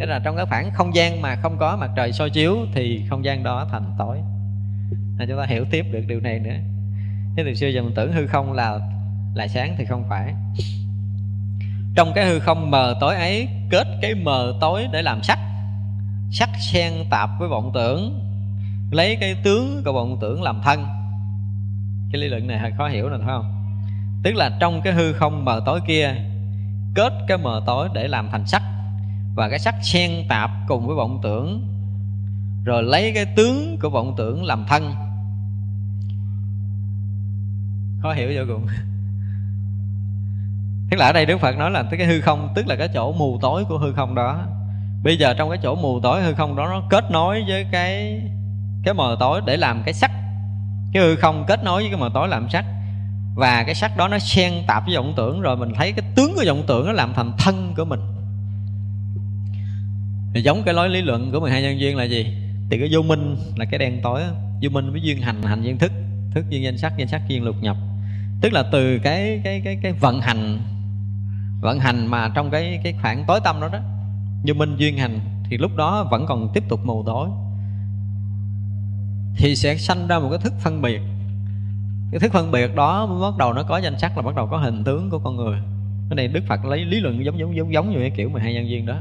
Thế 0.00 0.06
là 0.06 0.18
trong 0.18 0.36
cái 0.36 0.46
khoảng 0.46 0.70
không 0.70 0.94
gian 0.94 1.22
mà 1.22 1.36
không 1.36 1.58
có 1.58 1.76
mặt 1.76 1.90
trời 1.96 2.12
soi 2.12 2.30
chiếu 2.30 2.56
thì 2.74 3.04
không 3.10 3.24
gian 3.24 3.42
đó 3.42 3.66
thành 3.70 3.94
tối. 3.98 4.18
Là 5.18 5.26
chúng 5.28 5.38
ta 5.38 5.46
hiểu 5.46 5.64
tiếp 5.70 5.86
được 5.92 6.00
điều 6.06 6.20
này 6.20 6.38
nữa. 6.38 6.54
Thế 7.36 7.42
từ 7.46 7.54
xưa 7.54 7.68
giờ 7.68 7.82
mình 7.82 7.92
tưởng 7.94 8.12
hư 8.12 8.26
không 8.26 8.52
là 8.52 8.78
là 9.34 9.48
sáng 9.48 9.74
thì 9.78 9.84
không 9.84 10.04
phải. 10.08 10.34
Trong 11.94 12.12
cái 12.14 12.26
hư 12.26 12.38
không 12.38 12.70
mờ 12.70 12.96
tối 13.00 13.16
ấy, 13.16 13.48
kết 13.70 13.86
cái 14.02 14.14
mờ 14.14 14.52
tối 14.60 14.86
để 14.92 15.02
làm 15.02 15.22
sắc. 15.22 15.38
Sắc 16.30 16.50
xen 16.60 16.92
tạp 17.10 17.30
với 17.38 17.48
vọng 17.48 17.70
tưởng, 17.74 18.20
lấy 18.90 19.16
cái 19.20 19.34
tướng 19.44 19.82
của 19.84 19.92
vọng 19.92 20.18
tưởng 20.20 20.42
làm 20.42 20.60
thân. 20.64 20.86
Cái 22.12 22.20
lý 22.20 22.28
luận 22.28 22.46
này 22.46 22.58
hơi 22.58 22.70
khó 22.78 22.88
hiểu 22.88 23.08
rồi, 23.08 23.18
phải 23.18 23.28
không? 23.28 23.74
Tức 24.22 24.34
là 24.34 24.56
trong 24.60 24.80
cái 24.84 24.92
hư 24.92 25.12
không 25.12 25.44
mờ 25.44 25.62
tối 25.66 25.80
kia, 25.86 26.14
kết 26.94 27.12
cái 27.28 27.38
mờ 27.38 27.62
tối 27.66 27.88
để 27.94 28.08
làm 28.08 28.28
thành 28.30 28.46
sắc 28.46 28.62
và 29.34 29.48
cái 29.48 29.58
sắc 29.58 29.74
xen 29.82 30.10
tạp 30.28 30.50
cùng 30.68 30.86
với 30.86 30.96
vọng 30.96 31.20
tưởng. 31.22 31.66
Rồi 32.64 32.82
lấy 32.82 33.12
cái 33.14 33.26
tướng 33.36 33.78
của 33.82 33.90
vọng 33.90 34.14
tưởng 34.16 34.44
làm 34.44 34.64
thân. 34.68 34.94
Khó 38.02 38.12
hiểu 38.12 38.32
vô 38.36 38.54
cùng. 38.54 38.66
Tức 40.90 40.96
là 40.96 41.06
ở 41.06 41.12
đây 41.12 41.26
đức 41.26 41.40
phật 41.40 41.56
nói 41.56 41.70
là 41.70 41.82
cái 41.90 42.06
hư 42.06 42.20
không, 42.20 42.52
tức 42.54 42.66
là 42.66 42.76
cái 42.76 42.88
chỗ 42.94 43.12
mù 43.12 43.38
tối 43.42 43.64
của 43.68 43.78
hư 43.78 43.92
không 43.92 44.14
đó. 44.14 44.46
Bây 45.02 45.18
giờ 45.18 45.34
trong 45.34 45.50
cái 45.50 45.58
chỗ 45.62 45.74
mù 45.74 46.00
tối, 46.00 46.22
hư 46.22 46.34
không 46.34 46.56
đó 46.56 46.66
nó 46.68 46.82
kết 46.90 47.10
nối 47.10 47.44
với 47.48 47.66
cái 47.72 48.22
cái 48.84 48.94
mờ 48.94 49.16
tối 49.20 49.40
để 49.46 49.56
làm 49.56 49.82
cái 49.82 49.94
sắc. 49.94 50.10
Cái 50.92 51.02
hư 51.02 51.16
không 51.16 51.44
kết 51.48 51.64
nối 51.64 51.82
với 51.82 51.90
cái 51.90 52.00
mờ 52.00 52.10
tối 52.14 52.28
làm 52.28 52.48
sắc. 52.50 52.64
Và 53.34 53.62
cái 53.64 53.74
sắc 53.74 53.96
đó 53.96 54.08
nó 54.08 54.18
xen 54.18 54.52
tạp 54.66 54.86
với 54.86 54.96
vọng 54.96 55.12
tưởng, 55.16 55.40
rồi 55.40 55.56
mình 55.56 55.72
thấy 55.76 55.92
cái 55.92 56.04
tướng 56.14 56.32
của 56.36 56.44
vọng 56.46 56.62
tưởng 56.66 56.86
nó 56.86 56.92
làm 56.92 57.12
thành 57.14 57.32
thân 57.38 57.74
của 57.76 57.84
mình 57.84 58.00
thì 60.34 60.42
giống 60.42 60.62
cái 60.62 60.74
lối 60.74 60.88
lý 60.88 61.02
luận 61.02 61.32
của 61.32 61.40
12 61.40 61.62
nhân 61.62 61.80
duyên 61.80 61.96
là 61.96 62.04
gì? 62.04 62.26
Thì 62.70 62.78
cái 62.78 62.88
vô 62.92 63.02
minh 63.02 63.36
là 63.56 63.64
cái 63.64 63.78
đen 63.78 64.00
tối 64.02 64.22
vô 64.62 64.70
minh 64.70 64.92
với 64.92 65.00
duyên 65.00 65.22
hành 65.22 65.42
hành 65.42 65.62
duyên 65.62 65.78
thức. 65.78 65.92
Thức 66.34 66.44
duyên 66.50 66.62
danh 66.62 66.78
sắc 66.78 66.92
danh 66.96 67.08
sắc 67.08 67.22
duyên 67.28 67.44
lục 67.44 67.56
nhập. 67.60 67.76
Tức 68.40 68.52
là 68.52 68.62
từ 68.72 68.98
cái 68.98 69.40
cái 69.44 69.60
cái 69.64 69.78
cái 69.82 69.92
vận 69.92 70.20
hành 70.20 70.60
vận 71.60 71.80
hành 71.80 72.06
mà 72.06 72.28
trong 72.34 72.50
cái 72.50 72.80
cái 72.84 72.94
khoảng 73.02 73.24
tối 73.26 73.40
tâm 73.44 73.60
đó 73.60 73.68
đó, 73.72 73.78
vô 74.46 74.54
minh 74.54 74.76
duyên 74.76 74.98
hành, 74.98 75.20
thì 75.50 75.58
lúc 75.58 75.76
đó 75.76 76.08
vẫn 76.10 76.26
còn 76.26 76.50
tiếp 76.54 76.64
tục 76.68 76.80
mù 76.84 77.04
tối. 77.06 77.28
Thì 79.36 79.56
sẽ 79.56 79.76
sanh 79.76 80.08
ra 80.08 80.18
một 80.18 80.28
cái 80.30 80.38
thức 80.38 80.52
phân 80.60 80.82
biệt. 80.82 81.00
Cái 82.10 82.20
thức 82.20 82.32
phân 82.32 82.50
biệt 82.50 82.74
đó 82.74 83.06
bắt 83.06 83.38
đầu 83.38 83.52
nó 83.52 83.62
có 83.62 83.78
danh 83.78 83.98
sắc 83.98 84.16
là 84.16 84.22
bắt 84.22 84.34
đầu 84.34 84.46
có 84.46 84.56
hình 84.56 84.84
tướng 84.84 85.10
của 85.10 85.18
con 85.18 85.36
người. 85.36 85.58
Cái 86.08 86.16
này 86.16 86.28
đức 86.28 86.44
phật 86.48 86.64
lấy 86.64 86.84
lý 86.84 87.00
luận 87.00 87.24
giống 87.24 87.38
giống 87.38 87.56
giống 87.56 87.72
giống 87.72 87.90
như 87.90 87.98
cái 88.00 88.10
kiểu 88.16 88.28
12 88.28 88.54
nhân 88.54 88.68
duyên 88.68 88.86
đó 88.86 88.96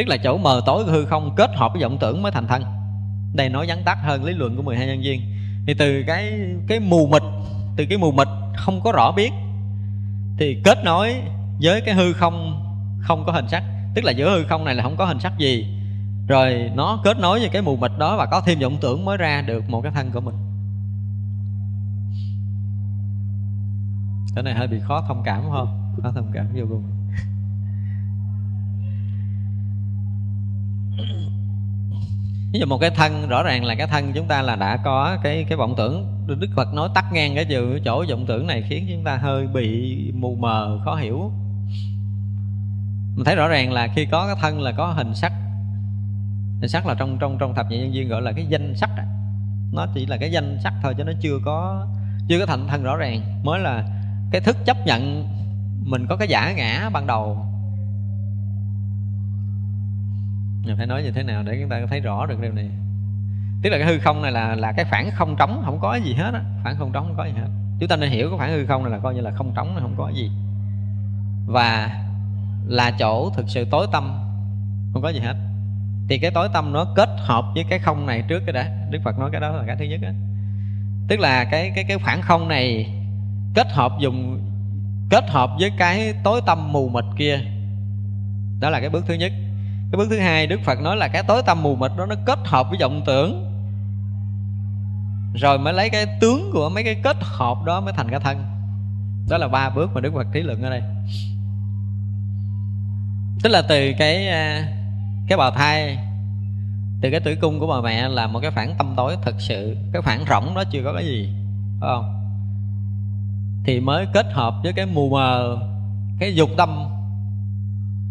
tức 0.00 0.08
là 0.08 0.16
chỗ 0.16 0.38
mờ 0.38 0.60
tối 0.66 0.84
của 0.84 0.90
hư 0.90 1.04
không 1.04 1.34
kết 1.36 1.50
hợp 1.54 1.72
với 1.72 1.82
vọng 1.82 1.98
tưởng 2.00 2.22
mới 2.22 2.32
thành 2.32 2.46
thân. 2.46 2.62
Đây 3.34 3.48
nói 3.48 3.66
vắn 3.68 3.78
tắt 3.84 3.98
hơn 4.02 4.24
lý 4.24 4.32
luận 4.32 4.56
của 4.56 4.62
12 4.62 4.86
nhân 4.86 5.00
viên. 5.00 5.20
Thì 5.66 5.74
từ 5.74 6.02
cái 6.06 6.40
cái 6.68 6.80
mù 6.80 7.06
mịt, 7.06 7.22
từ 7.76 7.86
cái 7.88 7.98
mù 7.98 8.12
mịt 8.12 8.28
không 8.56 8.80
có 8.80 8.92
rõ 8.92 9.12
biết, 9.12 9.30
thì 10.38 10.60
kết 10.64 10.78
nối 10.84 11.14
với 11.62 11.80
cái 11.80 11.94
hư 11.94 12.12
không 12.12 12.64
không 13.00 13.24
có 13.26 13.32
hình 13.32 13.48
sắc. 13.48 13.62
Tức 13.94 14.04
là 14.04 14.12
giữa 14.12 14.30
hư 14.30 14.44
không 14.44 14.64
này 14.64 14.74
là 14.74 14.82
không 14.82 14.96
có 14.96 15.04
hình 15.04 15.20
sắc 15.20 15.38
gì. 15.38 15.66
Rồi 16.28 16.70
nó 16.74 17.00
kết 17.04 17.18
nối 17.20 17.40
với 17.40 17.48
cái 17.48 17.62
mù 17.62 17.76
mịt 17.76 17.90
đó 17.98 18.16
và 18.16 18.26
có 18.26 18.40
thêm 18.40 18.58
vọng 18.58 18.76
tưởng 18.80 19.04
mới 19.04 19.16
ra 19.16 19.42
được 19.42 19.70
một 19.70 19.80
cái 19.82 19.92
thân 19.92 20.10
của 20.10 20.20
mình. 20.20 20.34
Cái 24.34 24.44
này 24.44 24.54
hơi 24.54 24.68
bị 24.68 24.80
khó 24.80 25.04
thông 25.08 25.22
cảm 25.24 25.42
không? 25.50 25.94
Khó 26.02 26.10
thông 26.14 26.30
cảm 26.34 26.46
vô 26.54 26.64
cùng. 26.68 26.99
Ví 32.52 32.60
dụ 32.60 32.66
một 32.66 32.78
cái 32.78 32.90
thân, 32.90 33.28
rõ 33.28 33.42
ràng 33.42 33.64
là 33.64 33.74
cái 33.74 33.86
thân 33.86 34.12
chúng 34.14 34.28
ta 34.28 34.42
là 34.42 34.56
đã 34.56 34.76
có 34.76 35.18
cái 35.22 35.46
cái 35.48 35.58
vọng 35.58 35.74
tưởng. 35.76 36.26
Đức 36.26 36.50
phật 36.56 36.74
nói 36.74 36.88
tắt 36.94 37.04
ngang 37.12 37.34
cái 37.34 37.44
chữ, 37.44 37.80
chỗ 37.84 38.04
vọng 38.10 38.26
tưởng 38.26 38.46
này 38.46 38.62
khiến 38.68 38.86
chúng 38.90 39.04
ta 39.04 39.16
hơi 39.16 39.46
bị 39.46 40.12
mù 40.14 40.34
mờ, 40.34 40.80
khó 40.84 40.94
hiểu. 40.94 41.32
Mình 43.16 43.24
thấy 43.24 43.36
rõ 43.36 43.48
ràng 43.48 43.72
là 43.72 43.88
khi 43.94 44.06
có 44.06 44.26
cái 44.26 44.36
thân 44.40 44.60
là 44.60 44.72
có 44.72 44.86
hình 44.86 45.14
sắc. 45.14 45.32
Hình 46.60 46.68
sắc 46.68 46.86
là 46.86 46.94
trong 46.94 47.18
trong 47.20 47.38
trong 47.38 47.54
thập 47.54 47.70
nhị 47.70 47.78
nhân 47.78 47.94
duyên 47.94 48.08
gọi 48.08 48.22
là 48.22 48.32
cái 48.32 48.46
danh 48.48 48.76
sắc 48.76 48.90
nó 49.72 49.86
chỉ 49.94 50.06
là 50.06 50.16
cái 50.16 50.32
danh 50.32 50.58
sắc 50.62 50.74
thôi 50.82 50.94
chứ 50.98 51.04
nó 51.04 51.12
chưa 51.20 51.38
có 51.44 51.86
chưa 52.28 52.38
có 52.38 52.46
thành 52.46 52.68
thân 52.68 52.82
rõ 52.82 52.96
ràng. 52.96 53.20
Mới 53.42 53.60
là 53.60 53.84
cái 54.30 54.40
thức 54.40 54.56
chấp 54.64 54.86
nhận 54.86 55.28
mình 55.84 56.06
có 56.08 56.16
cái 56.16 56.28
giả 56.28 56.52
ngã 56.52 56.90
ban 56.92 57.06
đầu 57.06 57.46
mình 60.64 60.76
phải 60.76 60.86
nói 60.86 61.02
như 61.02 61.10
thế 61.10 61.22
nào 61.22 61.42
để 61.42 61.58
chúng 61.60 61.70
ta 61.70 61.80
thấy 61.90 62.00
rõ 62.00 62.26
được 62.26 62.40
điều 62.40 62.52
này. 62.52 62.68
Tức 63.62 63.70
là 63.70 63.78
cái 63.78 63.86
hư 63.86 63.98
không 63.98 64.22
này 64.22 64.32
là 64.32 64.54
là 64.54 64.72
cái 64.72 64.84
khoảng 64.90 65.10
không 65.10 65.36
trống, 65.38 65.62
không 65.64 65.78
có 65.80 65.94
gì 65.94 66.14
hết 66.14 66.30
á. 66.34 66.40
Khoảng 66.62 66.76
không 66.76 66.92
trống 66.92 67.04
không 67.06 67.16
có 67.16 67.24
gì 67.24 67.32
hết. 67.32 67.48
Chúng 67.80 67.88
ta 67.88 67.96
nên 67.96 68.10
hiểu 68.10 68.28
cái 68.28 68.38
khoảng 68.38 68.52
hư 68.52 68.66
không 68.66 68.82
này 68.82 68.92
là 68.92 68.98
coi 68.98 69.14
như 69.14 69.20
là 69.20 69.30
không 69.30 69.52
trống, 69.56 69.74
nó 69.74 69.80
không 69.80 69.94
có 69.98 70.08
gì. 70.08 70.30
Và 71.46 72.00
là 72.66 72.90
chỗ 72.98 73.30
thực 73.36 73.48
sự 73.48 73.66
tối 73.70 73.86
tâm, 73.92 74.18
không 74.92 75.02
có 75.02 75.08
gì 75.08 75.20
hết. 75.20 75.36
Thì 76.08 76.18
cái 76.18 76.30
tối 76.30 76.48
tâm 76.52 76.72
nó 76.72 76.86
kết 76.96 77.08
hợp 77.18 77.44
với 77.54 77.64
cái 77.70 77.78
không 77.78 78.06
này 78.06 78.22
trước 78.28 78.42
cái 78.46 78.52
đã. 78.52 78.86
Đức 78.90 78.98
phật 79.04 79.18
nói 79.18 79.30
cái 79.32 79.40
đó 79.40 79.48
là 79.48 79.64
cái 79.66 79.76
thứ 79.76 79.84
nhất 79.84 80.00
á. 80.02 80.12
Tức 81.08 81.20
là 81.20 81.44
cái 81.44 81.72
cái 81.74 81.84
cái 81.88 81.98
khoảng 81.98 82.22
không 82.22 82.48
này 82.48 82.94
kết 83.54 83.66
hợp 83.72 83.92
dùng, 84.00 84.40
kết 85.10 85.24
hợp 85.30 85.50
với 85.60 85.70
cái 85.78 86.14
tối 86.24 86.40
tâm 86.46 86.72
mù 86.72 86.88
mịt 86.88 87.04
kia. 87.16 87.40
Đó 88.60 88.70
là 88.70 88.80
cái 88.80 88.90
bước 88.90 89.04
thứ 89.06 89.14
nhất 89.14 89.32
cái 89.92 89.96
bước 89.96 90.06
thứ 90.10 90.18
hai, 90.18 90.46
đức 90.46 90.60
phật 90.64 90.80
nói 90.80 90.96
là 90.96 91.08
cái 91.08 91.22
tối 91.22 91.42
tâm 91.46 91.62
mù 91.62 91.76
mịt 91.76 91.90
đó 91.96 92.06
nó 92.06 92.14
kết 92.26 92.38
hợp 92.44 92.66
với 92.70 92.78
vọng 92.80 93.02
tưởng. 93.06 93.46
Rồi 95.34 95.58
mới 95.58 95.72
lấy 95.72 95.90
cái 95.90 96.06
tướng 96.20 96.50
của 96.52 96.68
mấy 96.68 96.84
cái 96.84 96.94
kết 96.94 97.16
hợp 97.20 97.58
đó 97.64 97.80
mới 97.80 97.92
thành 97.96 98.10
cái 98.10 98.20
thân. 98.20 98.44
Đó 99.28 99.38
là 99.38 99.48
ba 99.48 99.70
bước 99.70 99.90
mà 99.94 100.00
đức 100.00 100.12
phật 100.14 100.26
trí 100.32 100.40
luận 100.40 100.62
ở 100.62 100.70
đây. 100.70 100.82
Tức 103.42 103.50
là 103.50 103.62
từ 103.68 103.92
cái 103.98 104.28
à, 104.28 104.68
cái 105.28 105.38
bào 105.38 105.50
thai, 105.50 105.98
từ 107.00 107.10
cái 107.10 107.20
tử 107.20 107.36
cung 107.40 107.60
của 107.60 107.66
bà 107.66 107.80
mẹ 107.80 108.08
là 108.08 108.26
một 108.26 108.40
cái 108.42 108.50
khoảng 108.50 108.74
tâm 108.78 108.94
tối 108.96 109.16
thực 109.22 109.40
sự. 109.40 109.76
Cái 109.92 110.02
khoảng 110.02 110.24
rỗng 110.28 110.54
đó 110.54 110.64
chưa 110.70 110.84
có 110.84 110.92
cái 110.92 111.04
gì, 111.04 111.28
phải 111.80 111.90
không? 111.94 112.16
Thì 113.64 113.80
mới 113.80 114.06
kết 114.14 114.26
hợp 114.32 114.54
với 114.62 114.72
cái 114.72 114.86
mù 114.86 115.10
mờ, 115.10 115.58
cái 116.20 116.34
dục 116.34 116.50
tâm 116.56 116.84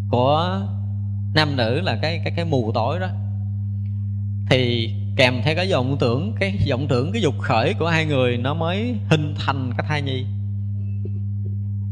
của 0.10 0.62
nam 1.34 1.56
nữ 1.56 1.82
là 1.82 1.98
cái 2.02 2.22
cái 2.24 2.34
cái 2.36 2.46
mù 2.46 2.72
tối 2.72 3.00
đó. 3.00 3.08
Thì 4.50 4.94
kèm 5.16 5.42
theo 5.44 5.56
cái 5.56 5.72
vọng 5.72 5.98
tưởng 6.00 6.36
cái 6.40 6.60
vọng 6.70 6.88
tưởng 6.88 7.12
cái 7.12 7.22
dục 7.22 7.36
khởi 7.40 7.74
của 7.74 7.88
hai 7.88 8.06
người 8.06 8.38
nó 8.38 8.54
mới 8.54 8.96
hình 9.10 9.36
thành 9.46 9.72
cái 9.78 9.86
thai 9.90 10.02
nhi. 10.02 10.26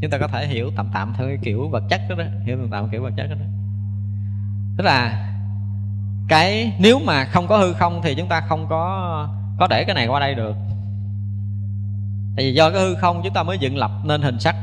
Chúng 0.00 0.10
ta 0.10 0.18
có 0.18 0.28
thể 0.28 0.46
hiểu 0.46 0.70
tạm 0.76 0.88
tạm 0.92 1.12
theo 1.16 1.26
cái 1.26 1.38
kiểu 1.42 1.68
vật 1.68 1.82
chất 1.90 2.00
đó, 2.08 2.14
đó 2.16 2.24
hiểu 2.46 2.58
tạm 2.60 2.70
tạm 2.70 2.88
kiểu 2.90 3.02
vật 3.02 3.12
chất 3.16 3.26
đó, 3.26 3.34
đó. 3.34 3.46
Tức 4.76 4.84
là 4.84 5.24
cái 6.28 6.72
nếu 6.78 6.98
mà 7.04 7.24
không 7.24 7.46
có 7.46 7.58
hư 7.58 7.72
không 7.72 8.00
thì 8.04 8.14
chúng 8.14 8.28
ta 8.28 8.40
không 8.40 8.66
có 8.68 9.28
có 9.58 9.66
để 9.70 9.84
cái 9.84 9.94
này 9.94 10.06
qua 10.06 10.20
đây 10.20 10.34
được. 10.34 10.56
Tại 12.36 12.44
vì 12.44 12.54
do 12.54 12.70
cái 12.70 12.80
hư 12.80 12.94
không 12.94 13.20
chúng 13.24 13.34
ta 13.34 13.42
mới 13.42 13.58
dựng 13.58 13.76
lập 13.76 13.90
nên 14.04 14.22
hình 14.22 14.40
sắc. 14.40 14.56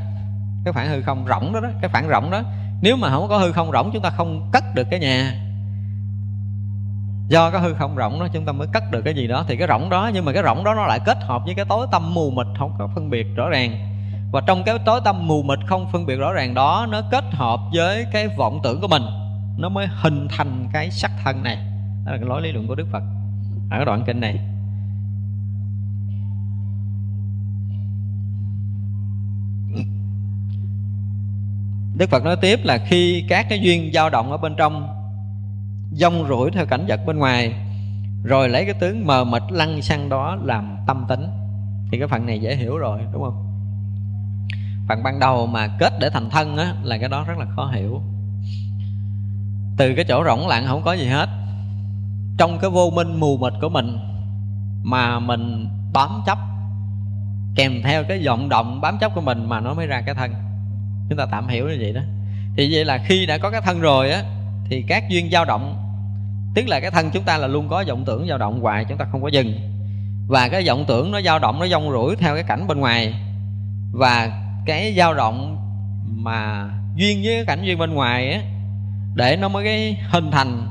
Cái 0.64 0.72
khoảng 0.72 0.88
hư 0.88 1.02
không 1.02 1.26
rỗng 1.28 1.52
đó, 1.52 1.60
đó 1.60 1.68
cái 1.80 1.90
khoảng 1.90 2.08
rỗng 2.08 2.30
đó 2.30 2.42
nếu 2.82 2.96
mà 2.96 3.10
không 3.10 3.28
có 3.28 3.38
hư 3.38 3.52
không 3.52 3.72
rỗng, 3.72 3.90
chúng 3.92 4.02
ta 4.02 4.10
không 4.10 4.50
cất 4.52 4.64
được 4.74 4.86
cái 4.90 5.00
nhà. 5.00 5.42
Do 7.28 7.50
cái 7.50 7.60
hư 7.60 7.74
không 7.74 7.96
rỗng 7.96 8.20
đó, 8.20 8.28
chúng 8.32 8.44
ta 8.46 8.52
mới 8.52 8.68
cất 8.72 8.82
được 8.90 9.02
cái 9.04 9.14
gì 9.14 9.26
đó. 9.26 9.44
Thì 9.48 9.56
cái 9.56 9.68
rỗng 9.68 9.90
đó, 9.90 10.10
nhưng 10.14 10.24
mà 10.24 10.32
cái 10.32 10.42
rỗng 10.42 10.64
đó 10.64 10.74
nó 10.74 10.86
lại 10.86 11.00
kết 11.04 11.18
hợp 11.22 11.42
với 11.44 11.54
cái 11.54 11.64
tối 11.68 11.86
tâm 11.92 12.14
mù 12.14 12.30
mịt 12.30 12.46
không 12.58 12.74
có 12.78 12.88
phân 12.94 13.10
biệt 13.10 13.26
rõ 13.36 13.48
ràng. 13.48 13.92
Và 14.32 14.40
trong 14.46 14.62
cái 14.64 14.78
tối 14.86 15.00
tâm 15.04 15.26
mù 15.26 15.42
mịt 15.42 15.58
không 15.66 15.88
phân 15.92 16.06
biệt 16.06 16.16
rõ 16.16 16.32
ràng 16.32 16.54
đó, 16.54 16.86
nó 16.90 17.02
kết 17.10 17.24
hợp 17.32 17.60
với 17.72 18.06
cái 18.12 18.28
vọng 18.28 18.60
tưởng 18.64 18.80
của 18.80 18.88
mình. 18.88 19.02
Nó 19.58 19.68
mới 19.68 19.86
hình 20.02 20.28
thành 20.36 20.68
cái 20.72 20.90
sắc 20.90 21.10
thân 21.24 21.42
này. 21.42 21.56
Đó 22.06 22.12
là 22.12 22.18
cái 22.18 22.28
lối 22.28 22.42
lý 22.42 22.52
luận 22.52 22.66
của 22.66 22.74
đức 22.74 22.86
phật. 22.92 23.02
Ở 23.70 23.76
cái 23.76 23.84
đoạn 23.84 24.04
kinh 24.06 24.20
này. 24.20 24.40
Đức 31.98 32.10
Phật 32.10 32.24
nói 32.24 32.36
tiếp 32.36 32.60
là 32.64 32.78
khi 32.78 33.24
các 33.28 33.46
cái 33.48 33.60
duyên 33.60 33.90
dao 33.94 34.10
động 34.10 34.30
ở 34.30 34.36
bên 34.36 34.54
trong, 34.56 34.88
Dông 35.92 36.28
rủi 36.28 36.50
theo 36.50 36.66
cảnh 36.66 36.84
vật 36.88 37.00
bên 37.06 37.18
ngoài, 37.18 37.54
Rồi 38.24 38.48
lấy 38.48 38.64
cái 38.64 38.74
tướng 38.74 39.06
mờ 39.06 39.24
mịt 39.24 39.42
lăng 39.50 39.82
xăng 39.82 40.08
đó 40.08 40.36
làm 40.42 40.76
tâm 40.86 41.04
tính, 41.08 41.26
Thì 41.90 41.98
cái 41.98 42.08
phần 42.08 42.26
này 42.26 42.40
dễ 42.40 42.56
hiểu 42.56 42.78
rồi, 42.78 43.00
đúng 43.12 43.22
không? 43.22 43.46
Phần 44.88 45.02
ban 45.02 45.20
đầu 45.20 45.46
mà 45.46 45.68
kết 45.78 45.92
để 46.00 46.10
thành 46.10 46.30
thân 46.30 46.56
á, 46.56 46.74
Là 46.82 46.98
cái 46.98 47.08
đó 47.08 47.24
rất 47.28 47.38
là 47.38 47.46
khó 47.56 47.70
hiểu. 47.74 48.02
Từ 49.76 49.94
cái 49.94 50.04
chỗ 50.08 50.24
rỗng 50.24 50.48
lặng 50.48 50.64
không 50.66 50.82
có 50.82 50.92
gì 50.92 51.06
hết. 51.06 51.28
Trong 52.38 52.58
cái 52.58 52.70
vô 52.70 52.90
minh 52.90 53.20
mù 53.20 53.36
mịt 53.36 53.52
của 53.60 53.68
mình 53.68 53.98
Mà 54.84 55.18
mình 55.18 55.68
bám 55.92 56.22
chấp, 56.26 56.38
Kèm 57.54 57.72
theo 57.84 58.04
cái 58.08 58.26
vọng 58.26 58.48
động 58.48 58.80
bám 58.80 58.98
chấp 59.00 59.14
của 59.14 59.20
mình 59.20 59.48
Mà 59.48 59.60
nó 59.60 59.74
mới 59.74 59.86
ra 59.86 60.00
cái 60.06 60.14
thân 60.14 60.45
chúng 61.08 61.18
ta 61.18 61.26
tạm 61.30 61.48
hiểu 61.48 61.68
như 61.68 61.76
vậy 61.80 61.92
đó. 61.92 62.00
Thì 62.56 62.74
vậy 62.74 62.84
là 62.84 62.98
khi 62.98 63.26
đã 63.26 63.38
có 63.38 63.50
cái 63.50 63.60
thân 63.60 63.80
rồi 63.80 64.10
á, 64.10 64.22
thì 64.68 64.84
các 64.88 65.08
duyên 65.08 65.30
dao 65.30 65.44
động, 65.44 65.76
tức 66.54 66.68
là 66.68 66.80
cái 66.80 66.90
thân 66.90 67.10
chúng 67.10 67.22
ta 67.22 67.36
là 67.36 67.46
luôn 67.46 67.68
có 67.68 67.84
vọng 67.88 68.04
tưởng 68.04 68.28
dao 68.28 68.38
động 68.38 68.60
hoài, 68.60 68.84
chúng 68.88 68.98
ta 68.98 69.04
không 69.12 69.22
có 69.22 69.28
dừng. 69.28 69.54
Và 70.28 70.48
cái 70.48 70.66
vọng 70.66 70.84
tưởng 70.88 71.10
nó 71.10 71.20
dao 71.20 71.38
động, 71.38 71.60
nó 71.60 71.66
dông 71.66 71.90
rủi 71.90 72.16
theo 72.16 72.34
cái 72.34 72.44
cảnh 72.44 72.66
bên 72.66 72.80
ngoài. 72.80 73.14
Và 73.92 74.30
cái 74.66 74.94
dao 74.96 75.14
động 75.14 75.56
mà 76.06 76.70
duyên 76.96 77.22
với 77.24 77.34
cái 77.34 77.44
cảnh 77.44 77.64
duyên 77.64 77.78
bên 77.78 77.94
ngoài 77.94 78.32
á, 78.32 78.40
để 79.14 79.36
nó 79.36 79.48
mới 79.48 79.64
cái 79.64 79.96
hình 80.10 80.30
thành 80.30 80.66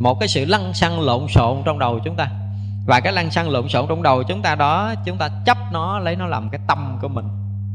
một 0.00 0.20
cái 0.20 0.28
sự 0.28 0.44
lăn 0.44 0.74
xăng 0.74 1.00
lộn 1.00 1.28
xộn 1.28 1.62
trong 1.64 1.78
đầu 1.78 2.00
chúng 2.04 2.16
ta. 2.16 2.30
Và 2.86 3.00
cái 3.00 3.12
lăn 3.12 3.30
xăng 3.30 3.50
lộn 3.50 3.68
xộn 3.68 3.86
trong 3.88 4.02
đầu 4.02 4.22
chúng 4.22 4.42
ta 4.42 4.54
đó, 4.54 4.94
chúng 5.04 5.18
ta 5.18 5.28
chấp 5.46 5.58
nó, 5.72 5.98
lấy 5.98 6.16
nó 6.16 6.26
làm 6.26 6.48
cái 6.50 6.60
tâm 6.66 6.98
của 7.02 7.08
mình 7.08 7.24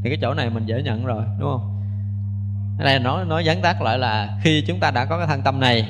thì 0.03 0.09
cái 0.09 0.17
chỗ 0.21 0.33
này 0.33 0.49
mình 0.49 0.65
dễ 0.65 0.81
nhận 0.81 1.05
rồi, 1.05 1.23
đúng 1.39 1.49
không? 1.51 1.81
Ở 2.79 2.85
đây 2.85 2.99
nói 2.99 3.25
nói 3.25 3.45
gián 3.45 3.61
tác 3.61 3.81
lại 3.81 3.97
là 3.97 4.37
khi 4.41 4.63
chúng 4.67 4.79
ta 4.79 4.91
đã 4.91 5.05
có 5.05 5.17
cái 5.17 5.27
thân 5.27 5.41
tâm 5.41 5.59
này, 5.59 5.87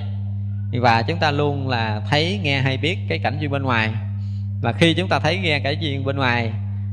và 0.81 1.01
chúng 1.01 1.19
ta 1.19 1.31
luôn 1.31 1.67
là 1.67 2.01
thấy, 2.09 2.39
nghe 2.43 2.61
hay 2.61 2.77
biết 2.77 2.97
cái 3.09 3.19
cảnh 3.19 3.37
duyên 3.39 3.51
bên 3.51 3.63
ngoài. 3.63 3.93
Và 4.61 4.71
khi 4.71 4.93
chúng 4.93 5.09
ta 5.09 5.19
thấy 5.19 5.37
nghe 5.37 5.59
cái 5.59 5.77
duyên 5.77 6.05
bên 6.05 6.17
ngoài 6.17 6.51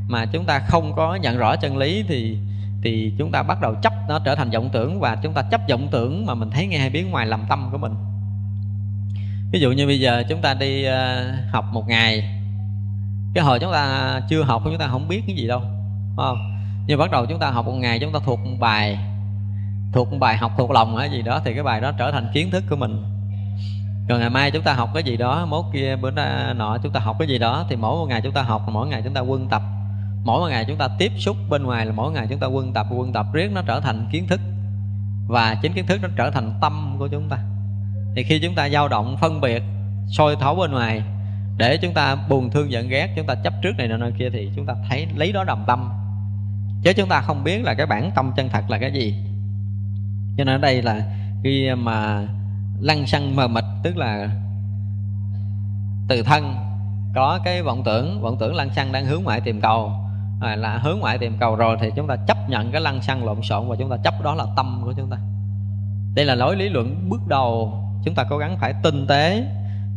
mà 0.09 0.27
chúng 0.33 0.45
ta 0.45 0.59
không 0.59 0.93
có 0.97 1.15
nhận 1.15 1.39
rõ 1.39 1.57
chân 1.57 1.77
lý 1.77 2.05
thì 2.09 2.39
thì 2.83 3.13
chúng 3.19 3.33
ta 3.33 3.43
bắt 3.43 3.61
đầu 3.61 3.75
chấp 3.83 3.93
nó 4.09 4.19
trở 4.25 4.35
thành 4.35 4.51
vọng 4.51 4.71
tưởng, 4.73 5.01
và 5.01 5.17
chúng 5.23 5.35
ta 5.35 5.43
chấp 5.43 5.61
vọng 5.71 5.89
tưởng 5.91 6.27
mà 6.27 6.35
mình 6.35 6.51
thấy 6.51 6.67
nghe 6.67 6.79
hay 6.79 6.91
biết 6.91 7.05
ngoài 7.11 7.27
làm 7.27 7.45
tâm 7.49 7.69
của 7.73 7.79
mình. 7.79 7.93
Ví 9.53 9.61
dụ 9.61 9.73
như 9.73 9.87
bây 9.87 10.01
giờ 10.01 10.23
chúng 10.29 10.43
ta 10.43 10.55
đi 10.55 10.85
ờ, 10.85 11.31
học 11.53 11.65
một 11.73 11.89
ngày, 11.89 12.41
cái 13.35 13.45
hồi 13.45 13.59
chúng 13.61 13.73
ta 13.73 14.21
chưa 14.29 14.43
học, 14.43 14.63
chúng 14.65 14.79
ta 14.79 14.87
không 14.87 15.09
biết 15.09 15.23
cái 15.27 15.37
gì 15.37 15.47
đâu 15.47 15.61
đúng 15.61 16.17
không? 16.17 16.50
Nhưng 16.91 16.99
bắt 16.99 17.11
đầu 17.11 17.27
chúng 17.27 17.39
ta 17.39 17.51
học 17.51 17.67
một 17.67 17.73
ngày 17.73 17.99
chúng 17.99 18.13
ta 18.13 18.19
thuộc 18.25 18.41
một 18.45 18.57
bài 18.61 18.99
thuộc 19.93 20.13
một 20.13 20.19
bài 20.21 20.37
học 20.37 20.53
thuộc 20.59 20.71
lòng 20.71 20.97
hay 20.97 21.11
gì 21.11 21.23
đó 21.23 21.41
thì 21.45 21.55
cái 21.55 21.63
bài 21.63 21.81
đó 21.81 21.93
trở 21.99 22.11
thành 22.11 22.31
kiến 22.35 22.51
thức 22.51 22.65
của 22.71 22.77
mình 22.77 23.05
còn 24.09 24.21
ngày 24.21 24.31
mai 24.31 24.51
chúng 24.51 24.63
ta 24.63 24.73
học 24.73 24.91
cái 24.95 25.03
gì 25.03 25.17
đó 25.17 25.47
mốt 25.47 25.65
kia 25.73 25.97
bữa 25.97 26.11
nọ 26.55 26.79
chúng 26.83 26.93
ta 26.93 27.01
học 27.01 27.17
cái 27.19 27.29
gì 27.29 27.39
đó 27.39 27.67
thì 27.69 27.77
mỗi 27.77 27.97
một 27.97 28.07
ngày 28.07 28.21
chúng 28.25 28.33
ta 28.33 28.43
học 28.43 28.63
mỗi 28.69 28.89
ngày 28.89 29.03
chúng 29.05 29.15
ta 29.15 29.21
quân 29.21 29.49
tập 29.49 29.63
mỗi 30.25 30.41
một 30.41 30.49
ngày 30.51 30.65
chúng 30.69 30.77
ta 30.77 30.89
tiếp 30.99 31.13
xúc 31.19 31.37
bên 31.51 31.63
ngoài 31.63 31.87
là 31.87 31.93
mỗi 31.93 32.13
ngày 32.13 32.27
chúng 32.31 32.39
ta 32.39 32.47
quân 32.47 32.73
tập 32.73 32.87
quân 32.91 33.13
tập 33.13 33.27
riết 33.33 33.51
nó 33.55 33.63
trở 33.67 33.81
thành 33.81 34.09
kiến 34.13 34.27
thức 34.29 34.41
và 35.29 35.55
chính 35.63 35.73
kiến 35.73 35.87
thức 35.87 35.99
nó 36.03 36.09
trở 36.17 36.31
thành 36.31 36.53
tâm 36.61 36.97
của 36.99 37.09
chúng 37.09 37.29
ta 37.29 37.39
thì 38.17 38.23
khi 38.23 38.41
chúng 38.43 38.55
ta 38.55 38.69
dao 38.69 38.89
động 38.89 39.17
phân 39.21 39.41
biệt 39.41 39.63
soi 40.09 40.37
thấu 40.41 40.55
bên 40.55 40.73
ngoài 40.73 41.03
để 41.59 41.77
chúng 41.77 41.95
ta 41.95 42.17
buồn 42.29 42.51
thương 42.51 42.71
giận 42.71 42.89
ghét 42.89 43.09
chúng 43.17 43.27
ta 43.27 43.35
chấp 43.35 43.53
trước 43.63 43.73
này 43.79 43.89
nọ 43.89 44.07
kia 44.19 44.31
thì 44.33 44.51
chúng 44.57 44.67
ta 44.67 44.75
thấy 44.89 45.07
lấy 45.17 45.33
đó 45.33 45.45
đầm 45.45 45.65
tâm 45.67 46.00
chứ 46.83 46.93
chúng 46.93 47.09
ta 47.09 47.21
không 47.21 47.45
biết 47.45 47.65
là 47.65 47.75
cái 47.75 47.87
bản 47.87 48.11
tâm 48.15 48.33
chân 48.37 48.49
thật 48.49 48.71
là 48.71 48.79
cái 48.79 48.93
gì. 48.93 49.15
Cho 50.39 50.45
nên 50.45 50.55
ở 50.55 50.59
đây 50.59 50.83
là 50.83 51.03
khi 51.45 51.75
mà 51.75 52.27
lăng 52.81 53.07
xăng 53.07 53.37
mờ 53.37 53.49
mịt 53.49 53.65
tức 53.83 53.97
là 53.97 54.31
từ 56.09 56.23
thân 56.23 56.55
có 57.15 57.41
cái 57.45 57.63
vọng 57.63 57.83
tưởng 57.85 58.23
vọng 58.23 58.37
tưởng 58.41 58.55
lăng 58.55 58.75
xăng 58.75 58.93
đang 58.93 59.07
hướng 59.07 59.23
ngoại 59.23 59.41
tìm 59.41 59.61
cầu. 59.61 59.93
À, 60.41 60.57
là 60.57 60.79
hướng 60.79 60.99
ngoại 61.01 61.19
tìm 61.19 61.37
cầu 61.41 61.57
rồi 61.57 61.77
thì 61.81 61.91
chúng 61.97 62.07
ta 62.07 62.17
chấp 62.17 62.49
nhận 62.49 62.73
cái 62.73 62.81
lăng 62.81 63.03
xăng 63.03 63.25
lộn 63.25 63.43
xộn 63.43 63.69
và 63.69 63.77
chúng 63.79 63.91
ta 63.91 63.97
chấp 64.05 64.15
đó 64.23 64.35
là 64.35 64.45
tâm 64.57 64.81
của 64.85 64.93
chúng 64.97 65.11
ta. 65.11 65.17
Đây 66.15 66.25
là 66.25 66.35
lối 66.35 66.57
lý 66.57 66.69
luận 66.69 67.09
bước 67.09 67.27
đầu. 67.29 67.73
Chúng 68.05 68.15
ta 68.15 68.25
cố 68.31 68.39
gắng 68.39 68.57
phải 68.61 68.75
tinh 68.83 69.07
tế 69.07 69.45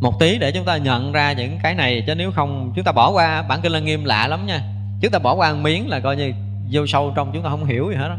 một 0.02 0.20
tí 0.20 0.38
để 0.40 0.52
chúng 0.52 0.66
ta 0.66 0.78
nhận 0.78 1.12
ra 1.12 1.34
những 1.34 1.60
cái 1.64 1.76
này. 1.76 2.04
Chứ 2.08 2.16
nếu 2.16 2.32
không 2.32 2.72
chúng 2.76 2.86
ta 2.86 2.92
bỏ 2.92 3.12
qua 3.12 3.42
bản 3.42 3.62
kinh 3.62 3.72
lăng 3.72 3.86
nghiêm 3.86 4.04
lạ 4.04 4.28
lắm 4.28 4.46
nha. 4.46 4.62
Chúng 5.02 5.12
ta 5.12 5.20
bỏ 5.20 5.34
qua 5.36 5.54
một 5.54 5.60
miếng 5.64 5.90
là 5.90 6.00
coi 6.00 6.16
như 6.16 6.34
vô 6.72 6.88
sâu 6.88 7.14
trong 7.16 7.32
chúng 7.34 7.44
ta 7.44 7.50
không 7.50 7.66
hiểu 7.66 7.90
gì 7.92 7.96
hết 7.96 8.10
đó 8.10 8.18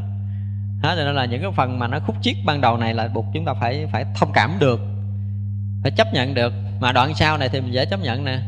đó 0.84 0.94
cho 0.96 1.04
nên 1.04 1.14
là 1.14 1.24
những 1.24 1.42
cái 1.42 1.50
phần 1.56 1.78
mà 1.78 1.88
nó 1.88 1.98
khúc 2.06 2.16
chiết 2.22 2.36
ban 2.44 2.60
đầu 2.60 2.76
này 2.76 2.94
là 2.94 3.08
buộc 3.08 3.26
chúng 3.34 3.44
ta 3.44 3.54
phải 3.54 3.86
phải 3.92 4.04
thông 4.14 4.32
cảm 4.32 4.56
được, 4.60 4.80
phải 5.82 5.92
chấp 5.96 6.12
nhận 6.12 6.34
được. 6.34 6.52
Mà 6.80 6.92
đoạn 6.92 7.14
sau 7.14 7.38
này 7.38 7.48
thì 7.48 7.60
mình 7.60 7.72
dễ 7.72 7.86
chấp 7.86 8.00
nhận 8.00 8.24
nè. 8.24 8.38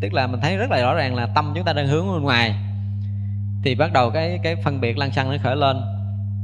Tức 0.00 0.12
là 0.12 0.26
mình 0.26 0.40
thấy 0.40 0.56
rất 0.56 0.70
là 0.70 0.82
rõ 0.82 0.94
ràng 0.94 1.14
là 1.14 1.26
tâm 1.26 1.52
chúng 1.54 1.64
ta 1.64 1.72
đang 1.72 1.86
hướng 1.86 2.12
bên 2.12 2.22
ngoài. 2.22 2.54
Thì 3.64 3.74
bắt 3.74 3.92
đầu 3.92 4.10
cái 4.10 4.40
cái 4.42 4.56
phân 4.56 4.80
biệt 4.80 4.98
lăng 4.98 5.12
xăng 5.12 5.30
nó 5.30 5.36
khởi 5.42 5.56
lên. 5.56 5.80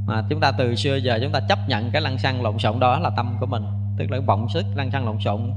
Mà 0.06 0.22
chúng 0.28 0.40
ta 0.40 0.52
từ 0.52 0.74
xưa 0.74 0.96
giờ 0.96 1.18
chúng 1.22 1.32
ta 1.32 1.40
chấp 1.48 1.68
nhận 1.68 1.90
cái 1.90 2.02
lăng 2.02 2.18
xăng 2.18 2.42
lộn 2.42 2.58
xộn 2.58 2.80
đó 2.80 2.98
là 2.98 3.10
tâm 3.16 3.36
của 3.40 3.46
mình. 3.46 3.62
Tức 3.98 4.10
là 4.10 4.20
vọng 4.26 4.48
sức 4.48 4.66
lăng 4.74 4.90
xăng 4.90 5.06
lộn 5.06 5.20
xộn 5.20 5.52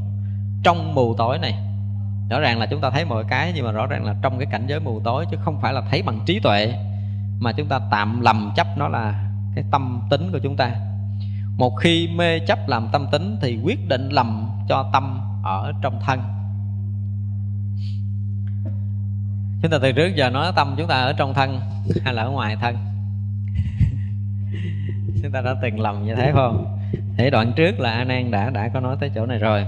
trong 0.63 0.95
mù 0.95 1.15
tối 1.17 1.37
này. 1.37 1.53
Rõ 2.29 2.39
ràng 2.39 2.59
là 2.59 2.65
chúng 2.65 2.81
ta 2.81 2.89
thấy 2.89 3.05
mọi 3.05 3.23
cái 3.29 3.51
nhưng 3.55 3.65
mà 3.65 3.71
rõ 3.71 3.85
ràng 3.85 4.05
là 4.05 4.15
trong 4.21 4.39
cái 4.39 4.47
cảnh 4.51 4.67
giới 4.67 4.79
mù 4.79 5.01
tối 5.03 5.25
chứ 5.31 5.37
không 5.41 5.61
phải 5.61 5.73
là 5.73 5.81
thấy 5.91 6.01
bằng 6.01 6.19
trí 6.25 6.39
tuệ 6.39 6.73
mà 7.43 7.51
chúng 7.51 7.67
ta 7.67 7.79
tạm 7.91 8.21
lầm 8.21 8.51
chấp 8.55 8.67
nó 8.77 8.87
là 8.87 9.29
cái 9.55 9.63
tâm 9.71 10.01
tính 10.09 10.31
của 10.31 10.39
chúng 10.43 10.57
ta. 10.57 10.71
Một 11.57 11.75
khi 11.75 12.09
mê 12.15 12.39
chấp 12.39 12.59
làm 12.67 12.87
tâm 12.91 13.07
tính 13.11 13.37
thì 13.41 13.59
quyết 13.63 13.87
định 13.87 14.09
lầm 14.09 14.49
cho 14.69 14.89
tâm 14.93 15.21
ở 15.43 15.73
trong 15.81 15.99
thân. 16.05 16.21
Chúng 19.61 19.71
ta 19.71 19.77
từ 19.81 19.91
trước 19.91 20.15
giờ 20.15 20.29
nói 20.29 20.51
tâm 20.55 20.75
chúng 20.77 20.87
ta 20.87 20.95
ở 20.95 21.13
trong 21.13 21.33
thân 21.33 21.61
hay 22.03 22.13
là 22.13 22.23
ở 22.23 22.29
ngoài 22.29 22.55
thân? 22.61 22.75
Chúng 25.23 25.31
ta 25.31 25.41
đã 25.41 25.55
từng 25.61 25.79
lầm 25.79 26.05
như 26.05 26.15
thế 26.15 26.31
không? 26.33 26.79
Thế 27.17 27.29
đoạn 27.29 27.53
trước 27.55 27.79
là 27.79 27.91
a 27.91 28.03
nan 28.03 28.31
đã 28.31 28.49
đã 28.49 28.69
có 28.73 28.79
nói 28.79 28.97
tới 28.99 29.11
chỗ 29.15 29.25
này 29.25 29.37
rồi. 29.37 29.65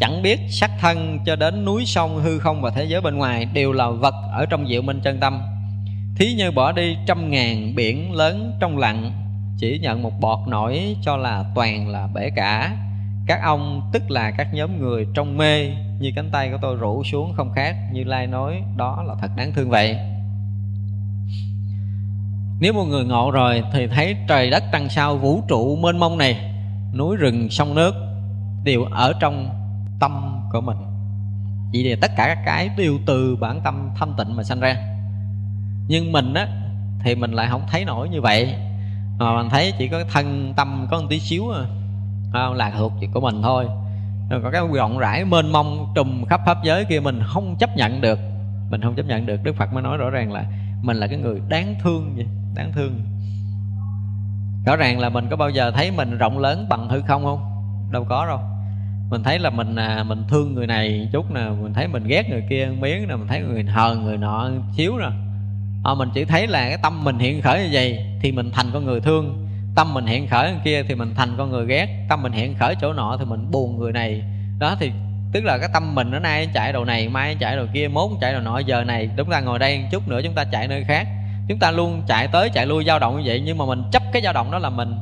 Chẳng 0.00 0.22
biết 0.22 0.40
sắc 0.50 0.70
thân 0.80 1.18
cho 1.26 1.36
đến 1.36 1.64
núi 1.64 1.86
sông 1.86 2.22
hư 2.22 2.38
không 2.38 2.62
và 2.62 2.70
thế 2.70 2.84
giới 2.84 3.00
bên 3.00 3.16
ngoài 3.16 3.44
đều 3.44 3.72
là 3.72 3.90
vật 3.90 4.14
ở 4.32 4.46
trong 4.46 4.68
diệu 4.68 4.82
minh 4.82 5.00
chân 5.04 5.20
tâm 5.20 5.40
thí 6.18 6.34
như 6.34 6.50
bỏ 6.50 6.72
đi 6.72 6.96
trăm 7.06 7.30
ngàn 7.30 7.74
biển 7.74 8.12
lớn 8.12 8.56
trong 8.60 8.78
lặng, 8.78 9.12
chỉ 9.58 9.78
nhận 9.78 10.02
một 10.02 10.20
bọt 10.20 10.38
nổi 10.48 10.96
cho 11.02 11.16
là 11.16 11.44
toàn 11.54 11.88
là 11.88 12.08
bể 12.14 12.30
cả. 12.36 12.76
Các 13.26 13.40
ông, 13.42 13.90
tức 13.92 14.10
là 14.10 14.30
các 14.30 14.54
nhóm 14.54 14.80
người 14.80 15.06
trong 15.14 15.36
mê, 15.36 15.70
như 16.00 16.12
cánh 16.16 16.30
tay 16.32 16.50
của 16.50 16.58
tôi 16.62 16.76
rủ 16.76 17.04
xuống 17.04 17.32
không 17.36 17.52
khác 17.52 17.76
như 17.92 18.04
lai 18.04 18.26
nói, 18.26 18.62
đó 18.76 19.04
là 19.06 19.14
thật 19.20 19.30
đáng 19.36 19.52
thương 19.52 19.70
vậy. 19.70 19.96
Nếu 22.60 22.72
một 22.72 22.84
người 22.84 23.04
ngộ 23.04 23.30
rồi 23.30 23.62
thì 23.72 23.86
thấy 23.86 24.16
trời 24.28 24.50
đất 24.50 24.64
trăng 24.72 24.88
sao 24.88 25.16
vũ 25.16 25.42
trụ 25.48 25.76
mênh 25.76 25.98
mông 25.98 26.18
này, 26.18 26.52
núi 26.94 27.16
rừng, 27.16 27.50
sông 27.50 27.74
nước 27.74 27.94
đều 28.64 28.84
ở 28.84 29.12
trong 29.20 29.48
tâm 30.00 30.40
của 30.52 30.60
mình. 30.60 30.76
Chỉ 31.72 31.82
thì 31.82 31.94
tất 32.00 32.10
cả 32.16 32.26
các 32.26 32.42
cái 32.46 32.68
đều 32.76 32.98
từ 33.06 33.36
bản 33.36 33.60
tâm 33.64 33.90
thanh 33.96 34.14
tịnh 34.18 34.36
mà 34.36 34.42
sanh 34.42 34.60
ra 34.60 34.97
nhưng 35.88 36.12
mình 36.12 36.34
á 36.34 36.48
thì 37.04 37.14
mình 37.14 37.32
lại 37.32 37.48
không 37.50 37.62
thấy 37.70 37.84
nổi 37.84 38.08
như 38.08 38.20
vậy. 38.20 38.54
Mà 39.18 39.36
mình 39.36 39.50
thấy 39.50 39.72
chỉ 39.78 39.88
có 39.88 40.04
thân 40.12 40.54
tâm 40.56 40.86
có 40.90 41.00
một 41.00 41.06
tí 41.10 41.20
xíu 41.20 41.50
à. 41.50 41.62
Không, 42.32 42.54
là 42.54 42.70
thuộc 42.70 42.92
việc 43.00 43.08
của 43.14 43.20
mình 43.20 43.42
thôi. 43.42 43.66
Rồi 44.30 44.40
có 44.42 44.50
cái 44.50 44.62
rộng 44.74 44.98
rãi 44.98 45.24
mênh 45.24 45.52
mông 45.52 45.92
trùm 45.94 46.24
khắp 46.24 46.40
pháp 46.46 46.58
giới 46.64 46.84
kia 46.84 47.00
mình 47.00 47.20
không 47.26 47.56
chấp 47.58 47.76
nhận 47.76 48.00
được. 48.00 48.18
Mình 48.70 48.80
không 48.82 48.94
chấp 48.94 49.06
nhận 49.06 49.26
được 49.26 49.42
đức 49.42 49.56
phật 49.56 49.72
mới 49.72 49.82
nói 49.82 49.96
rõ 49.96 50.10
ràng 50.10 50.32
là 50.32 50.44
mình 50.82 50.96
là 50.96 51.06
cái 51.06 51.18
người 51.18 51.40
đáng 51.48 51.74
thương 51.82 52.12
vậy 52.16 52.26
đáng 52.54 52.72
thương. 52.72 53.00
Rõ 54.66 54.76
ràng 54.76 54.98
là 54.98 55.08
mình 55.08 55.26
có 55.30 55.36
bao 55.36 55.50
giờ 55.50 55.70
thấy 55.70 55.90
mình 55.90 56.18
rộng 56.18 56.38
lớn 56.38 56.66
bằng 56.68 56.88
hư 56.88 57.00
không 57.00 57.24
không? 57.24 57.40
Đâu 57.92 58.06
có 58.08 58.26
đâu. 58.26 58.40
Mình 59.10 59.22
thấy 59.22 59.38
là 59.38 59.50
mình 59.50 59.76
à, 59.76 60.04
mình 60.08 60.24
thương 60.28 60.54
người 60.54 60.66
này 60.66 61.08
chút 61.12 61.30
nè 61.30 61.48
mình 61.62 61.72
thấy 61.74 61.88
mình 61.88 62.04
ghét 62.04 62.30
người 62.30 62.44
kia 62.50 62.68
miếng 62.80 63.08
nè 63.08 63.16
mình 63.16 63.28
thấy 63.28 63.40
người 63.40 63.64
hờn 63.64 64.04
người 64.04 64.16
nọ 64.16 64.50
xíu 64.76 64.98
nè 64.98 65.08
à, 65.84 65.94
mình 65.94 66.08
chỉ 66.14 66.24
thấy 66.24 66.46
là 66.46 66.68
cái 66.68 66.78
tâm 66.82 67.04
mình 67.04 67.18
hiện 67.18 67.42
khởi 67.42 67.62
như 67.62 67.68
vậy 67.72 68.06
thì 68.22 68.32
mình 68.32 68.50
thành 68.52 68.66
con 68.72 68.84
người 68.84 69.00
thương. 69.00 69.48
Tâm 69.74 69.94
mình 69.94 70.06
hiện 70.06 70.28
khởi 70.28 70.52
kia 70.64 70.82
thì 70.82 70.94
mình 70.94 71.14
thành 71.14 71.34
con 71.38 71.50
người 71.50 71.66
ghét. 71.66 71.88
Tâm 72.08 72.22
mình 72.22 72.32
hiện 72.32 72.54
khởi 72.58 72.74
chỗ 72.80 72.92
nọ 72.92 73.16
thì 73.18 73.24
mình 73.24 73.50
buồn 73.50 73.78
người 73.78 73.92
này. 73.92 74.22
Đó 74.58 74.76
thì 74.80 74.92
tức 75.32 75.44
là 75.44 75.58
cái 75.58 75.68
tâm 75.72 75.94
mình 75.94 76.10
nó 76.10 76.18
nay 76.18 76.48
chạy 76.54 76.72
đầu 76.72 76.84
này 76.84 77.08
mai 77.08 77.36
chạy 77.40 77.56
đầu 77.56 77.66
kia 77.74 77.88
mốt 77.88 78.10
chạy 78.20 78.32
đầu 78.32 78.42
nọ 78.42 78.58
giờ 78.58 78.84
này 78.84 79.10
chúng 79.16 79.30
ta 79.30 79.40
ngồi 79.40 79.58
đây 79.58 79.84
chút 79.90 80.08
nữa 80.08 80.20
chúng 80.24 80.34
ta 80.34 80.44
chạy 80.44 80.68
nơi 80.68 80.84
khác. 80.88 81.06
Chúng 81.48 81.58
ta 81.58 81.70
luôn 81.70 82.02
chạy 82.06 82.28
tới 82.28 82.50
chạy 82.50 82.66
lui 82.66 82.84
dao 82.84 82.98
động 82.98 83.16
như 83.16 83.22
vậy 83.24 83.42
nhưng 83.44 83.58
mà 83.58 83.66
mình 83.66 83.82
chấp 83.92 84.02
cái 84.12 84.22
dao 84.22 84.32
động 84.32 84.50
đó 84.50 84.58
là 84.58 84.70
mình. 84.70 84.96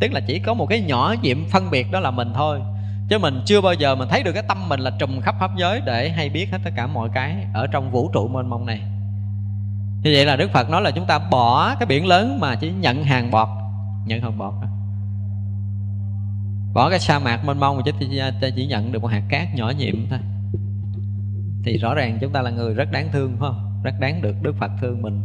Tức 0.00 0.12
là 0.12 0.20
chỉ 0.20 0.38
có 0.38 0.54
một 0.54 0.66
cái 0.66 0.80
nhỏ 0.80 1.14
nhiệm 1.22 1.48
phân 1.48 1.70
biệt 1.70 1.86
đó 1.92 2.00
là 2.00 2.10
mình 2.10 2.32
thôi. 2.34 2.60
Chứ 3.08 3.18
mình 3.18 3.42
chưa 3.46 3.60
bao 3.60 3.72
giờ 3.72 3.94
mình 3.94 4.08
thấy 4.08 4.22
được 4.22 4.32
cái 4.32 4.42
tâm 4.48 4.68
mình 4.68 4.80
là 4.80 4.90
trùm 4.98 5.20
khắp 5.20 5.34
pháp 5.40 5.50
giới 5.56 5.80
để 5.84 6.08
hay 6.08 6.28
biết 6.28 6.52
hết 6.52 6.58
tất 6.64 6.70
cả 6.76 6.86
mọi 6.86 7.08
cái 7.14 7.36
ở 7.54 7.66
trong 7.66 7.90
vũ 7.90 8.10
trụ 8.12 8.28
mênh 8.28 8.50
mông 8.50 8.66
này 8.66 8.80
như 10.02 10.10
vậy 10.14 10.24
là 10.24 10.36
đức 10.36 10.50
phật 10.52 10.70
nói 10.70 10.82
là 10.82 10.90
chúng 10.90 11.06
ta 11.06 11.18
bỏ 11.18 11.74
cái 11.74 11.86
biển 11.86 12.06
lớn 12.06 12.40
mà 12.40 12.54
chỉ 12.54 12.70
nhận 12.70 13.04
hàng 13.04 13.30
bọt. 13.30 13.48
Nhận 14.06 14.20
hàng 14.20 14.38
bọt 14.38 14.54
bỏ 16.76 16.90
cái 16.90 17.00
sa 17.00 17.18
mạc 17.18 17.44
mênh 17.44 17.60
mông 17.60 17.76
mà 17.76 17.82
chỉ, 17.84 17.92
chỉ 18.56 18.66
nhận 18.66 18.92
được 18.92 19.02
một 19.02 19.08
hạt 19.08 19.22
cát 19.28 19.54
nhỏ 19.54 19.72
nhiệm 19.78 19.94
thôi. 20.10 20.18
Thì 21.64 21.78
rõ 21.78 21.94
ràng 21.94 22.18
chúng 22.20 22.32
ta 22.32 22.42
là 22.42 22.50
người 22.50 22.74
rất 22.74 22.92
đáng 22.92 23.08
thương 23.12 23.36
phải 23.40 23.48
không? 23.48 23.80
Rất 23.82 23.94
đáng 24.00 24.22
được 24.22 24.34
đức 24.42 24.56
phật 24.58 24.70
thương 24.80 25.02
mình. 25.02 25.22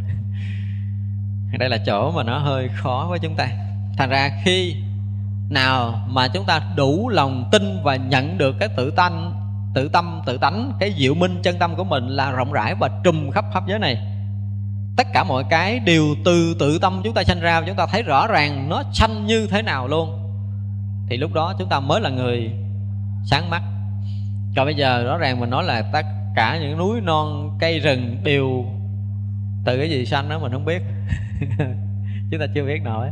Đây 1.59 1.69
là 1.69 1.77
chỗ 1.85 2.11
mà 2.11 2.23
nó 2.23 2.37
hơi 2.37 2.69
khó 2.75 3.07
với 3.09 3.19
chúng 3.19 3.35
ta. 3.35 3.47
Thành 3.97 4.09
ra 4.09 4.41
khi 4.43 4.75
nào 5.49 6.07
mà 6.07 6.27
chúng 6.27 6.45
ta 6.45 6.61
đủ 6.75 7.09
lòng 7.09 7.49
tin 7.51 7.83
và 7.83 7.95
nhận 7.95 8.37
được 8.37 8.55
cái 8.59 8.69
tự 8.77 8.91
tánh 8.91 9.33
tự 9.75 9.89
tâm 9.89 10.21
tự 10.25 10.37
tánh 10.37 10.73
cái 10.79 10.93
diệu 10.97 11.13
minh 11.13 11.39
chân 11.43 11.59
tâm 11.59 11.75
của 11.75 11.83
mình 11.83 12.07
là 12.07 12.31
rộng 12.31 12.51
rãi 12.51 12.75
và 12.75 12.89
trùm 13.03 13.31
khắp 13.31 13.45
pháp 13.53 13.67
giới 13.67 13.79
này 13.79 14.10
tất 15.03 15.07
cả 15.13 15.23
mọi 15.23 15.43
cái 15.49 15.79
đều 15.79 16.15
từ 16.25 16.55
tự 16.59 16.79
tâm 16.79 17.01
chúng 17.03 17.13
ta 17.13 17.23
sanh 17.23 17.39
ra, 17.39 17.61
chúng 17.67 17.75
ta 17.75 17.85
thấy 17.85 18.03
rõ 18.03 18.27
ràng 18.27 18.69
nó 18.69 18.83
sanh 18.93 19.25
như 19.25 19.47
thế 19.47 19.61
nào 19.61 19.87
luôn. 19.87 20.09
Thì 21.09 21.17
lúc 21.17 21.33
đó 21.33 21.53
chúng 21.59 21.69
ta 21.69 21.79
mới 21.79 22.01
là 22.01 22.09
người 22.09 22.51
sáng 23.25 23.49
mắt. 23.49 23.61
Còn 24.55 24.65
bây 24.65 24.75
giờ 24.75 25.03
rõ 25.03 25.17
ràng 25.17 25.39
mình 25.39 25.49
nói 25.49 25.63
là 25.63 25.81
tất 25.93 26.05
cả 26.35 26.57
những 26.61 26.77
núi 26.77 27.01
non, 27.01 27.57
cây 27.59 27.79
rừng 27.79 28.17
đều 28.23 28.65
từ 29.65 29.77
cái 29.77 29.89
gì 29.89 30.05
sanh 30.05 30.29
đó 30.29 30.39
mình 30.39 30.51
không 30.51 30.65
biết. 30.65 30.81
Chúng 32.31 32.39
ta 32.39 32.45
chưa 32.55 32.65
biết 32.65 32.81
nổi. 32.83 33.07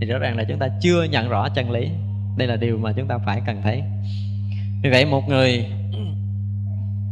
Thì 0.00 0.06
rõ 0.06 0.18
ràng 0.18 0.36
là 0.36 0.44
chúng 0.48 0.58
ta 0.58 0.68
chưa 0.80 1.04
nhận 1.04 1.28
rõ 1.28 1.48
chân 1.48 1.70
lý. 1.70 1.90
Đây 2.36 2.48
là 2.48 2.56
điều 2.56 2.78
mà 2.78 2.92
chúng 2.92 3.08
ta 3.08 3.18
phải 3.26 3.42
cần 3.46 3.62
thấy. 3.62 3.82
Vì 4.82 4.90
vậy 4.90 5.04
một 5.04 5.28
người 5.28 5.66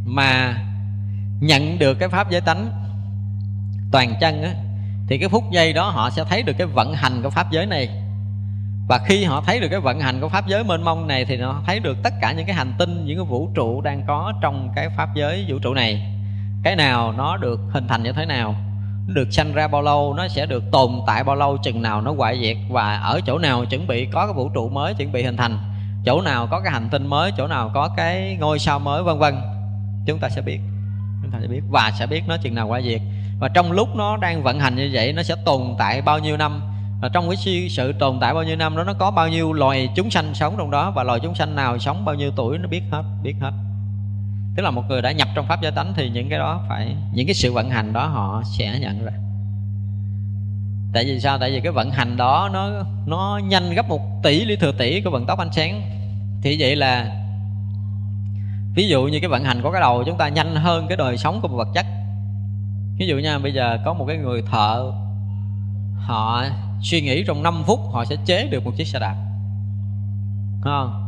mà 0.04 0.56
nhận 1.40 1.78
được 1.78 1.94
cái 1.94 2.08
pháp 2.08 2.30
giới 2.30 2.40
tánh 2.40 2.85
toàn 3.92 4.14
chân 4.20 4.42
á, 4.42 4.54
thì 5.08 5.18
cái 5.18 5.28
phút 5.28 5.44
giây 5.52 5.72
đó 5.72 5.88
họ 5.88 6.10
sẽ 6.10 6.24
thấy 6.28 6.42
được 6.42 6.52
cái 6.58 6.66
vận 6.66 6.94
hành 6.94 7.22
của 7.22 7.30
pháp 7.30 7.50
giới 7.50 7.66
này. 7.66 7.88
Và 8.88 8.98
khi 9.06 9.24
họ 9.24 9.42
thấy 9.46 9.60
được 9.60 9.68
cái 9.70 9.80
vận 9.80 10.00
hành 10.00 10.20
của 10.20 10.28
pháp 10.28 10.46
giới 10.46 10.64
mênh 10.64 10.82
mông 10.82 11.06
này, 11.06 11.24
thì 11.24 11.36
họ 11.36 11.62
thấy 11.66 11.80
được 11.80 11.96
tất 12.02 12.14
cả 12.20 12.32
những 12.32 12.46
cái 12.46 12.54
hành 12.54 12.74
tinh, 12.78 13.06
những 13.06 13.18
cái 13.18 13.26
vũ 13.26 13.50
trụ 13.54 13.80
đang 13.80 14.02
có 14.06 14.32
trong 14.42 14.72
cái 14.76 14.88
pháp 14.96 15.08
giới 15.14 15.44
vũ 15.48 15.58
trụ 15.58 15.74
này. 15.74 16.12
Cái 16.62 16.76
nào 16.76 17.12
nó 17.12 17.36
được 17.36 17.60
hình 17.70 17.88
thành 17.88 18.02
như 18.02 18.12
thế 18.12 18.26
nào, 18.26 18.54
nó 19.08 19.14
được 19.14 19.28
sanh 19.32 19.52
ra 19.52 19.68
bao 19.68 19.82
lâu, 19.82 20.14
nó 20.14 20.28
sẽ 20.28 20.46
được 20.46 20.64
tồn 20.72 20.90
tại 21.06 21.24
bao 21.24 21.36
lâu, 21.36 21.56
chừng 21.56 21.82
nào 21.82 22.00
nó 22.00 22.12
hoại 22.12 22.38
diệt, 22.40 22.56
và 22.70 22.96
ở 22.96 23.20
chỗ 23.26 23.38
nào 23.38 23.64
chuẩn 23.64 23.86
bị 23.86 24.06
có 24.12 24.26
cái 24.26 24.34
vũ 24.34 24.48
trụ 24.48 24.68
mới 24.68 24.94
chuẩn 24.94 25.12
bị 25.12 25.22
hình 25.22 25.36
thành, 25.36 25.58
chỗ 26.04 26.20
nào 26.20 26.46
có 26.50 26.60
cái 26.60 26.72
hành 26.72 26.88
tinh 26.90 27.06
mới, 27.06 27.32
chỗ 27.36 27.46
nào 27.46 27.70
có 27.74 27.88
cái 27.96 28.36
ngôi 28.40 28.58
sao 28.58 28.78
mới, 28.78 29.02
vân 29.02 29.18
vân. 29.18 29.34
Chúng 30.06 30.18
ta 30.18 30.28
sẽ 30.28 30.40
biết, 30.40 30.58
chúng 31.22 31.30
ta 31.30 31.38
sẽ 31.40 31.46
biết 31.46 31.62
và 31.70 31.92
sẽ 31.98 32.06
biết 32.06 32.22
nó 32.28 32.36
chừng 32.36 32.54
nào 32.54 32.66
hoại 32.66 32.82
diệt 32.82 33.00
và 33.40 33.48
trong 33.48 33.72
lúc 33.72 33.96
nó 33.96 34.16
đang 34.16 34.42
vận 34.42 34.60
hành 34.60 34.76
như 34.76 34.90
vậy, 34.92 35.12
nó 35.12 35.22
sẽ 35.22 35.34
tồn 35.44 35.74
tại 35.78 36.02
bao 36.02 36.18
nhiêu 36.18 36.36
năm? 36.36 36.60
Và 37.00 37.08
trong 37.08 37.28
cái 37.28 37.68
sự 37.70 37.92
tồn 37.92 38.18
tại 38.20 38.34
bao 38.34 38.42
nhiêu 38.42 38.56
năm 38.56 38.76
đó, 38.76 38.84
nó 38.84 38.92
có 38.92 39.10
bao 39.10 39.28
nhiêu 39.28 39.52
loài 39.52 39.88
chúng 39.96 40.10
sanh 40.10 40.34
sống 40.34 40.54
trong 40.58 40.70
đó? 40.70 40.90
Và 40.90 41.02
loài 41.02 41.20
chúng 41.22 41.34
sanh 41.34 41.56
nào 41.56 41.78
sống 41.78 42.04
bao 42.04 42.14
nhiêu 42.14 42.30
tuổi, 42.36 42.58
nó 42.58 42.68
biết 42.68 42.82
hết 42.90 43.02
biết 43.22 43.34
hết. 43.40 43.52
Tức 44.56 44.62
là 44.62 44.70
một 44.70 44.82
người 44.88 45.02
đã 45.02 45.12
nhập 45.12 45.28
trong 45.34 45.46
pháp 45.46 45.62
giới 45.62 45.72
tánh 45.72 45.92
thì 45.96 46.10
những 46.10 46.28
cái 46.28 46.38
đó 46.38 46.60
phải, 46.68 46.96
những 47.12 47.26
cái 47.26 47.34
sự 47.34 47.52
vận 47.52 47.70
hành 47.70 47.92
đó 47.92 48.06
họ 48.06 48.42
sẽ 48.58 48.78
nhận 48.80 49.04
ra. 49.04 49.12
Tại 50.92 51.04
vì 51.04 51.20
sao? 51.20 51.38
Tại 51.38 51.50
vì 51.50 51.60
cái 51.60 51.72
vận 51.72 51.90
hành 51.90 52.16
đó 52.16 52.50
nó 52.52 52.68
nó 53.06 53.40
nhanh 53.44 53.74
gấp 53.74 53.88
một 53.88 54.00
tỷ 54.22 54.44
lý 54.44 54.56
thừa 54.56 54.72
tỷ 54.72 55.00
của 55.00 55.10
vận 55.10 55.26
tốc 55.26 55.38
ánh 55.38 55.52
sáng. 55.52 55.82
Thì 56.42 56.56
vậy 56.60 56.76
là, 56.76 57.24
ví 58.74 58.88
dụ 58.88 59.04
như 59.04 59.20
cái 59.20 59.28
vận 59.28 59.44
hành 59.44 59.62
của 59.62 59.72
cái 59.72 59.80
đầu 59.80 60.04
chúng 60.06 60.18
ta 60.18 60.28
nhanh 60.28 60.56
hơn 60.56 60.86
cái 60.88 60.96
đời 60.96 61.16
sống 61.16 61.40
của 61.42 61.48
một 61.48 61.56
vật 61.56 61.68
chất 61.74 61.86
ví 62.98 63.06
dụ 63.06 63.18
nha, 63.18 63.38
bây 63.38 63.52
giờ 63.52 63.78
có 63.84 63.92
một 63.92 64.04
cái 64.08 64.16
người 64.16 64.42
thợ, 64.42 64.92
họ 65.96 66.44
suy 66.82 67.00
nghĩ 67.00 67.24
trong 67.26 67.42
5 67.42 67.62
phút 67.66 67.80
họ 67.92 68.04
sẽ 68.04 68.16
chế 68.26 68.48
được 68.50 68.64
một 68.64 68.72
chiếc 68.76 68.86
xe 68.86 68.98
đạp. 68.98 69.16
Không? 70.60 71.02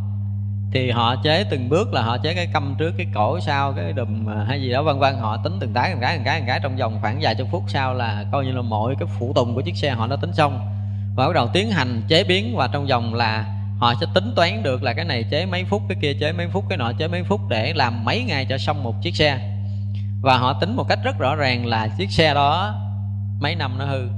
Thì 0.72 0.90
họ 0.90 1.16
chế 1.24 1.44
từng 1.50 1.68
bước 1.68 1.92
là 1.92 2.02
họ 2.02 2.18
chế 2.18 2.34
cái 2.34 2.46
câm 2.52 2.74
trước, 2.78 2.94
cái 2.96 3.06
cổ 3.14 3.40
sau, 3.40 3.72
cái 3.72 3.92
đùm 3.92 4.30
à, 4.30 4.44
hay 4.48 4.62
gì 4.62 4.70
đó, 4.70 4.82
vân 4.82 4.98
vân. 4.98 5.14
Họ 5.14 5.36
tính 5.36 5.56
từng 5.60 5.72
cái 5.74 5.90
từng 5.92 6.00
cái 6.00 6.16
từng 6.16 6.24
cái 6.24 6.38
từng 6.38 6.46
cái 6.46 6.60
trong 6.62 6.76
vòng 6.76 6.98
khoảng 7.00 7.18
vài 7.20 7.34
chục 7.34 7.48
phút 7.50 7.62
sau 7.68 7.94
là 7.94 8.24
coi 8.32 8.44
như 8.44 8.52
là 8.52 8.62
mọi 8.62 8.94
cái 8.98 9.08
phụ 9.18 9.32
tùng 9.34 9.54
của 9.54 9.60
chiếc 9.60 9.76
xe 9.76 9.90
họ 9.90 10.06
đã 10.06 10.16
tính 10.16 10.32
xong. 10.32 10.60
Và 11.16 11.26
bắt 11.26 11.32
đầu 11.34 11.48
tiến 11.52 11.70
hành 11.70 12.02
chế 12.08 12.24
biến 12.24 12.56
và 12.56 12.68
trong 12.72 12.86
vòng 12.86 13.14
là 13.14 13.54
họ 13.78 13.94
sẽ 14.00 14.06
tính 14.14 14.32
toán 14.36 14.62
được 14.62 14.82
là 14.82 14.92
cái 14.92 15.04
này 15.04 15.24
chế 15.30 15.46
mấy 15.46 15.64
phút, 15.64 15.82
cái 15.88 15.98
kia 16.00 16.14
chế 16.20 16.32
mấy 16.32 16.48
phút, 16.48 16.64
cái 16.68 16.78
nọ 16.78 16.92
chế 16.98 17.08
mấy 17.08 17.22
phút 17.22 17.40
để 17.48 17.72
làm 17.74 18.04
mấy 18.04 18.22
ngày 18.22 18.46
cho 18.48 18.58
xong 18.58 18.82
một 18.82 19.02
chiếc 19.02 19.16
xe 19.16 19.57
và 20.22 20.38
họ 20.38 20.52
tính 20.60 20.76
một 20.76 20.84
cách 20.88 20.98
rất 21.04 21.18
rõ 21.18 21.34
ràng 21.34 21.66
là 21.66 21.88
chiếc 21.88 22.10
xe 22.10 22.34
đó 22.34 22.74
mấy 23.40 23.54
năm 23.54 23.78
nó 23.78 23.84
hư. 23.84 24.08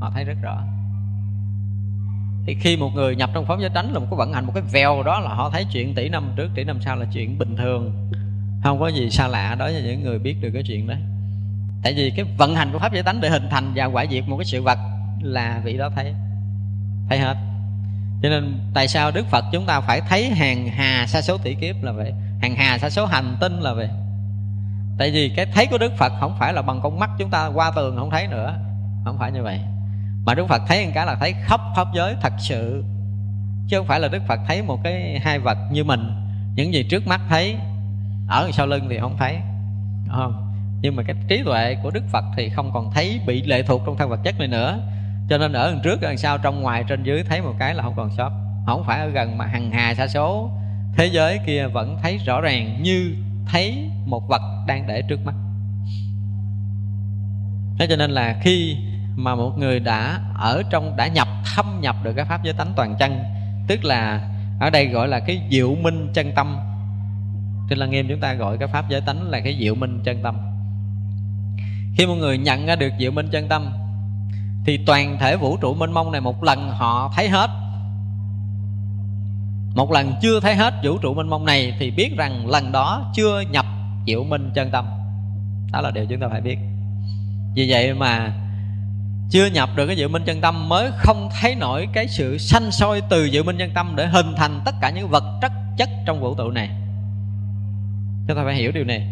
Họ 0.00 0.10
thấy 0.14 0.24
rất 0.24 0.36
rõ. 0.42 0.62
Thì 2.46 2.56
khi 2.60 2.76
một 2.76 2.90
người 2.94 3.16
nhập 3.16 3.30
trong 3.34 3.46
pháp 3.46 3.60
giới 3.60 3.70
tánh 3.70 3.92
là 3.92 3.98
một 3.98 4.06
cái 4.10 4.16
vận 4.16 4.32
hành 4.32 4.46
một 4.46 4.52
cái 4.54 4.62
vèo 4.72 5.02
đó 5.02 5.20
là 5.20 5.34
họ 5.34 5.50
thấy 5.50 5.66
chuyện 5.72 5.94
tỷ 5.94 6.08
năm 6.08 6.32
trước, 6.36 6.48
tỷ 6.54 6.64
năm 6.64 6.78
sau 6.80 6.96
là 6.96 7.06
chuyện 7.12 7.38
bình 7.38 7.56
thường. 7.56 8.10
Không 8.62 8.80
có 8.80 8.88
gì 8.88 9.10
xa 9.10 9.28
lạ 9.28 9.56
đối 9.58 9.72
với 9.72 9.82
những 9.82 10.02
người 10.02 10.18
biết 10.18 10.36
được 10.40 10.50
cái 10.54 10.62
chuyện 10.62 10.86
đấy. 10.86 10.98
Tại 11.82 11.94
vì 11.96 12.12
cái 12.16 12.24
vận 12.38 12.54
hành 12.54 12.72
của 12.72 12.78
pháp 12.78 12.92
giới 12.92 13.02
tánh 13.02 13.20
để 13.20 13.30
hình 13.30 13.48
thành 13.50 13.72
và 13.74 13.84
quả 13.84 14.06
diệt 14.10 14.28
một 14.28 14.36
cái 14.36 14.44
sự 14.44 14.62
vật 14.62 14.78
là 15.22 15.60
vị 15.64 15.78
đó 15.78 15.90
thấy. 15.96 16.14
Thấy 17.08 17.18
hết. 17.18 17.36
Cho 18.22 18.28
nên 18.28 18.58
tại 18.74 18.88
sao 18.88 19.10
đức 19.10 19.26
phật 19.26 19.44
chúng 19.52 19.66
ta 19.66 19.80
phải 19.80 20.00
thấy 20.00 20.30
hàng 20.30 20.68
hà 20.68 21.06
sa 21.06 21.22
số 21.22 21.38
tỷ 21.38 21.54
kiếp 21.54 21.82
là 21.82 21.92
vậy? 21.92 22.12
Hàng 22.42 22.54
hà 22.56 22.78
sa 22.78 22.90
số 22.90 23.06
hành 23.06 23.36
tinh 23.40 23.60
là 23.60 23.72
vậy? 23.74 23.88
Tại 24.98 25.10
vì 25.10 25.28
cái 25.36 25.46
thấy 25.46 25.66
của 25.66 25.78
đức 25.78 25.92
phật 25.96 26.12
không 26.20 26.36
phải 26.38 26.52
là 26.52 26.62
bằng 26.62 26.80
con 26.82 26.98
mắt 26.98 27.10
chúng 27.18 27.30
ta 27.30 27.46
qua 27.46 27.72
tường 27.76 27.96
không 27.96 28.10
thấy 28.10 28.26
nữa. 28.26 28.54
Không 29.04 29.18
phải 29.18 29.32
như 29.32 29.42
vậy. 29.42 29.60
Mà 30.24 30.34
đức 30.34 30.46
phật 30.48 30.62
thấy 30.68 30.86
một 30.86 30.90
cái 30.94 31.06
là 31.06 31.14
thấy 31.14 31.34
khắp 31.44 31.60
pháp 31.76 31.86
giới 31.94 32.16
thật 32.20 32.32
sự. 32.38 32.84
Chứ 33.68 33.78
không 33.78 33.86
phải 33.86 34.00
là 34.00 34.08
đức 34.08 34.22
phật 34.28 34.40
thấy 34.46 34.62
một 34.62 34.80
cái 34.84 35.20
hai 35.24 35.38
vật 35.38 35.58
như 35.70 35.84
mình. 35.84 36.10
Những 36.54 36.74
gì 36.74 36.82
trước 36.82 37.06
mắt 37.06 37.20
thấy, 37.28 37.56
ở 38.28 38.50
sau 38.52 38.66
lưng 38.66 38.86
thì 38.90 38.98
không 38.98 39.16
thấy. 39.18 39.36
Không? 40.08 40.54
Nhưng 40.82 40.96
mà 40.96 41.02
cái 41.02 41.16
trí 41.28 41.42
tuệ 41.44 41.76
của 41.82 41.90
đức 41.90 42.04
phật 42.12 42.24
thì 42.36 42.48
không 42.48 42.70
còn 42.74 42.90
thấy 42.92 43.20
bị 43.26 43.42
lệ 43.42 43.62
thuộc 43.62 43.82
trong 43.86 43.96
thân 43.96 44.08
vật 44.10 44.20
chất 44.24 44.38
này 44.38 44.48
nữa. 44.48 44.78
Cho 45.28 45.38
nên 45.38 45.52
ở 45.52 45.70
đằng 45.70 45.80
trước 45.84 46.00
đằng 46.00 46.18
sau, 46.18 46.38
trong 46.38 46.62
ngoài, 46.62 46.84
trên 46.88 47.02
dưới 47.02 47.24
thấy 47.28 47.42
một 47.42 47.54
cái 47.58 47.74
là 47.74 47.82
không 47.82 47.94
còn 47.96 48.10
sót. 48.16 48.30
Không 48.66 48.84
phải 48.86 49.00
ở 49.00 49.06
gần 49.06 49.38
mà 49.38 49.46
hằng 49.46 49.70
hà 49.70 49.94
xa 49.94 50.06
số. 50.06 50.50
Thế 50.96 51.06
giới 51.06 51.38
kia 51.46 51.66
vẫn 51.66 51.98
thấy 52.02 52.18
rõ 52.18 52.40
ràng 52.40 52.82
như 52.82 53.14
thấy 53.48 53.90
một 54.06 54.28
vật 54.28 54.42
đang 54.66 54.86
để 54.86 55.02
trước 55.02 55.24
mắt. 55.24 55.34
Thế 57.78 57.86
cho 57.90 57.96
nên 57.96 58.10
là 58.10 58.40
khi 58.42 58.76
mà 59.16 59.34
một 59.34 59.52
người 59.58 59.80
đã 59.80 60.20
ở 60.34 60.62
trong, 60.70 60.96
đã 60.96 61.06
nhập, 61.06 61.28
thâm 61.54 61.80
nhập 61.80 61.96
được 62.02 62.12
cái 62.12 62.24
pháp 62.24 62.44
giới 62.44 62.54
tánh 62.54 62.72
toàn 62.76 62.96
chân, 62.98 63.24
tức 63.68 63.84
là 63.84 64.28
ở 64.60 64.70
đây 64.70 64.86
gọi 64.86 65.08
là 65.08 65.20
cái 65.20 65.42
diệu 65.50 65.74
minh 65.74 66.08
chân 66.14 66.32
tâm. 66.36 66.58
Trên 67.70 67.78
lăng 67.78 67.90
nghiêm 67.90 68.06
chúng 68.08 68.20
ta 68.20 68.34
gọi 68.34 68.58
cái 68.58 68.68
pháp 68.68 68.88
giới 68.88 69.00
tánh 69.00 69.22
là 69.22 69.40
cái 69.40 69.56
diệu 69.60 69.74
minh 69.74 70.00
chân 70.04 70.22
tâm. 70.22 70.38
Khi 71.96 72.06
một 72.06 72.14
người 72.14 72.38
nhận 72.38 72.66
ra 72.66 72.76
được 72.76 72.92
diệu 72.98 73.10
minh 73.10 73.28
chân 73.32 73.48
tâm, 73.48 73.72
thì 74.66 74.78
toàn 74.86 75.18
thể 75.20 75.36
vũ 75.36 75.56
trụ 75.56 75.74
mênh 75.74 75.92
mông 75.92 76.12
này 76.12 76.20
một 76.20 76.44
lần 76.44 76.70
họ 76.70 77.12
thấy 77.16 77.28
hết 77.28 77.50
một 79.78 79.92
lần 79.92 80.14
chưa 80.22 80.40
thấy 80.40 80.54
hết 80.54 80.74
vũ 80.84 80.98
trụ 80.98 81.14
mênh 81.14 81.28
mông 81.28 81.44
này 81.44 81.74
thì 81.78 81.90
biết 81.90 82.16
rằng 82.16 82.46
lần 82.46 82.72
đó 82.72 83.12
chưa 83.14 83.40
nhập 83.40 83.66
diệu 84.06 84.24
minh 84.24 84.50
chân 84.54 84.70
tâm. 84.70 84.86
Đó 85.72 85.80
là 85.80 85.90
điều 85.90 86.06
chúng 86.06 86.20
ta 86.20 86.28
phải 86.30 86.40
biết. 86.40 86.58
Vì 87.54 87.70
vậy 87.70 87.94
mà 87.94 88.32
chưa 89.30 89.46
nhập 89.46 89.70
được 89.76 89.86
cái 89.86 89.96
diệu 89.96 90.08
minh 90.08 90.22
chân 90.26 90.40
tâm 90.40 90.68
mới 90.68 90.90
không 90.96 91.28
thấy 91.40 91.54
nổi 91.54 91.88
cái 91.92 92.08
sự 92.08 92.38
sanh 92.38 92.70
sôi 92.70 93.02
từ 93.10 93.30
diệu 93.30 93.44
minh 93.44 93.56
chân 93.58 93.70
tâm 93.74 93.94
để 93.96 94.06
hình 94.06 94.26
thành 94.36 94.60
tất 94.64 94.74
cả 94.80 94.90
những 94.90 95.08
vật 95.08 95.24
chất 95.42 95.52
chất 95.76 95.88
trong 96.06 96.20
vũ 96.20 96.34
trụ 96.34 96.50
này. 96.50 96.68
Chúng 98.28 98.36
ta 98.36 98.44
phải 98.44 98.54
hiểu 98.54 98.72
điều 98.72 98.84
này. 98.84 99.08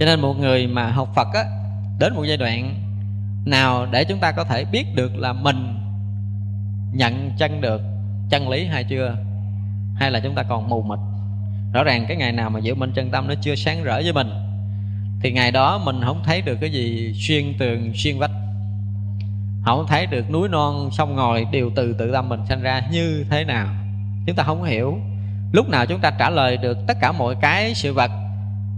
Cho 0.00 0.06
nên 0.06 0.20
một 0.20 0.34
người 0.38 0.66
mà 0.66 0.90
học 0.90 1.08
phật 1.14 1.28
á, 1.34 1.44
đến 1.98 2.14
một 2.14 2.24
giai 2.24 2.36
đoạn 2.36 2.74
nào 3.46 3.86
để 3.90 4.04
chúng 4.04 4.18
ta 4.18 4.32
có 4.32 4.44
thể 4.44 4.64
biết 4.64 4.86
được 4.94 5.16
là 5.16 5.32
mình 5.32 5.78
nhận 6.92 7.30
chân 7.38 7.60
được 7.60 7.80
chân 8.30 8.48
lý 8.48 8.66
hay 8.66 8.84
chưa? 8.84 9.16
Hay 9.98 10.10
là 10.10 10.20
chúng 10.20 10.34
ta 10.34 10.42
còn 10.42 10.68
mù 10.68 10.82
mịt? 10.82 10.98
Rõ 11.72 11.84
ràng 11.84 12.04
cái 12.08 12.16
ngày 12.16 12.32
nào 12.32 12.50
mà 12.50 12.60
diệu 12.60 12.74
minh 12.74 12.92
chân 12.94 13.10
tâm 13.10 13.28
nó 13.28 13.34
chưa 13.42 13.54
sáng 13.54 13.84
rỡ 13.84 13.94
với 13.94 14.12
mình, 14.12 14.30
thì 15.22 15.32
ngày 15.32 15.50
đó 15.50 15.78
mình 15.84 16.00
không 16.04 16.22
thấy 16.24 16.42
được 16.42 16.58
cái 16.60 16.70
gì 16.70 17.14
xuyên 17.14 17.58
tường, 17.58 17.92
xuyên 17.94 18.18
vách. 18.18 18.30
Không 19.64 19.86
thấy 19.88 20.06
được 20.06 20.30
núi 20.30 20.48
non 20.48 20.88
sông 20.92 21.16
ngòi 21.16 21.44
đều 21.52 21.70
từ 21.76 21.92
tự 21.92 22.12
tâm 22.12 22.28
mình 22.28 22.40
sanh 22.48 22.62
ra 22.62 22.82
như 22.90 23.24
thế 23.30 23.44
nào. 23.44 23.66
Chúng 24.26 24.36
ta 24.36 24.42
không 24.42 24.64
hiểu. 24.64 24.98
Lúc 25.52 25.68
nào 25.68 25.86
chúng 25.86 26.00
ta 26.00 26.10
trả 26.10 26.30
lời 26.30 26.56
được 26.56 26.78
tất 26.86 26.96
cả 27.00 27.12
mọi 27.12 27.34
cái 27.40 27.74
sự 27.74 27.92
vật, 27.92 28.10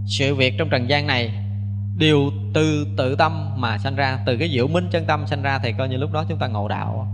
sự 0.06 0.34
việc 0.34 0.55
trong 0.59 0.68
trần 0.68 0.88
gian 0.88 1.06
này 1.06 1.30
đều 1.98 2.30
từ 2.55 2.86
tự 2.97 3.16
tâm 3.16 3.60
mà 3.60 3.78
sanh 3.78 3.97
ra. 3.97 4.18
Từ 4.26 4.36
cái 4.36 4.51
diệu 4.51 4.68
minh 4.68 4.88
chân 4.90 5.05
tâm 5.05 5.26
sanh 5.26 5.42
ra 5.42 5.59
thì 5.59 5.72
coi 5.78 5.88
như 5.88 5.97
lúc 5.97 6.12
đó 6.12 6.24
chúng 6.28 6.38
ta 6.38 6.47
ngộ 6.47 6.68
đạo. 6.68 7.09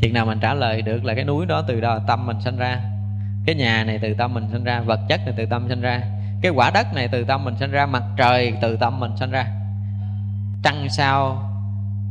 Thiệt 0.00 0.12
nào 0.12 0.26
mình 0.26 0.38
trả 0.40 0.54
lời 0.54 0.82
được 0.82 1.04
là 1.04 1.14
cái 1.14 1.24
núi 1.24 1.46
đó 1.46 1.62
từ 1.68 1.80
đó 1.80 1.98
tâm 2.06 2.26
mình 2.26 2.40
sanh 2.40 2.56
ra. 2.56 2.80
Cái 3.46 3.54
nhà 3.54 3.84
này 3.84 3.98
từ 4.02 4.14
tâm 4.14 4.34
mình 4.34 4.48
sanh 4.52 4.64
ra 4.64 4.80
Vật 4.80 5.00
chất 5.08 5.20
này 5.26 5.34
từ 5.36 5.46
tâm 5.46 5.66
sanh 5.68 5.80
ra. 5.80 6.02
Cái 6.42 6.52
quả 6.52 6.70
đất 6.74 6.94
này 6.94 7.08
từ 7.08 7.24
tâm 7.24 7.44
mình 7.44 7.56
sanh 7.56 7.70
ra 7.70 7.86
Mặt 7.86 8.02
trời 8.16 8.52
từ 8.62 8.76
tâm 8.76 9.00
mình 9.00 9.16
sanh 9.16 9.30
ra. 9.30 9.46
Trăng 10.62 10.88
sao 10.90 11.42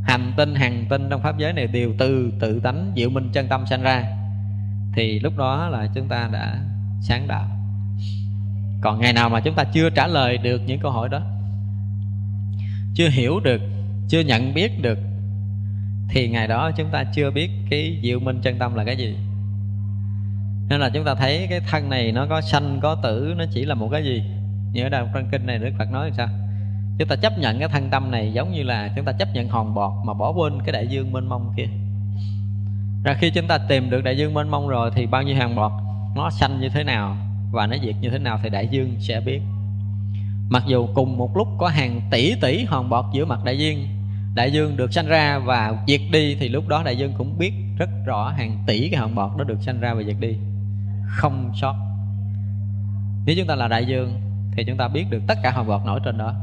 Hành 0.03 0.33
tinh, 0.37 0.55
hàng 0.55 0.85
tinh 0.89 1.07
trong 1.09 1.21
pháp 1.21 1.37
giới 1.37 1.53
này 1.53 1.67
Đều 1.67 1.93
từ 1.97 2.33
tự 2.39 2.59
tánh 2.59 2.91
diệu 2.95 3.09
minh 3.09 3.29
chân 3.33 3.47
tâm 3.47 3.65
sanh 3.65 3.81
ra. 3.81 4.03
Thì 4.93 5.19
lúc 5.19 5.37
đó 5.37 5.69
là 5.69 5.87
chúng 5.95 6.07
ta 6.07 6.29
đã 6.31 6.59
sáng 7.01 7.27
đạo 7.27 7.47
Còn 8.81 8.99
ngày 8.99 9.13
nào 9.13 9.29
mà 9.29 9.39
chúng 9.39 9.55
ta 9.55 9.63
chưa 9.63 9.89
trả 9.89 10.07
lời 10.07 10.37
được 10.37 10.61
những 10.65 10.79
câu 10.79 10.91
hỏi 10.91 11.09
đó 11.09 11.21
Chưa 12.93 13.09
hiểu 13.09 13.39
được 13.39 13.61
Chưa 14.09 14.19
nhận 14.19 14.53
biết 14.53 14.81
được 14.81 14.97
thì 16.09 16.29
ngày 16.29 16.47
đó 16.47 16.71
chúng 16.77 16.89
ta 16.91 17.03
chưa 17.03 17.31
biết 17.31 17.49
cái 17.69 17.99
diệu 18.03 18.19
minh 18.19 18.41
chân 18.41 18.59
tâm 18.59 18.75
là 18.75 18.83
cái 18.83 18.97
gì. 18.97 19.15
Nên 20.69 20.79
là 20.79 20.89
chúng 20.89 21.05
ta 21.05 21.15
thấy 21.15 21.47
cái 21.49 21.59
thân 21.59 21.89
này 21.89 22.11
nó 22.11 22.25
có 22.29 22.41
sanh, 22.41 22.79
có 22.81 22.95
tử, 23.03 23.33
nó 23.37 23.45
chỉ 23.53 23.65
là 23.65 23.75
một 23.75 23.89
cái 23.91 24.03
gì? 24.03 24.23
Như 24.73 24.83
ở 24.83 24.89
trong 24.89 25.09
trong 25.13 25.29
kinh 25.31 25.45
này 25.45 25.57
đức 25.57 25.71
phật 25.77 25.91
nói 25.91 26.07
làm 26.07 26.13
sao? 26.17 26.27
Chúng 26.99 27.07
ta 27.07 27.15
chấp 27.15 27.37
nhận 27.37 27.59
cái 27.59 27.69
thân 27.69 27.89
tâm 27.89 28.11
này 28.11 28.33
giống 28.33 28.51
như 28.51 28.63
là 28.63 28.89
chúng 28.95 29.05
ta 29.05 29.11
chấp 29.11 29.27
nhận 29.33 29.49
hòn 29.49 29.73
bọt 29.75 29.91
mà 30.05 30.13
bỏ 30.13 30.31
quên 30.31 30.61
cái 30.65 30.73
đại 30.73 30.87
dương 30.87 31.11
mênh 31.11 31.29
mông 31.29 31.53
kia. 31.57 31.67
Ra 33.03 33.13
khi 33.13 33.31
chúng 33.31 33.47
ta 33.47 33.57
tìm 33.57 33.89
được 33.89 34.03
đại 34.03 34.17
dương 34.17 34.33
mênh 34.33 34.49
mông 34.49 34.67
rồi 34.67 34.91
thì 34.95 35.05
bao 35.05 35.23
nhiêu 35.23 35.35
hòn 35.35 35.55
bọt? 35.55 35.71
Nó 36.15 36.29
sanh 36.29 36.61
như 36.61 36.69
thế 36.69 36.83
nào 36.83 37.17
và 37.51 37.67
nó 37.67 37.75
diệt 37.83 37.95
như 38.01 38.09
thế 38.09 38.19
nào 38.19 38.39
thì 38.43 38.49
đại 38.49 38.67
dương 38.67 38.95
sẽ 38.99 39.19
biết. 39.19 39.41
Mặc 40.49 40.63
dù 40.67 40.87
cùng 40.93 41.17
một 41.17 41.37
lúc 41.37 41.47
có 41.57 41.67
hàng 41.67 42.01
tỷ 42.11 42.35
tỷ 42.41 42.63
hòn 42.63 42.89
bọt 42.89 43.05
giữa 43.13 43.25
mặt 43.25 43.39
đại 43.43 43.57
dương 43.57 43.87
đại 44.35 44.51
dương 44.51 44.77
được 44.77 44.93
sanh 44.93 45.07
ra 45.07 45.39
và 45.39 45.83
diệt 45.87 46.01
đi 46.11 46.35
thì 46.39 46.49
lúc 46.49 46.67
đó 46.67 46.83
đại 46.85 46.97
dương 46.97 47.13
cũng 47.17 47.37
biết 47.37 47.53
rất 47.77 47.89
rõ 48.05 48.29
hàng 48.29 48.63
tỷ 48.67 48.89
cái 48.89 48.99
hòn 48.99 49.15
bọt 49.15 49.37
đó 49.37 49.43
được 49.43 49.61
sanh 49.61 49.79
ra 49.79 49.93
và 49.93 50.03
diệt 50.03 50.15
đi. 50.19 50.37
Không 51.07 51.51
sót. 51.61 51.75
Nếu 53.25 53.35
chúng 53.37 53.47
ta 53.47 53.55
là 53.55 53.67
đại 53.67 53.85
dương 53.85 54.21
thì 54.55 54.63
chúng 54.67 54.77
ta 54.77 54.87
biết 54.87 55.05
được 55.09 55.21
tất 55.27 55.37
cả 55.43 55.51
hòn 55.51 55.67
bọt 55.67 55.81
nổi 55.85 55.99
trên 56.05 56.17
đó. 56.17 56.33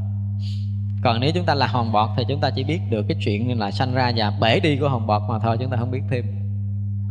Còn 1.03 1.21
nếu 1.21 1.31
chúng 1.35 1.45
ta 1.47 1.55
là 1.55 1.67
hòn 1.67 1.93
bọt 1.93 2.11
thì 2.17 2.25
chúng 2.29 2.41
ta 2.41 2.51
chỉ 2.57 2.65
biết 2.65 2.81
được 2.91 3.03
cái 3.09 3.17
chuyện 3.25 3.59
là 3.59 3.71
sanh 3.71 3.95
ra 3.95 4.13
và 4.17 4.33
bể 4.41 4.61
đi 4.61 4.77
của 4.77 4.89
hòn 4.89 5.07
bọt 5.07 5.23
mà 5.29 5.39
thôi, 5.39 5.57
chúng 5.61 5.71
ta 5.71 5.77
không 5.77 5.91
biết 5.91 6.03
thêm. 6.11 6.25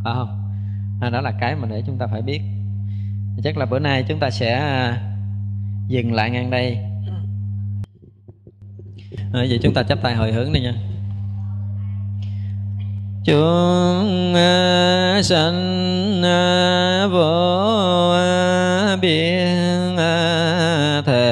Phải 0.03 0.13
không? 0.13 0.51
Đó 1.11 1.21
là 1.21 1.31
cái 1.39 1.55
mà 1.55 1.67
để 1.67 1.83
chúng 1.87 1.97
ta 1.97 2.07
phải 2.07 2.21
biết. 2.21 2.41
Chắc 3.43 3.57
là 3.57 3.65
bữa 3.65 3.79
nay 3.79 4.05
chúng 4.07 4.19
ta 4.19 4.29
sẽ 4.29 4.53
à, 4.53 5.01
dừng 5.87 6.13
lại 6.13 6.29
ngang 6.29 6.49
đây 6.49 6.90
à, 9.17 9.45
vậy 9.49 9.59
chúng 9.61 9.73
ta 9.73 9.83
chắp 9.83 10.01
tay 10.01 10.15
hồi 10.15 10.31
hướng 10.31 10.53
đi 10.53 10.59
nha. 10.59 10.73
Chúng 13.25 14.33
à, 14.35 15.21
sanh 15.23 16.23
à, 16.23 17.07
vô 17.11 18.11
à, 18.11 18.97
biên 19.01 19.95
thể 21.05 21.30